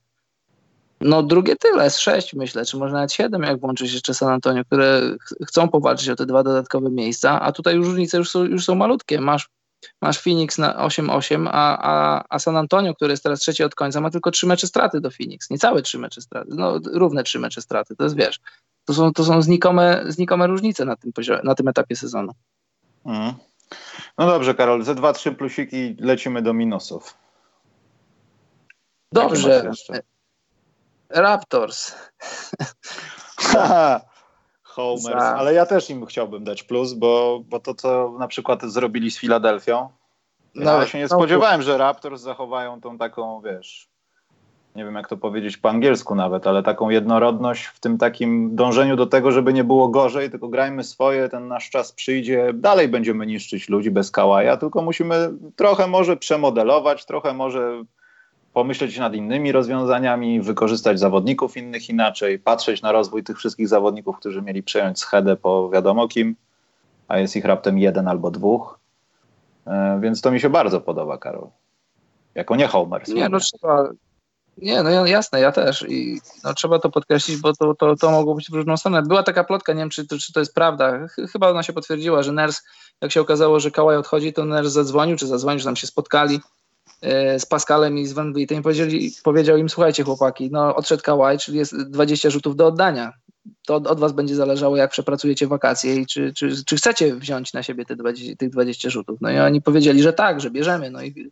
no 1.01 1.23
drugie 1.23 1.57
tyle, 1.57 1.91
z 1.91 1.99
sześć 1.99 2.35
myślę, 2.35 2.65
czy 2.65 2.77
może 2.77 2.95
nawet 2.95 3.13
siedem, 3.13 3.43
jak 3.43 3.61
włączyć 3.61 3.93
jeszcze 3.93 4.15
San 4.15 4.29
Antonio, 4.29 4.65
które 4.65 5.01
ch 5.21 5.47
chcą 5.47 5.69
powalczyć 5.69 6.09
o 6.09 6.17
te 6.17 6.27
dwa 6.27 6.43
dodatkowe 6.43 6.91
miejsca, 6.91 7.41
a 7.41 7.53
tutaj 7.53 7.77
już 7.77 7.87
różnice 7.87 8.19
już 8.19 8.31
są, 8.31 8.45
już 8.45 8.65
są 8.65 8.75
malutkie. 8.75 9.21
Masz, 9.21 9.49
masz 10.03 10.19
Phoenix 10.19 10.59
na 10.59 10.87
8-8, 10.87 11.49
a, 11.53 11.79
a, 11.83 12.25
a 12.29 12.39
San 12.39 12.57
Antonio, 12.57 12.95
który 12.95 13.11
jest 13.11 13.23
teraz 13.23 13.41
trzeci 13.41 13.65
od 13.65 13.75
końca, 13.75 14.01
ma 14.01 14.11
tylko 14.11 14.31
trzy 14.31 14.47
mecze 14.47 14.67
straty 14.67 15.01
do 15.01 15.11
Phoenix. 15.11 15.51
Niecałe 15.51 15.83
trzy 15.83 15.99
mecze 15.99 16.21
straty, 16.21 16.51
no 16.55 16.79
równe 16.93 17.23
trzy 17.23 17.39
mecze 17.39 17.63
straty, 17.63 17.97
to 17.97 18.05
jest 18.05 18.17
wiesz. 18.17 18.41
To 18.85 18.95
są, 18.95 19.13
to 19.13 19.25
są 19.25 19.43
znikome, 19.43 20.05
znikome 20.07 20.47
różnice 20.47 20.85
na 20.85 20.97
tym, 20.97 21.13
na 21.45 21.55
tym 21.55 21.69
etapie 21.69 21.97
sezonu. 21.97 22.33
Mm. 23.07 23.33
No 24.19 24.27
dobrze, 24.27 24.55
Karol, 24.55 24.85
ze 24.85 24.95
dwa, 24.95 25.13
trzy 25.13 25.33
plusiki 25.33 25.97
lecimy 26.01 26.43
do 26.43 26.53
minusów. 26.53 27.15
Dobrze. 29.13 29.71
Raptors. 31.11 31.95
Homers, 34.63 35.03
za... 35.03 35.37
ale 35.37 35.55
ja 35.55 35.67
też 35.67 35.91
im 35.91 36.07
chciałbym 36.07 36.45
dać 36.45 36.63
plus, 36.63 36.93
bo, 36.93 37.41
bo 37.45 37.61
to, 37.61 37.75
co 37.75 38.15
na 38.19 38.29
przykład 38.29 38.63
zrobili 38.63 39.11
z 39.11 39.19
Filadelfią, 39.19 39.89
no, 40.55 40.81
ja 40.81 40.87
się 40.87 40.99
nie 40.99 41.05
no, 41.05 41.17
spodziewałem, 41.17 41.63
że 41.63 41.79
Raptors 41.79 42.23
zachowają 42.23 42.81
tą 42.81 42.99
taką, 42.99 43.41
wiesz, 43.41 43.89
nie 44.77 44.85
wiem 44.85 44.95
jak 44.95 45.09
to 45.09 45.17
powiedzieć 45.17 45.57
po 45.57 45.69
angielsku 45.69 46.15
nawet, 46.15 46.47
ale 46.47 46.63
taką 46.63 46.91
jednorodność 46.91 47.65
w 47.65 47.81
tym 47.81 47.99
takim 47.99 48.57
dążeniu 48.57 48.97
do 48.97 49.07
tego, 49.07 49.33
żeby 49.33 49.53
nie 49.53 49.65
było 49.65 49.89
gorzej, 49.89 50.31
tylko 50.31 50.49
grajmy 50.49 50.85
swoje, 50.85 51.29
ten 51.29 51.49
nasz 51.49 51.71
czas 51.71 51.93
przyjdzie, 51.93 52.51
dalej 52.55 52.89
będziemy 52.89 53.27
niszczyć 53.27 53.69
ludzi 53.69 53.91
bez 53.91 54.11
kałaja, 54.11 54.57
tylko 54.57 54.83
musimy 54.83 55.31
trochę 55.57 55.87
może 55.87 56.17
przemodelować, 56.17 57.05
trochę 57.05 57.35
może 57.35 57.85
pomyśleć 58.57 58.99
nad 58.99 59.15
innymi 59.15 59.53
rozwiązaniami, 59.53 60.41
wykorzystać 60.41 61.01
zawodników 61.01 61.57
innych 61.57 61.89
inaczej, 61.89 62.39
patrzeć 62.39 62.83
na 62.83 62.93
rozwój 62.93 63.25
tych 63.25 63.39
wszystkich 63.39 63.69
zawodników, 63.69 64.17
którzy 64.17 64.43
mieli 64.43 64.63
przejąć 64.63 64.99
schedę 64.99 65.37
po 65.37 65.71
wiadomo 65.71 66.09
kim, 66.09 66.37
a 67.09 67.19
jest 67.19 67.37
ich 67.37 67.45
raptem 67.45 67.79
jeden 67.79 68.09
albo 68.09 68.31
dwóch. 68.31 68.79
E, 69.67 69.99
więc 70.03 70.21
to 70.21 70.31
mi 70.31 70.41
się 70.41 70.51
bardzo 70.51 70.81
podoba, 70.81 71.19
Karol. 71.19 71.49
Jako 72.35 72.57
nie 72.57 72.67
Homer. 72.67 73.09
Nie, 73.09 73.29
no 73.29 73.39
trzeba, 73.41 73.89
nie, 74.57 74.83
no 74.83 75.07
jasne, 75.07 75.41
ja 75.41 75.53
też. 75.53 75.85
I 75.89 76.21
no, 76.45 76.55
trzeba 76.55 76.79
to 76.79 76.91
podkreślić, 76.91 77.37
bo 77.37 77.53
to, 77.53 77.75
to, 77.75 77.97
to 77.97 78.11
mogło 78.11 78.35
być 78.35 78.51
w 78.51 78.55
różną 78.55 78.77
stronę. 78.77 79.03
Była 79.03 79.23
taka 79.23 79.45
plotka, 79.45 79.73
nie 79.73 79.81
wiem, 79.81 79.91
czy 79.91 80.07
to, 80.07 80.19
czy 80.19 80.33
to 80.33 80.41
jest 80.41 80.55
prawda. 80.55 81.07
Chyba 81.33 81.51
ona 81.51 81.63
się 81.63 81.73
potwierdziła, 81.73 82.23
że 82.23 82.33
Ners, 82.33 82.63
jak 83.01 83.13
się 83.13 83.21
okazało, 83.21 83.61
że 83.61 83.71
Kałaj 83.71 83.97
odchodzi, 83.97 84.33
to 84.33 84.45
Ners 84.45 84.69
zadzwonił, 84.69 85.17
czy 85.17 85.27
zadzwonił, 85.27 85.59
że 85.59 85.65
tam 85.65 85.77
się 85.77 85.87
spotkali 85.87 86.41
z 87.39 87.47
Pascalem 87.47 87.99
i 87.99 88.07
z 88.07 88.13
Van 88.13 88.33
Vlietem 88.33 88.63
i 88.89 89.11
powiedział 89.23 89.57
im, 89.57 89.69
słuchajcie 89.69 90.05
chłopaki, 90.05 90.51
no 90.51 90.77
odszedł 90.77 91.03
Kałaj, 91.03 91.39
czyli 91.39 91.59
jest 91.59 91.77
20 91.77 92.31
rzutów 92.31 92.57
do 92.57 92.67
oddania. 92.67 93.13
To 93.67 93.75
od, 93.75 93.87
od 93.87 94.01
was 94.01 94.13
będzie 94.13 94.35
zależało, 94.35 94.77
jak 94.77 94.91
przepracujecie 94.91 95.47
wakacje 95.47 95.97
i 95.97 96.07
czy, 96.07 96.33
czy, 96.33 96.65
czy 96.65 96.77
chcecie 96.77 97.15
wziąć 97.15 97.53
na 97.53 97.63
siebie 97.63 97.85
te 97.85 97.97
20, 97.97 98.37
tych 98.37 98.51
20 98.51 98.91
rzutów. 98.91 99.19
No 99.21 99.31
i 99.31 99.39
oni 99.39 99.63
powiedzieli, 99.63 100.03
że 100.03 100.13
tak, 100.13 100.41
że 100.41 100.51
bierzemy. 100.51 100.91
No 100.91 101.03
i 101.03 101.31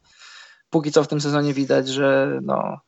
póki 0.70 0.92
co 0.92 1.04
w 1.04 1.08
tym 1.08 1.20
sezonie 1.20 1.54
widać, 1.54 1.88
że 1.88 2.38
no, 2.42 2.80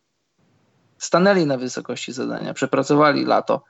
stanęli 0.99 1.47
na 1.47 1.57
wysokości 1.57 2.13
zadania, 2.13 2.55
przepracowali 2.55 3.25
lato. 3.25 3.65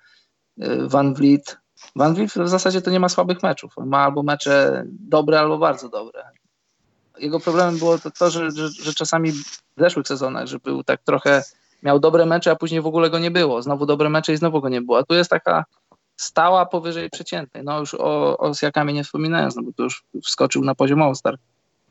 Y, 0.62 0.88
Van 0.88 1.14
Vliet, 1.14 1.56
Van 1.96 2.14
Vliet 2.14 2.32
w 2.32 2.48
zasadzie 2.48 2.82
to 2.82 2.90
nie 2.90 3.00
ma 3.00 3.08
słabych 3.08 3.42
meczów. 3.42 3.74
Ma 3.76 3.98
albo 3.98 4.22
mecze 4.22 4.84
dobre, 4.86 5.40
albo 5.40 5.58
bardzo 5.58 5.88
dobre. 5.88 6.24
Jego 7.18 7.40
problemem 7.40 7.78
było 7.78 7.98
to, 7.98 8.10
to 8.10 8.30
że, 8.30 8.50
że, 8.50 8.68
że 8.68 8.94
czasami 8.94 9.32
w 9.32 9.60
zeszłych 9.76 10.08
sezonach, 10.08 10.46
że 10.46 10.58
był 10.58 10.84
tak 10.84 11.02
trochę, 11.02 11.42
miał 11.82 11.98
dobre 11.98 12.26
mecze, 12.26 12.50
a 12.50 12.56
później 12.56 12.80
w 12.80 12.86
ogóle 12.86 13.10
go 13.10 13.18
nie 13.18 13.30
było. 13.30 13.62
Znowu 13.62 13.86
dobre 13.86 14.08
mecze 14.08 14.32
i 14.32 14.36
znowu 14.36 14.60
go 14.60 14.68
nie 14.68 14.82
było. 14.82 14.98
A 14.98 15.02
tu 15.02 15.14
jest 15.14 15.30
taka 15.30 15.64
stała 16.16 16.66
powyżej 16.66 17.10
przeciętnej. 17.10 17.64
No 17.64 17.80
już 17.80 17.94
o, 17.94 18.38
o 18.38 18.54
Siakamie 18.54 18.92
nie 18.92 19.04
wspominając, 19.04 19.56
no 19.56 19.62
bo 19.62 19.72
to 19.72 19.82
już 19.82 20.04
wskoczył 20.24 20.64
na 20.64 20.74
poziom 20.74 21.02
All-Star. 21.02 21.36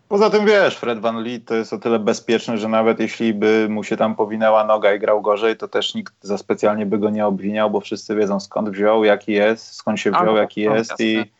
Poza 0.09 0.29
tym 0.29 0.45
wiesz, 0.45 0.77
Fred 0.77 0.99
Van 0.99 1.23
Lee 1.23 1.41
to 1.41 1.55
jest 1.55 1.73
o 1.73 1.77
tyle 1.77 1.99
bezpieczny, 1.99 2.57
że 2.57 2.67
nawet 2.67 2.99
jeśli 2.99 3.33
by 3.33 3.67
mu 3.69 3.83
się 3.83 3.97
tam 3.97 4.15
powinęła 4.15 4.63
noga 4.63 4.93
i 4.93 4.99
grał 4.99 5.21
gorzej, 5.21 5.57
to 5.57 5.67
też 5.67 5.95
nikt 5.95 6.13
za 6.21 6.37
specjalnie 6.37 6.85
by 6.85 6.97
go 6.97 7.09
nie 7.09 7.25
obwiniał, 7.25 7.71
bo 7.71 7.81
wszyscy 7.81 8.15
wiedzą 8.15 8.39
skąd 8.39 8.69
wziął, 8.69 9.03
jaki 9.03 9.31
jest, 9.31 9.75
skąd 9.75 9.99
się 9.99 10.11
wziął, 10.11 10.35
jaki 10.35 10.61
jest 10.61 10.99
i, 10.99 11.31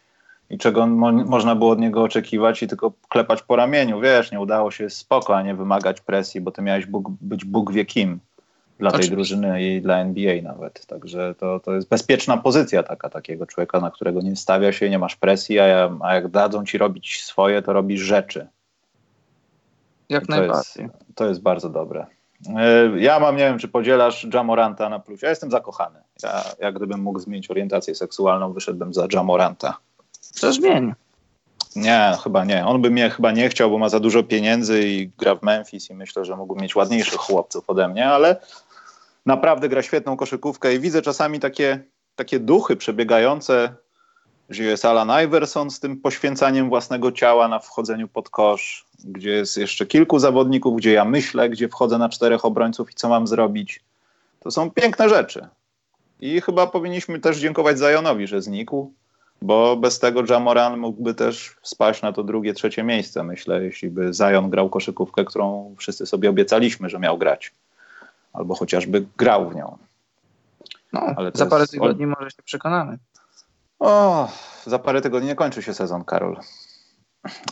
i 0.50 0.58
czego 0.58 0.88
mo 0.88 1.12
można 1.12 1.56
było 1.56 1.72
od 1.72 1.80
niego 1.80 2.04
oczekiwać 2.04 2.64
i 2.64 2.68
tylko 2.68 2.94
klepać 3.10 3.44
po 3.44 3.56
ramieniu. 3.56 4.02
Wiesz, 4.02 4.32
nie 4.32 4.40
udało 4.40 4.72
się 4.72 4.90
spoko, 4.90 5.38
a 5.38 5.42
nie 5.42 5.56
wymagać 5.56 6.02
presji, 6.02 6.42
bo 6.42 6.52
ty 6.52 6.62
miałeś 6.62 6.86
Bóg, 6.86 7.10
być 7.22 7.46
Bóg 7.46 7.72
wie 7.72 7.86
kim 7.86 8.20
dla 8.80 8.92
tej 8.92 9.10
drużyny 9.10 9.64
i 9.64 9.82
dla 9.82 9.98
NBA 9.98 10.42
nawet. 10.42 10.86
Także 10.86 11.36
to, 11.36 11.60
to 11.60 11.74
jest 11.74 11.90
bezpieczna 11.90 12.38
pozycja 12.38 12.84
taka 12.84 13.10
takiego 13.10 13.46
człowieka, 13.46 13.80
na 13.80 13.92
którego 13.92 14.22
nie 14.22 14.36
stawia 14.36 14.72
się, 14.72 14.90
nie 14.90 15.00
masz 15.00 15.16
presji, 15.16 15.60
a, 15.60 15.92
a 16.02 16.16
jak 16.16 16.28
dadzą 16.28 16.66
ci 16.66 16.78
robić 16.78 17.24
swoje, 17.24 17.62
to 17.62 17.74
robisz 17.74 18.02
rzeczy. 18.02 18.48
Jak 20.10 20.28
to 20.28 20.36
najbardziej. 20.36 20.84
Jest, 20.84 20.96
to 21.16 21.26
jest 21.28 21.42
bardzo 21.42 21.70
dobre. 21.70 22.06
E, 22.58 23.00
ja 23.00 23.20
mam, 23.20 23.36
nie 23.36 23.44
wiem, 23.44 23.60
czy 23.60 23.68
podzielasz 23.68 24.28
Jamoranta 24.34 24.90
na 24.90 25.00
plus. 25.00 25.22
Ja 25.22 25.30
jestem 25.30 25.52
zakochany. 25.52 26.00
Ja, 26.24 26.44
jak 26.60 26.76
gdybym 26.76 27.00
mógł 27.00 27.20
zmienić 27.20 27.52
orientację 27.52 27.96
seksualną, 27.96 28.54
wyszedłbym 28.54 28.94
za 28.94 29.08
Jamoranta. 29.14 29.78
Zmień? 30.40 30.94
Nie, 31.76 32.18
chyba 32.24 32.46
nie. 32.46 32.66
On 32.66 32.82
by 32.82 32.92
mnie 32.92 33.10
chyba 33.10 33.32
nie 33.32 33.50
chciał, 33.50 33.70
bo 33.70 33.78
ma 33.78 33.90
za 33.90 34.00
dużo 34.00 34.24
pieniędzy 34.24 34.88
i 34.88 35.10
gra 35.18 35.36
w 35.36 35.44
Memphis 35.44 35.90
i 35.90 35.94
myślę, 35.94 36.26
że 36.26 36.36
mógłby 36.36 36.62
mieć 36.62 36.76
ładniejszych 36.76 37.20
chłopców 37.20 37.70
ode 37.70 37.88
mnie, 37.88 38.10
ale 38.10 38.42
naprawdę 39.26 39.70
gra 39.70 39.82
świetną 39.82 40.18
koszykówkę 40.18 40.74
i 40.76 40.80
widzę 40.80 41.02
czasami 41.02 41.40
takie, 41.40 41.84
takie 42.16 42.40
duchy 42.40 42.76
przebiegające 42.76 43.76
gdzie 44.50 44.64
jest 44.64 44.86
Alan 44.86 45.26
Iverson 45.26 45.72
z 45.72 45.80
tym 45.80 46.02
poświęcaniem 46.02 46.70
własnego 46.70 47.12
ciała 47.12 47.48
na 47.48 47.60
wchodzeniu 47.60 48.08
pod 48.08 48.30
kosz, 48.30 48.86
gdzie 49.04 49.30
jest 49.30 49.58
jeszcze 49.58 49.86
kilku 49.86 50.20
zawodników, 50.20 50.78
gdzie 50.78 50.94
ja 50.94 51.06
myślę, 51.06 51.50
gdzie 51.50 51.70
wchodzę 51.70 51.98
na 51.98 52.10
czterech 52.10 52.46
obrońców 52.46 52.92
i 52.92 52.94
co 52.94 53.10
mam 53.10 53.28
zrobić. 53.28 53.84
To 54.40 54.52
są 54.52 54.72
piękne 54.72 55.10
rzeczy. 55.10 55.48
I 56.20 56.42
chyba 56.42 56.68
powinniśmy 56.68 57.20
też 57.20 57.38
dziękować 57.38 57.80
Zajonowi, 57.80 58.28
że 58.28 58.42
znikł, 58.42 58.94
bo 59.42 59.78
bez 59.78 60.00
tego 60.00 60.24
Jamoran 60.30 60.78
mógłby 60.78 61.14
też 61.14 61.56
spaść 61.62 62.02
na 62.02 62.14
to 62.14 62.24
drugie, 62.24 62.54
trzecie 62.54 62.84
miejsce, 62.84 63.24
myślę, 63.24 63.64
jeśli 63.64 63.90
by 63.90 64.14
Zajon 64.14 64.50
grał 64.50 64.70
koszykówkę, 64.70 65.26
którą 65.26 65.76
wszyscy 65.78 66.06
sobie 66.06 66.30
obiecaliśmy, 66.30 66.90
że 66.90 67.00
miał 67.00 67.18
grać. 67.18 67.54
Albo 68.34 68.56
chociażby 68.56 69.06
grał 69.18 69.50
w 69.50 69.56
nią. 69.56 69.78
No, 70.94 71.02
Ale 71.16 71.32
za 71.34 71.46
parę 71.46 71.68
tygodni 71.68 72.08
może 72.08 72.30
się 72.30 72.44
przekonamy. 72.44 72.98
O, 73.80 74.28
za 74.66 74.80
parę 74.80 75.02
tygodni 75.02 75.28
nie 75.28 75.36
kończy 75.36 75.62
się 75.62 75.74
sezon, 75.74 76.04
Karol. 76.04 76.38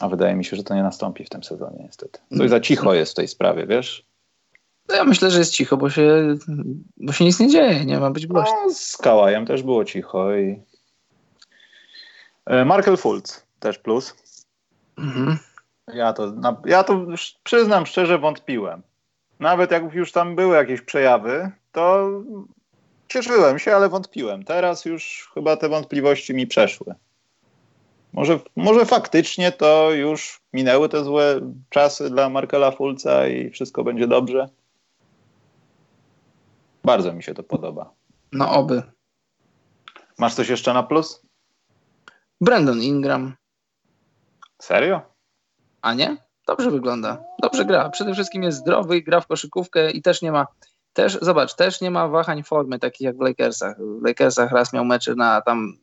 A 0.02 0.10
wydaje 0.10 0.36
mi 0.36 0.46
się, 0.46 0.58
że 0.58 0.64
to 0.64 0.76
nie 0.76 0.84
nastąpi 0.84 1.26
w 1.26 1.30
tym 1.30 1.44
sezonie, 1.44 1.84
niestety. 1.84 2.20
Coś 2.38 2.50
za 2.50 2.60
cicho 2.60 2.94
jest 2.94 3.12
w 3.12 3.16
tej 3.16 3.28
sprawie, 3.28 3.68
wiesz? 3.68 4.06
No 4.90 4.96
ja 4.96 5.04
myślę, 5.04 5.32
że 5.32 5.40
jest 5.40 5.52
cicho, 5.52 5.78
bo 5.78 5.90
się, 5.90 6.36
bo 6.98 7.14
się 7.14 7.26
nic 7.26 7.40
nie 7.40 7.48
dzieje, 7.48 7.86
nie 7.86 8.00
ma 8.00 8.12
być 8.12 8.28
głośno. 8.28 8.56
No, 8.66 8.74
z 8.74 8.98
Kałajem 8.98 9.46
też 9.46 9.64
było 9.64 9.86
cicho 9.86 10.36
i... 10.36 10.62
E, 12.46 12.66
Markel 12.66 12.98
Fultz 12.98 13.48
też 13.60 13.78
plus. 13.78 14.16
Mhm. 14.98 15.38
Ja, 15.88 16.14
to, 16.14 16.34
ja 16.66 16.84
to 16.84 17.06
przyznam 17.44 17.86
szczerze 17.86 18.20
wątpiłem. 18.20 18.82
Nawet 19.40 19.72
jak 19.72 19.94
już 19.94 20.12
tam 20.12 20.36
były 20.36 20.56
jakieś 20.56 20.82
przejawy, 20.82 21.52
to 21.72 22.10
cieszyłem 23.08 23.60
się, 23.60 23.76
ale 23.76 23.90
wątpiłem. 23.90 24.44
Teraz 24.44 24.86
już 24.86 25.32
chyba 25.34 25.58
te 25.58 25.70
wątpliwości 25.70 26.34
mi 26.34 26.48
przeszły. 26.48 26.96
Może, 28.14 28.40
może 28.56 28.86
faktycznie 28.86 29.52
to 29.52 29.92
już 29.92 30.42
minęły 30.54 30.90
te 30.90 31.04
złe 31.04 31.40
czasy 31.70 32.10
dla 32.10 32.30
Markela 32.30 32.72
Fulca 32.72 33.28
i 33.28 33.50
wszystko 33.50 33.84
będzie 33.84 34.08
dobrze. 34.08 34.50
Bardzo 36.84 37.14
mi 37.14 37.24
się 37.24 37.34
to 37.34 37.44
podoba. 37.44 37.94
No 38.32 38.52
oby. 38.52 38.84
Masz 40.18 40.34
coś 40.36 40.50
jeszcze 40.50 40.74
na 40.74 40.84
plus? 40.84 41.22
Brandon 42.44 42.82
Ingram. 42.82 43.36
Serio? 44.62 45.02
A 45.82 45.94
nie? 45.94 46.18
Dobrze 46.48 46.72
wygląda. 46.72 47.24
Dobrze 47.42 47.66
gra. 47.66 47.90
Przede 47.90 48.14
wszystkim 48.14 48.44
jest 48.44 48.58
zdrowy, 48.58 49.02
gra 49.02 49.22
w 49.22 49.28
koszykówkę 49.28 49.92
i 49.92 50.02
też 50.02 50.22
nie 50.22 50.32
ma 50.32 50.48
też, 50.94 51.18
zobacz, 51.22 51.56
też 51.56 51.82
nie 51.82 51.92
ma 51.92 52.08
wahań 52.08 52.44
formy 52.44 52.80
takich 52.80 53.02
jak 53.02 53.18
w 53.18 53.22
Lakersach. 53.22 53.78
W 53.78 54.06
Lakersach 54.06 54.52
raz 54.52 54.74
miał 54.74 54.86
mecze 54.86 55.16
na 55.16 55.42
tam, 55.42 55.74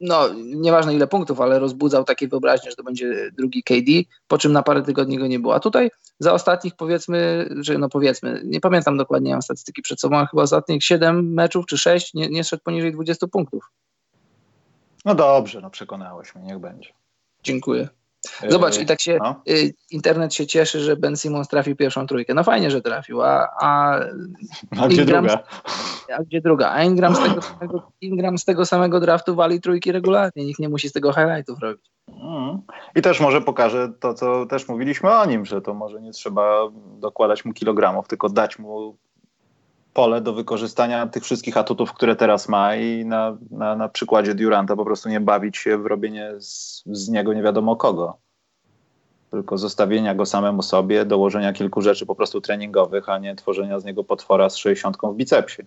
no 0.00 0.28
nieważne 0.34 0.94
ile 0.94 1.06
punktów, 1.06 1.40
ale 1.40 1.58
rozbudzał 1.58 2.04
takie 2.04 2.28
wyobraźnie, 2.28 2.70
że 2.70 2.76
to 2.76 2.82
będzie 2.82 3.30
drugi 3.38 3.62
KD, 3.62 3.92
po 4.28 4.38
czym 4.38 4.52
na 4.52 4.62
parę 4.62 4.82
tygodni 4.82 5.18
go 5.18 5.26
nie 5.26 5.38
było. 5.38 5.54
A 5.54 5.60
tutaj 5.60 5.90
za 6.18 6.32
ostatnich 6.32 6.76
powiedzmy, 6.76 7.48
że 7.60 7.78
no 7.78 7.88
powiedzmy, 7.88 8.42
nie 8.44 8.60
pamiętam 8.60 8.96
dokładnie, 8.96 9.32
mam 9.32 9.42
statystyki 9.42 9.82
przed 9.82 10.00
sobą, 10.00 10.16
ale 10.16 10.26
chyba 10.26 10.42
ostatnich 10.42 10.84
7 10.84 11.32
meczów 11.32 11.66
czy 11.66 11.78
6 11.78 12.14
nie, 12.14 12.28
nie 12.28 12.44
szedł 12.44 12.62
poniżej 12.62 12.92
20 12.92 13.26
punktów. 13.26 13.70
No 15.06 15.14
dobrze, 15.14 15.60
no 15.60 15.70
przekonałeś 15.70 16.34
mnie, 16.34 16.44
niech 16.44 16.58
będzie. 16.58 16.90
Dziękuję. 17.42 17.88
Zobacz, 18.48 18.78
i 18.78 18.86
tak 18.86 19.00
się 19.00 19.18
no. 19.22 19.42
y, 19.48 19.74
internet 19.90 20.34
się 20.34 20.46
cieszy, 20.46 20.80
że 20.80 20.96
Ben 20.96 21.16
Simmons 21.16 21.48
trafił 21.48 21.76
pierwszą 21.76 22.06
trójkę. 22.06 22.34
No 22.34 22.44
fajnie, 22.44 22.70
że 22.70 22.82
trafił, 22.82 23.22
a, 23.22 23.48
a, 23.60 24.00
a 24.80 24.88
gdzie 24.88 25.02
Ingram, 25.02 25.26
druga? 25.26 25.42
A 26.16 26.22
gdzie 26.22 26.40
druga? 26.40 26.70
A 26.70 26.82
Ingram 26.82 27.14
z, 27.14 27.18
tego 27.18 27.42
samego, 27.52 27.92
Ingram 28.00 28.38
z 28.38 28.44
tego 28.44 28.66
samego 28.66 29.00
draftu 29.00 29.34
wali 29.34 29.60
trójki 29.60 29.92
regularnie. 29.92 30.44
Nikt 30.44 30.60
nie 30.60 30.68
musi 30.68 30.88
z 30.88 30.92
tego 30.92 31.12
highlightów 31.12 31.58
robić. 31.60 31.90
Mm. 32.08 32.62
I 32.94 33.02
też 33.02 33.20
może 33.20 33.40
pokaże 33.40 33.92
to, 34.00 34.14
co 34.14 34.46
też 34.46 34.68
mówiliśmy 34.68 35.10
o 35.10 35.26
nim, 35.26 35.44
że 35.44 35.62
to 35.62 35.74
może 35.74 36.00
nie 36.00 36.12
trzeba 36.12 36.68
dokładać 36.98 37.44
mu 37.44 37.52
kilogramów, 37.52 38.08
tylko 38.08 38.28
dać 38.28 38.58
mu 38.58 38.96
pole 39.96 40.20
do 40.20 40.32
wykorzystania 40.32 41.06
tych 41.06 41.24
wszystkich 41.24 41.56
atutów, 41.56 41.92
które 41.92 42.16
teraz 42.16 42.48
ma 42.48 42.76
i 42.76 43.04
na, 43.04 43.36
na, 43.50 43.76
na 43.76 43.88
przykładzie 43.88 44.34
Duranta 44.34 44.76
po 44.76 44.84
prostu 44.84 45.08
nie 45.08 45.20
bawić 45.20 45.56
się 45.56 45.78
w 45.78 45.86
robienie 45.86 46.32
z, 46.38 46.82
z 46.86 47.08
niego 47.08 47.34
nie 47.34 47.42
wiadomo 47.42 47.76
kogo. 47.76 48.18
Tylko 49.30 49.58
zostawienia 49.58 50.14
go 50.14 50.26
samemu 50.26 50.62
sobie, 50.62 51.04
dołożenia 51.04 51.52
kilku 51.52 51.82
rzeczy 51.82 52.06
po 52.06 52.14
prostu 52.14 52.40
treningowych, 52.40 53.08
a 53.08 53.18
nie 53.18 53.34
tworzenia 53.34 53.80
z 53.80 53.84
niego 53.84 54.04
potwora 54.04 54.50
z 54.50 54.56
60 54.56 54.96
w 55.02 55.14
bicepsie. 55.14 55.62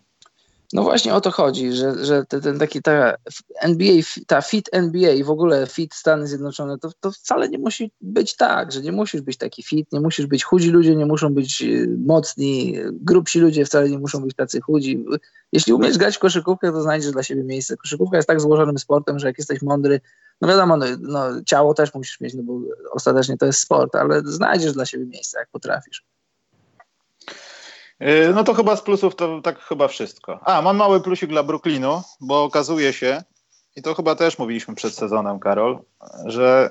No 0.74 0.84
właśnie 0.84 1.14
o 1.14 1.22
to 1.22 1.32
chodzi, 1.32 1.74
że, 1.74 2.06
że 2.06 2.26
ten 2.26 2.60
taki 2.60 2.82
ta 2.82 3.16
NBA, 3.62 3.94
ta 4.28 4.42
fit 4.42 4.70
NBA 4.72 5.12
i 5.12 5.24
w 5.24 5.30
ogóle 5.30 5.68
fit 5.68 5.94
Stany 5.94 6.28
Zjednoczone, 6.28 6.78
to, 6.78 6.92
to 7.00 7.12
wcale 7.12 7.50
nie 7.50 7.58
musi 7.58 7.92
być 8.02 8.36
tak, 8.36 8.72
że 8.72 8.82
nie 8.82 8.92
musisz 8.92 9.22
być 9.22 9.38
taki 9.38 9.64
fit, 9.64 9.92
nie 9.92 10.00
musisz 10.00 10.26
być 10.26 10.44
chudzi 10.44 10.70
ludzie, 10.70 10.96
nie 10.96 11.06
muszą 11.06 11.34
być 11.34 11.62
y, 11.62 11.98
mocni, 12.06 12.76
grubsi 12.92 13.40
ludzie 13.40 13.66
wcale 13.66 13.90
nie 13.90 14.00
muszą 14.00 14.22
być 14.22 14.36
tacy 14.36 14.62
chudzi. 14.62 15.06
Jeśli 15.52 15.74
umiesz 15.74 15.98
grać 15.98 16.16
w 16.16 16.20
koszykówkę, 16.20 16.72
to 16.72 16.82
znajdziesz 16.82 17.12
dla 17.12 17.24
siebie 17.24 17.44
miejsce. 17.44 17.78
Koszykówka 17.78 18.18
jest 18.18 18.28
tak 18.28 18.42
złożonym 18.42 18.80
sportem, 18.80 19.20
że 19.20 19.28
jak 19.28 19.38
jesteś 19.38 19.62
mądry, 19.62 20.02
no 20.42 20.48
wiadomo, 20.48 20.78
no, 20.78 20.86
no 21.00 21.44
ciało 21.46 21.74
też 21.74 21.94
musisz 21.94 22.20
mieć, 22.20 22.34
no 22.34 22.44
bo 22.44 22.60
ostatecznie 22.92 23.38
to 23.38 23.46
jest 23.46 23.60
sport, 23.60 23.96
ale 23.96 24.22
znajdziesz 24.26 24.74
dla 24.74 24.86
siebie 24.86 25.06
miejsce, 25.06 25.40
jak 25.40 25.50
potrafisz. 25.50 26.04
Yy, 28.00 28.32
no 28.36 28.44
to 28.44 28.54
chyba 28.54 28.76
z 28.76 28.82
plusów 28.82 29.16
to 29.16 29.42
tak 29.42 29.60
chyba 29.60 29.88
wszystko. 29.88 30.40
A, 30.44 30.62
mam 30.62 30.78
mały 30.78 31.02
plusik 31.02 31.30
dla 31.30 31.44
Brooklynu, 31.44 32.02
bo 32.22 32.44
okazuje 32.44 32.94
się, 32.94 33.24
i 33.76 33.82
to 33.82 33.96
chyba 33.96 34.16
też 34.16 34.40
mówiliśmy 34.40 34.76
przed 34.76 34.94
sezonem, 34.94 35.40
Karol, 35.40 35.80
że 36.26 36.70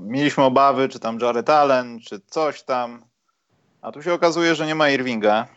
mieliśmy 0.00 0.44
obawy, 0.44 0.88
czy 0.88 0.98
tam 0.98 1.18
Jared 1.20 1.50
Allen, 1.50 2.00
czy 2.00 2.20
coś 2.26 2.62
tam, 2.62 3.04
a 3.82 3.92
tu 3.92 4.02
się 4.02 4.14
okazuje, 4.14 4.54
że 4.54 4.66
nie 4.66 4.74
ma 4.74 4.90
Irvinga, 4.90 5.48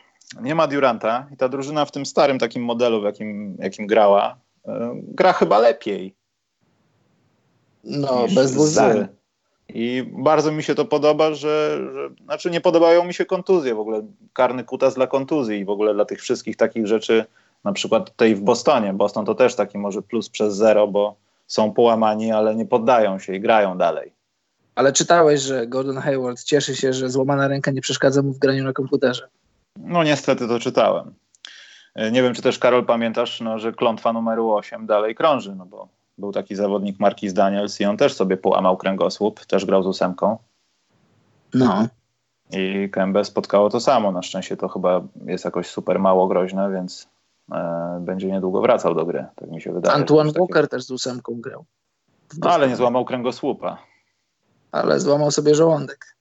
nie 0.41 0.55
ma 0.55 0.67
Duranta 0.67 1.27
i 1.33 1.37
ta 1.37 1.49
drużyna 1.49 1.85
w 1.85 1.91
tym 1.91 2.05
starym 2.05 2.39
takim 2.39 2.63
modelu, 2.63 3.01
w 3.01 3.03
jakim, 3.03 3.57
jakim 3.59 3.87
grała, 3.87 4.37
yy, 4.67 4.73
gra 4.95 5.33
chyba 5.33 5.59
lepiej. 5.59 6.15
No, 7.83 8.25
bez 8.35 8.51
dwóch 8.51 8.67
i 9.73 10.03
bardzo 10.11 10.51
mi 10.51 10.63
się 10.63 10.75
to 10.75 10.85
podoba, 10.85 11.33
że, 11.33 11.79
że, 11.93 12.09
znaczy 12.23 12.51
nie 12.51 12.61
podobają 12.61 13.03
mi 13.03 13.13
się 13.13 13.25
kontuzje 13.25 13.75
w 13.75 13.79
ogóle, 13.79 14.01
karny 14.33 14.63
kutas 14.63 14.95
dla 14.95 15.07
kontuzji 15.07 15.59
i 15.59 15.65
w 15.65 15.69
ogóle 15.69 15.93
dla 15.93 16.05
tych 16.05 16.21
wszystkich 16.21 16.57
takich 16.57 16.87
rzeczy, 16.87 17.25
na 17.63 17.73
przykład 17.73 18.09
tutaj 18.09 18.35
w 18.35 18.41
Bostonie. 18.41 18.93
Boston 18.93 19.25
to 19.25 19.35
też 19.35 19.55
taki 19.55 19.77
może 19.77 20.01
plus 20.01 20.29
przez 20.29 20.55
zero, 20.55 20.87
bo 20.87 21.15
są 21.47 21.73
połamani, 21.73 22.31
ale 22.31 22.55
nie 22.55 22.65
poddają 22.65 23.19
się 23.19 23.35
i 23.35 23.39
grają 23.39 23.77
dalej. 23.77 24.13
Ale 24.75 24.93
czytałeś, 24.93 25.41
że 25.41 25.67
Gordon 25.67 25.97
Hayward 25.97 26.43
cieszy 26.43 26.75
się, 26.75 26.93
że 26.93 27.09
złamana 27.09 27.47
ręka 27.47 27.71
nie 27.71 27.81
przeszkadza 27.81 28.21
mu 28.21 28.33
w 28.33 28.39
graniu 28.39 28.63
na 28.63 28.73
komputerze. 28.73 29.27
No 29.77 30.03
niestety 30.03 30.47
to 30.47 30.59
czytałem. 30.59 31.13
Nie 32.11 32.23
wiem, 32.23 32.33
czy 32.33 32.41
też 32.41 32.59
Karol 32.59 32.85
pamiętasz, 32.85 33.41
no, 33.41 33.59
że 33.59 33.71
klątwa 33.71 34.13
numeru 34.13 34.53
8 34.53 34.85
dalej 34.85 35.15
krąży, 35.15 35.55
no 35.55 35.65
bo 35.65 35.87
był 36.19 36.31
taki 36.31 36.55
zawodnik 36.55 36.99
Marquis 36.99 37.33
Daniels 37.33 37.81
i 37.81 37.85
on 37.85 37.97
też 37.97 38.13
sobie 38.13 38.37
połamał 38.37 38.77
kręgosłup, 38.77 39.45
też 39.45 39.65
grał 39.65 39.83
z 39.83 39.87
ósemką. 39.87 40.37
No. 41.53 41.87
I 42.51 42.89
Kembe 42.89 43.25
spotkało 43.25 43.69
to 43.69 43.79
samo. 43.79 44.11
Na 44.11 44.21
szczęście 44.21 44.57
to 44.57 44.67
chyba 44.67 45.01
jest 45.25 45.45
jakoś 45.45 45.67
super 45.67 45.99
mało 45.99 46.27
groźne, 46.27 46.71
więc 46.71 47.07
e, 47.51 47.97
będzie 48.01 48.27
niedługo 48.27 48.61
wracał 48.61 48.95
do 48.95 49.05
gry, 49.05 49.25
tak 49.35 49.51
mi 49.51 49.61
się 49.61 49.73
wydaje. 49.73 49.95
Antoine 49.95 50.31
Walker 50.31 50.69
też 50.69 50.83
z 50.83 50.91
ósemką 50.91 51.41
grał. 51.41 51.65
No, 52.37 52.49
ale 52.49 52.67
nie 52.67 52.75
złamał 52.75 53.05
kręgosłupa. 53.05 53.77
Ale 54.71 54.99
złamał 54.99 55.31
sobie 55.31 55.55
żołądek. 55.55 56.15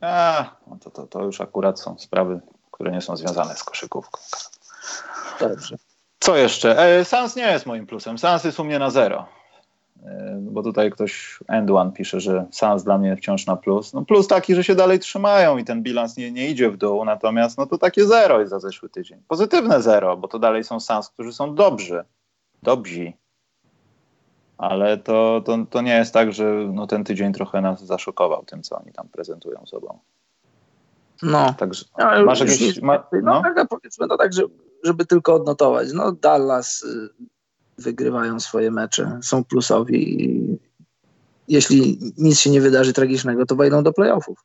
A, 0.00 0.50
no 0.66 0.76
to, 0.80 0.90
to, 0.90 1.06
to 1.06 1.24
już 1.24 1.40
akurat 1.40 1.80
są 1.80 1.98
sprawy, 1.98 2.40
które 2.70 2.92
nie 2.92 3.00
są 3.00 3.16
związane 3.16 3.54
z 3.54 3.64
koszykówką. 3.64 4.20
Dobrze. 5.40 5.76
Co 6.20 6.36
jeszcze? 6.36 6.78
E, 6.78 7.04
Sans 7.04 7.36
nie 7.36 7.42
jest 7.52 7.66
moim 7.66 7.86
plusem. 7.86 8.18
Sans 8.18 8.44
jest 8.44 8.60
u 8.60 8.64
mnie 8.64 8.78
na 8.78 8.90
zero. 8.90 9.26
E, 10.06 10.38
bo 10.40 10.62
tutaj 10.62 10.90
ktoś, 10.90 11.38
End 11.48 11.70
One 11.70 11.92
pisze, 11.92 12.20
że 12.20 12.46
Sans 12.50 12.84
dla 12.84 12.98
mnie 12.98 13.16
wciąż 13.16 13.46
na 13.46 13.56
plus. 13.56 13.92
No 13.92 14.04
plus 14.04 14.28
taki, 14.28 14.54
że 14.54 14.64
się 14.64 14.74
dalej 14.74 14.98
trzymają 14.98 15.58
i 15.58 15.64
ten 15.64 15.82
bilans 15.82 16.16
nie, 16.16 16.32
nie 16.32 16.50
idzie 16.50 16.70
w 16.70 16.76
dół, 16.76 17.04
natomiast 17.04 17.58
no 17.58 17.66
to 17.66 17.78
takie 17.78 18.06
zero 18.06 18.40
jest 18.40 18.50
za 18.50 18.60
zeszły 18.60 18.88
tydzień. 18.88 19.22
Pozytywne 19.28 19.82
zero, 19.82 20.16
bo 20.16 20.28
to 20.28 20.38
dalej 20.38 20.64
są 20.64 20.80
Sans, 20.80 21.08
którzy 21.08 21.32
są 21.32 21.54
dobrzy, 21.54 22.04
dobrzy. 22.62 23.12
Ale 24.58 24.98
to, 24.98 25.42
to, 25.44 25.58
to 25.70 25.80
nie 25.80 25.94
jest 25.94 26.14
tak, 26.14 26.32
że 26.32 26.44
no 26.72 26.86
ten 26.86 27.04
tydzień 27.04 27.32
trochę 27.32 27.60
nas 27.60 27.84
zaszokował 27.84 28.44
tym, 28.44 28.62
co 28.62 28.78
oni 28.78 28.92
tam 28.92 29.08
prezentują 29.08 29.66
sobą. 29.66 29.98
No. 31.22 31.54
Także, 31.58 31.84
no, 31.98 32.24
masz 32.24 32.40
jakieś... 32.40 32.80
Ma, 32.80 33.06
no, 33.12 33.20
no 33.22 33.42
tak, 33.42 33.68
powiedzmy 33.68 34.08
to 34.08 34.16
tak, 34.16 34.32
że, 34.32 34.42
żeby 34.84 35.06
tylko 35.06 35.34
odnotować. 35.34 35.88
No 35.94 36.12
Dallas 36.12 36.82
y, 36.82 37.08
wygrywają 37.78 38.40
swoje 38.40 38.70
mecze, 38.70 39.18
są 39.22 39.44
plusowi 39.44 40.24
i 40.24 40.58
jeśli 41.48 41.98
nic 42.18 42.40
się 42.40 42.50
nie 42.50 42.60
wydarzy 42.60 42.92
tragicznego, 42.92 43.46
to 43.46 43.56
wejdą 43.56 43.82
do 43.82 43.92
playoffów. 43.92 44.44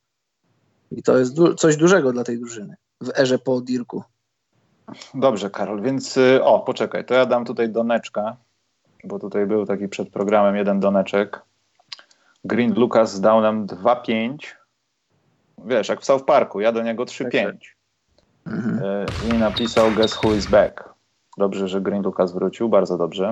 I 0.91 1.03
to 1.03 1.17
jest 1.17 1.36
du 1.36 1.55
coś 1.55 1.78
dużego 1.78 2.13
dla 2.13 2.23
tej 2.23 2.39
drużyny 2.39 2.75
w 3.01 3.19
erze 3.19 3.39
po 3.39 3.61
Dirku. 3.61 4.03
Dobrze, 5.13 5.49
Karol, 5.49 5.82
więc 5.82 6.17
y, 6.17 6.43
o, 6.43 6.59
poczekaj, 6.59 7.05
to 7.05 7.13
ja 7.13 7.25
dam 7.25 7.45
tutaj 7.45 7.69
doneczka, 7.69 8.38
bo 9.03 9.19
tutaj 9.19 9.45
był 9.45 9.65
taki 9.65 9.88
przed 9.88 10.09
programem 10.09 10.55
jeden 10.55 10.80
doneczek. 10.80 11.41
Green 12.45 12.73
Lucas 12.73 13.19
dał 13.21 13.41
nam 13.41 13.67
2-5. 13.67 14.38
Wiesz, 15.65 15.89
jak 15.89 16.01
w 16.01 16.05
South 16.05 16.25
Parku, 16.25 16.59
ja 16.59 16.71
do 16.71 16.84
niego 16.84 17.03
3-5. 17.03 17.32
Tak, 17.32 17.32
tak. 17.32 17.53
Mhm. 18.45 18.80
Y, 18.84 19.36
I 19.36 19.38
napisał 19.38 19.91
Guess 19.91 20.23
Who 20.23 20.34
is 20.34 20.47
Back. 20.47 20.96
Dobrze, 21.38 21.67
że 21.67 21.81
Green 21.81 22.03
Lucas 22.03 22.31
wrócił, 22.31 22.69
bardzo 22.69 22.97
dobrze. 22.97 23.31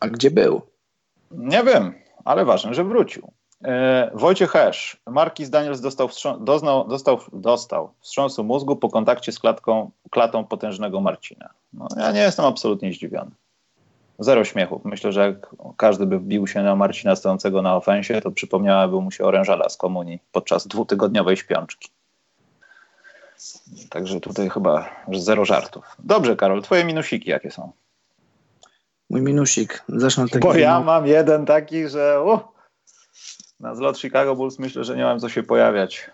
A 0.00 0.08
gdzie 0.08 0.30
był? 0.30 0.60
Nie 1.30 1.64
wiem, 1.64 1.94
ale 2.24 2.44
ważne, 2.44 2.74
że 2.74 2.84
wrócił. 2.84 3.32
E, 3.64 4.10
Wojciech 4.14 4.50
Hesz. 4.50 5.00
Markis 5.06 5.50
Daniels 5.50 5.80
dostał, 5.80 6.08
doznał, 6.40 6.88
dostał, 6.88 7.18
dostał 7.32 7.90
wstrząsu 8.00 8.44
mózgu 8.44 8.76
po 8.76 8.88
kontakcie 8.88 9.32
z 9.32 9.38
klatką, 9.38 9.90
klatą 10.10 10.44
potężnego 10.44 11.00
Marcina. 11.00 11.48
No, 11.72 11.88
ja 11.96 12.12
nie 12.12 12.20
jestem 12.20 12.44
absolutnie 12.44 12.92
zdziwiony. 12.92 13.30
Zero 14.18 14.44
śmiechu. 14.44 14.80
Myślę, 14.84 15.12
że 15.12 15.20
jak 15.20 15.56
każdy 15.76 16.06
by 16.06 16.18
wbił 16.18 16.46
się 16.46 16.62
na 16.62 16.76
Marcina 16.76 17.16
stojącego 17.16 17.62
na 17.62 17.76
ofensie, 17.76 18.20
to 18.20 18.30
przypomniałaby 18.30 19.00
mu 19.00 19.10
się 19.10 19.24
orężala 19.24 19.68
z 19.68 19.76
komunii 19.76 20.18
podczas 20.32 20.66
dwutygodniowej 20.66 21.36
śpiączki. 21.36 21.88
Także 23.90 24.20
tutaj 24.20 24.50
chyba 24.50 24.90
zero 25.12 25.44
żartów. 25.44 25.84
Dobrze, 25.98 26.36
Karol, 26.36 26.62
twoje 26.62 26.84
minusiki 26.84 27.30
jakie 27.30 27.50
są? 27.50 27.72
Mój 29.10 29.20
minusik. 29.20 29.84
Zresztą 29.88 30.28
taki. 30.28 30.38
Bo 30.38 30.54
ja 30.54 30.80
mam 30.80 31.06
jeden 31.06 31.46
taki, 31.46 31.88
że 31.88 32.22
uh, 32.22 32.40
na 33.60 33.74
zlot 33.74 33.98
Chicago 33.98 34.36
Bulls 34.36 34.58
myślę, 34.58 34.84
że 34.84 34.96
nie 34.96 35.04
mam 35.04 35.20
co 35.20 35.28
się 35.28 35.42
pojawiać. 35.42 36.10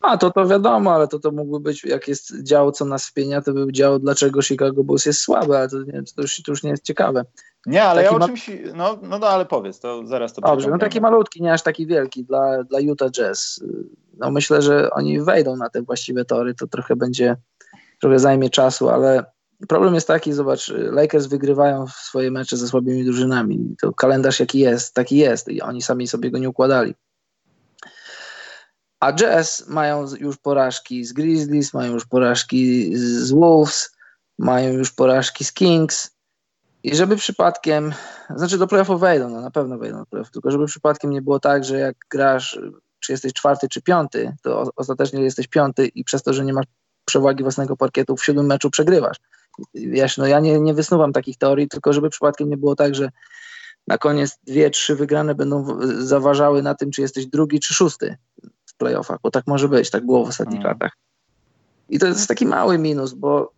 A, 0.00 0.16
to 0.16 0.30
to 0.30 0.46
wiadomo, 0.46 0.94
ale 0.94 1.08
to 1.08 1.18
to 1.18 1.30
mógłby 1.30 1.60
być, 1.60 1.84
jak 1.84 2.08
jest 2.08 2.42
dział, 2.42 2.72
co 2.72 2.84
nas 2.84 3.06
wpienia, 3.06 3.42
to 3.42 3.52
był 3.52 3.70
dział, 3.70 3.98
dlaczego 3.98 4.42
Chicago 4.42 4.84
Bulls 4.84 5.06
jest 5.06 5.20
słabe, 5.20 5.58
ale 5.58 5.68
to, 5.68 5.76
nie, 5.82 6.02
to, 6.16 6.22
już, 6.22 6.42
to 6.42 6.52
już 6.52 6.62
nie 6.62 6.70
jest 6.70 6.84
ciekawe. 6.84 7.24
Nie, 7.66 7.84
ale 7.84 8.02
taki 8.02 8.14
ja 8.14 8.20
o 8.20 8.26
czymś, 8.26 8.50
no, 8.74 8.98
no, 9.02 9.18
no 9.18 9.26
ale 9.26 9.46
powiedz, 9.46 9.80
to 9.80 10.06
zaraz 10.06 10.32
to 10.32 10.40
Dobrze, 10.40 10.70
no 10.70 10.78
taki 10.78 11.00
malutki, 11.00 11.42
nie 11.42 11.52
aż 11.52 11.62
taki 11.62 11.86
wielki 11.86 12.24
dla, 12.24 12.64
dla 12.64 12.80
Utah 12.80 13.10
Jazz. 13.10 13.64
No 14.18 14.30
myślę, 14.30 14.62
że 14.62 14.90
oni 14.90 15.20
wejdą 15.20 15.56
na 15.56 15.70
te 15.70 15.82
właściwe 15.82 16.24
tory, 16.24 16.54
to 16.54 16.66
trochę 16.66 16.96
będzie, 16.96 17.36
trochę 18.00 18.18
zajmie 18.18 18.50
czasu, 18.50 18.88
ale 18.88 19.24
problem 19.68 19.94
jest 19.94 20.08
taki, 20.08 20.32
zobacz, 20.32 20.72
Lakers 20.76 21.26
wygrywają 21.26 21.86
swoje 21.86 22.30
mecze 22.30 22.56
ze 22.56 22.68
słabymi 22.68 23.04
drużynami. 23.04 23.76
To 23.80 23.92
kalendarz 23.92 24.40
jaki 24.40 24.58
jest, 24.58 24.94
taki 24.94 25.16
jest 25.16 25.48
i 25.48 25.62
oni 25.62 25.82
sami 25.82 26.06
sobie 26.06 26.30
go 26.30 26.38
nie 26.38 26.48
układali. 26.48 26.94
A 29.00 29.12
Jazz 29.12 29.68
mają 29.68 30.06
już 30.20 30.36
porażki 30.36 31.04
z 31.04 31.12
Grizzlies, 31.12 31.74
mają 31.74 31.92
już 31.92 32.06
porażki 32.06 32.90
z 32.96 33.30
Wolves, 33.30 33.96
mają 34.38 34.72
już 34.72 34.92
porażki 34.92 35.44
z 35.44 35.52
Kings. 35.52 36.10
I 36.82 36.96
żeby 36.96 37.16
przypadkiem, 37.16 37.92
znaczy 38.36 38.58
do 38.58 38.66
playoffów 38.66 39.00
wejdą, 39.00 39.28
no 39.28 39.40
na 39.40 39.50
pewno 39.50 39.78
wejdą 39.78 39.98
do 39.98 40.06
playoffów, 40.06 40.32
tylko 40.32 40.50
żeby 40.50 40.66
przypadkiem 40.66 41.10
nie 41.10 41.22
było 41.22 41.40
tak, 41.40 41.64
że 41.64 41.78
jak 41.78 41.96
grasz, 42.10 42.60
czy 43.00 43.12
jesteś 43.12 43.32
czwarty, 43.32 43.68
czy 43.68 43.82
piąty, 43.82 44.36
to 44.42 44.70
ostatecznie 44.76 45.22
jesteś 45.22 45.46
piąty 45.46 45.86
i 45.86 46.04
przez 46.04 46.22
to, 46.22 46.32
że 46.32 46.44
nie 46.44 46.52
masz 46.52 46.66
przewagi 47.04 47.42
własnego 47.42 47.76
parkietu 47.76 48.16
w 48.16 48.24
siódmym 48.24 48.46
meczu 48.46 48.70
przegrywasz. 48.70 49.16
Wiesz, 49.74 50.16
no 50.16 50.26
ja 50.26 50.40
nie, 50.40 50.60
nie 50.60 50.74
wysnuwam 50.74 51.12
takich 51.12 51.38
teorii, 51.38 51.68
tylko 51.68 51.92
żeby 51.92 52.10
przypadkiem 52.10 52.50
nie 52.50 52.56
było 52.56 52.76
tak, 52.76 52.94
że 52.94 53.10
na 53.86 53.98
koniec 53.98 54.38
dwie, 54.46 54.70
trzy 54.70 54.96
wygrane 54.96 55.34
będą 55.34 55.78
zaważały 55.98 56.62
na 56.62 56.74
tym, 56.74 56.90
czy 56.90 57.00
jesteś 57.00 57.26
drugi, 57.26 57.60
czy 57.60 57.74
szósty 57.74 58.16
playoffach, 58.80 59.18
bo 59.22 59.30
tak 59.30 59.46
może 59.46 59.68
być, 59.68 59.90
tak 59.90 60.06
było 60.06 60.24
w 60.24 60.28
ostatnich 60.28 60.62
hmm. 60.62 60.72
latach. 60.72 60.96
I 61.88 61.98
to 61.98 62.06
jest 62.06 62.28
taki 62.28 62.46
mały 62.46 62.78
minus, 62.78 63.12
bo, 63.12 63.52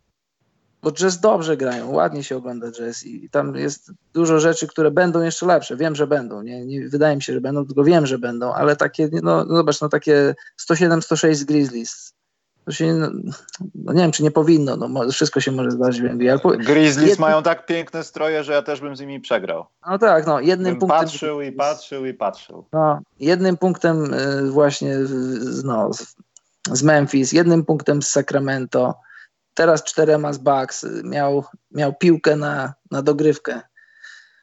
bo 0.82 0.92
jazz 0.92 1.20
dobrze 1.20 1.56
grają, 1.56 1.90
ładnie 1.90 2.24
się 2.24 2.36
ogląda 2.36 2.72
jazz 2.72 3.06
i 3.06 3.30
tam 3.30 3.54
jest 3.54 3.92
dużo 4.12 4.40
rzeczy, 4.40 4.66
które 4.66 4.90
będą 4.90 5.22
jeszcze 5.22 5.46
lepsze. 5.46 5.76
Wiem, 5.76 5.94
że 5.94 6.06
będą, 6.06 6.42
nie, 6.42 6.66
nie 6.66 6.88
wydaje 6.88 7.16
mi 7.16 7.22
się, 7.22 7.32
że 7.32 7.40
będą, 7.40 7.66
tylko 7.66 7.84
wiem, 7.84 8.06
że 8.06 8.18
będą, 8.18 8.52
ale 8.52 8.76
takie, 8.76 9.08
no, 9.12 9.44
no 9.44 9.56
zobacz, 9.56 9.80
no 9.80 9.88
takie 9.88 10.34
107-106 10.70 11.34
z 11.34 11.44
Grizzlies, 11.44 12.14
to 12.64 12.72
się, 12.72 12.94
no, 13.74 13.92
nie 13.92 14.02
wiem, 14.02 14.12
czy 14.12 14.22
nie 14.22 14.30
powinno, 14.30 14.76
no, 14.76 15.10
wszystko 15.10 15.40
się 15.40 15.52
może 15.52 15.70
zdarzyć 15.70 16.02
w 16.02 16.04
NBA. 16.04 16.38
Grizzlies 16.58 17.10
Jed... 17.10 17.18
mają 17.18 17.42
tak 17.42 17.66
piękne 17.66 18.04
stroje, 18.04 18.44
że 18.44 18.52
ja 18.52 18.62
też 18.62 18.80
bym 18.80 18.96
z 18.96 19.00
nimi 19.00 19.20
przegrał. 19.20 19.66
No 19.90 19.98
tak, 19.98 20.26
no, 20.26 20.40
jednym 20.40 20.72
bym 20.72 20.80
punktem... 20.80 21.00
patrzył 21.00 21.40
i 21.40 21.52
patrzył 21.52 22.06
i 22.06 22.14
patrzył. 22.14 22.64
No, 22.72 23.00
jednym 23.20 23.56
punktem 23.56 24.14
y, 24.14 24.50
właśnie 24.50 24.94
no, 25.64 25.90
z 26.72 26.82
Memphis, 26.82 27.32
jednym 27.32 27.64
punktem 27.64 28.02
z 28.02 28.08
Sacramento 28.08 28.94
teraz 29.54 29.84
czterema 29.84 30.32
z 30.32 30.38
Bucks, 30.38 30.86
miał, 31.04 31.44
miał 31.70 31.94
piłkę 31.94 32.36
na, 32.36 32.74
na 32.90 33.02
dogrywkę, 33.02 33.60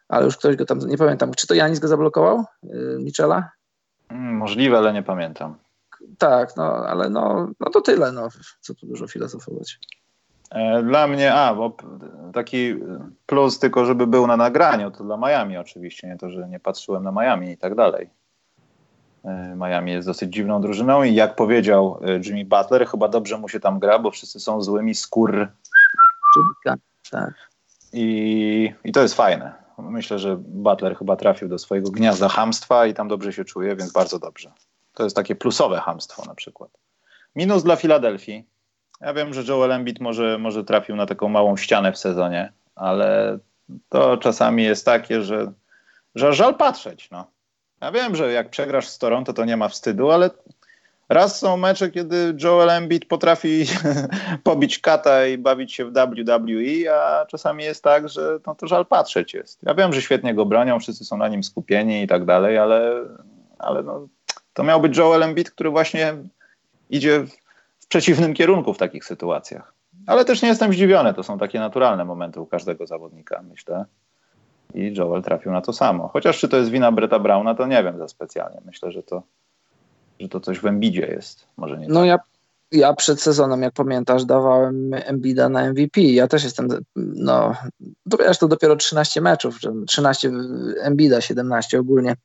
ale 0.10 0.26
już 0.26 0.38
ktoś 0.38 0.56
go 0.56 0.66
tam, 0.66 0.80
nie 0.80 0.98
pamiętam, 0.98 1.34
czy 1.34 1.48
to 1.48 1.54
Janis 1.54 1.80
go 1.80 1.88
zablokował, 1.88 2.46
yy, 2.64 2.98
Michela? 3.00 3.52
Mm, 4.10 4.38
możliwe, 4.38 4.78
ale 4.78 4.94
nie 4.94 5.04
pamiętam. 5.04 5.56
Tak, 6.18 6.58
no 6.58 6.64
ale 6.64 7.10
no, 7.10 7.52
no 7.60 7.70
to 7.70 7.82
tyle, 7.82 8.12
no, 8.12 8.28
co 8.62 8.76
tu 8.76 8.86
dużo 8.86 9.08
filozofować. 9.08 9.80
E, 10.52 10.84
dla 10.84 11.08
mnie, 11.08 11.34
a, 11.34 11.56
bo 11.56 11.78
taki 12.34 12.76
plus 13.26 13.60
tylko, 13.60 13.86
żeby 13.86 14.08
był 14.08 14.28
na 14.28 14.38
nagraniu, 14.38 14.92
to 14.92 15.04
dla 15.04 15.18
Miami 15.18 15.58
oczywiście, 15.58 16.08
nie 16.08 16.18
to, 16.18 16.30
że 16.30 16.50
nie 16.50 16.60
patrzyłem 16.60 17.04
na 17.04 17.12
Miami 17.12 17.52
i 17.52 17.58
tak 17.58 17.76
dalej. 17.76 18.10
E, 19.26 19.56
Miami 19.56 19.92
jest 19.92 20.08
dosyć 20.08 20.34
dziwną 20.34 20.62
drużyną 20.62 21.04
i 21.04 21.14
jak 21.14 21.36
powiedział 21.36 22.00
e, 22.04 22.20
Jimmy 22.26 22.46
Butler, 22.46 22.88
chyba 22.88 23.08
dobrze 23.08 23.38
mu 23.38 23.50
się 23.50 23.60
tam 23.60 23.80
gra, 23.80 24.00
bo 24.00 24.12
wszyscy 24.12 24.40
są 24.40 24.62
złymi 24.62 24.96
skór. 24.96 25.48
Tak. 27.12 27.34
I, 27.94 28.74
I 28.84 28.92
to 28.92 29.02
jest 29.02 29.16
fajne. 29.16 29.54
Myślę, 29.78 30.20
że 30.20 30.38
Butler 30.38 30.98
chyba 30.98 31.16
trafił 31.16 31.48
do 31.48 31.58
swojego 31.58 31.92
gniazda 31.92 32.30
hamstwa 32.30 32.86
i 32.86 32.94
tam 32.94 33.08
dobrze 33.08 33.34
się 33.34 33.46
czuje, 33.46 33.76
więc 33.76 33.92
bardzo 33.92 34.20
dobrze. 34.20 34.52
To 35.00 35.04
jest 35.04 35.16
takie 35.16 35.36
plusowe 35.36 35.80
hamstwo 35.80 36.24
na 36.26 36.36
przykład. 36.36 36.70
Minus 37.36 37.64
dla 37.64 37.76
Filadelfii. 37.76 38.46
Ja 39.02 39.14
wiem, 39.14 39.34
że 39.34 39.44
Joel 39.44 39.72
Embiid 39.72 40.00
może, 40.00 40.38
może 40.38 40.64
trafił 40.64 40.96
na 40.96 41.06
taką 41.06 41.30
małą 41.30 41.58
ścianę 41.58 41.92
w 41.92 41.98
sezonie, 41.98 42.54
ale 42.76 43.40
to 43.90 44.18
czasami 44.18 44.64
jest 44.64 44.86
takie, 44.86 45.22
że, 45.22 45.52
że 46.16 46.34
żal 46.34 46.56
patrzeć. 46.56 47.12
No. 47.12 47.28
Ja 47.82 47.92
wiem, 47.92 48.16
że 48.16 48.32
jak 48.32 48.50
przegrasz 48.50 48.88
z 48.88 48.98
Toronto, 48.98 49.34
to 49.34 49.46
nie 49.46 49.58
ma 49.58 49.68
wstydu, 49.68 50.12
ale 50.12 50.30
raz 51.10 51.40
są 51.40 51.58
mecze, 51.58 51.92
kiedy 51.92 52.36
Joel 52.44 52.70
Embiid 52.70 53.06
potrafi 53.06 53.66
pobić 54.44 54.80
kata 54.80 55.26
i 55.26 55.38
bawić 55.38 55.74
się 55.74 55.86
w 55.86 55.94
WWE, 55.94 56.94
a 56.94 57.26
czasami 57.26 57.64
jest 57.64 57.84
tak, 57.84 58.10
że 58.10 58.40
no 58.48 58.56
to 58.56 58.68
żal 58.68 58.86
patrzeć 58.86 59.34
jest. 59.34 59.60
Ja 59.64 59.74
wiem, 59.74 59.94
że 59.94 60.02
świetnie 60.02 60.36
go 60.36 60.46
bronią, 60.46 60.80
wszyscy 60.80 61.06
są 61.06 61.18
na 61.18 61.28
nim 61.28 61.44
skupieni 61.44 62.04
i 62.04 62.08
tak 62.08 62.26
dalej, 62.26 62.58
ale, 62.58 62.92
ale 63.60 63.84
no, 63.84 64.08
to 64.60 64.64
miał 64.64 64.82
być 64.82 64.98
Joel 64.98 65.24
Embiid, 65.24 65.52
który 65.52 65.70
właśnie 65.70 66.16
idzie 66.90 67.26
w 67.80 67.88
przeciwnym 67.88 68.34
kierunku 68.34 68.74
w 68.74 68.78
takich 68.78 69.06
sytuacjach. 69.06 69.74
Ale 70.08 70.26
też 70.26 70.42
nie 70.42 70.50
jestem 70.50 70.74
zdziwiony, 70.74 71.14
to 71.14 71.24
są 71.24 71.40
takie 71.40 71.60
naturalne 71.60 72.06
momenty 72.06 72.42
u 72.42 72.46
każdego 72.46 72.88
zawodnika, 72.88 73.42
myślę 73.50 73.86
i 74.74 74.94
Joel 74.98 75.24
trafił 75.24 75.52
na 75.52 75.62
to 75.62 75.74
samo. 75.74 76.08
Chociaż 76.08 76.40
czy 76.40 76.50
to 76.50 76.58
jest 76.58 76.70
wina 76.70 76.92
Breta 76.92 77.20
Brauna, 77.20 77.56
to 77.56 77.68
nie 77.68 77.84
wiem 77.84 77.98
za 77.98 78.08
specjalnie. 78.08 78.62
Myślę, 78.66 78.92
że 78.92 79.04
to, 79.04 79.24
że 80.20 80.30
to 80.30 80.40
coś 80.40 80.60
w 80.60 80.66
Embidzie 80.66 81.08
jest. 81.08 81.48
Może 81.58 81.78
nie 81.78 81.88
no 81.88 82.00
tak. 82.00 82.08
ja, 82.08 82.20
ja 82.72 82.94
przed 82.94 83.22
sezonem, 83.22 83.62
jak 83.62 83.74
pamiętasz, 83.74 84.26
dawałem 84.26 84.94
Embida 84.94 85.50
na 85.50 85.70
MVP. 85.70 86.02
Ja 86.02 86.28
też 86.28 86.44
jestem, 86.44 86.68
no, 86.96 87.56
to 88.10 88.18
wiesz, 88.18 88.38
to 88.38 88.48
dopiero 88.48 88.76
13 88.76 89.22
meczów, 89.22 89.58
13 89.88 90.32
Embida, 90.82 91.22
17 91.22 91.80
ogólnie. 91.80 92.16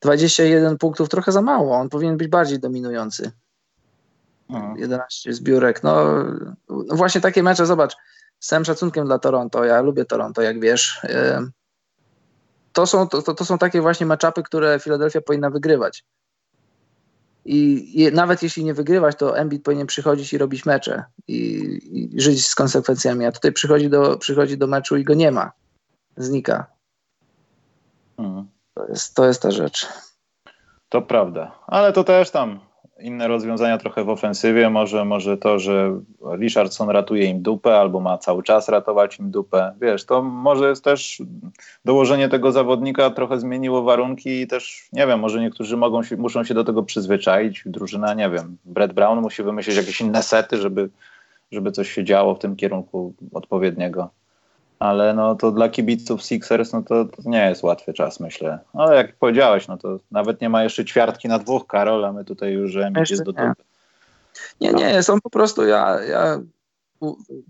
21 0.00 0.78
punktów 0.78 1.08
trochę 1.08 1.32
za 1.32 1.42
mało, 1.42 1.76
on 1.76 1.88
powinien 1.88 2.16
być 2.16 2.28
bardziej 2.28 2.58
dominujący. 2.58 3.30
11 4.76 5.32
zbiórek. 5.32 5.82
No, 5.82 6.04
no, 6.68 6.96
właśnie 6.96 7.20
takie 7.20 7.42
mecze, 7.42 7.66
zobacz, 7.66 7.96
z 8.40 8.46
całym 8.46 8.64
szacunkiem 8.64 9.06
dla 9.06 9.18
Toronto, 9.18 9.64
ja 9.64 9.80
lubię 9.80 10.04
Toronto, 10.04 10.42
jak 10.42 10.60
wiesz 10.60 11.00
to 12.78 12.86
są, 12.86 13.08
to, 13.08 13.34
to 13.34 13.44
są 13.44 13.58
takie 13.58 13.80
właśnie 13.80 14.06
matchupy, 14.06 14.42
które 14.42 14.78
Philadelphia 14.78 15.20
powinna 15.20 15.50
wygrywać. 15.50 16.04
I, 17.44 17.90
I, 18.02 18.12
nawet 18.12 18.42
jeśli 18.42 18.64
nie 18.64 18.74
wygrywać, 18.74 19.16
to 19.16 19.38
Embiid 19.38 19.62
powinien 19.62 19.86
przychodzić 19.86 20.32
i 20.32 20.38
robić 20.38 20.66
mecze 20.66 21.04
i, 21.28 21.38
i, 22.14 22.20
żyć 22.20 22.46
z 22.46 22.54
konsekwencjami. 22.54 23.26
A 23.26 23.32
tutaj 23.32 23.52
przychodzi 23.52 23.90
do, 23.90 24.18
przychodzi 24.18 24.58
do 24.58 24.66
meczu 24.66 24.96
i 24.96 25.04
go 25.04 25.14
nie 25.14 25.30
ma. 25.30 25.52
Znika. 26.16 26.66
Mhm. 28.18 28.48
To, 28.78 28.86
jest, 28.88 29.14
to 29.14 29.26
jest 29.26 29.42
ta 29.42 29.50
rzecz. 29.50 29.86
To 30.88 31.02
prawda. 31.02 31.52
Ale 31.66 31.92
to 31.92 32.04
też 32.04 32.30
tam 32.30 32.60
inne 33.00 33.28
rozwiązania 33.28 33.78
trochę 33.78 34.04
w 34.04 34.08
ofensywie. 34.08 34.70
Może, 34.70 35.04
może 35.04 35.36
to, 35.36 35.58
że 35.58 36.00
Richardson 36.38 36.90
ratuje 36.90 37.24
im 37.24 37.42
dupę 37.42 37.80
albo 37.80 38.00
ma 38.00 38.18
cały 38.18 38.42
czas 38.42 38.68
ratować 38.68 39.18
im 39.18 39.30
dupę. 39.30 39.74
Wiesz, 39.80 40.06
to 40.06 40.22
może 40.22 40.68
jest 40.68 40.84
też 40.84 41.22
dołożenie 41.84 42.28
tego 42.28 42.52
zawodnika 42.52 43.10
trochę 43.10 43.40
zmieniło 43.40 43.82
warunki 43.82 44.40
i 44.40 44.46
też, 44.46 44.88
nie 44.92 45.06
wiem, 45.06 45.20
może 45.20 45.40
niektórzy 45.40 45.76
mogą 45.76 46.02
się, 46.02 46.16
muszą 46.16 46.44
się 46.44 46.54
do 46.54 46.64
tego 46.64 46.82
przyzwyczaić. 46.82 47.62
Drużyna, 47.66 48.14
nie 48.14 48.30
wiem, 48.30 48.56
Brett 48.64 48.92
Brown 48.92 49.20
musi 49.20 49.42
wymyślić 49.42 49.76
jakieś 49.76 50.00
inne 50.00 50.22
sety, 50.22 50.56
żeby, 50.56 50.90
żeby 51.52 51.72
coś 51.72 51.90
się 51.92 52.04
działo 52.04 52.34
w 52.34 52.38
tym 52.38 52.56
kierunku 52.56 53.14
odpowiedniego 53.32 54.10
ale 54.78 55.14
no 55.14 55.34
to 55.34 55.50
dla 55.50 55.68
kibiców 55.68 56.22
Sixers 56.22 56.72
no 56.72 56.82
to, 56.82 57.04
to, 57.04 57.22
nie 57.24 57.48
jest 57.48 57.62
łatwy 57.62 57.92
czas, 57.92 58.20
myślę. 58.20 58.58
Ale 58.72 58.96
jak 58.96 59.16
powiedziałeś, 59.16 59.68
no 59.68 59.78
to 59.78 59.98
nawet 60.10 60.40
nie 60.40 60.48
ma 60.48 60.62
jeszcze 60.62 60.84
ćwiartki 60.84 61.28
na 61.28 61.38
dwóch, 61.38 61.66
Karol, 61.66 62.04
a 62.04 62.12
my 62.12 62.24
tutaj 62.24 62.52
już 62.52 62.76
Emil 62.76 63.04
jest 63.10 63.22
do 63.22 63.32
nie. 63.32 63.52
Nie, 64.60 64.72
nie, 64.72 65.02
są 65.02 65.20
po 65.20 65.30
prostu, 65.30 65.66
ja, 65.66 66.00
ja 66.00 66.40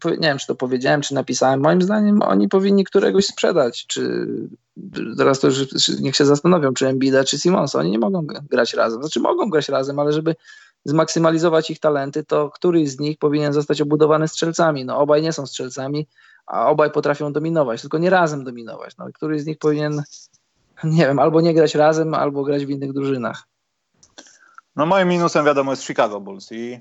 nie 0.04 0.28
wiem, 0.28 0.38
czy 0.38 0.46
to 0.46 0.54
powiedziałem, 0.54 1.00
czy 1.00 1.14
napisałem, 1.14 1.60
moim 1.60 1.82
zdaniem 1.82 2.22
oni 2.22 2.48
powinni 2.48 2.84
któregoś 2.84 3.26
sprzedać, 3.26 3.86
czy 3.86 4.26
teraz 5.18 5.40
to 5.40 5.46
już 5.46 5.88
niech 6.00 6.16
się 6.16 6.24
zastanowią, 6.24 6.74
czy 6.74 6.88
Embida, 6.88 7.24
czy 7.24 7.38
Simonsa, 7.38 7.78
oni 7.78 7.90
nie 7.90 7.98
mogą 7.98 8.26
grać 8.26 8.74
razem, 8.74 9.00
znaczy 9.00 9.20
mogą 9.20 9.50
grać 9.50 9.68
razem, 9.68 9.98
ale 9.98 10.12
żeby 10.12 10.34
zmaksymalizować 10.84 11.70
ich 11.70 11.80
talenty, 11.80 12.24
to 12.24 12.50
któryś 12.50 12.90
z 12.90 13.00
nich 13.00 13.18
powinien 13.18 13.52
zostać 13.52 13.80
obudowany 13.80 14.28
strzelcami, 14.28 14.84
no 14.84 14.98
obaj 14.98 15.22
nie 15.22 15.32
są 15.32 15.46
strzelcami, 15.46 16.06
a 16.48 16.66
obaj 16.66 16.90
potrafią 16.90 17.32
dominować, 17.32 17.80
tylko 17.80 17.98
nie 17.98 18.10
razem 18.10 18.44
dominować. 18.44 18.96
No, 18.96 19.06
któryś 19.14 19.42
z 19.42 19.46
nich 19.46 19.58
powinien, 19.58 20.02
nie 20.84 21.06
wiem, 21.06 21.18
albo 21.18 21.40
nie 21.40 21.54
grać 21.54 21.74
razem, 21.74 22.14
albo 22.14 22.44
grać 22.44 22.66
w 22.66 22.70
innych 22.70 22.92
drużynach. 22.92 23.42
No 24.76 24.86
moim 24.86 25.08
minusem 25.08 25.44
wiadomo 25.44 25.72
jest 25.72 25.84
Chicago 25.84 26.20
Bulls 26.20 26.52
i 26.52 26.80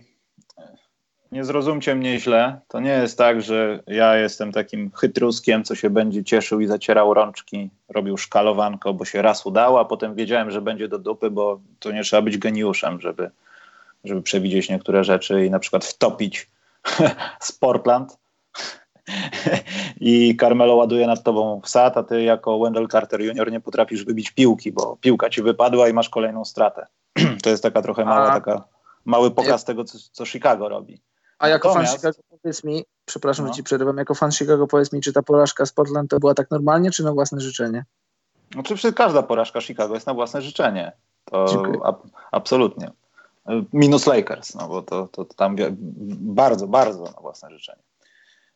nie 1.31 1.45
zrozumcie 1.45 1.95
mnie 1.95 2.19
źle, 2.19 2.59
to 2.67 2.79
nie 2.79 2.89
jest 2.91 3.17
tak, 3.17 3.41
że 3.41 3.83
ja 3.87 4.15
jestem 4.15 4.51
takim 4.51 4.91
chytruskiem, 4.91 5.63
co 5.63 5.75
się 5.75 5.89
będzie 5.89 6.23
cieszył 6.23 6.59
i 6.59 6.67
zacierał 6.67 7.13
rączki, 7.13 7.69
robił 7.89 8.17
szkalowanko, 8.17 8.93
bo 8.93 9.05
się 9.05 9.21
raz 9.21 9.45
udało, 9.45 9.79
a 9.79 9.85
potem 9.85 10.15
wiedziałem, 10.15 10.51
że 10.51 10.61
będzie 10.61 10.87
do 10.87 10.99
dupy, 10.99 11.29
bo 11.29 11.59
to 11.79 11.91
nie 11.91 12.03
trzeba 12.03 12.21
być 12.21 12.37
geniuszem, 12.37 13.01
żeby, 13.01 13.31
żeby 14.03 14.21
przewidzieć 14.21 14.69
niektóre 14.69 15.03
rzeczy 15.03 15.45
i 15.45 15.51
na 15.51 15.59
przykład 15.59 15.85
wtopić 15.85 16.49
z 17.39 17.51
Portland 17.51 18.17
i 19.99 20.37
Carmelo 20.37 20.75
ładuje 20.75 21.07
nad 21.07 21.23
tobą 21.23 21.61
sad, 21.65 21.97
a 21.97 22.03
ty 22.03 22.23
jako 22.23 22.59
Wendell 22.59 22.87
Carter 22.87 23.21
Jr. 23.21 23.51
nie 23.51 23.59
potrafisz 23.59 24.05
wybić 24.05 24.31
piłki, 24.31 24.71
bo 24.71 24.97
piłka 25.01 25.29
ci 25.29 25.41
wypadła 25.41 25.89
i 25.89 25.93
masz 25.93 26.09
kolejną 26.09 26.45
stratę. 26.45 26.87
to 27.43 27.49
jest 27.49 27.63
taka 27.63 27.81
trochę 27.81 28.05
mała, 28.05 28.31
a, 28.31 28.33
taka, 28.33 28.63
mały 29.05 29.31
pokaz 29.31 29.63
tego, 29.63 29.83
co, 29.83 29.97
co 30.11 30.25
Chicago 30.25 30.69
robi. 30.69 31.01
A 31.39 31.47
jako 31.47 31.67
Natomiast, 31.67 31.91
fan 31.91 32.13
Chicago 32.13 32.37
powiedz 32.41 32.63
mi, 32.63 32.85
przepraszam, 33.05 33.45
no. 33.45 33.53
że 33.53 33.57
ci 33.57 33.63
przerywam, 33.63 33.97
jako 33.97 34.15
fan 34.15 34.31
Chicago 34.31 34.67
powiedz 34.67 34.93
mi, 34.93 35.01
czy 35.01 35.13
ta 35.13 35.23
porażka 35.23 35.65
z 35.65 35.71
Portland 35.71 36.09
to 36.09 36.19
była 36.19 36.33
tak 36.33 36.51
normalnie, 36.51 36.91
czy 36.91 37.03
na 37.03 37.13
własne 37.13 37.41
życzenie? 37.41 37.85
Oczywiście 38.57 38.93
każda 38.93 39.23
porażka 39.23 39.61
Chicago 39.61 39.93
jest 39.93 40.07
na 40.07 40.13
własne 40.13 40.41
życzenie. 40.41 40.91
To 41.25 41.45
ab, 41.83 42.03
absolutnie. 42.31 42.91
Minus 43.73 44.07
Lakers, 44.07 44.55
no 44.55 44.67
bo 44.67 44.81
to, 44.81 45.07
to, 45.07 45.25
to 45.25 45.33
tam 45.33 45.55
bardzo, 46.09 46.67
bardzo 46.67 47.03
na 47.03 47.21
własne 47.21 47.49
życzenie. 47.51 47.83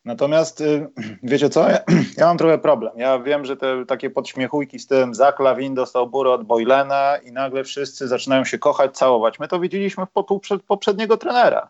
Natomiast 0.04 0.60
y, 0.60 0.88
wiecie 1.22 1.48
co? 1.48 1.66
Ja, 2.18 2.26
mam 2.26 2.38
trochę 2.38 2.58
problem. 2.58 2.92
Ja 2.96 3.18
wiem, 3.18 3.44
że 3.44 3.56
te 3.56 3.86
takie 3.86 4.10
podśmiechujki 4.10 4.78
z 4.78 4.86
tym 4.86 5.14
Zach 5.14 5.40
Lawin 5.40 5.74
dostał 5.74 6.06
burę 6.06 6.30
od 6.30 6.44
Boylena 6.44 7.16
i 7.16 7.32
nagle 7.32 7.64
wszyscy 7.64 8.08
zaczynają 8.08 8.44
się 8.44 8.58
kochać, 8.58 8.96
całować. 8.96 9.38
My 9.38 9.48
to 9.48 9.60
widzieliśmy 9.60 10.06
w 10.06 10.64
poprzedniego 10.66 11.16
trenera. 11.16 11.68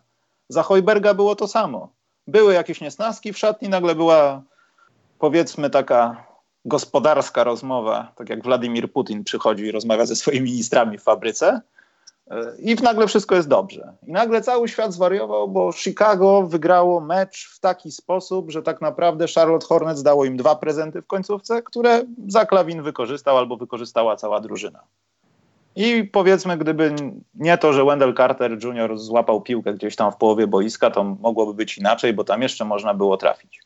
Za 0.49 0.63
Hojberga 0.63 1.13
było 1.13 1.35
to 1.35 1.47
samo. 1.47 1.89
Były 2.27 2.53
jakieś 2.53 2.81
niesnaski 2.81 3.33
w 3.33 3.37
szatni, 3.37 3.69
nagle 3.69 3.95
była 3.95 4.41
powiedzmy 5.19 5.69
taka 5.69 6.25
gospodarska 6.65 7.43
rozmowa, 7.43 8.11
tak 8.15 8.29
jak 8.29 8.43
Władimir 8.43 8.91
Putin 8.91 9.23
przychodzi 9.23 9.63
i 9.63 9.71
rozmawia 9.71 10.05
ze 10.05 10.15
swoimi 10.15 10.51
ministrami 10.51 10.97
w 10.97 11.03
fabryce 11.03 11.61
i 12.59 12.75
nagle 12.75 13.07
wszystko 13.07 13.35
jest 13.35 13.47
dobrze. 13.47 13.93
I 14.07 14.11
nagle 14.11 14.41
cały 14.41 14.67
świat 14.67 14.93
zwariował, 14.93 15.47
bo 15.47 15.71
Chicago 15.71 16.43
wygrało 16.43 17.01
mecz 17.01 17.49
w 17.55 17.59
taki 17.59 17.91
sposób, 17.91 18.51
że 18.51 18.63
tak 18.63 18.81
naprawdę 18.81 19.25
Charlotte 19.35 19.65
Hornets 19.67 20.03
dało 20.03 20.25
im 20.25 20.37
dwa 20.37 20.55
prezenty 20.55 21.01
w 21.01 21.07
końcówce, 21.07 21.61
które 21.61 22.03
Zaklawin 22.27 22.81
wykorzystał 22.81 23.37
albo 23.37 23.57
wykorzystała 23.57 24.15
cała 24.15 24.39
drużyna. 24.39 24.79
I 25.75 26.03
powiedzmy, 26.03 26.57
gdyby 26.57 26.95
nie 27.35 27.57
to, 27.57 27.73
że 27.73 27.85
Wendell 27.85 28.15
Carter 28.15 28.51
Jr. 28.63 28.97
złapał 28.97 29.41
piłkę 29.41 29.73
gdzieś 29.73 29.95
tam 29.95 30.11
w 30.11 30.15
połowie 30.15 30.47
boiska, 30.47 30.91
to 30.91 31.03
mogłoby 31.03 31.53
być 31.53 31.77
inaczej, 31.77 32.13
bo 32.13 32.23
tam 32.23 32.41
jeszcze 32.41 32.65
można 32.65 32.93
było 32.93 33.17
trafić. 33.17 33.59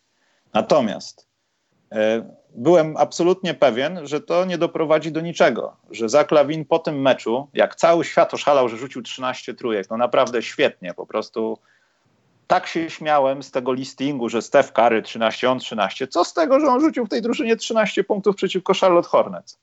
Natomiast 0.54 1.27
byłem 2.56 2.98
absolutnie 2.98 3.54
pewien, 3.54 4.08
że 4.08 4.22
to 4.22 4.46
nie 4.46 4.58
doprowadzi 4.58 5.12
do 5.12 5.22
niczego. 5.22 5.76
Że 5.92 6.10
Zaklawin 6.10 6.66
po 6.66 6.80
tym 6.80 7.02
meczu, 7.02 7.48
jak 7.54 7.76
cały 7.76 8.06
świat 8.06 8.34
oszalał, 8.34 8.70
że 8.70 8.78
rzucił 8.78 9.02
13 9.02 9.54
trójek, 9.54 9.90
no 9.90 9.98
naprawdę 9.98 10.42
świetnie, 10.42 10.94
po 10.94 11.06
prostu 11.06 11.58
tak 12.48 12.68
się 12.68 12.90
śmiałem 12.90 13.44
z 13.44 13.52
tego 13.52 13.74
listingu, 13.74 14.30
że 14.30 14.42
Steph 14.42 14.72
Curry 14.72 15.02
13, 15.02 15.52
on 15.52 15.60
13. 15.60 16.08
Co 16.08 16.24
z 16.24 16.34
tego, 16.34 16.60
że 16.60 16.68
on 16.68 16.82
rzucił 16.82 17.06
w 17.06 17.10
tej 17.10 17.22
drużynie 17.22 17.56
13 17.56 18.04
punktów 18.04 18.36
przeciwko 18.36 18.74
Charlotte 18.74 19.10
Hornets? 19.10 19.60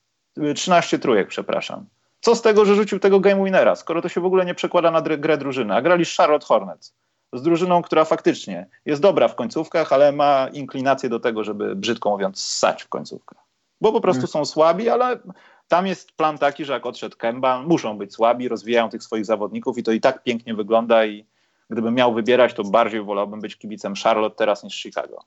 13 0.55 0.99
trójek, 0.99 1.27
przepraszam. 1.27 1.85
Co 2.21 2.35
z 2.35 2.41
tego, 2.41 2.65
że 2.65 2.75
rzucił 2.75 2.99
tego 2.99 3.19
game 3.19 3.43
winnera, 3.43 3.75
skoro 3.75 4.01
to 4.01 4.09
się 4.09 4.21
w 4.21 4.25
ogóle 4.25 4.45
nie 4.45 4.55
przekłada 4.55 4.91
na 4.91 5.01
grę 5.01 5.37
drużyny? 5.37 5.75
A 5.75 5.81
grali 5.81 6.05
Charlotte 6.17 6.45
Hornets. 6.45 6.93
Z 7.35 7.41
drużyną, 7.41 7.81
która 7.81 8.05
faktycznie 8.05 8.67
jest 8.85 9.01
dobra 9.01 9.27
w 9.27 9.35
końcówkach, 9.35 9.93
ale 9.93 10.11
ma 10.11 10.47
inklinację 10.53 11.09
do 11.09 11.19
tego, 11.19 11.43
żeby 11.43 11.75
brzydko 11.75 12.09
mówiąc 12.09 12.41
ssać 12.41 12.83
w 12.83 12.89
końcówkach. 12.89 13.39
Bo 13.81 13.91
po 13.91 14.01
prostu 14.01 14.21
hmm. 14.21 14.31
są 14.31 14.45
słabi, 14.45 14.89
ale 14.89 15.19
tam 15.67 15.87
jest 15.87 16.11
plan 16.11 16.37
taki, 16.37 16.65
że 16.65 16.73
jak 16.73 16.85
odszedł 16.85 17.17
Kemba, 17.17 17.61
muszą 17.61 17.97
być 17.97 18.13
słabi, 18.13 18.47
rozwijają 18.47 18.89
tych 18.89 19.03
swoich 19.03 19.25
zawodników 19.25 19.77
i 19.77 19.83
to 19.83 19.91
i 19.91 20.01
tak 20.01 20.23
pięknie 20.23 20.53
wygląda 20.53 21.05
i 21.05 21.25
gdybym 21.69 21.95
miał 21.95 22.13
wybierać, 22.13 22.53
to 22.53 22.63
bardziej 22.63 23.03
wolałbym 23.03 23.41
być 23.41 23.55
kibicem 23.55 23.93
Charlotte 24.03 24.35
teraz 24.35 24.63
niż 24.63 24.81
Chicago. 24.81 25.23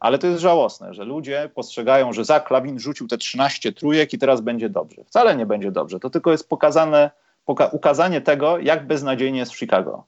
Ale 0.00 0.18
to 0.18 0.26
jest 0.26 0.40
żałosne, 0.40 0.94
że 0.94 1.04
ludzie 1.04 1.50
postrzegają, 1.54 2.12
że 2.12 2.24
Zach 2.24 2.50
Lawin 2.50 2.78
rzucił 2.78 3.08
te 3.08 3.18
13 3.18 3.72
trójek 3.72 4.12
i 4.12 4.18
teraz 4.18 4.40
będzie 4.40 4.70
dobrze. 4.70 5.04
Wcale 5.04 5.36
nie 5.36 5.46
będzie 5.46 5.72
dobrze. 5.72 6.00
To 6.00 6.10
tylko 6.10 6.30
jest 6.30 6.48
pokazane, 6.48 7.10
poka 7.44 7.66
ukazanie 7.66 8.20
tego, 8.20 8.58
jak 8.58 8.86
beznadziejnie 8.86 9.38
jest 9.38 9.52
w 9.52 9.58
Chicago. 9.58 10.04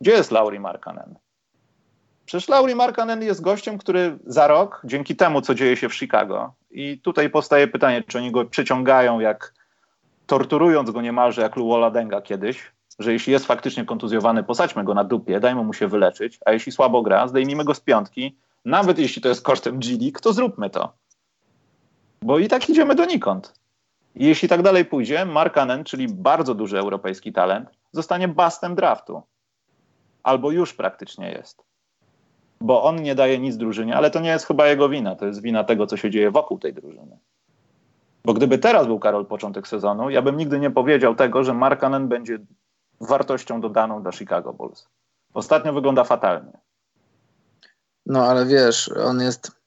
Gdzie 0.00 0.10
jest 0.10 0.30
Laurie 0.30 0.60
Markanen? 0.60 1.14
Przecież 2.26 2.48
Laurie 2.48 2.76
Markanen 2.76 3.22
jest 3.22 3.40
gościem, 3.40 3.78
który 3.78 4.18
za 4.26 4.46
rok, 4.46 4.82
dzięki 4.84 5.16
temu, 5.16 5.40
co 5.40 5.54
dzieje 5.54 5.76
się 5.76 5.88
w 5.88 5.94
Chicago, 5.94 6.54
i 6.70 7.00
tutaj 7.00 7.30
powstaje 7.30 7.68
pytanie, 7.68 8.02
czy 8.02 8.18
oni 8.18 8.32
go 8.32 8.44
przeciągają, 8.44 9.20
jak 9.20 9.54
torturując 10.26 10.90
go 10.90 11.02
niemalże 11.02 11.42
jak 11.42 11.56
Luola 11.56 11.90
Denga 11.90 12.22
kiedyś, 12.22 12.72
że 12.98 13.12
jeśli 13.12 13.32
jest 13.32 13.46
faktycznie 13.46 13.84
kontuzjowany, 13.84 14.42
posadźmy 14.44 14.84
go 14.84 14.94
na 14.94 15.04
dupie, 15.04 15.40
dajmy 15.40 15.64
mu 15.64 15.72
się 15.72 15.88
wyleczyć, 15.88 16.38
a 16.46 16.52
jeśli 16.52 16.72
słabo 16.72 17.02
gra, 17.02 17.28
zdejmijmy 17.28 17.64
go 17.64 17.74
z 17.74 17.80
piątki, 17.80 18.36
nawet 18.64 18.98
jeśli 18.98 19.22
to 19.22 19.28
jest 19.28 19.42
kosztem 19.42 19.78
G-League, 19.78 20.20
to 20.22 20.32
zróbmy 20.32 20.70
to. 20.70 20.92
Bo 22.22 22.38
i 22.38 22.48
tak 22.48 22.68
idziemy 22.70 22.94
donikąd. 22.94 23.54
I 24.14 24.24
jeśli 24.24 24.48
tak 24.48 24.62
dalej 24.62 24.84
pójdzie, 24.84 25.24
Markanen, 25.24 25.84
czyli 25.84 26.08
bardzo 26.08 26.54
duży 26.54 26.78
europejski 26.78 27.32
talent, 27.32 27.70
zostanie 27.92 28.28
bastem 28.28 28.74
draftu. 28.74 29.22
Albo 30.22 30.50
już 30.50 30.74
praktycznie 30.74 31.30
jest. 31.32 31.62
Bo 32.60 32.82
on 32.82 33.02
nie 33.02 33.14
daje 33.14 33.38
nic 33.38 33.56
drużynie, 33.56 33.96
ale 33.96 34.10
to 34.10 34.20
nie 34.20 34.30
jest 34.30 34.46
chyba 34.46 34.66
jego 34.66 34.88
wina. 34.88 35.16
To 35.16 35.26
jest 35.26 35.42
wina 35.42 35.64
tego, 35.64 35.86
co 35.86 35.96
się 35.96 36.10
dzieje 36.10 36.30
wokół 36.30 36.58
tej 36.58 36.74
drużyny. 36.74 37.18
Bo 38.24 38.34
gdyby 38.34 38.58
teraz 38.58 38.86
był 38.86 38.98
Karol 38.98 39.26
początek 39.26 39.68
sezonu, 39.68 40.10
ja 40.10 40.22
bym 40.22 40.36
nigdy 40.36 40.58
nie 40.58 40.70
powiedział 40.70 41.14
tego, 41.14 41.44
że 41.44 41.54
Markanen 41.54 42.08
będzie 42.08 42.38
wartością 43.00 43.60
dodaną 43.60 44.02
dla 44.02 44.12
Chicago 44.12 44.52
Bulls. 44.52 44.88
Ostatnio 45.34 45.72
wygląda 45.72 46.04
fatalnie. 46.04 46.52
No 48.06 48.26
ale 48.26 48.46
wiesz, 48.46 48.90
on 49.04 49.20
jest. 49.20 49.57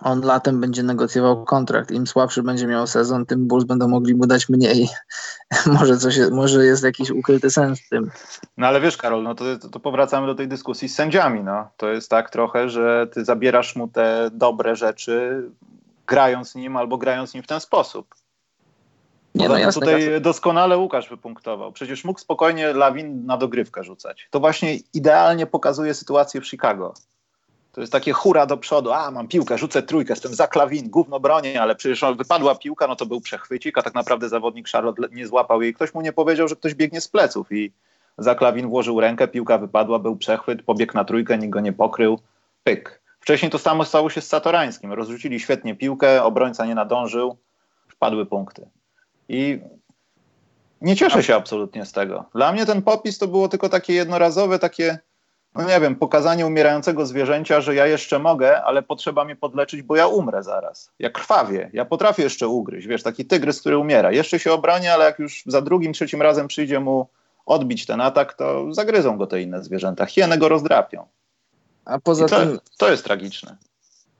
On 0.00 0.20
latem 0.20 0.60
będzie 0.60 0.82
negocjował 0.82 1.44
kontrakt. 1.44 1.90
Im 1.90 2.06
słabszy 2.06 2.42
będzie 2.42 2.66
miał 2.66 2.86
sezon, 2.86 3.26
tym 3.26 3.48
Bulls 3.48 3.64
będą 3.64 3.88
mogli 3.88 4.14
mu 4.14 4.26
dać 4.26 4.48
mniej. 4.48 4.88
może, 5.78 5.98
coś, 5.98 6.18
może 6.30 6.64
jest 6.64 6.84
jakiś 6.84 7.10
ukryty 7.10 7.50
sens 7.50 7.80
w 7.80 7.88
tym. 7.88 8.10
No 8.56 8.66
ale 8.66 8.80
wiesz, 8.80 8.96
Karol, 8.96 9.22
no 9.22 9.34
to, 9.34 9.44
to 9.72 9.80
powracamy 9.80 10.26
do 10.26 10.34
tej 10.34 10.48
dyskusji 10.48 10.88
z 10.88 10.94
sędziami. 10.94 11.44
No. 11.44 11.68
To 11.76 11.88
jest 11.88 12.10
tak 12.10 12.30
trochę, 12.30 12.68
że 12.68 13.06
ty 13.12 13.24
zabierasz 13.24 13.76
mu 13.76 13.88
te 13.88 14.30
dobre 14.32 14.76
rzeczy, 14.76 15.42
grając 16.06 16.54
nim 16.54 16.76
albo 16.76 16.98
grając 16.98 17.34
nim 17.34 17.42
w 17.42 17.46
ten 17.46 17.60
sposób. 17.60 18.14
Nie, 19.34 19.48
no 19.48 19.58
jasne, 19.58 19.80
tutaj 19.80 20.02
jasne. 20.02 20.20
doskonale 20.20 20.78
Łukasz 20.78 21.08
wypunktował. 21.08 21.72
Przecież 21.72 22.04
mógł 22.04 22.20
spokojnie 22.20 22.72
Lawin 22.72 23.26
na 23.26 23.36
dogrywkę 23.36 23.84
rzucać. 23.84 24.28
To 24.30 24.40
właśnie 24.40 24.76
idealnie 24.94 25.46
pokazuje 25.46 25.94
sytuację 25.94 26.40
w 26.40 26.46
Chicago. 26.46 26.94
To 27.74 27.80
jest 27.80 27.92
takie 27.92 28.12
hura 28.12 28.46
do 28.46 28.56
przodu. 28.56 28.92
A, 28.92 29.10
mam 29.10 29.28
piłkę, 29.28 29.58
rzucę 29.58 29.82
trójkę, 29.82 30.12
jestem 30.12 30.34
za 30.34 30.46
klawin, 30.46 30.90
gówno 30.90 31.20
bronię, 31.20 31.62
ale 31.62 31.76
przecież 31.76 32.04
wypadła 32.16 32.54
piłka, 32.54 32.86
no 32.86 32.96
to 32.96 33.06
był 33.06 33.20
przechwycik, 33.20 33.78
a 33.78 33.82
tak 33.82 33.94
naprawdę 33.94 34.28
zawodnik 34.28 34.68
Charlotte 34.68 35.02
nie 35.12 35.26
złapał 35.26 35.62
jej. 35.62 35.74
Ktoś 35.74 35.94
mu 35.94 36.00
nie 36.00 36.12
powiedział, 36.12 36.48
że 36.48 36.56
ktoś 36.56 36.74
biegnie 36.74 37.00
z 37.00 37.08
pleców 37.08 37.52
i 37.52 37.72
za 38.18 38.34
klawin 38.34 38.68
włożył 38.68 39.00
rękę, 39.00 39.28
piłka 39.28 39.58
wypadła, 39.58 39.98
był 39.98 40.16
przechwyt, 40.16 40.62
pobiegł 40.62 40.94
na 40.94 41.04
trójkę, 41.04 41.38
nikt 41.38 41.50
go 41.50 41.60
nie 41.60 41.72
pokrył. 41.72 42.18
Pyk. 42.64 43.02
Wcześniej 43.20 43.50
to 43.50 43.58
samo 43.58 43.84
stało 43.84 44.10
się 44.10 44.20
z 44.20 44.26
Satorańskim. 44.26 44.92
Rozrzucili 44.92 45.40
świetnie 45.40 45.74
piłkę, 45.74 46.24
obrońca 46.24 46.66
nie 46.66 46.74
nadążył, 46.74 47.36
wpadły 47.88 48.26
punkty. 48.26 48.68
I 49.28 49.60
nie 50.80 50.96
cieszę 50.96 51.22
się 51.22 51.36
absolutnie 51.36 51.86
z 51.86 51.92
tego. 51.92 52.24
Dla 52.34 52.52
mnie 52.52 52.66
ten 52.66 52.82
popis 52.82 53.18
to 53.18 53.28
było 53.28 53.48
tylko 53.48 53.68
takie 53.68 53.94
jednorazowe, 53.94 54.58
takie, 54.58 54.98
no 55.54 55.64
nie 55.64 55.80
wiem, 55.80 55.96
pokazanie 55.96 56.46
umierającego 56.46 57.06
zwierzęcia, 57.06 57.60
że 57.60 57.74
ja 57.74 57.86
jeszcze 57.86 58.18
mogę, 58.18 58.62
ale 58.62 58.82
potrzeba 58.82 59.24
mnie 59.24 59.36
podleczyć, 59.36 59.82
bo 59.82 59.96
ja 59.96 60.06
umrę 60.06 60.42
zaraz. 60.42 60.90
Ja 60.98 61.10
krwawię, 61.10 61.70
ja 61.72 61.84
potrafię 61.84 62.22
jeszcze 62.22 62.48
ugryźć. 62.48 62.86
Wiesz, 62.86 63.02
taki 63.02 63.24
tygrys, 63.24 63.60
który 63.60 63.78
umiera. 63.78 64.12
Jeszcze 64.12 64.38
się 64.38 64.52
obroni, 64.52 64.88
ale 64.88 65.04
jak 65.04 65.18
już 65.18 65.42
za 65.46 65.62
drugim, 65.62 65.92
trzecim 65.92 66.22
razem 66.22 66.48
przyjdzie 66.48 66.80
mu 66.80 67.08
odbić 67.46 67.86
ten 67.86 68.00
atak, 68.00 68.34
to 68.34 68.74
zagryzą 68.74 69.18
go 69.18 69.26
te 69.26 69.42
inne 69.42 69.64
zwierzęta. 69.64 70.06
Hieny 70.06 70.38
go 70.38 70.48
rozdrapią. 70.48 71.06
A 71.84 71.98
poza 71.98 72.26
to, 72.26 72.40
tym. 72.40 72.58
To 72.78 72.90
jest 72.90 73.04
tragiczne 73.04 73.56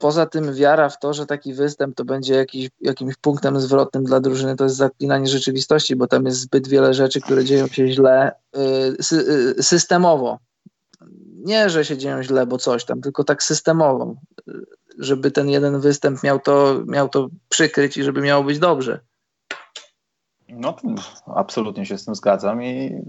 poza 0.05 0.27
tym 0.27 0.55
wiara 0.55 0.89
w 0.89 0.99
to, 0.99 1.15
że 1.15 1.27
taki 1.27 1.55
występ 1.55 1.97
to 1.97 2.05
będzie 2.05 2.35
jakiś, 2.35 2.69
jakimś 2.81 3.17
punktem 3.17 3.61
zwrotnym 3.61 4.05
dla 4.05 4.21
drużyny, 4.21 4.57
to 4.57 4.65
jest 4.65 4.77
zaklinanie 4.77 5.27
rzeczywistości, 5.27 5.97
bo 5.97 6.07
tam 6.07 6.25
jest 6.25 6.41
zbyt 6.41 6.69
wiele 6.69 6.95
rzeczy, 6.95 7.21
które 7.21 7.45
dzieją 7.45 7.69
się 7.69 7.89
źle 7.89 8.33
y, 8.57 9.03
sy 9.03 9.17
y, 9.59 9.63
systemowo. 9.63 10.39
Nie, 11.45 11.71
że 11.71 11.85
się 11.85 11.99
dzieją 11.99 12.23
źle, 12.23 12.47
bo 12.47 12.59
coś 12.59 12.85
tam, 12.85 13.01
tylko 13.01 13.25
tak 13.25 13.43
systemowo, 13.43 14.15
żeby 14.99 15.31
ten 15.31 15.49
jeden 15.49 15.81
występ 15.81 16.23
miał 16.23 16.41
to, 16.41 16.83
miał 16.87 17.09
to 17.09 17.29
przykryć 17.49 17.97
i 17.97 18.03
żeby 18.03 18.21
miało 18.21 18.45
być 18.45 18.59
dobrze. 18.59 19.01
No, 20.49 20.77
absolutnie 21.27 21.87
się 21.87 21.99
z 21.99 22.05
tym 22.05 22.15
zgadzam 22.15 22.63
i 22.63 23.03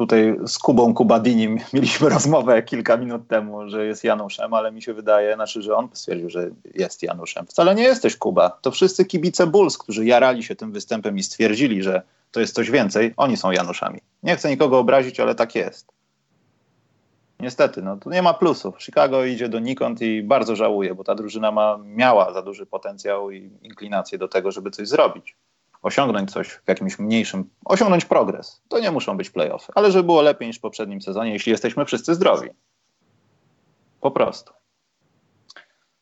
Tutaj 0.00 0.36
z 0.46 0.58
Kubą 0.58 0.94
Kubadinim 0.94 1.58
mieliśmy 1.72 2.08
rozmowę 2.18 2.62
kilka 2.62 2.96
minut 2.96 3.28
temu, 3.28 3.68
że 3.68 3.86
jest 3.86 4.04
Januszem, 4.04 4.54
ale 4.54 4.72
mi 4.72 4.82
się 4.82 4.94
wydaje, 4.94 5.34
znaczy, 5.34 5.62
że 5.62 5.76
on 5.76 5.88
stwierdził, 5.92 6.30
że 6.30 6.50
jest 6.74 7.02
Januszem. 7.02 7.46
Wcale 7.46 7.74
nie 7.74 7.82
jesteś 7.82 8.16
Kuba. 8.16 8.50
To 8.50 8.70
wszyscy 8.70 9.04
kibice 9.04 9.46
Bulls, 9.46 9.78
którzy 9.78 10.06
jarali 10.06 10.42
się 10.42 10.56
tym 10.56 10.72
występem 10.72 11.18
i 11.18 11.22
stwierdzili, 11.22 11.82
że 11.82 12.02
to 12.30 12.40
jest 12.40 12.54
coś 12.54 12.70
więcej, 12.70 13.14
oni 13.16 13.36
są 13.36 13.50
Januszami. 13.50 14.00
Nie 14.22 14.36
chcę 14.36 14.50
nikogo 14.50 14.78
obrazić, 14.78 15.20
ale 15.20 15.34
tak 15.34 15.54
jest. 15.54 15.99
Niestety, 17.40 17.82
no 17.82 17.96
tu 17.96 18.10
nie 18.10 18.22
ma 18.22 18.34
plusów. 18.34 18.82
Chicago 18.82 19.24
idzie 19.24 19.48
do 19.48 19.58
nikąd 19.58 20.02
i 20.02 20.22
bardzo 20.22 20.56
żałuję, 20.56 20.94
bo 20.94 21.04
ta 21.04 21.14
drużyna 21.14 21.50
ma, 21.50 21.78
miała 21.84 22.32
za 22.32 22.42
duży 22.42 22.66
potencjał 22.66 23.30
i 23.30 23.50
inklinację 23.62 24.18
do 24.18 24.28
tego, 24.28 24.52
żeby 24.52 24.70
coś 24.70 24.88
zrobić 24.88 25.36
osiągnąć 25.82 26.32
coś 26.32 26.48
w 26.48 26.68
jakimś 26.68 26.98
mniejszym, 26.98 27.50
osiągnąć 27.64 28.04
progres. 28.04 28.62
To 28.68 28.80
nie 28.80 28.90
muszą 28.90 29.16
być 29.16 29.30
playoffy, 29.30 29.72
ale 29.74 29.90
żeby 29.90 30.04
było 30.04 30.22
lepiej 30.22 30.48
niż 30.48 30.58
w 30.58 30.60
poprzednim 30.60 31.02
sezonie, 31.02 31.32
jeśli 31.32 31.52
jesteśmy 31.52 31.84
wszyscy 31.84 32.14
zdrowi. 32.14 32.48
Po 34.00 34.10
prostu. 34.10 34.52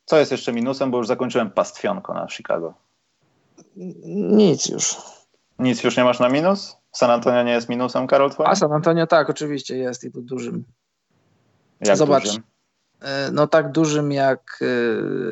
Co 0.04 0.18
jest 0.18 0.32
jeszcze 0.32 0.52
minusem, 0.52 0.90
bo 0.90 0.98
już 0.98 1.06
zakończyłem 1.06 1.50
pastwionko 1.50 2.14
na 2.14 2.28
Chicago. 2.28 2.74
Nic 3.76 4.68
już. 4.68 4.96
Nic 5.58 5.84
już 5.84 5.96
nie 5.96 6.04
masz 6.04 6.20
na 6.20 6.28
minus? 6.28 6.76
San 6.92 7.10
Antonio 7.10 7.42
nie 7.42 7.52
jest 7.52 7.68
minusem, 7.68 8.06
Karol? 8.06 8.30
Twoim? 8.30 8.50
A 8.50 8.56
San 8.56 8.72
Antonio 8.72 9.06
tak, 9.06 9.30
oczywiście 9.30 9.76
jest 9.76 10.04
i 10.04 10.12
to 10.12 10.20
dużym. 10.20 10.64
Jak 11.80 11.96
Zobacz, 11.96 12.24
dużym? 12.24 12.42
E, 13.00 13.30
no 13.32 13.46
tak 13.46 13.72
dużym 13.72 14.12
jak 14.12 14.60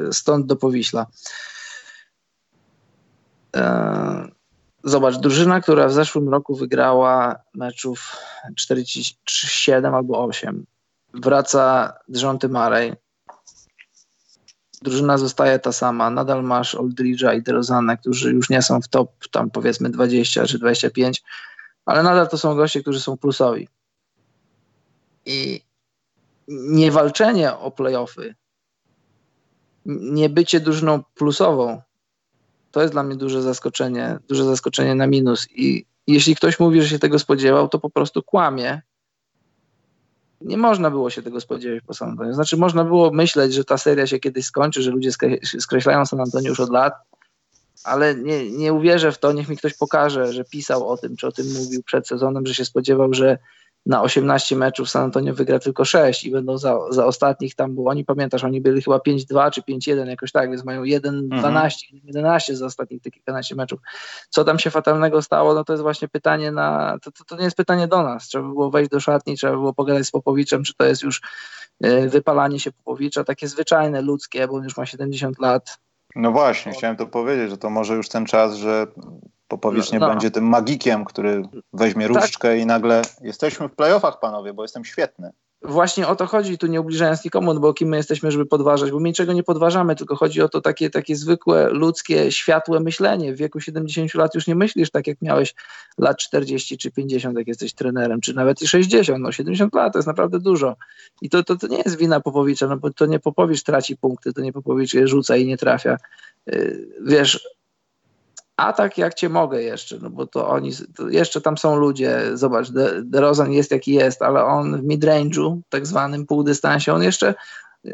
e, 0.09 0.13
stąd 0.13 0.47
do 0.47 0.57
Powiśla. 0.57 1.07
E, 3.57 4.37
Zobacz, 4.85 5.17
drużyna, 5.17 5.61
która 5.61 5.89
w 5.89 5.93
zeszłym 5.93 6.29
roku 6.29 6.57
wygrała 6.57 7.37
meczów 7.55 8.17
47 8.57 9.95
albo 9.95 10.25
8. 10.25 10.67
Wraca 11.15 11.93
Dżonty 12.13 12.49
Marej. 12.49 12.95
Drużyna 14.83 15.19
zostaje 15.19 15.59
ta 15.59 15.73
sama. 15.73 16.11
Nadal 16.11 16.43
masz 16.43 16.75
Oldridge'a 16.75 17.37
i 17.37 17.43
DeRozanę, 17.43 17.97
którzy 17.97 18.33
już 18.33 18.51
nie 18.51 18.63
są 18.63 18.81
w 18.81 18.89
top 18.89 19.11
tam 19.31 19.51
powiedzmy 19.51 19.91
20 19.91 20.47
czy 20.47 20.59
25, 20.59 21.23
ale 21.87 22.03
nadal 22.03 22.29
to 22.29 22.39
są 22.39 22.55
goście, 22.55 22.81
którzy 22.83 23.01
są 23.01 23.17
plusowi. 23.17 23.69
I 25.25 25.66
niewalczenie 26.49 27.57
o 27.57 27.71
playoffy, 27.71 28.35
nie 29.87 30.29
bycie 30.29 30.61
drużyną 30.61 31.03
plusową 31.15 31.83
to 32.77 32.83
jest 32.83 32.95
dla 32.95 33.03
mnie 33.03 33.17
duże 33.17 33.43
zaskoczenie, 33.43 34.19
duże 34.29 34.45
zaskoczenie 34.45 34.95
na 34.95 35.07
minus. 35.07 35.47
I 35.51 35.87
jeśli 36.07 36.37
ktoś 36.37 36.61
mówi, 36.61 36.83
że 36.83 36.89
się 36.89 36.99
tego 36.99 37.19
spodziewał, 37.19 37.69
to 37.69 37.79
po 37.79 37.91
prostu 37.91 38.23
kłamie. 38.23 38.83
Nie 40.41 40.57
można 40.57 40.91
było 40.91 41.11
się 41.11 41.23
tego 41.23 41.41
spodziewać 41.41 41.85
po 41.87 41.95
San 41.95 42.11
Antonio. 42.11 42.35
Znaczy, 42.35 42.57
można 42.57 42.85
było 42.85 43.11
myśleć, 43.11 43.55
że 43.55 43.65
ta 43.65 43.79
seria 43.79 44.07
się 44.07 44.19
kiedyś 44.19 44.47
skończy, 44.47 44.83
że 44.83 44.91
ludzie 44.91 45.11
skreślają 45.59 46.07
San 46.07 46.21
Antonio 46.21 46.49
już 46.49 46.61
od 46.61 46.71
lat, 46.71 46.95
ale 47.85 48.15
nie, 48.15 48.51
nie 48.51 48.73
uwierzę 48.73 49.13
w 49.13 49.19
to. 49.19 49.33
Niech 49.33 49.49
mi 49.49 49.57
ktoś 49.57 49.75
pokaże, 49.75 50.33
że 50.33 50.45
pisał 50.45 50.89
o 50.89 50.97
tym, 50.97 51.17
czy 51.17 51.27
o 51.27 51.33
tym 51.33 51.47
mówił 51.53 51.83
przed 51.83 52.09
sezonem, 52.09 52.47
że 52.47 52.55
się 52.55 52.65
spodziewał, 52.65 53.15
że 53.15 53.39
na 53.87 54.03
18 54.03 54.57
meczów 54.57 54.91
San 54.91 55.05
Antonio 55.05 55.35
wygra 55.35 55.59
tylko 55.59 55.85
6 55.85 56.25
i 56.25 56.31
będą 56.31 56.59
za, 56.59 56.79
za 56.91 57.07
ostatnich 57.07 57.55
tam, 57.55 57.75
bo 57.75 57.85
oni 57.85 58.05
pamiętasz, 58.05 58.45
oni 58.45 58.61
byli 58.61 58.83
chyba 58.83 58.97
5-2 58.97 59.51
czy 59.51 59.63
5-1 59.63 60.07
jakoś 60.07 60.33
tak, 60.33 60.51
więc 60.51 60.65
mają 60.65 60.83
1-12, 60.83 61.11
mhm. 61.13 61.73
11 62.05 62.57
za 62.57 62.67
ostatnich 62.67 63.03
tych 63.03 63.13
kilkanaście 63.13 63.55
meczów. 63.55 63.81
Co 64.31 64.45
tam 64.45 64.59
się 64.59 64.71
fatalnego 64.71 65.23
stało, 65.23 65.55
no 65.55 65.65
to 65.65 65.73
jest 65.73 65.83
właśnie 65.83 66.09
pytanie 66.09 66.53
na, 66.53 66.99
to, 67.03 67.13
to, 67.13 67.25
to 67.25 67.37
nie 67.37 67.45
jest 67.45 67.57
pytanie 67.57 67.89
do 67.89 68.03
nas, 68.03 68.29
trzeba 68.29 68.49
było 68.49 68.71
wejść 68.71 68.91
do 68.91 69.01
szatni, 69.01 69.37
trzeba 69.37 69.53
było 69.53 69.75
pogadać 69.75 70.07
z 70.07 70.11
Popowiczem, 70.11 70.65
czy 70.65 70.75
to 70.75 70.85
jest 70.85 71.03
już 71.03 71.21
e, 71.83 72.09
wypalanie 72.09 72.61
się 72.61 72.73
Popowicza, 72.73 73.25
takie 73.25 73.49
zwyczajne, 73.49 74.03
ludzkie, 74.03 74.49
bo 74.49 74.55
on 74.55 74.65
już 74.65 74.77
ma 74.77 74.87
70 74.87 75.39
lat. 75.39 75.79
No 76.17 76.33
właśnie, 76.33 76.73
chciałem 76.73 76.97
to 76.97 77.07
powiedzieć, 77.07 77.51
że 77.51 77.59
to 77.59 77.71
może 77.71 77.95
już 77.95 78.09
ten 78.09 78.27
czas, 78.27 78.55
że 78.55 78.87
Popowicz 79.49 79.93
nie 79.93 79.99
no, 79.99 80.07
no. 80.07 80.13
będzie 80.13 80.31
tym 80.31 80.45
magikiem, 80.45 81.05
który 81.05 81.43
weźmie 81.73 82.09
tak. 82.09 82.17
różdżkę 82.17 82.49
tak. 82.49 82.59
i 82.59 82.67
nagle 82.67 83.03
jesteśmy 83.21 83.69
w 83.69 83.75
playoffach, 83.75 84.21
panowie, 84.21 84.53
bo 84.53 84.63
jestem 84.63 84.85
świetny. 84.85 85.31
Właśnie 85.63 86.09
o 86.09 86.17
to 86.17 86.27
chodzi, 86.27 86.59
tu 86.59 86.67
nie 86.67 86.81
ubliżając 86.81 87.25
nikomu, 87.25 87.55
no 87.55 87.61
bo 87.61 87.75
kim 87.75 87.89
my 87.89 87.97
jesteśmy, 87.97 88.31
żeby 88.31 88.47
podważać, 88.47 88.91
bo 88.91 89.01
my 89.01 89.09
niczego 89.09 89.33
nie 89.33 89.43
podważamy, 89.43 89.97
tylko 89.97 90.17
chodzi 90.17 90.43
o 90.43 90.49
to 90.49 90.61
takie, 90.61 90.91
takie 90.91 91.17
zwykłe, 91.17 91.69
ludzkie, 91.71 92.33
światłe 92.33 92.81
myślenie. 92.81 93.35
W 93.35 93.37
wieku 93.37 93.61
70 93.61 94.15
lat 94.15 94.35
już 94.35 94.47
nie 94.47 94.55
myślisz 94.55 94.91
tak, 94.91 95.07
jak 95.07 95.23
miałeś 95.23 95.55
lat 95.99 96.17
40 96.17 96.79
czy 96.79 96.91
50, 96.91 97.39
jak 97.39 97.47
jesteś 97.47 97.75
trenerem, 97.75 98.21
czy 98.21 98.35
nawet 98.35 98.63
i 98.63 98.69
60, 98.69 99.23
no 99.23 99.33
70 99.33 99.75
lat 99.75 99.93
to 99.93 99.99
jest 99.99 100.07
naprawdę 100.07 100.41
dużo. 100.41 100.77
I 101.23 101.31
to, 101.31 101.45
to, 101.45 101.57
to 101.57 101.67
nie 101.67 101.79
jest 101.79 101.99
wina 101.99 102.21
Popowicza, 102.21 102.67
no 102.67 102.77
bo 102.77 102.91
to 102.91 103.07
nie 103.07 103.19
Popowicz 103.19 103.63
traci 103.63 103.97
punkty, 103.97 104.33
to 104.33 104.41
nie 104.41 104.53
Popowicz 104.53 104.95
je 104.95 105.09
rzuca 105.09 105.37
i 105.37 105.47
nie 105.47 105.57
trafia. 105.57 105.97
Y, 106.49 106.89
wiesz, 107.07 107.49
a 108.57 108.73
tak 108.73 108.99
jak 108.99 109.15
cię 109.15 109.29
mogę 109.29 109.63
jeszcze, 109.63 109.99
no 110.03 110.11
bo 110.11 110.27
to 110.27 110.49
oni, 110.49 110.73
to 110.97 111.09
jeszcze 111.09 111.41
tam 111.41 111.59
są 111.59 111.77
ludzie, 111.77 112.21
zobacz, 112.35 112.71
De, 112.71 113.03
DeRozan 113.03 113.53
jest 113.53 113.71
jaki 113.71 113.93
jest, 113.93 114.23
ale 114.23 114.45
on 114.45 114.83
w 114.83 114.85
midrange'u, 114.85 115.61
tak 115.69 115.87
zwanym 115.87 116.27
półdystansie, 116.27 116.93
on 116.93 117.03
jeszcze, 117.03 117.35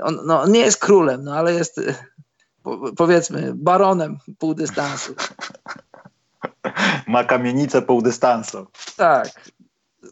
on, 0.03 0.19
no, 0.27 0.47
nie 0.47 0.61
jest 0.61 0.81
królem, 0.81 1.25
no 1.25 1.35
ale 1.35 1.55
jest 1.55 1.81
powiedzmy 2.97 3.53
baronem 3.55 4.19
półdystansu. 4.39 5.15
Ma 7.07 7.25
kamienicę 7.25 7.83
półdystansu. 7.83 8.67
Tak, 8.97 9.29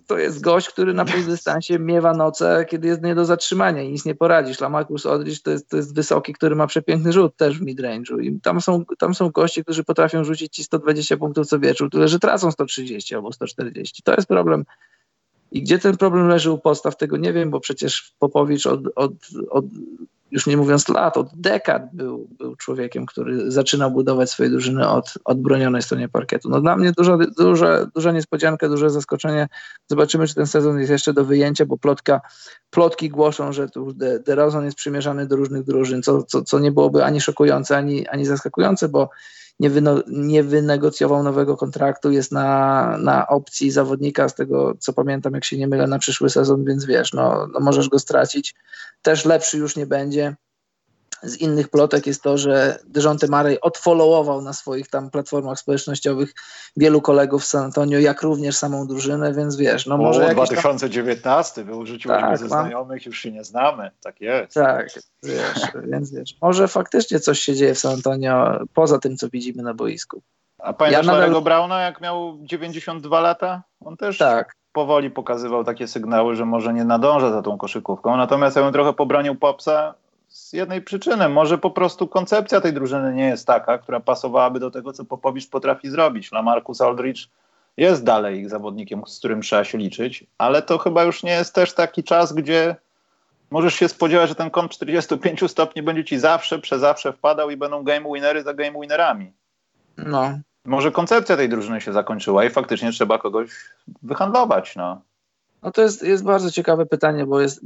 to 0.06 0.18
jest 0.18 0.40
gość, 0.40 0.68
który 0.68 0.94
na 0.94 1.04
półdystansie 1.04 1.78
miewa 1.78 2.14
noce, 2.14 2.66
kiedy 2.68 2.88
jest 2.88 3.02
nie 3.02 3.14
do 3.14 3.24
zatrzymania 3.24 3.82
i 3.82 3.90
nic 3.90 4.04
nie 4.04 4.14
poradzisz. 4.14 4.60
Lamarcus 4.60 5.06
Aldridge 5.06 5.42
to 5.42 5.50
jest, 5.50 5.68
to 5.68 5.76
jest 5.76 5.94
wysoki, 5.94 6.32
który 6.32 6.56
ma 6.56 6.66
przepiękny 6.66 7.12
rzut 7.12 7.36
też 7.36 7.58
w 7.58 7.62
midrange'u 7.62 8.22
i 8.22 8.40
tam 8.40 8.60
są, 8.60 8.84
tam 8.98 9.14
są 9.14 9.30
goście, 9.30 9.62
którzy 9.62 9.84
potrafią 9.84 10.24
rzucić 10.24 10.54
ci 10.54 10.64
120 10.64 11.16
punktów 11.16 11.46
co 11.46 11.58
wieczór, 11.58 11.90
tyle 11.90 12.08
że 12.08 12.18
tracą 12.18 12.50
130 12.50 13.14
albo 13.14 13.32
140. 13.32 14.02
To 14.02 14.14
jest 14.14 14.28
problem. 14.28 14.64
I 15.52 15.62
gdzie 15.62 15.78
ten 15.78 15.96
problem 15.96 16.28
leży 16.28 16.50
u 16.50 16.58
podstaw, 16.58 16.96
tego 16.96 17.16
nie 17.16 17.32
wiem, 17.32 17.50
bo 17.50 17.60
przecież 17.60 18.14
Popowicz 18.18 18.66
od, 18.66 18.80
od, 18.96 19.12
od 19.50 19.64
już 20.30 20.46
nie 20.46 20.56
mówiąc 20.56 20.88
lat, 20.88 21.16
od 21.16 21.28
dekad 21.34 21.82
był, 21.92 22.28
był 22.38 22.56
człowiekiem, 22.56 23.06
który 23.06 23.50
zaczynał 23.50 23.90
budować 23.90 24.30
swoje 24.30 24.50
drużyny 24.50 24.88
od, 24.88 25.14
od 25.24 25.40
bronionej 25.40 25.82
stronie 25.82 26.08
parkietu. 26.08 26.48
No 26.48 26.60
dla 26.60 26.76
mnie 26.76 26.92
duża, 26.92 27.18
duża, 27.38 27.86
duża 27.94 28.12
niespodzianka, 28.12 28.68
duże 28.68 28.90
zaskoczenie. 28.90 29.48
Zobaczymy, 29.86 30.26
czy 30.26 30.34
ten 30.34 30.46
sezon 30.46 30.78
jest 30.78 30.90
jeszcze 30.90 31.12
do 31.12 31.24
wyjęcia, 31.24 31.66
bo 31.66 31.78
plotka, 31.78 32.20
plotki 32.70 33.08
głoszą, 33.08 33.52
że 33.52 33.68
tu 33.68 33.92
DeRozan 34.26 34.64
jest 34.64 34.76
przymierzany 34.76 35.26
do 35.26 35.36
różnych 35.36 35.64
drużyn, 35.64 36.02
co, 36.02 36.22
co, 36.22 36.42
co 36.42 36.58
nie 36.58 36.72
byłoby 36.72 37.04
ani 37.04 37.20
szokujące, 37.20 37.76
ani, 37.76 38.08
ani 38.08 38.26
zaskakujące, 38.26 38.88
bo 38.88 39.10
nie, 39.60 39.70
wyno, 39.70 40.02
nie 40.08 40.42
wynegocjował 40.42 41.22
nowego 41.22 41.56
kontraktu, 41.56 42.10
jest 42.10 42.32
na, 42.32 42.96
na 42.98 43.26
opcji 43.26 43.70
zawodnika, 43.70 44.28
z 44.28 44.34
tego 44.34 44.74
co 44.78 44.92
pamiętam, 44.92 45.34
jak 45.34 45.44
się 45.44 45.58
nie 45.58 45.68
mylę, 45.68 45.86
na 45.86 45.98
przyszły 45.98 46.30
sezon, 46.30 46.64
więc 46.64 46.84
wiesz, 46.84 47.12
no, 47.12 47.46
no 47.52 47.60
możesz 47.60 47.88
go 47.88 47.98
stracić. 47.98 48.54
Też 49.02 49.24
lepszy 49.24 49.58
już 49.58 49.76
nie 49.76 49.86
będzie 49.86 50.36
z 51.22 51.36
innych 51.36 51.68
plotek 51.68 52.06
jest 52.06 52.22
to, 52.22 52.38
że 52.38 52.78
Dejonte 52.84 53.26
Murray 53.26 53.60
odfollowował 53.60 54.42
na 54.42 54.52
swoich 54.52 54.88
tam 54.88 55.10
platformach 55.10 55.58
społecznościowych 55.58 56.34
wielu 56.76 57.00
kolegów 57.00 57.44
z 57.44 57.48
San 57.48 57.64
Antonio, 57.64 57.98
jak 57.98 58.22
również 58.22 58.56
samą 58.56 58.86
drużynę, 58.86 59.34
więc 59.34 59.56
wiesz, 59.56 59.86
no 59.86 59.96
może... 59.98 60.26
O, 60.26 60.30
2019, 60.30 61.64
tam... 61.64 61.78
wyrzuciłeś 61.78 62.20
tak, 62.20 62.38
ze 62.38 62.48
mam... 62.48 62.60
znajomych, 62.60 63.06
już 63.06 63.18
się 63.18 63.32
nie 63.32 63.44
znamy, 63.44 63.90
tak 64.02 64.20
jest. 64.20 64.54
Tak, 64.54 64.88
wiesz, 65.22 65.62
więc 65.90 66.12
wiesz, 66.12 66.34
może 66.42 66.68
faktycznie 66.68 67.20
coś 67.20 67.40
się 67.40 67.54
dzieje 67.54 67.74
w 67.74 67.78
San 67.78 67.92
Antonio 67.92 68.58
poza 68.74 68.98
tym, 68.98 69.16
co 69.16 69.28
widzimy 69.28 69.62
na 69.62 69.74
boisku. 69.74 70.22
A 70.58 70.72
pamiętasz 70.72 71.06
ja 71.06 71.12
nadal... 71.12 71.42
Browna, 71.42 71.80
jak 71.80 72.00
miał 72.00 72.38
92 72.40 73.20
lata? 73.20 73.62
On 73.80 73.96
też 73.96 74.18
tak. 74.18 74.52
powoli 74.72 75.10
pokazywał 75.10 75.64
takie 75.64 75.88
sygnały, 75.88 76.36
że 76.36 76.44
może 76.44 76.74
nie 76.74 76.84
nadąża 76.84 77.30
za 77.30 77.42
tą 77.42 77.58
koszykówką, 77.58 78.16
natomiast 78.16 78.56
ja 78.56 78.62
bym 78.62 78.72
trochę 78.72 78.92
pobronił 78.92 79.34
Popsa, 79.34 79.94
z 80.30 80.52
jednej 80.52 80.82
przyczyny. 80.82 81.28
Może 81.28 81.58
po 81.58 81.70
prostu 81.70 82.08
koncepcja 82.08 82.60
tej 82.60 82.72
drużyny 82.72 83.14
nie 83.14 83.26
jest 83.26 83.46
taka, 83.46 83.78
która 83.78 84.00
pasowałaby 84.00 84.60
do 84.60 84.70
tego, 84.70 84.92
co 84.92 85.04
Popowicz 85.04 85.50
potrafi 85.50 85.90
zrobić. 85.90 86.32
Lamarcus 86.32 86.80
Aldridge 86.80 87.28
jest 87.76 88.04
dalej 88.04 88.38
ich 88.38 88.50
zawodnikiem, 88.50 89.02
z 89.06 89.18
którym 89.18 89.42
trzeba 89.42 89.64
się 89.64 89.78
liczyć, 89.78 90.26
ale 90.38 90.62
to 90.62 90.78
chyba 90.78 91.02
już 91.02 91.22
nie 91.22 91.32
jest 91.32 91.54
też 91.54 91.74
taki 91.74 92.04
czas, 92.04 92.32
gdzie 92.32 92.76
możesz 93.50 93.74
się 93.74 93.88
spodziewać, 93.88 94.28
że 94.28 94.34
ten 94.34 94.50
kąt 94.50 94.72
45 94.72 95.50
stopni 95.50 95.82
będzie 95.82 96.04
ci 96.04 96.18
zawsze, 96.18 96.58
przezawsze 96.58 97.12
wpadał 97.12 97.50
i 97.50 97.56
będą 97.56 97.82
game 97.82 98.12
winery 98.14 98.42
za 98.42 98.54
game 98.54 98.80
winerami. 98.80 99.32
No. 99.96 100.38
Może 100.64 100.92
koncepcja 100.92 101.36
tej 101.36 101.48
drużyny 101.48 101.80
się 101.80 101.92
zakończyła 101.92 102.44
i 102.44 102.50
faktycznie 102.50 102.92
trzeba 102.92 103.18
kogoś 103.18 103.50
wyhandlować, 104.02 104.76
no. 104.76 105.00
No 105.62 105.70
to 105.70 105.82
jest, 105.82 106.02
jest 106.02 106.24
bardzo 106.24 106.50
ciekawe 106.50 106.86
pytanie, 106.86 107.26
bo 107.26 107.40
jest 107.40 107.60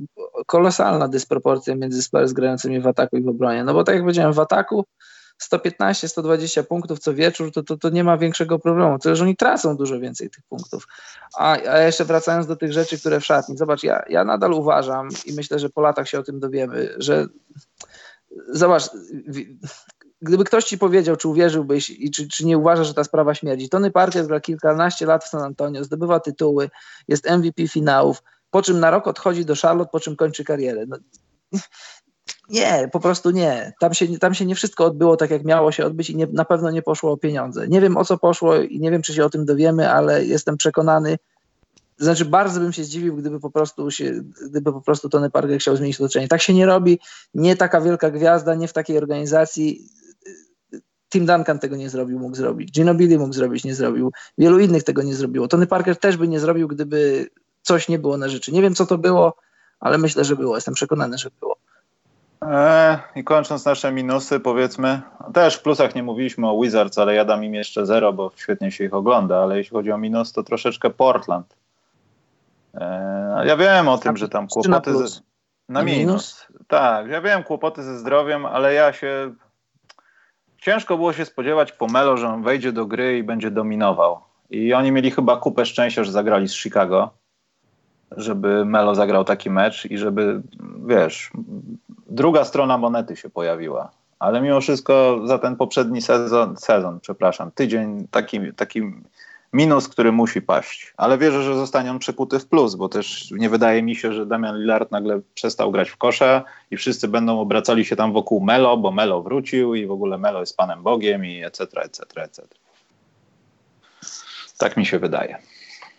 kolosalna 0.47 1.09
dysproporcja 1.09 1.75
między 1.75 2.03
Spurs 2.03 2.33
grającymi 2.33 2.81
w 2.81 2.87
ataku 2.87 3.17
i 3.17 3.23
w 3.23 3.29
obronie. 3.29 3.65
No 3.65 3.75
bo 3.75 3.85
tak 3.85 3.95
jak 3.95 4.05
powiedziałem, 4.05 4.33
w 4.33 4.39
ataku 4.39 4.85
115-120 5.43 6.65
punktów 6.65 6.99
co 6.99 7.15
wieczór, 7.15 7.53
to, 7.53 7.63
to, 7.63 7.77
to 7.77 7.91
nie 7.91 8.05
ma 8.05 8.19
większego 8.19 8.59
problemu. 8.59 8.99
To, 8.99 9.17
że 9.17 9.25
oni 9.25 9.37
tracą 9.37 9.77
dużo 9.77 10.01
więcej 10.01 10.31
tych 10.31 10.45
punktów. 10.49 10.87
A, 11.39 11.53
a 11.53 11.79
jeszcze 11.79 12.05
wracając 12.05 12.47
do 12.47 12.57
tych 12.57 12.73
rzeczy, 12.73 12.99
które 12.99 13.21
w 13.21 13.25
szatni. 13.25 13.57
Zobacz, 13.57 13.83
ja, 13.83 14.03
ja 14.09 14.25
nadal 14.25 14.53
uważam 14.53 15.09
i 15.27 15.33
myślę, 15.33 15.59
że 15.59 15.71
po 15.71 15.81
latach 15.81 16.09
się 16.09 16.19
o 16.19 16.23
tym 16.23 16.41
dowiemy, 16.41 16.95
że 16.99 17.27
zobacz, 18.49 18.91
gdyby 20.25 20.45
ktoś 20.45 20.65
ci 20.65 20.79
powiedział, 20.79 21.17
czy 21.17 21.29
uwierzyłbyś 21.29 21.91
i 21.91 22.11
czy, 22.11 22.29
czy 22.29 22.47
nie 22.47 22.59
uważasz, 22.59 22.87
że 22.87 22.95
ta 22.95 23.05
sprawa 23.05 23.35
śmierdzi. 23.35 23.69
Tony 23.69 23.91
Parker 23.91 24.27
gra 24.27 24.41
kilkanaście 24.41 25.07
lat 25.07 25.25
w 25.25 25.29
San 25.29 25.43
Antonio, 25.43 25.85
zdobywa 25.85 26.21
tytuły, 26.21 26.71
jest 27.09 27.31
MVP 27.31 27.69
finałów, 27.69 28.23
po 28.51 28.63
czym 28.63 28.81
na 28.81 28.91
rok 28.91 29.07
odchodzi 29.07 29.45
do 29.45 29.55
Charlotte, 29.63 29.91
po 29.93 30.01
czym 30.01 30.17
kończy 30.17 30.45
karierę. 30.45 30.85
No, 30.89 30.97
nie, 32.49 32.89
po 32.93 33.01
prostu 33.01 33.31
nie. 33.31 33.73
Tam 33.81 33.95
się, 33.95 34.19
tam 34.19 34.35
się 34.35 34.47
nie 34.47 34.55
wszystko 34.55 34.85
odbyło 34.85 35.17
tak, 35.17 35.31
jak 35.31 35.45
miało 35.45 35.73
się 35.73 35.87
odbyć 35.87 36.11
i 36.11 36.17
nie, 36.17 36.27
na 36.27 36.45
pewno 36.45 36.71
nie 36.71 36.83
poszło 36.83 37.13
o 37.13 37.17
pieniądze. 37.17 37.69
Nie 37.69 37.81
wiem 37.81 37.97
o 37.97 38.05
co 38.05 38.19
poszło 38.19 38.57
i 38.57 38.81
nie 38.81 38.91
wiem, 38.91 39.03
czy 39.03 39.15
się 39.15 39.25
o 39.25 39.31
tym 39.31 39.45
dowiemy, 39.45 39.91
ale 39.91 40.25
jestem 40.25 40.57
przekonany, 40.57 41.19
znaczy 41.99 42.25
bardzo 42.25 42.61
bym 42.61 42.73
się 42.73 42.85
zdziwił, 42.85 43.17
gdyby 43.17 43.41
po 43.41 43.51
prostu 43.51 43.91
się, 43.91 44.13
gdyby 44.51 44.73
po 44.73 44.81
prostu 44.81 45.09
Tony 45.09 45.31
Parker 45.31 45.59
chciał 45.59 45.77
zmienić 45.77 46.01
otoczenie. 46.01 46.29
Tak 46.29 46.43
się 46.43 46.55
nie 46.55 46.67
robi, 46.67 46.99
nie 47.35 47.57
taka 47.57 47.81
wielka 47.81 48.11
gwiazda, 48.11 48.55
nie 48.55 48.69
w 48.69 48.73
takiej 48.73 48.99
organizacji 48.99 49.89
Tim 51.15 51.27
Duncan 51.27 51.59
tego 51.59 51.77
nie 51.77 51.91
zrobił, 51.91 52.19
mógł 52.19 52.37
zrobić. 52.37 52.73
Ginobili 52.73 53.19
mógł 53.19 53.33
zrobić, 53.33 53.65
nie 53.65 53.75
zrobił. 53.75 54.13
Wielu 54.39 54.59
innych 54.59 54.83
tego 54.85 55.03
nie 55.03 55.15
zrobiło. 55.15 55.49
Tony 55.49 55.67
Parker 55.67 55.97
też 55.97 56.17
by 56.17 56.29
nie 56.29 56.41
zrobił, 56.41 56.69
gdyby 56.69 57.29
coś 57.63 57.89
nie 57.89 57.99
było 57.99 58.17
na 58.17 58.29
rzeczy. 58.29 58.53
Nie 58.53 58.63
wiem, 58.63 58.75
co 58.75 58.87
to 58.87 58.99
było, 58.99 59.37
ale 59.81 59.99
myślę, 59.99 60.25
że 60.25 60.37
było. 60.37 60.55
Jestem 60.55 60.75
przekonany, 60.75 61.19
że 61.19 61.31
było. 61.41 61.57
Eee, 62.43 62.99
I 63.17 63.25
kończąc 63.25 63.65
nasze 63.65 63.93
minusy, 63.93 64.41
powiedzmy, 64.41 65.03
też 65.35 65.57
w 65.57 65.63
plusach 65.63 65.95
nie 65.95 66.03
mówiliśmy 66.03 66.49
o 66.51 66.61
Wizards, 66.61 66.99
ale 66.99 67.15
ja 67.15 67.25
dam 67.25 67.45
im 67.45 67.55
jeszcze 67.55 67.87
zero, 67.87 68.13
bo 68.13 68.33
świetnie 68.37 68.71
się 68.71 68.85
ich 68.85 68.95
ogląda, 68.95 69.43
ale 69.43 69.59
jeśli 69.59 69.71
chodzi 69.71 69.93
o 69.93 69.99
minus, 69.99 70.33
to 70.33 70.43
troszeczkę 70.43 70.91
Portland. 70.91 71.57
Eee, 72.75 73.49
ja 73.49 73.57
wiem 73.57 73.89
o 73.89 73.99
tym, 73.99 74.17
że 74.17 74.29
tam 74.29 74.49
kłopoty... 74.49 74.93
Na, 74.93 75.07
ze... 75.07 75.21
na 75.69 75.83
minus. 75.83 75.99
minus. 75.99 76.47
Tak, 76.69 77.09
ja 77.09 77.21
wiem, 77.21 77.45
kłopoty 77.45 77.83
ze 77.83 77.99
zdrowiem, 77.99 78.47
ale 78.47 78.75
ja 78.75 78.93
się 78.93 79.35
ciężko 80.65 80.97
było 80.97 81.13
się 81.13 81.25
spodziewać 81.25 81.73
po 81.73 81.87
Melo, 81.87 82.17
że 82.17 82.29
on 82.29 82.43
wejdzie 82.43 82.73
do 82.73 82.87
gry 82.87 83.19
i 83.19 83.23
będzie 83.23 83.51
dominował. 83.51 84.21
I 84.51 84.75
oni 84.75 84.93
mieli 84.93 85.11
chyba 85.11 85.37
kupę 85.37 85.67
szczęścia, 85.67 86.05
że 86.05 86.13
zagrali 86.13 86.49
z 86.49 86.57
Chicago, 86.57 87.11
żeby 88.17 88.65
Melo 88.65 88.95
zagrał 88.95 89.25
taki 89.25 89.51
mecz 89.51 89.87
i 89.91 89.99
żeby, 89.99 90.43
wiesz, 90.87 91.31
druga 92.07 92.45
strona 92.45 92.79
monety 92.79 93.17
się 93.17 93.31
pojawiła. 93.31 93.91
Ale 94.19 94.41
mimo 94.41 94.61
wszystko 94.61 95.21
za 95.25 95.39
ten 95.39 95.57
poprzedni 95.57 96.03
sezon, 96.03 96.57
sezon 96.57 97.01
przepraszam, 97.01 97.51
tydzień 97.51 98.09
taki, 98.11 98.53
taki 98.53 98.83
minus, 99.55 99.89
który 99.89 100.13
musi 100.13 100.43
paść. 100.43 100.95
Ale 100.97 101.19
wierzę, 101.19 101.43
że 101.43 101.55
zostanie 101.55 101.91
on 101.91 101.99
przekuty 101.99 102.39
w 102.39 102.47
plus, 102.47 102.75
bo 102.75 102.89
też 102.89 103.31
nie 103.31 103.51
wydaje 103.51 103.83
mi 103.83 103.97
się, 103.97 104.13
że 104.13 104.27
Damian 104.27 104.59
Lillard 104.59 104.91
nagle 104.91 105.21
przestał 105.35 105.71
grać 105.71 105.91
w 105.91 105.97
kosze 105.97 106.43
i 106.71 106.77
wszyscy 106.77 107.09
będą 107.09 107.41
obracali 107.41 107.85
się 107.85 107.97
tam 107.97 108.13
wokół 108.13 108.41
Melo, 108.41 108.77
bo 108.77 108.91
Melo 108.91 109.23
wrócił 109.23 109.75
i 109.75 109.87
w 109.87 109.91
ogóle 109.91 110.19
Melo 110.19 110.41
jest 110.41 110.57
Panem 110.57 110.83
Bogiem 110.83 111.25
i 111.25 111.45
etc., 111.45 111.65
etc., 111.83 112.23
etc. 112.23 112.49
Tak 114.59 114.77
mi 114.77 114.87
się 114.87 114.99
wydaje. 114.99 115.39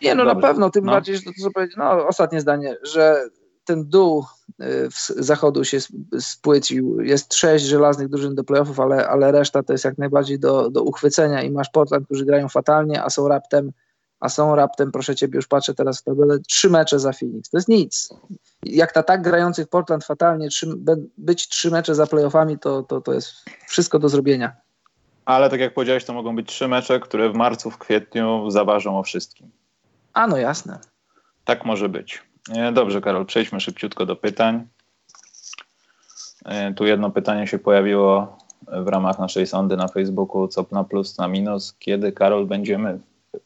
Nie, 0.02 0.14
no 0.14 0.24
Dobrze. 0.24 0.40
na 0.40 0.48
pewno, 0.48 0.70
tym 0.70 0.84
no. 0.84 0.92
bardziej, 0.92 1.16
że 1.16 1.22
to 1.22 1.30
co 1.42 1.50
powiedzieć, 1.50 1.76
no 1.76 2.06
ostatnie 2.06 2.40
zdanie, 2.40 2.76
że 2.82 3.28
ten 3.66 3.88
dół 3.88 4.24
y, 4.62 4.88
zachodu 5.16 5.64
się 5.64 5.78
spłycił. 6.20 7.00
Jest 7.00 7.34
sześć 7.34 7.64
żelaznych 7.64 8.08
drużyn 8.08 8.34
do 8.34 8.44
playoffów, 8.44 8.80
ale, 8.80 9.08
ale 9.08 9.32
reszta 9.32 9.62
to 9.62 9.72
jest 9.72 9.84
jak 9.84 9.98
najbardziej 9.98 10.38
do, 10.38 10.70
do 10.70 10.82
uchwycenia 10.82 11.42
i 11.42 11.50
masz 11.50 11.70
Portland, 11.70 12.06
którzy 12.06 12.24
grają 12.24 12.48
fatalnie, 12.48 13.02
a 13.02 13.10
są 13.10 13.28
raptem, 13.28 13.72
a 14.20 14.28
są 14.28 14.54
raptem, 14.54 14.92
proszę 14.92 15.16
ciebie, 15.16 15.36
już 15.36 15.46
patrzę 15.46 15.74
teraz 15.74 16.00
w 16.00 16.02
tabelę, 16.02 16.38
trzy 16.38 16.70
mecze 16.70 16.98
za 16.98 17.12
Phoenix. 17.12 17.50
To 17.50 17.58
jest 17.58 17.68
nic. 17.68 18.08
Jak 18.62 18.92
ta 18.92 19.02
tak 19.02 19.22
grających 19.22 19.68
Portland 19.68 20.04
fatalnie, 20.04 20.48
trzy, 20.48 20.66
być 21.18 21.48
trzy 21.48 21.70
mecze 21.70 21.94
za 21.94 22.06
playoffami, 22.06 22.58
to, 22.58 22.82
to, 22.82 23.00
to 23.00 23.12
jest 23.12 23.34
wszystko 23.68 23.98
do 23.98 24.08
zrobienia. 24.08 24.56
Ale 25.24 25.50
tak 25.50 25.60
jak 25.60 25.74
powiedziałeś, 25.74 26.04
to 26.04 26.12
mogą 26.12 26.36
być 26.36 26.48
trzy 26.48 26.68
mecze, 26.68 27.00
które 27.00 27.30
w 27.30 27.34
marcu, 27.34 27.70
w 27.70 27.78
kwietniu 27.78 28.50
zaważą 28.50 28.98
o 28.98 29.02
wszystkim. 29.02 29.50
A 30.12 30.26
no 30.26 30.36
jasne. 30.36 30.78
Tak 31.44 31.64
może 31.64 31.88
być. 31.88 32.22
Dobrze, 32.72 33.00
Karol, 33.00 33.26
przejdźmy 33.26 33.60
szybciutko 33.60 34.06
do 34.06 34.16
pytań. 34.16 34.66
E, 36.44 36.74
tu 36.74 36.86
jedno 36.86 37.10
pytanie 37.10 37.46
się 37.46 37.58
pojawiło 37.58 38.38
w 38.68 38.88
ramach 38.88 39.18
naszej 39.18 39.46
sondy 39.46 39.76
na 39.76 39.88
Facebooku, 39.88 40.48
co 40.48 40.66
na 40.70 40.84
plus, 40.84 41.18
na 41.18 41.28
minus. 41.28 41.76
Kiedy, 41.78 42.12
Karol, 42.12 42.46
będziemy, 42.46 42.98
e, 43.34 43.38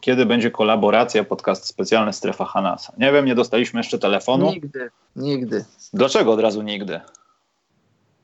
kiedy 0.00 0.26
będzie 0.26 0.50
kolaboracja, 0.50 1.24
podcast 1.24 1.66
specjalny 1.66 2.12
Strefa 2.12 2.44
Hanasa? 2.44 2.92
Nie 2.98 3.12
wiem, 3.12 3.24
nie 3.24 3.34
dostaliśmy 3.34 3.80
jeszcze 3.80 3.98
telefonu. 3.98 4.50
Nigdy, 4.50 4.90
nigdy. 5.16 5.64
Dlaczego 5.92 6.32
od 6.32 6.40
razu 6.40 6.62
nigdy? 6.62 7.00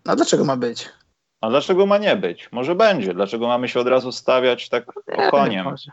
A 0.05 0.17
dlaczego 0.17 0.45
ma 0.45 0.57
być? 0.57 0.89
A 1.41 1.51
dlaczego 1.51 1.87
ma 1.87 1.99
nie 1.99 2.17
być? 2.17 2.53
Może 2.53 2.75
będzie. 2.75 3.15
Dlaczego 3.15 3.49
mamy 3.49 3.69
się 3.69 3.81
od 3.81 3.87
razu 3.87 4.13
stawiać 4.13 4.69
tak 4.69 4.85
nie, 5.19 5.31
koniem? 5.31 5.65
Może, 5.65 5.91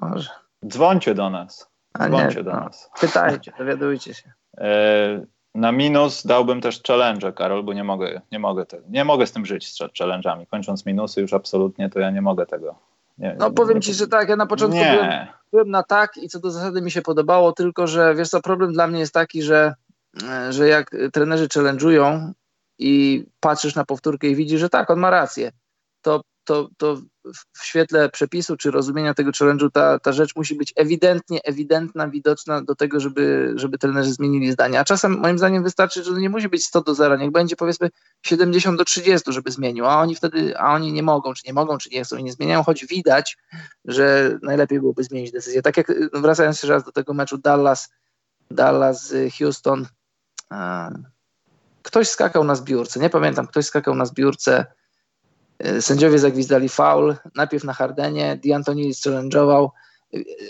może. 0.00 0.30
Dzwońcie 0.66 1.14
do 1.14 1.30
nas. 1.30 1.75
Dzwońcie 1.96 2.44
do 2.44 2.52
nas. 2.52 2.90
Pytajcie, 3.00 3.52
dowiadujcie 3.58 4.14
się. 4.14 4.32
E, 4.58 5.26
na 5.54 5.72
minus 5.72 6.26
dałbym 6.26 6.60
też 6.60 6.82
challenge, 6.82 7.32
Karol, 7.32 7.64
bo 7.64 7.72
nie 7.72 7.84
mogę, 7.84 8.20
nie 8.32 8.38
mogę, 8.38 8.66
te, 8.66 8.78
nie 8.88 9.04
mogę 9.04 9.26
z 9.26 9.32
tym 9.32 9.46
żyć, 9.46 9.72
z 9.72 9.78
challenge'ami. 9.78 10.46
Kończąc 10.46 10.86
minusy 10.86 11.20
już 11.20 11.32
absolutnie, 11.32 11.90
to 11.90 12.00
ja 12.00 12.10
nie 12.10 12.22
mogę 12.22 12.46
tego. 12.46 12.74
Nie, 13.18 13.36
no 13.38 13.50
powiem 13.50 13.76
nie, 13.76 13.82
ci, 13.82 13.94
że 13.94 14.08
tak, 14.08 14.28
ja 14.28 14.36
na 14.36 14.46
początku 14.46 14.78
byłem, 14.78 15.26
byłem, 15.52 15.70
na 15.70 15.82
tak 15.82 16.16
i 16.16 16.28
co 16.28 16.40
do 16.40 16.50
zasady 16.50 16.82
mi 16.82 16.90
się 16.90 17.02
podobało, 17.02 17.52
tylko 17.52 17.86
że 17.86 18.14
wiesz 18.14 18.28
co, 18.28 18.40
problem 18.40 18.72
dla 18.72 18.86
mnie 18.86 18.98
jest 18.98 19.14
taki, 19.14 19.42
że, 19.42 19.74
e, 20.22 20.52
że 20.52 20.68
jak 20.68 20.90
trenerzy 21.12 21.48
challenge'ują 21.48 22.32
i 22.78 23.24
patrzysz 23.40 23.74
na 23.74 23.84
powtórkę 23.84 24.26
i 24.26 24.36
widzisz, 24.36 24.60
że 24.60 24.68
tak, 24.68 24.90
on 24.90 24.98
ma 24.98 25.10
rację, 25.10 25.52
to, 26.02 26.20
to, 26.44 26.68
to 26.76 26.96
w 27.56 27.64
świetle 27.64 28.08
przepisu 28.08 28.56
czy 28.56 28.70
rozumienia 28.70 29.14
tego 29.14 29.30
challenge'u 29.30 29.70
ta, 29.70 29.98
ta 29.98 30.12
rzecz 30.12 30.36
musi 30.36 30.54
być 30.54 30.72
ewidentnie, 30.76 31.40
ewidentna, 31.44 32.08
widoczna 32.08 32.62
do 32.62 32.74
tego, 32.74 33.00
żeby, 33.00 33.52
żeby 33.56 33.78
trenerzy 33.78 34.12
zmienili 34.12 34.52
zdanie. 34.52 34.80
A 34.80 34.84
czasem 34.84 35.18
moim 35.20 35.38
zdaniem 35.38 35.62
wystarczy, 35.62 36.04
że 36.04 36.12
nie 36.12 36.30
musi 36.30 36.48
być 36.48 36.64
100 36.64 36.80
do 36.80 36.94
0, 36.94 37.16
niech 37.16 37.30
będzie 37.30 37.56
powiedzmy 37.56 37.90
70 38.22 38.78
do 38.78 38.84
30, 38.84 39.32
żeby 39.32 39.50
zmienił, 39.50 39.86
a 39.86 40.00
oni 40.00 40.14
wtedy, 40.14 40.58
a 40.58 40.74
oni 40.74 40.92
nie 40.92 41.02
mogą, 41.02 41.34
czy 41.34 41.42
nie 41.46 41.52
mogą, 41.52 41.78
czy 41.78 41.90
nie 41.90 42.04
chcą 42.04 42.16
i 42.16 42.24
nie 42.24 42.32
zmieniają, 42.32 42.62
choć 42.62 42.86
widać, 42.86 43.38
że 43.84 44.38
najlepiej 44.42 44.80
byłoby 44.80 45.04
zmienić 45.04 45.32
decyzję. 45.32 45.62
Tak 45.62 45.76
jak 45.76 45.92
wracając 46.12 46.56
jeszcze 46.56 46.74
raz 46.74 46.84
do 46.84 46.92
tego 46.92 47.14
meczu 47.14 47.38
Dallas, 47.38 47.88
Dallas 48.50 49.14
Houston, 49.38 49.86
ktoś 51.82 52.08
skakał 52.08 52.44
na 52.44 52.54
zbiórce, 52.54 53.00
nie 53.00 53.10
pamiętam, 53.10 53.46
ktoś 53.46 53.66
skakał 53.66 53.94
na 53.94 54.06
zbiórce 54.06 54.66
sędziowie 55.80 56.18
zagwizdali 56.18 56.68
faul, 56.68 57.16
najpierw 57.34 57.64
na 57.64 57.72
Hardenie, 57.72 58.40
D'Antoni 58.44 58.90
challenge'ował, 58.90 59.68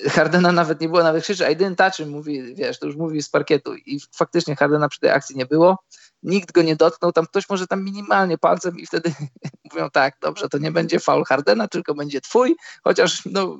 e, 0.07 0.11
Hardena 0.11 0.53
nawet 0.53 0.81
nie 0.81 0.89
było, 0.89 1.03
nawet 1.03 1.23
krzyczy 1.25 1.53
I 1.53 1.57
didn't 1.57 1.75
touch 1.77 1.97
him, 1.97 2.09
mówi, 2.09 2.55
wiesz, 2.55 2.79
to 2.79 2.87
już 2.87 2.97
mówi 2.97 3.23
z 3.23 3.29
parkietu 3.29 3.75
i 3.75 4.01
faktycznie 4.13 4.57
Hardena 4.57 4.89
przy 4.89 5.01
tej 5.01 5.11
akcji 5.11 5.37
nie 5.37 5.47
było, 5.47 5.79
nikt 6.23 6.53
go 6.53 6.63
nie 6.63 6.77
dotknął, 6.77 7.13
tam 7.13 7.27
ktoś 7.27 7.49
może 7.49 7.67
tam 7.67 7.85
minimalnie 7.85 8.39
palcem 8.39 8.79
i 8.79 8.87
wtedy 8.87 9.13
mówią 9.73 9.91
tak, 9.91 10.17
dobrze, 10.21 10.49
to 10.49 10.59
nie 10.59 10.73
będzie 10.73 11.01
faul 11.01 11.25
Hardena, 11.25 11.69
tylko 11.69 11.95
będzie 11.95 12.21
twój, 12.21 12.57
chociaż 12.85 13.23
no 13.27 13.59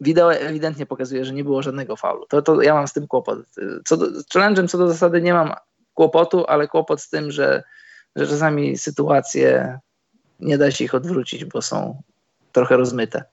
wideo 0.00 0.34
ewidentnie 0.34 0.86
pokazuje, 0.86 1.24
że 1.24 1.32
nie 1.32 1.44
było 1.44 1.62
żadnego 1.62 1.96
faulu. 1.96 2.26
To, 2.26 2.42
to 2.42 2.62
ja 2.62 2.74
mam 2.74 2.88
z 2.88 2.92
tym 2.92 3.06
kłopot. 3.06 3.38
Co 3.84 3.96
do, 3.96 4.06
challenge'em 4.06 4.68
co 4.68 4.78
do 4.78 4.88
zasady 4.88 5.22
nie 5.22 5.34
mam 5.34 5.54
kłopotu, 5.94 6.44
ale 6.46 6.68
kłopot 6.68 7.00
z 7.00 7.10
tym, 7.10 7.30
że 7.30 7.62
że 8.16 8.26
czasami 8.26 8.78
sytuacje 8.78 9.78
nie 10.40 10.58
da 10.58 10.70
się 10.70 10.84
ich 10.84 10.94
odwrócić, 10.94 11.44
bo 11.44 11.62
są 11.62 12.02
trochę 12.52 12.76
rozmyte. 12.76 13.24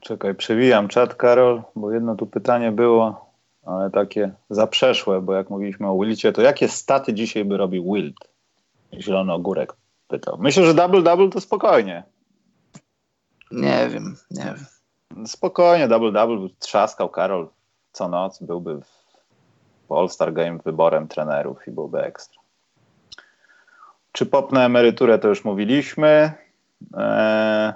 Czekaj, 0.00 0.34
przewijam 0.34 0.88
czat, 0.88 1.14
Karol, 1.14 1.62
bo 1.76 1.92
jedno 1.92 2.16
tu 2.16 2.26
pytanie 2.26 2.72
było, 2.72 3.32
ale 3.66 3.90
takie 3.90 4.30
zaprzeszłe, 4.50 5.20
bo 5.20 5.34
jak 5.34 5.50
mówiliśmy 5.50 5.90
o 5.90 5.98
Wilcie, 5.98 6.32
to 6.32 6.42
jakie 6.42 6.68
staty 6.68 7.14
dzisiaj 7.14 7.44
by 7.44 7.56
robił 7.56 7.94
Wild? 7.94 8.16
Zielony 8.92 9.32
ogórek 9.32 9.72
pytał. 10.08 10.38
Myślę, 10.38 10.64
że 10.66 10.74
double-double 10.74 11.30
to 11.30 11.40
spokojnie. 11.40 12.02
Nie 13.50 13.88
wiem, 13.92 14.16
nie 14.30 14.44
wiem. 14.44 15.26
Spokojnie, 15.26 15.88
double-double 15.88 16.48
trzaskał 16.58 17.08
Karol 17.08 17.48
co 17.92 18.08
noc, 18.08 18.42
byłby 18.42 18.80
w 19.88 19.92
All-Star 19.92 20.32
Game 20.32 20.58
wyborem 20.64 21.08
trenerów 21.08 21.68
i 21.68 21.70
byłby 21.70 22.02
ekstra. 22.02 22.37
Czy 24.12 24.26
pop 24.26 24.52
na 24.52 24.64
emeryturę, 24.64 25.18
to 25.18 25.28
już 25.28 25.44
mówiliśmy. 25.44 26.32
Eee, 26.94 27.72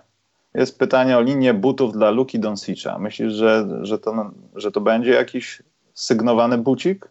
jest 0.54 0.78
pytanie 0.78 1.18
o 1.18 1.20
linię 1.20 1.54
butów 1.54 1.92
dla 1.92 2.10
Luki 2.10 2.40
Donsicza. 2.40 2.98
Myślisz, 2.98 3.32
że, 3.32 3.78
że, 3.82 3.98
to, 3.98 4.30
że 4.54 4.72
to 4.72 4.80
będzie 4.80 5.10
jakiś 5.10 5.62
sygnowany 5.94 6.58
bucik? 6.58 7.08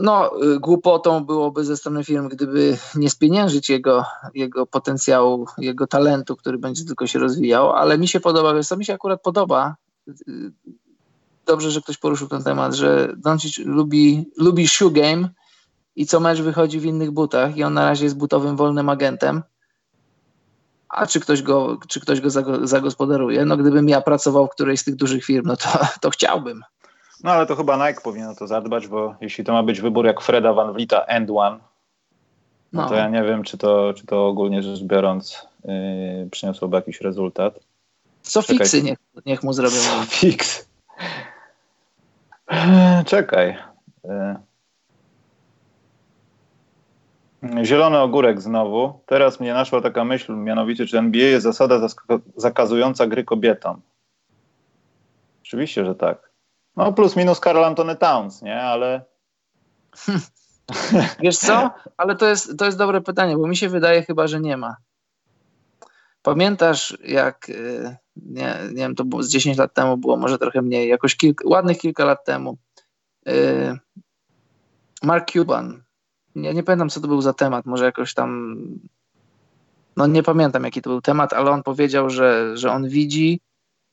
No, 0.00 0.42
y, 0.42 0.60
głupotą 0.60 1.24
byłoby 1.24 1.64
ze 1.64 1.76
strony 1.76 2.04
firmy, 2.04 2.28
gdyby 2.28 2.78
nie 2.94 3.10
spieniężyć 3.10 3.70
jego, 3.70 4.04
jego 4.34 4.66
potencjału, 4.66 5.46
jego 5.58 5.86
talentu, 5.86 6.36
który 6.36 6.58
będzie 6.58 6.84
tylko 6.84 7.06
się 7.06 7.18
rozwijał, 7.18 7.70
ale 7.70 7.98
mi 7.98 8.08
się 8.08 8.20
podoba, 8.20 8.54
wiesz 8.54 8.66
co, 8.66 8.76
mi 8.76 8.84
się 8.84 8.94
akurat 8.94 9.22
podoba, 9.22 9.76
y, 10.08 10.52
dobrze, 11.46 11.70
że 11.70 11.80
ktoś 11.80 11.98
poruszył 11.98 12.28
ten 12.28 12.42
temat, 12.42 12.74
że 12.74 13.12
Doncic 13.16 13.58
lubi, 13.58 14.30
lubi 14.36 14.68
shoe 14.68 14.90
game, 14.90 15.28
i 15.96 16.06
co 16.06 16.20
mecz 16.20 16.40
wychodzi 16.40 16.80
w 16.80 16.84
innych 16.84 17.10
butach 17.10 17.56
i 17.56 17.64
on 17.64 17.74
na 17.74 17.84
razie 17.84 18.04
jest 18.04 18.18
butowym 18.18 18.56
wolnym 18.56 18.88
agentem. 18.88 19.42
A 20.88 21.06
czy 21.06 21.20
ktoś 21.20 21.42
go, 21.42 21.78
czy 21.88 22.00
ktoś 22.00 22.20
go 22.20 22.30
zagospodaruje? 22.66 23.44
No 23.44 23.56
gdybym 23.56 23.88
ja 23.88 24.00
pracował 24.00 24.46
w 24.46 24.50
którejś 24.50 24.80
z 24.80 24.84
tych 24.84 24.96
dużych 24.96 25.24
firm, 25.24 25.46
no 25.46 25.56
to, 25.56 25.68
to 26.00 26.10
chciałbym. 26.10 26.62
No 27.24 27.30
ale 27.30 27.46
to 27.46 27.56
chyba 27.56 27.88
Nike 27.88 28.00
powinien 28.00 28.28
o 28.28 28.34
to 28.34 28.46
zadbać, 28.46 28.86
bo 28.86 29.14
jeśli 29.20 29.44
to 29.44 29.52
ma 29.52 29.62
być 29.62 29.80
wybór 29.80 30.06
jak 30.06 30.20
Freda 30.20 30.52
Van 30.52 30.72
Vlieta 30.72 31.04
End 31.04 31.30
One, 31.34 31.58
no, 32.72 32.82
no. 32.82 32.88
to 32.88 32.94
ja 32.94 33.08
nie 33.08 33.22
wiem, 33.22 33.42
czy 33.42 33.58
to, 33.58 33.94
czy 33.94 34.06
to 34.06 34.26
ogólnie 34.26 34.62
rzecz 34.62 34.82
biorąc 34.82 35.46
yy, 35.64 36.28
przyniosłoby 36.30 36.76
jakiś 36.76 37.00
rezultat. 37.00 37.58
Co 38.22 38.42
Czekaj. 38.42 38.58
fiksy 38.58 38.82
niech, 38.82 38.98
niech 39.26 39.42
mu 39.42 39.52
zrobią. 39.52 39.76
Co 39.76 40.04
fix. 40.06 40.68
Czekaj. 43.06 43.58
Yy. 44.04 44.36
Zielony 47.64 47.98
ogórek 47.98 48.40
znowu. 48.40 49.00
Teraz 49.06 49.40
mnie 49.40 49.54
naszła 49.54 49.80
taka 49.80 50.04
myśl, 50.04 50.36
mianowicie, 50.36 50.86
czy 50.86 50.98
NBA 50.98 51.22
jest 51.22 51.42
zasada 51.42 51.88
zakazująca 52.36 53.06
gry 53.06 53.24
kobietom. 53.24 53.82
Oczywiście, 55.42 55.84
że 55.84 55.94
tak. 55.94 56.30
No 56.76 56.92
plus 56.92 57.16
minus 57.16 57.40
Karl 57.40 57.64
Antony 57.64 57.96
Towns, 57.96 58.42
nie? 58.42 58.62
Ale... 58.62 59.04
Wiesz 61.20 61.38
co? 61.38 61.70
Ale 61.96 62.16
to 62.16 62.26
jest, 62.26 62.58
to 62.58 62.64
jest 62.64 62.78
dobre 62.78 63.00
pytanie, 63.00 63.36
bo 63.36 63.46
mi 63.46 63.56
się 63.56 63.68
wydaje 63.68 64.02
chyba, 64.02 64.26
że 64.26 64.40
nie 64.40 64.56
ma. 64.56 64.76
Pamiętasz, 66.22 66.98
jak, 67.04 67.48
y, 67.48 67.96
nie, 68.16 68.56
nie 68.68 68.82
wiem, 68.82 68.94
to 68.94 69.04
było 69.04 69.22
z 69.22 69.28
10 69.28 69.58
lat 69.58 69.74
temu, 69.74 69.96
było 69.96 70.16
może 70.16 70.38
trochę 70.38 70.62
mniej, 70.62 70.88
jakoś 70.88 71.16
kilka, 71.16 71.48
ładnych 71.48 71.78
kilka 71.78 72.04
lat 72.04 72.24
temu, 72.24 72.58
y, 73.28 73.78
Mark 75.02 75.30
Cuban 75.30 75.82
ja 76.36 76.52
nie 76.52 76.62
pamiętam, 76.62 76.88
co 76.88 77.00
to 77.00 77.08
był 77.08 77.22
za 77.22 77.32
temat, 77.32 77.66
może 77.66 77.84
jakoś 77.84 78.14
tam, 78.14 78.56
no 79.96 80.06
nie 80.06 80.22
pamiętam, 80.22 80.64
jaki 80.64 80.82
to 80.82 80.90
był 80.90 81.00
temat, 81.00 81.32
ale 81.32 81.50
on 81.50 81.62
powiedział, 81.62 82.10
że, 82.10 82.56
że 82.56 82.72
on 82.72 82.88
widzi 82.88 83.40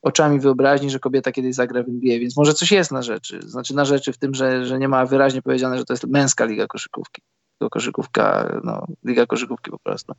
oczami 0.02 0.40
wyobraźni, 0.40 0.90
że 0.90 1.00
kobieta 1.00 1.32
kiedyś 1.32 1.56
zagra 1.56 1.84
w 1.84 1.90
NBA, 1.90 2.20
więc 2.20 2.38
może 2.38 2.54
coś 2.54 2.72
jest 2.72 2.92
na 2.92 3.02
rzeczy. 3.02 3.42
Znaczy 3.42 3.76
na 3.76 3.86
rzeczy 3.86 4.14
w 4.14 4.18
tym, 4.18 4.36
że, 4.36 4.66
że 4.66 4.80
nie 4.80 4.88
ma 4.88 5.06
wyraźnie 5.06 5.42
powiedziane, 5.42 5.78
że 5.78 5.86
to 5.86 5.94
jest 5.94 6.08
męska 6.08 6.46
liga 6.46 6.68
koszykówki. 6.68 7.22
Tylko 7.60 7.70
koszykówka, 7.70 8.60
no, 8.64 8.86
liga 9.06 9.26
koszykówki 9.26 9.72
po 9.72 9.80
prostu. 9.80 10.14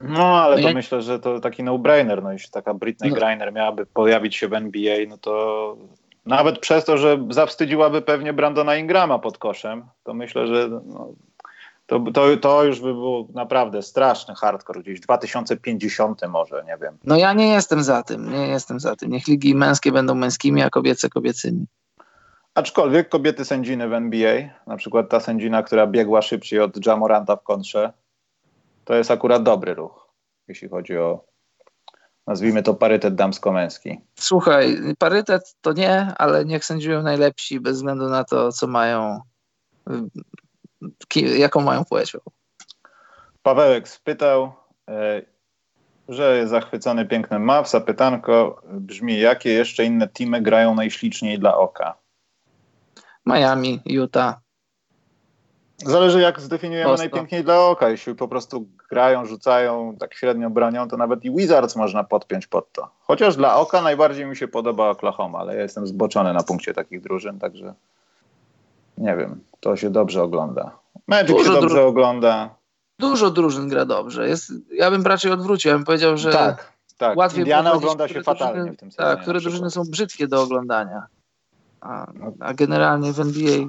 No, 0.00 0.42
ale 0.42 0.56
no 0.56 0.62
to 0.62 0.68
ja... 0.68 0.74
myślę, 0.74 1.02
że 1.02 1.18
to 1.18 1.40
taki 1.40 1.62
no-brainer. 1.62 2.22
No, 2.22 2.32
jeśli 2.32 2.50
taka 2.50 2.74
Britney 2.74 3.10
no. 3.10 3.16
Griner 3.16 3.52
miałaby 3.52 3.86
pojawić 3.86 4.36
się 4.36 4.48
w 4.48 4.54
NBA, 4.54 4.96
no 5.08 5.18
to 5.18 5.76
nawet 6.26 6.58
przez 6.58 6.84
to, 6.84 6.98
że 6.98 7.26
zawstydziłaby 7.30 8.02
pewnie 8.02 8.32
Brandona 8.32 8.76
Ingrama 8.76 9.18
pod 9.18 9.38
koszem, 9.38 9.84
to 10.04 10.14
myślę, 10.14 10.46
że 10.46 10.68
no, 10.68 11.12
To, 11.90 12.00
to, 12.14 12.36
to 12.36 12.64
już 12.64 12.80
by 12.80 12.94
był 12.94 13.28
naprawdę 13.34 13.82
straszny 13.82 14.34
hardcore, 14.34 14.80
gdzieś 14.80 15.00
2050 15.00 16.20
może, 16.28 16.64
nie 16.66 16.76
wiem. 16.82 16.98
No 17.04 17.16
ja 17.16 17.32
nie 17.32 17.48
jestem 17.48 17.82
za 17.82 18.02
tym, 18.02 18.32
nie 18.32 18.46
jestem 18.46 18.80
za 18.80 18.96
tym. 18.96 19.10
Niech 19.10 19.28
ligi 19.28 19.54
męskie 19.54 19.92
będą 19.92 20.14
męskimi, 20.14 20.62
a 20.62 20.70
kobiece 20.70 21.08
kobiecymi. 21.08 21.66
Aczkolwiek 22.54 23.08
kobiety 23.08 23.44
sędziny 23.44 23.88
w 23.88 23.92
NBA, 23.92 24.48
na 24.66 24.76
przykład 24.76 25.08
ta 25.08 25.20
sędzina, 25.20 25.62
która 25.62 25.86
biegła 25.86 26.22
szybciej 26.22 26.60
od 26.60 26.86
Jamoranta 26.86 27.36
w 27.36 27.42
kontrze, 27.42 27.92
to 28.84 28.94
jest 28.94 29.10
akurat 29.10 29.42
dobry 29.42 29.74
ruch, 29.74 30.08
jeśli 30.48 30.68
chodzi 30.68 30.98
o, 30.98 31.24
nazwijmy 32.26 32.62
to 32.62 32.74
parytet 32.74 33.14
damsko-męski. 33.14 34.00
Słuchaj, 34.14 34.76
parytet 34.98 35.56
to 35.60 35.72
nie, 35.72 36.14
ale 36.18 36.44
niech 36.44 36.64
sędziują 36.64 37.02
najlepsi 37.02 37.60
bez 37.60 37.76
względu 37.76 38.08
na 38.08 38.24
to, 38.24 38.52
co 38.52 38.66
mają, 38.66 39.20
jaką 41.16 41.60
mają 41.60 41.84
płeć. 41.84 42.16
Pawełek 43.42 43.88
spytał, 43.88 44.52
e, 44.88 45.22
że 46.08 46.36
jest 46.36 46.50
zachwycony 46.50 47.06
pięknym 47.06 47.44
Mavs, 47.44 47.74
a 47.74 47.80
pytanko 47.80 48.62
brzmi, 48.64 49.20
jakie 49.20 49.50
jeszcze 49.50 49.84
inne 49.84 50.08
teamy 50.08 50.42
grają 50.42 50.74
najśliczniej 50.74 51.38
dla 51.38 51.56
oka? 51.56 51.94
Miami, 53.26 53.80
Utah. 53.86 54.40
Zależy 55.76 56.20
jak 56.20 56.40
zdefiniujemy 56.40 56.88
Prosto. 56.88 57.02
najpiękniej 57.02 57.44
dla 57.44 57.60
oka. 57.60 57.88
Jeśli 57.88 58.14
po 58.14 58.28
prostu 58.28 58.66
grają, 58.90 59.26
rzucają, 59.26 59.96
tak 60.00 60.14
średnio 60.14 60.50
bronią, 60.50 60.88
to 60.88 60.96
nawet 60.96 61.24
i 61.24 61.30
Wizards 61.30 61.76
można 61.76 62.04
podpiąć 62.04 62.46
pod 62.46 62.72
to. 62.72 62.90
Chociaż 63.00 63.36
dla 63.36 63.56
oka 63.56 63.82
najbardziej 63.82 64.26
mi 64.26 64.36
się 64.36 64.48
podoba 64.48 64.90
Oklahoma, 64.90 65.38
ale 65.38 65.56
ja 65.56 65.62
jestem 65.62 65.86
zboczony 65.86 66.32
na 66.32 66.42
punkcie 66.42 66.74
takich 66.74 67.00
drużyn, 67.00 67.38
także 67.38 67.74
nie 69.00 69.16
wiem, 69.16 69.40
to 69.60 69.76
się 69.76 69.90
dobrze 69.90 70.22
ogląda. 70.22 70.78
Magic 71.06 71.36
Dużo 71.36 71.54
się 71.54 71.60
dobrze 71.60 71.84
ogląda. 71.84 72.54
Dużo 72.98 73.30
drużyn 73.30 73.68
gra 73.68 73.84
dobrze. 73.84 74.28
Jest, 74.28 74.52
ja 74.72 74.90
bym 74.90 75.02
raczej 75.02 75.32
odwrócił, 75.32 75.68
ja 75.68 75.76
bym 75.76 75.84
powiedział, 75.84 76.16
że 76.16 76.32
tak, 76.32 76.72
tak. 76.98 77.16
łatwiej 77.16 77.40
Indiana 77.40 77.72
ogląda 77.72 78.08
się 78.08 78.22
fatalnie 78.22 78.54
drużyny, 78.54 78.76
w 78.76 78.80
tym 78.80 78.90
sezonie. 78.90 79.14
Tak, 79.14 79.22
które 79.22 79.40
drużyny 79.40 79.70
są 79.70 79.82
brzydkie 79.84 80.28
do 80.28 80.42
oglądania. 80.42 81.06
A, 81.80 82.06
a 82.40 82.54
generalnie 82.54 83.12
w 83.12 83.20
NBA 83.20 83.66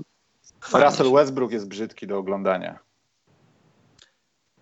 Russell 0.73 1.11
Westbrook 1.11 1.51
jest 1.51 1.67
brzydki 1.67 2.07
do 2.07 2.17
oglądania. 2.17 2.79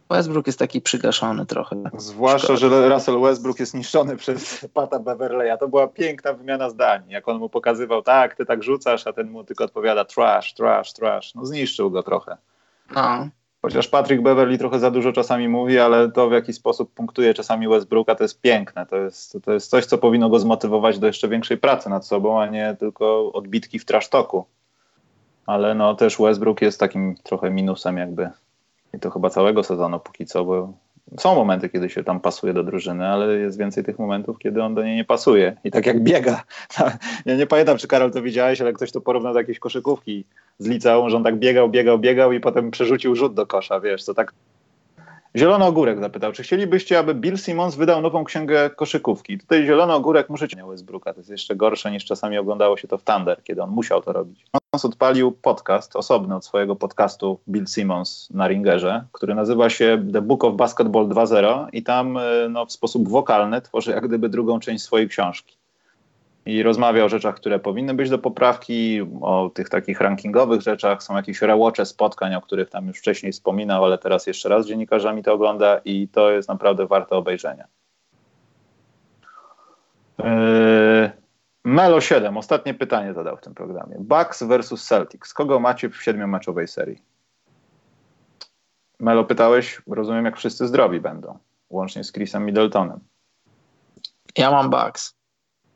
Westbrook 0.10 0.48
jest 0.48 0.60
taki 0.60 0.81
przygaszony 0.81 1.45
trochę. 1.45 1.76
Zwłaszcza, 1.98 2.56
że 2.56 2.90
Russell 2.90 3.22
Westbrook 3.22 3.60
jest 3.60 3.73
niszczony 3.73 4.18
przez 4.22 4.68
Pata 4.73 4.99
Beverleya. 4.99 5.57
To 5.60 5.68
była 5.68 5.88
piękna 5.88 6.34
wymiana 6.34 6.69
zdań. 6.69 7.02
Jak 7.07 7.27
on 7.27 7.38
mu 7.38 7.49
pokazywał, 7.49 8.02
tak, 8.02 8.36
ty 8.36 8.45
tak 8.45 8.64
rzucasz, 8.64 9.07
a 9.07 9.14
ten 9.14 9.30
mu 9.30 9.44
tylko 9.44 9.64
odpowiada 9.64 10.06
trash, 10.06 10.53
trash, 10.53 10.94
trash. 10.94 11.36
No 11.36 11.45
zniszczył 11.45 11.91
go 11.91 12.03
trochę. 12.03 12.38
No. 12.95 13.30
Chociaż 13.61 13.88
Patrick 13.88 14.23
Beverly 14.23 14.57
trochę 14.57 14.80
za 14.80 14.91
dużo 14.91 15.11
czasami 15.11 15.48
mówi, 15.48 15.80
ale 15.80 16.11
to 16.11 16.30
w 16.30 16.31
jaki 16.31 16.53
sposób 16.53 16.94
punktuje 16.94 17.34
czasami 17.34 17.68
Westbrooka 17.68 18.15
to 18.15 18.23
jest 18.23 18.41
piękne. 18.41 18.86
To 18.86 18.98
jest, 18.98 19.38
to 19.45 19.53
jest 19.53 19.69
coś, 19.69 19.86
co 19.86 19.98
powinno 19.98 20.30
go 20.30 20.40
zmotywować 20.40 20.99
do 20.99 21.07
jeszcze 21.07 21.27
większej 21.27 21.57
pracy 21.57 21.90
nad 21.90 22.06
sobą, 22.06 22.41
a 22.41 22.48
nie 22.48 22.76
tylko 22.80 23.31
odbitki 23.34 23.80
w 23.80 23.86
trasztoku. 23.86 24.45
Ale 25.45 25.76
no 25.76 25.95
też 25.95 26.18
Westbrook 26.18 26.61
jest 26.61 26.80
takim 26.80 27.15
trochę 27.23 27.52
minusem 27.52 27.98
jakby 27.98 28.30
i 28.94 28.99
to 28.99 29.10
chyba 29.10 29.30
całego 29.30 29.64
sezonu 29.64 29.99
póki 29.99 30.26
co, 30.26 30.45
bo 30.45 30.74
są 31.18 31.36
momenty, 31.36 31.70
kiedy 31.70 31.90
się 31.90 32.03
tam 32.03 32.20
pasuje 32.20 32.53
do 32.53 32.64
drużyny, 32.64 33.07
ale 33.07 33.36
jest 33.36 33.57
więcej 33.57 33.84
tych 33.84 33.99
momentów, 33.99 34.40
kiedy 34.40 34.64
on 34.64 34.76
do 34.76 34.84
niej 34.84 34.95
nie 34.95 35.06
pasuje. 35.06 35.56
I 35.64 35.72
tak 35.72 35.86
jak 35.86 36.03
biega. 36.03 36.44
Ja 37.26 37.36
nie 37.36 37.48
pamiętam, 37.48 37.78
czy 37.78 37.88
Karol 37.88 38.11
to 38.11 38.22
widziałeś, 38.22 38.61
ale 38.61 38.74
ktoś 38.74 38.91
to 38.91 39.02
porównał 39.02 39.34
do 39.34 39.40
jakiejś 39.40 39.60
koszykówki 39.60 40.26
z 40.60 40.68
liceum, 40.68 41.10
że 41.10 41.18
on 41.18 41.24
tak 41.24 41.36
biegał, 41.36 41.70
biegał, 41.70 41.99
biegał 41.99 42.32
i 42.32 42.40
potem 42.40 42.72
przerzucił 42.72 43.16
rzut 43.16 43.34
do 43.34 43.48
kosza, 43.48 43.80
wiesz, 43.80 44.06
to 44.06 44.14
tak 44.14 44.34
Zielony 45.40 45.66
Ogórek 45.66 45.99
zapytał, 45.99 46.32
czy 46.32 46.44
chcielibyście, 46.44 46.99
aby 46.99 47.16
Bill 47.16 47.38
Simmons 47.38 47.76
wydał 47.76 48.02
nową 48.02 48.24
księgę 48.24 48.70
koszykówki? 48.70 49.38
Tutaj 49.38 49.66
Zielony 49.66 49.94
Ogórek 49.94 50.30
muszę 50.30 50.48
cię 50.48 50.66
Westbrooka, 50.68 51.14
to 51.14 51.20
jest 51.20 51.30
jeszcze 51.30 51.56
gorsze 51.56 51.91
niż 51.91 52.06
czasami 52.06 52.38
oglądało 52.38 52.78
się 52.78 52.88
to 52.88 52.98
w 52.98 53.03
Thunder, 53.03 53.44
kiedy 53.44 53.64
on 53.64 53.70
musiał 53.70 54.02
to 54.02 54.14
robić. 54.14 54.40
Simmons 54.40 54.86
odpalił 54.86 55.32
podcast 55.32 55.95
osobny 55.95 56.36
od 56.36 56.45
swojego 56.45 56.76
podcastu 56.76 57.40
Bill 57.49 57.68
Simmons 57.68 58.30
na 58.34 58.48
Ringerze, 58.48 59.06
który 59.11 59.36
nazywa 59.36 59.70
się 59.70 60.06
The 60.14 60.22
Book 60.22 60.44
of 60.44 60.56
Basketball 60.56 61.07
2.0 61.07 61.68
i 61.74 61.84
tam 61.84 62.18
e, 62.18 62.22
no, 62.49 62.66
w 62.66 62.72
sposób 62.72 63.10
wokalny 63.10 63.61
tworzy 63.61 63.91
jak 63.91 64.07
gdyby 64.07 64.30
drugą 64.30 64.60
część 64.60 64.84
swojej 64.84 65.10
książki 65.10 65.59
i 66.45 66.64
rozmawia 66.64 67.06
o 67.06 67.10
rzeczach, 67.10 67.36
które 67.36 67.60
powinny 67.60 67.94
być 67.94 68.10
do 68.10 68.20
poprawki, 68.20 69.02
o 69.22 69.52
tych 69.53 69.70
takich 69.70 70.02
rankingowych 70.02 70.61
rzeczach. 70.61 71.03
Są 71.03 71.16
jakieś 71.16 71.41
rełocze 71.41 71.86
spotkań, 71.86 72.36
o 72.36 72.41
których 72.41 72.70
tam 72.70 72.88
już 72.88 72.98
wcześniej 72.98 73.32
wspominał, 73.32 73.86
ale 73.86 73.98
teraz 73.98 74.28
jeszcze 74.28 74.49
raz 74.49 74.68
dziennikarzami 74.68 75.24
to 75.24 75.34
ogląda 75.34 75.82
i 75.86 76.07
to 76.07 76.32
jest 76.32 76.49
naprawdę 76.49 76.88
warte 76.88 77.16
obejrzenia. 77.16 77.68
Yy, 80.20 81.11
Melo 81.64 82.02
7, 82.02 82.38
ostatnie 82.38 82.74
pytanie 82.74 83.14
zadał 83.14 83.38
w 83.38 83.41
tym 83.41 83.53
programie. 83.53 83.95
Bucks 83.99 84.44
versus 84.44 84.88
Celtics. 84.88 85.34
Kogo 85.34 85.60
macie 85.60 85.90
w 85.90 86.03
siedmiomeczowej 86.03 86.68
serii? 86.68 87.03
Melo 88.99 89.26
pytałeś, 89.26 89.82
rozumiem, 89.88 90.26
jak 90.26 90.38
wszyscy 90.38 90.68
zdrowi 90.68 91.02
będą, 91.02 91.40
łącznie 91.70 92.03
z 92.03 92.11
Chrisem 92.11 92.45
Middletonem. 92.45 92.99
Ja 94.38 94.52
mam 94.52 94.70
Bucks. 94.70 95.19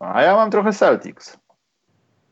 A 0.04 0.22
ja 0.22 0.36
mam 0.36 0.52
trochę 0.52 0.74
Celtics. 0.74 1.38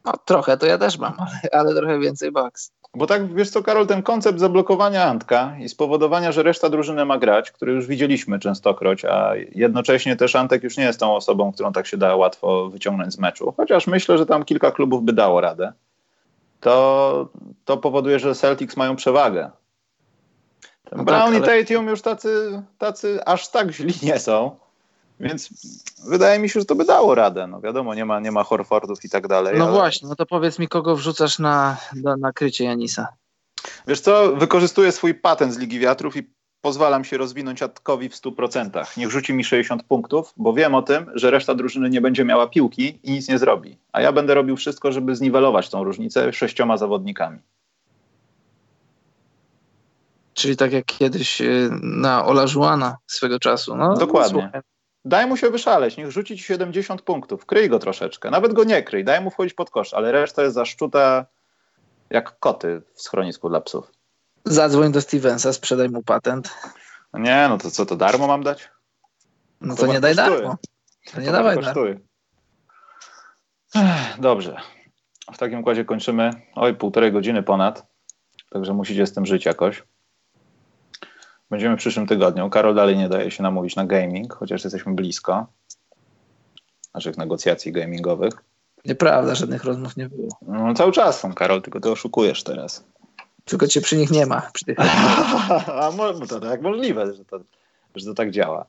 No 0.06 0.14
trochę, 0.26 0.58
to 0.58 0.66
ja 0.66 0.78
też 0.78 0.98
mam, 0.98 1.14
ale, 1.18 1.40
ale 1.52 1.76
trochę 1.76 2.00
więcej 2.00 2.32
Bucks. 2.32 2.72
Bo 2.96 3.08
tak, 3.08 3.34
wiesz 3.34 3.50
co, 3.50 3.64
Karol, 3.64 3.88
ten 3.88 4.04
koncept 4.04 4.40
zablokowania 4.40 5.04
Antka 5.04 5.56
i 5.60 5.70
spowodowania, 5.70 6.32
że 6.32 6.44
reszta 6.44 6.70
drużyny 6.70 7.06
ma 7.06 7.18
grać, 7.18 7.52
który 7.52 7.74
już 7.74 7.88
widzieliśmy 7.88 8.40
częstokroć, 8.40 9.06
a 9.06 9.32
jednocześnie 9.52 10.16
też 10.16 10.36
Antek 10.36 10.64
już 10.64 10.78
nie 10.78 10.84
jest 10.84 11.00
tą 11.00 11.16
osobą, 11.16 11.52
którą 11.52 11.74
tak 11.74 11.88
się 11.88 11.98
da 11.98 12.16
łatwo 12.16 12.70
wyciągnąć 12.70 13.14
z 13.14 13.18
meczu, 13.18 13.54
chociaż 13.58 13.88
myślę, 13.88 14.18
że 14.18 14.26
tam 14.26 14.46
kilka 14.46 14.72
klubów 14.72 15.04
by 15.04 15.14
dało 15.14 15.42
radę, 15.42 15.74
to, 16.60 17.30
to 17.66 17.78
powoduje, 17.78 18.20
że 18.20 18.36
Celtics 18.36 18.78
mają 18.78 18.96
przewagę. 18.96 19.52
No 20.92 21.04
Brown 21.04 21.34
tak, 21.34 21.44
ale... 21.44 21.62
i 21.62 21.66
Tatum 21.66 21.88
już 21.88 22.02
tacy, 22.02 22.64
tacy 22.78 23.26
aż 23.26 23.48
tak 23.48 23.72
źli 23.72 23.94
nie 24.04 24.20
są. 24.20 24.56
Więc 25.22 25.50
wydaje 26.08 26.40
mi 26.40 26.50
się, 26.50 26.60
że 26.60 26.66
to 26.66 26.76
by 26.76 26.86
dało 26.86 27.16
radę. 27.16 27.48
No 27.48 27.62
wiadomo, 27.62 27.96
nie 27.96 28.06
ma, 28.06 28.20
nie 28.20 28.32
ma 28.32 28.44
Horfordów 28.44 29.06
i 29.06 29.10
tak 29.10 29.28
dalej. 29.28 29.58
No 29.58 29.66
ale... 29.66 29.74
właśnie, 29.74 30.08
no 30.08 30.16
to 30.16 30.26
powiedz 30.26 30.60
mi, 30.60 30.68
kogo 30.68 30.96
wrzucasz 30.96 31.40
na, 31.40 31.78
na, 32.04 32.18
na 32.18 32.34
krycie 32.34 32.64
Janisa? 32.64 33.08
Wiesz 33.88 34.00
co, 34.00 34.36
wykorzystuję 34.36 34.92
swój 34.92 35.14
patent 35.14 35.54
z 35.54 35.58
Ligi 35.58 35.80
Wiatrów 35.80 36.18
i 36.18 36.32
pozwalam 36.62 37.04
się 37.04 37.18
rozwinąć 37.18 37.62
Atkowi 37.64 38.10
w 38.10 38.16
100%. 38.16 38.98
Niech 38.98 39.12
rzuci 39.12 39.34
mi 39.34 39.44
60 39.44 39.84
punktów, 39.84 40.34
bo 40.38 40.54
wiem 40.54 40.76
o 40.76 40.82
tym, 40.82 41.12
że 41.16 41.32
reszta 41.32 41.56
drużyny 41.56 41.90
nie 41.90 42.02
będzie 42.02 42.26
miała 42.26 42.48
piłki 42.48 43.00
i 43.04 43.12
nic 43.12 43.30
nie 43.30 43.38
zrobi. 43.38 43.78
A 43.92 44.02
ja 44.02 44.12
będę 44.12 44.34
robił 44.34 44.58
wszystko, 44.58 44.92
żeby 44.92 45.16
zniwelować 45.16 45.70
tą 45.70 45.84
różnicę 45.84 46.34
sześcioma 46.34 46.78
zawodnikami. 46.78 47.40
Czyli 50.34 50.58
tak 50.58 50.72
jak 50.72 50.86
kiedyś 50.86 51.42
y, 51.42 51.70
na 51.82 52.26
Ola 52.26 52.48
Żuana 52.48 52.98
swego 53.08 53.40
czasu. 53.40 53.76
No, 53.76 53.94
Dokładnie. 53.94 54.52
No, 54.54 54.62
Daj 55.06 55.28
mu 55.28 55.38
się 55.38 55.50
wyszaleć, 55.50 55.98
niech 55.98 56.12
rzuci 56.12 56.38
ci 56.38 56.44
70 56.44 57.02
punktów, 57.02 57.46
kryj 57.46 57.70
go 57.70 57.80
troszeczkę. 57.80 58.32
Nawet 58.32 58.54
go 58.54 58.64
nie 58.64 58.84
kryj, 58.84 59.04
daj 59.04 59.22
mu 59.22 59.32
wchodzić 59.32 59.54
pod 59.54 59.70
kosz, 59.70 59.94
ale 59.94 60.12
reszta 60.12 60.44
jest 60.44 60.56
zaszczuta 60.56 61.26
jak 62.10 62.40
koty 62.40 62.82
w 62.94 63.02
schronisku 63.02 63.50
dla 63.50 63.62
psów. 63.62 63.92
Zadzwoń 64.46 64.92
do 64.92 65.02
Stevensa, 65.02 65.54
sprzedaj 65.54 65.90
mu 65.90 66.04
patent. 66.04 66.54
Nie, 67.14 67.46
no 67.50 67.58
to 67.58 67.72
co, 67.72 67.86
to 67.86 67.96
darmo 67.96 68.28
mam 68.28 68.44
dać? 68.44 68.70
No 69.62 69.76
to, 69.76 69.82
to 69.82 69.94
nie 69.94 70.00
daj 70.00 70.16
darmo. 70.16 70.58
To 71.14 71.22
nie 71.22 71.26
to 71.26 71.32
dawaj 71.32 71.56
darmo. 71.62 71.84
Dobrze. 74.20 74.58
W 75.34 75.38
takim 75.38 75.60
układzie 75.60 75.86
kończymy. 75.86 76.32
Oj, 76.56 76.76
półtorej 76.76 77.12
godziny 77.12 77.44
ponad. 77.44 77.88
Także 78.50 78.74
musicie 78.74 79.08
z 79.08 79.14
tym 79.14 79.26
żyć 79.26 79.46
jakoś. 79.46 79.84
Będziemy 81.52 81.76
w 81.76 81.80
przyszłym 81.80 82.08
tygodniu. 82.08 82.50
Karol 82.50 82.76
dalej 82.76 82.98
nie 82.98 83.10
daje 83.10 83.32
się 83.32 83.44
namówić 83.44 83.76
na 83.76 83.86
gaming, 83.86 84.34
chociaż 84.34 84.64
jesteśmy 84.64 84.94
blisko 84.94 85.48
naszych 86.94 87.18
negocjacji 87.18 87.72
gamingowych. 87.72 88.34
Nieprawda, 88.86 89.36
żadnych 89.36 89.64
rozmów 89.64 89.98
nie 89.98 90.10
było. 90.10 90.30
No, 90.42 90.74
cały 90.74 90.92
czas 90.92 91.20
są, 91.20 91.34
Karol, 91.34 91.62
tylko 91.62 91.80
ty 91.80 91.92
oszukujesz 91.92 92.44
teraz. 92.44 92.84
Tylko 93.46 93.68
cię 93.68 93.82
przy 93.82 93.98
nich 93.98 94.12
nie 94.12 94.26
ma. 94.26 94.42
Przy 94.54 94.66
tych 94.66 94.78
A 95.82 95.92
no 95.98 96.14
to 96.28 96.40
tak 96.40 96.62
możliwe, 96.62 97.14
że 97.14 97.26
to, 97.26 97.40
że 97.96 98.06
to 98.06 98.14
tak 98.14 98.32
działa. 98.32 98.66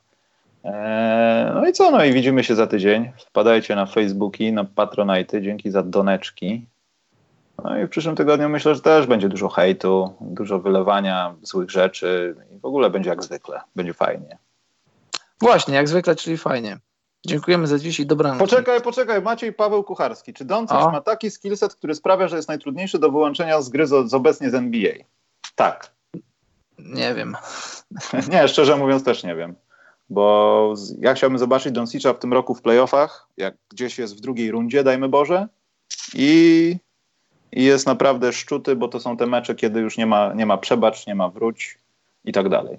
Eee, 0.65 1.55
no 1.55 1.69
i 1.69 1.73
co? 1.73 1.91
No 1.91 2.05
i 2.05 2.13
widzimy 2.13 2.45
się 2.45 2.55
za 2.55 2.67
tydzień. 2.67 3.13
Wpadajcie 3.27 3.77
na 3.77 3.87
Facebooki, 3.87 4.53
na 4.53 4.65
Patronite. 4.65 5.43
Dzięki 5.43 5.71
za 5.71 5.83
doneczki. 5.83 6.67
No 7.65 7.79
i 7.79 7.87
w 7.87 7.91
przyszłym 7.91 8.17
tygodniu 8.17 8.49
myślę, 8.49 8.75
że 8.75 8.81
też 8.81 9.07
będzie 9.07 9.29
dużo 9.29 9.49
hejtu, 9.49 10.15
dużo 10.21 10.59
wylewania 10.59 11.35
złych 11.43 11.71
rzeczy 11.71 12.37
i 12.57 12.59
w 12.59 12.65
ogóle 12.65 12.91
będzie 12.91 13.11
jak 13.11 13.23
zwykle. 13.23 13.61
Będzie 13.77 13.95
fajnie. 13.95 14.39
Właśnie, 15.41 15.75
jak 15.75 15.89
zwykle, 15.89 16.17
czyli 16.17 16.37
fajnie. 16.37 16.79
Dziękujemy 17.27 17.67
za 17.67 17.79
dziś 17.79 18.01
i 18.01 18.07
dobranoc. 18.07 18.39
Poczekaj, 18.39 18.81
poczekaj. 18.81 19.23
Maciej 19.23 19.53
Paweł 19.53 19.85
Kucharski. 19.85 20.35
Czy 20.35 20.45
Doncic 20.45 20.77
ma 20.77 21.01
taki 21.01 21.31
skillset, 21.31 21.75
który 21.75 21.95
sprawia, 21.95 22.29
że 22.29 22.37
jest 22.37 22.49
najtrudniejszy 22.49 22.99
do 22.99 23.11
wyłączenia 23.11 23.63
z 23.63 23.69
gry 23.69 23.87
z, 23.87 24.11
z 24.11 24.15
obecnie 24.15 24.51
z 24.51 24.55
NBA? 24.55 24.93
Tak. 25.55 25.93
Nie 26.79 27.15
wiem. 27.15 27.37
nie, 28.33 28.49
szczerze 28.49 28.77
mówiąc 28.77 29.05
też 29.05 29.25
nie 29.25 29.35
wiem. 29.35 29.55
Bo 30.11 30.75
ja 30.99 31.15
chciałbym 31.15 31.39
zobaczyć 31.39 31.73
Doncicza 31.73 32.13
w 32.13 32.19
tym 32.19 32.33
roku 32.33 32.55
w 32.55 32.63
playoffach, 32.63 33.29
jak 33.37 33.55
gdzieś 33.71 33.99
jest 33.99 34.17
w 34.17 34.21
drugiej 34.21 34.51
rundzie, 34.51 34.85
dajmy 34.85 35.09
Boże, 35.09 35.49
i, 36.15 36.77
i 37.53 37.65
jest 37.65 37.87
naprawdę 37.87 38.33
szczuty, 38.33 38.77
bo 38.77 38.89
to 38.89 39.01
są 39.01 39.17
te 39.17 39.27
mecze, 39.27 39.55
kiedy 39.55 39.81
już 39.81 39.99
nie 39.99 40.07
ma, 40.07 40.35
nie 40.35 40.47
ma 40.47 40.59
przebacz, 40.59 41.07
nie 41.07 41.15
ma 41.15 41.29
wróć 41.29 41.79
i 42.25 42.33
tak 42.33 42.49
dalej. 42.49 42.79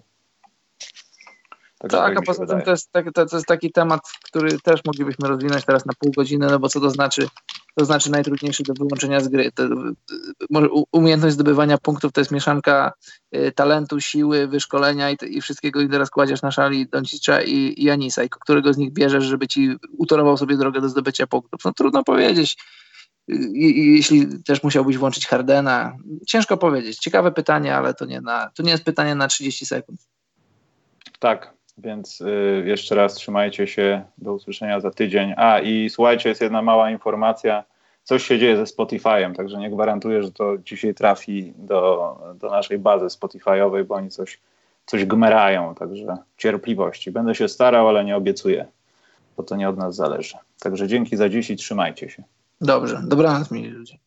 Tak, 1.79 1.91
tak 1.91 2.17
a 2.17 2.21
poza 2.21 2.45
tym 2.45 2.61
to 2.61 2.71
jest, 2.71 2.91
to, 3.13 3.25
to 3.25 3.35
jest 3.35 3.47
taki 3.47 3.71
temat, 3.71 4.01
który 4.23 4.59
też 4.59 4.81
moglibyśmy 4.85 5.27
rozwinąć 5.27 5.65
teraz 5.65 5.85
na 5.85 5.93
pół 5.99 6.11
godziny, 6.11 6.47
no 6.51 6.59
bo 6.59 6.69
co 6.69 6.79
to 6.79 6.89
znaczy 6.89 7.27
to 7.75 7.85
znaczy 7.85 8.11
najtrudniejszy 8.11 8.63
do 8.63 8.73
wyłączenia 8.73 9.19
z 9.19 9.27
gry. 9.27 9.51
To, 9.51 9.63
umiejętność 10.91 11.33
zdobywania 11.33 11.77
punktów 11.77 12.11
to 12.11 12.21
jest 12.21 12.31
mieszanka 12.31 12.93
y, 13.35 13.51
talentu, 13.51 13.99
siły, 13.99 14.47
wyszkolenia 14.47 15.11
i, 15.11 15.17
i 15.21 15.41
wszystkiego 15.41 15.81
i 15.81 15.89
teraz 15.89 16.09
kładziesz 16.09 16.41
na 16.41 16.51
szali 16.51 16.87
Doncicza 16.87 17.41
i, 17.41 17.73
i 17.77 17.83
Janisa 17.83 18.23
i 18.23 18.29
którego 18.29 18.73
z 18.73 18.77
nich 18.77 18.93
bierzesz, 18.93 19.23
żeby 19.23 19.47
ci 19.47 19.75
utorował 19.97 20.37
sobie 20.37 20.57
drogę 20.57 20.81
do 20.81 20.89
zdobycia 20.89 21.27
punktów. 21.27 21.61
No 21.65 21.73
trudno 21.73 22.03
powiedzieć. 22.03 22.57
I 23.27 23.95
jeśli 23.95 24.43
też 24.43 24.63
musiałbyś 24.63 24.97
włączyć 24.97 25.27
Hardena, 25.27 25.97
ciężko 26.27 26.57
powiedzieć. 26.57 26.97
Ciekawe 26.97 27.31
pytanie, 27.31 27.75
ale 27.75 27.93
to 27.93 28.05
nie, 28.05 28.21
na, 28.21 28.51
to 28.55 28.63
nie 28.63 28.71
jest 28.71 28.83
pytanie 28.83 29.15
na 29.15 29.27
30 29.27 29.65
sekund. 29.65 29.99
Tak, 31.19 31.53
więc 31.77 32.21
y, 32.21 32.63
jeszcze 32.65 32.95
raz 32.95 33.13
trzymajcie 33.13 33.67
się. 33.67 34.03
Do 34.17 34.33
usłyszenia 34.33 34.79
za 34.79 34.91
tydzień. 34.91 35.33
A 35.37 35.59
i 35.59 35.89
słuchajcie, 35.89 36.29
jest 36.29 36.41
jedna 36.41 36.61
mała 36.61 36.91
informacja. 36.91 37.63
Coś 38.03 38.23
się 38.23 38.39
dzieje 38.39 38.57
ze 38.57 38.63
Spotify'em, 38.63 39.35
także 39.35 39.57
nie 39.57 39.69
gwarantuję, 39.69 40.23
że 40.23 40.31
to 40.31 40.57
dzisiaj 40.57 40.93
trafi 40.93 41.53
do, 41.57 42.17
do 42.35 42.49
naszej 42.49 42.79
bazy 42.79 43.05
Spotify'owej, 43.05 43.83
bo 43.83 43.95
oni 43.95 44.09
coś, 44.09 44.39
coś 44.85 45.05
gmerają. 45.05 45.75
Także 45.75 46.17
cierpliwości. 46.37 47.11
Będę 47.11 47.35
się 47.35 47.47
starał, 47.47 47.89
ale 47.89 48.05
nie 48.05 48.17
obiecuję, 48.17 48.65
bo 49.37 49.43
to 49.43 49.55
nie 49.55 49.69
od 49.69 49.77
nas 49.77 49.95
zależy. 49.95 50.37
Także 50.59 50.87
dzięki 50.87 51.17
za 51.17 51.29
dziś 51.29 51.49
i 51.49 51.55
trzymajcie 51.55 52.09
się. 52.09 52.23
Dobrze. 52.63 53.01
Dobranoc, 53.07 53.51
mili 53.51 53.69
ludzie. 53.69 53.97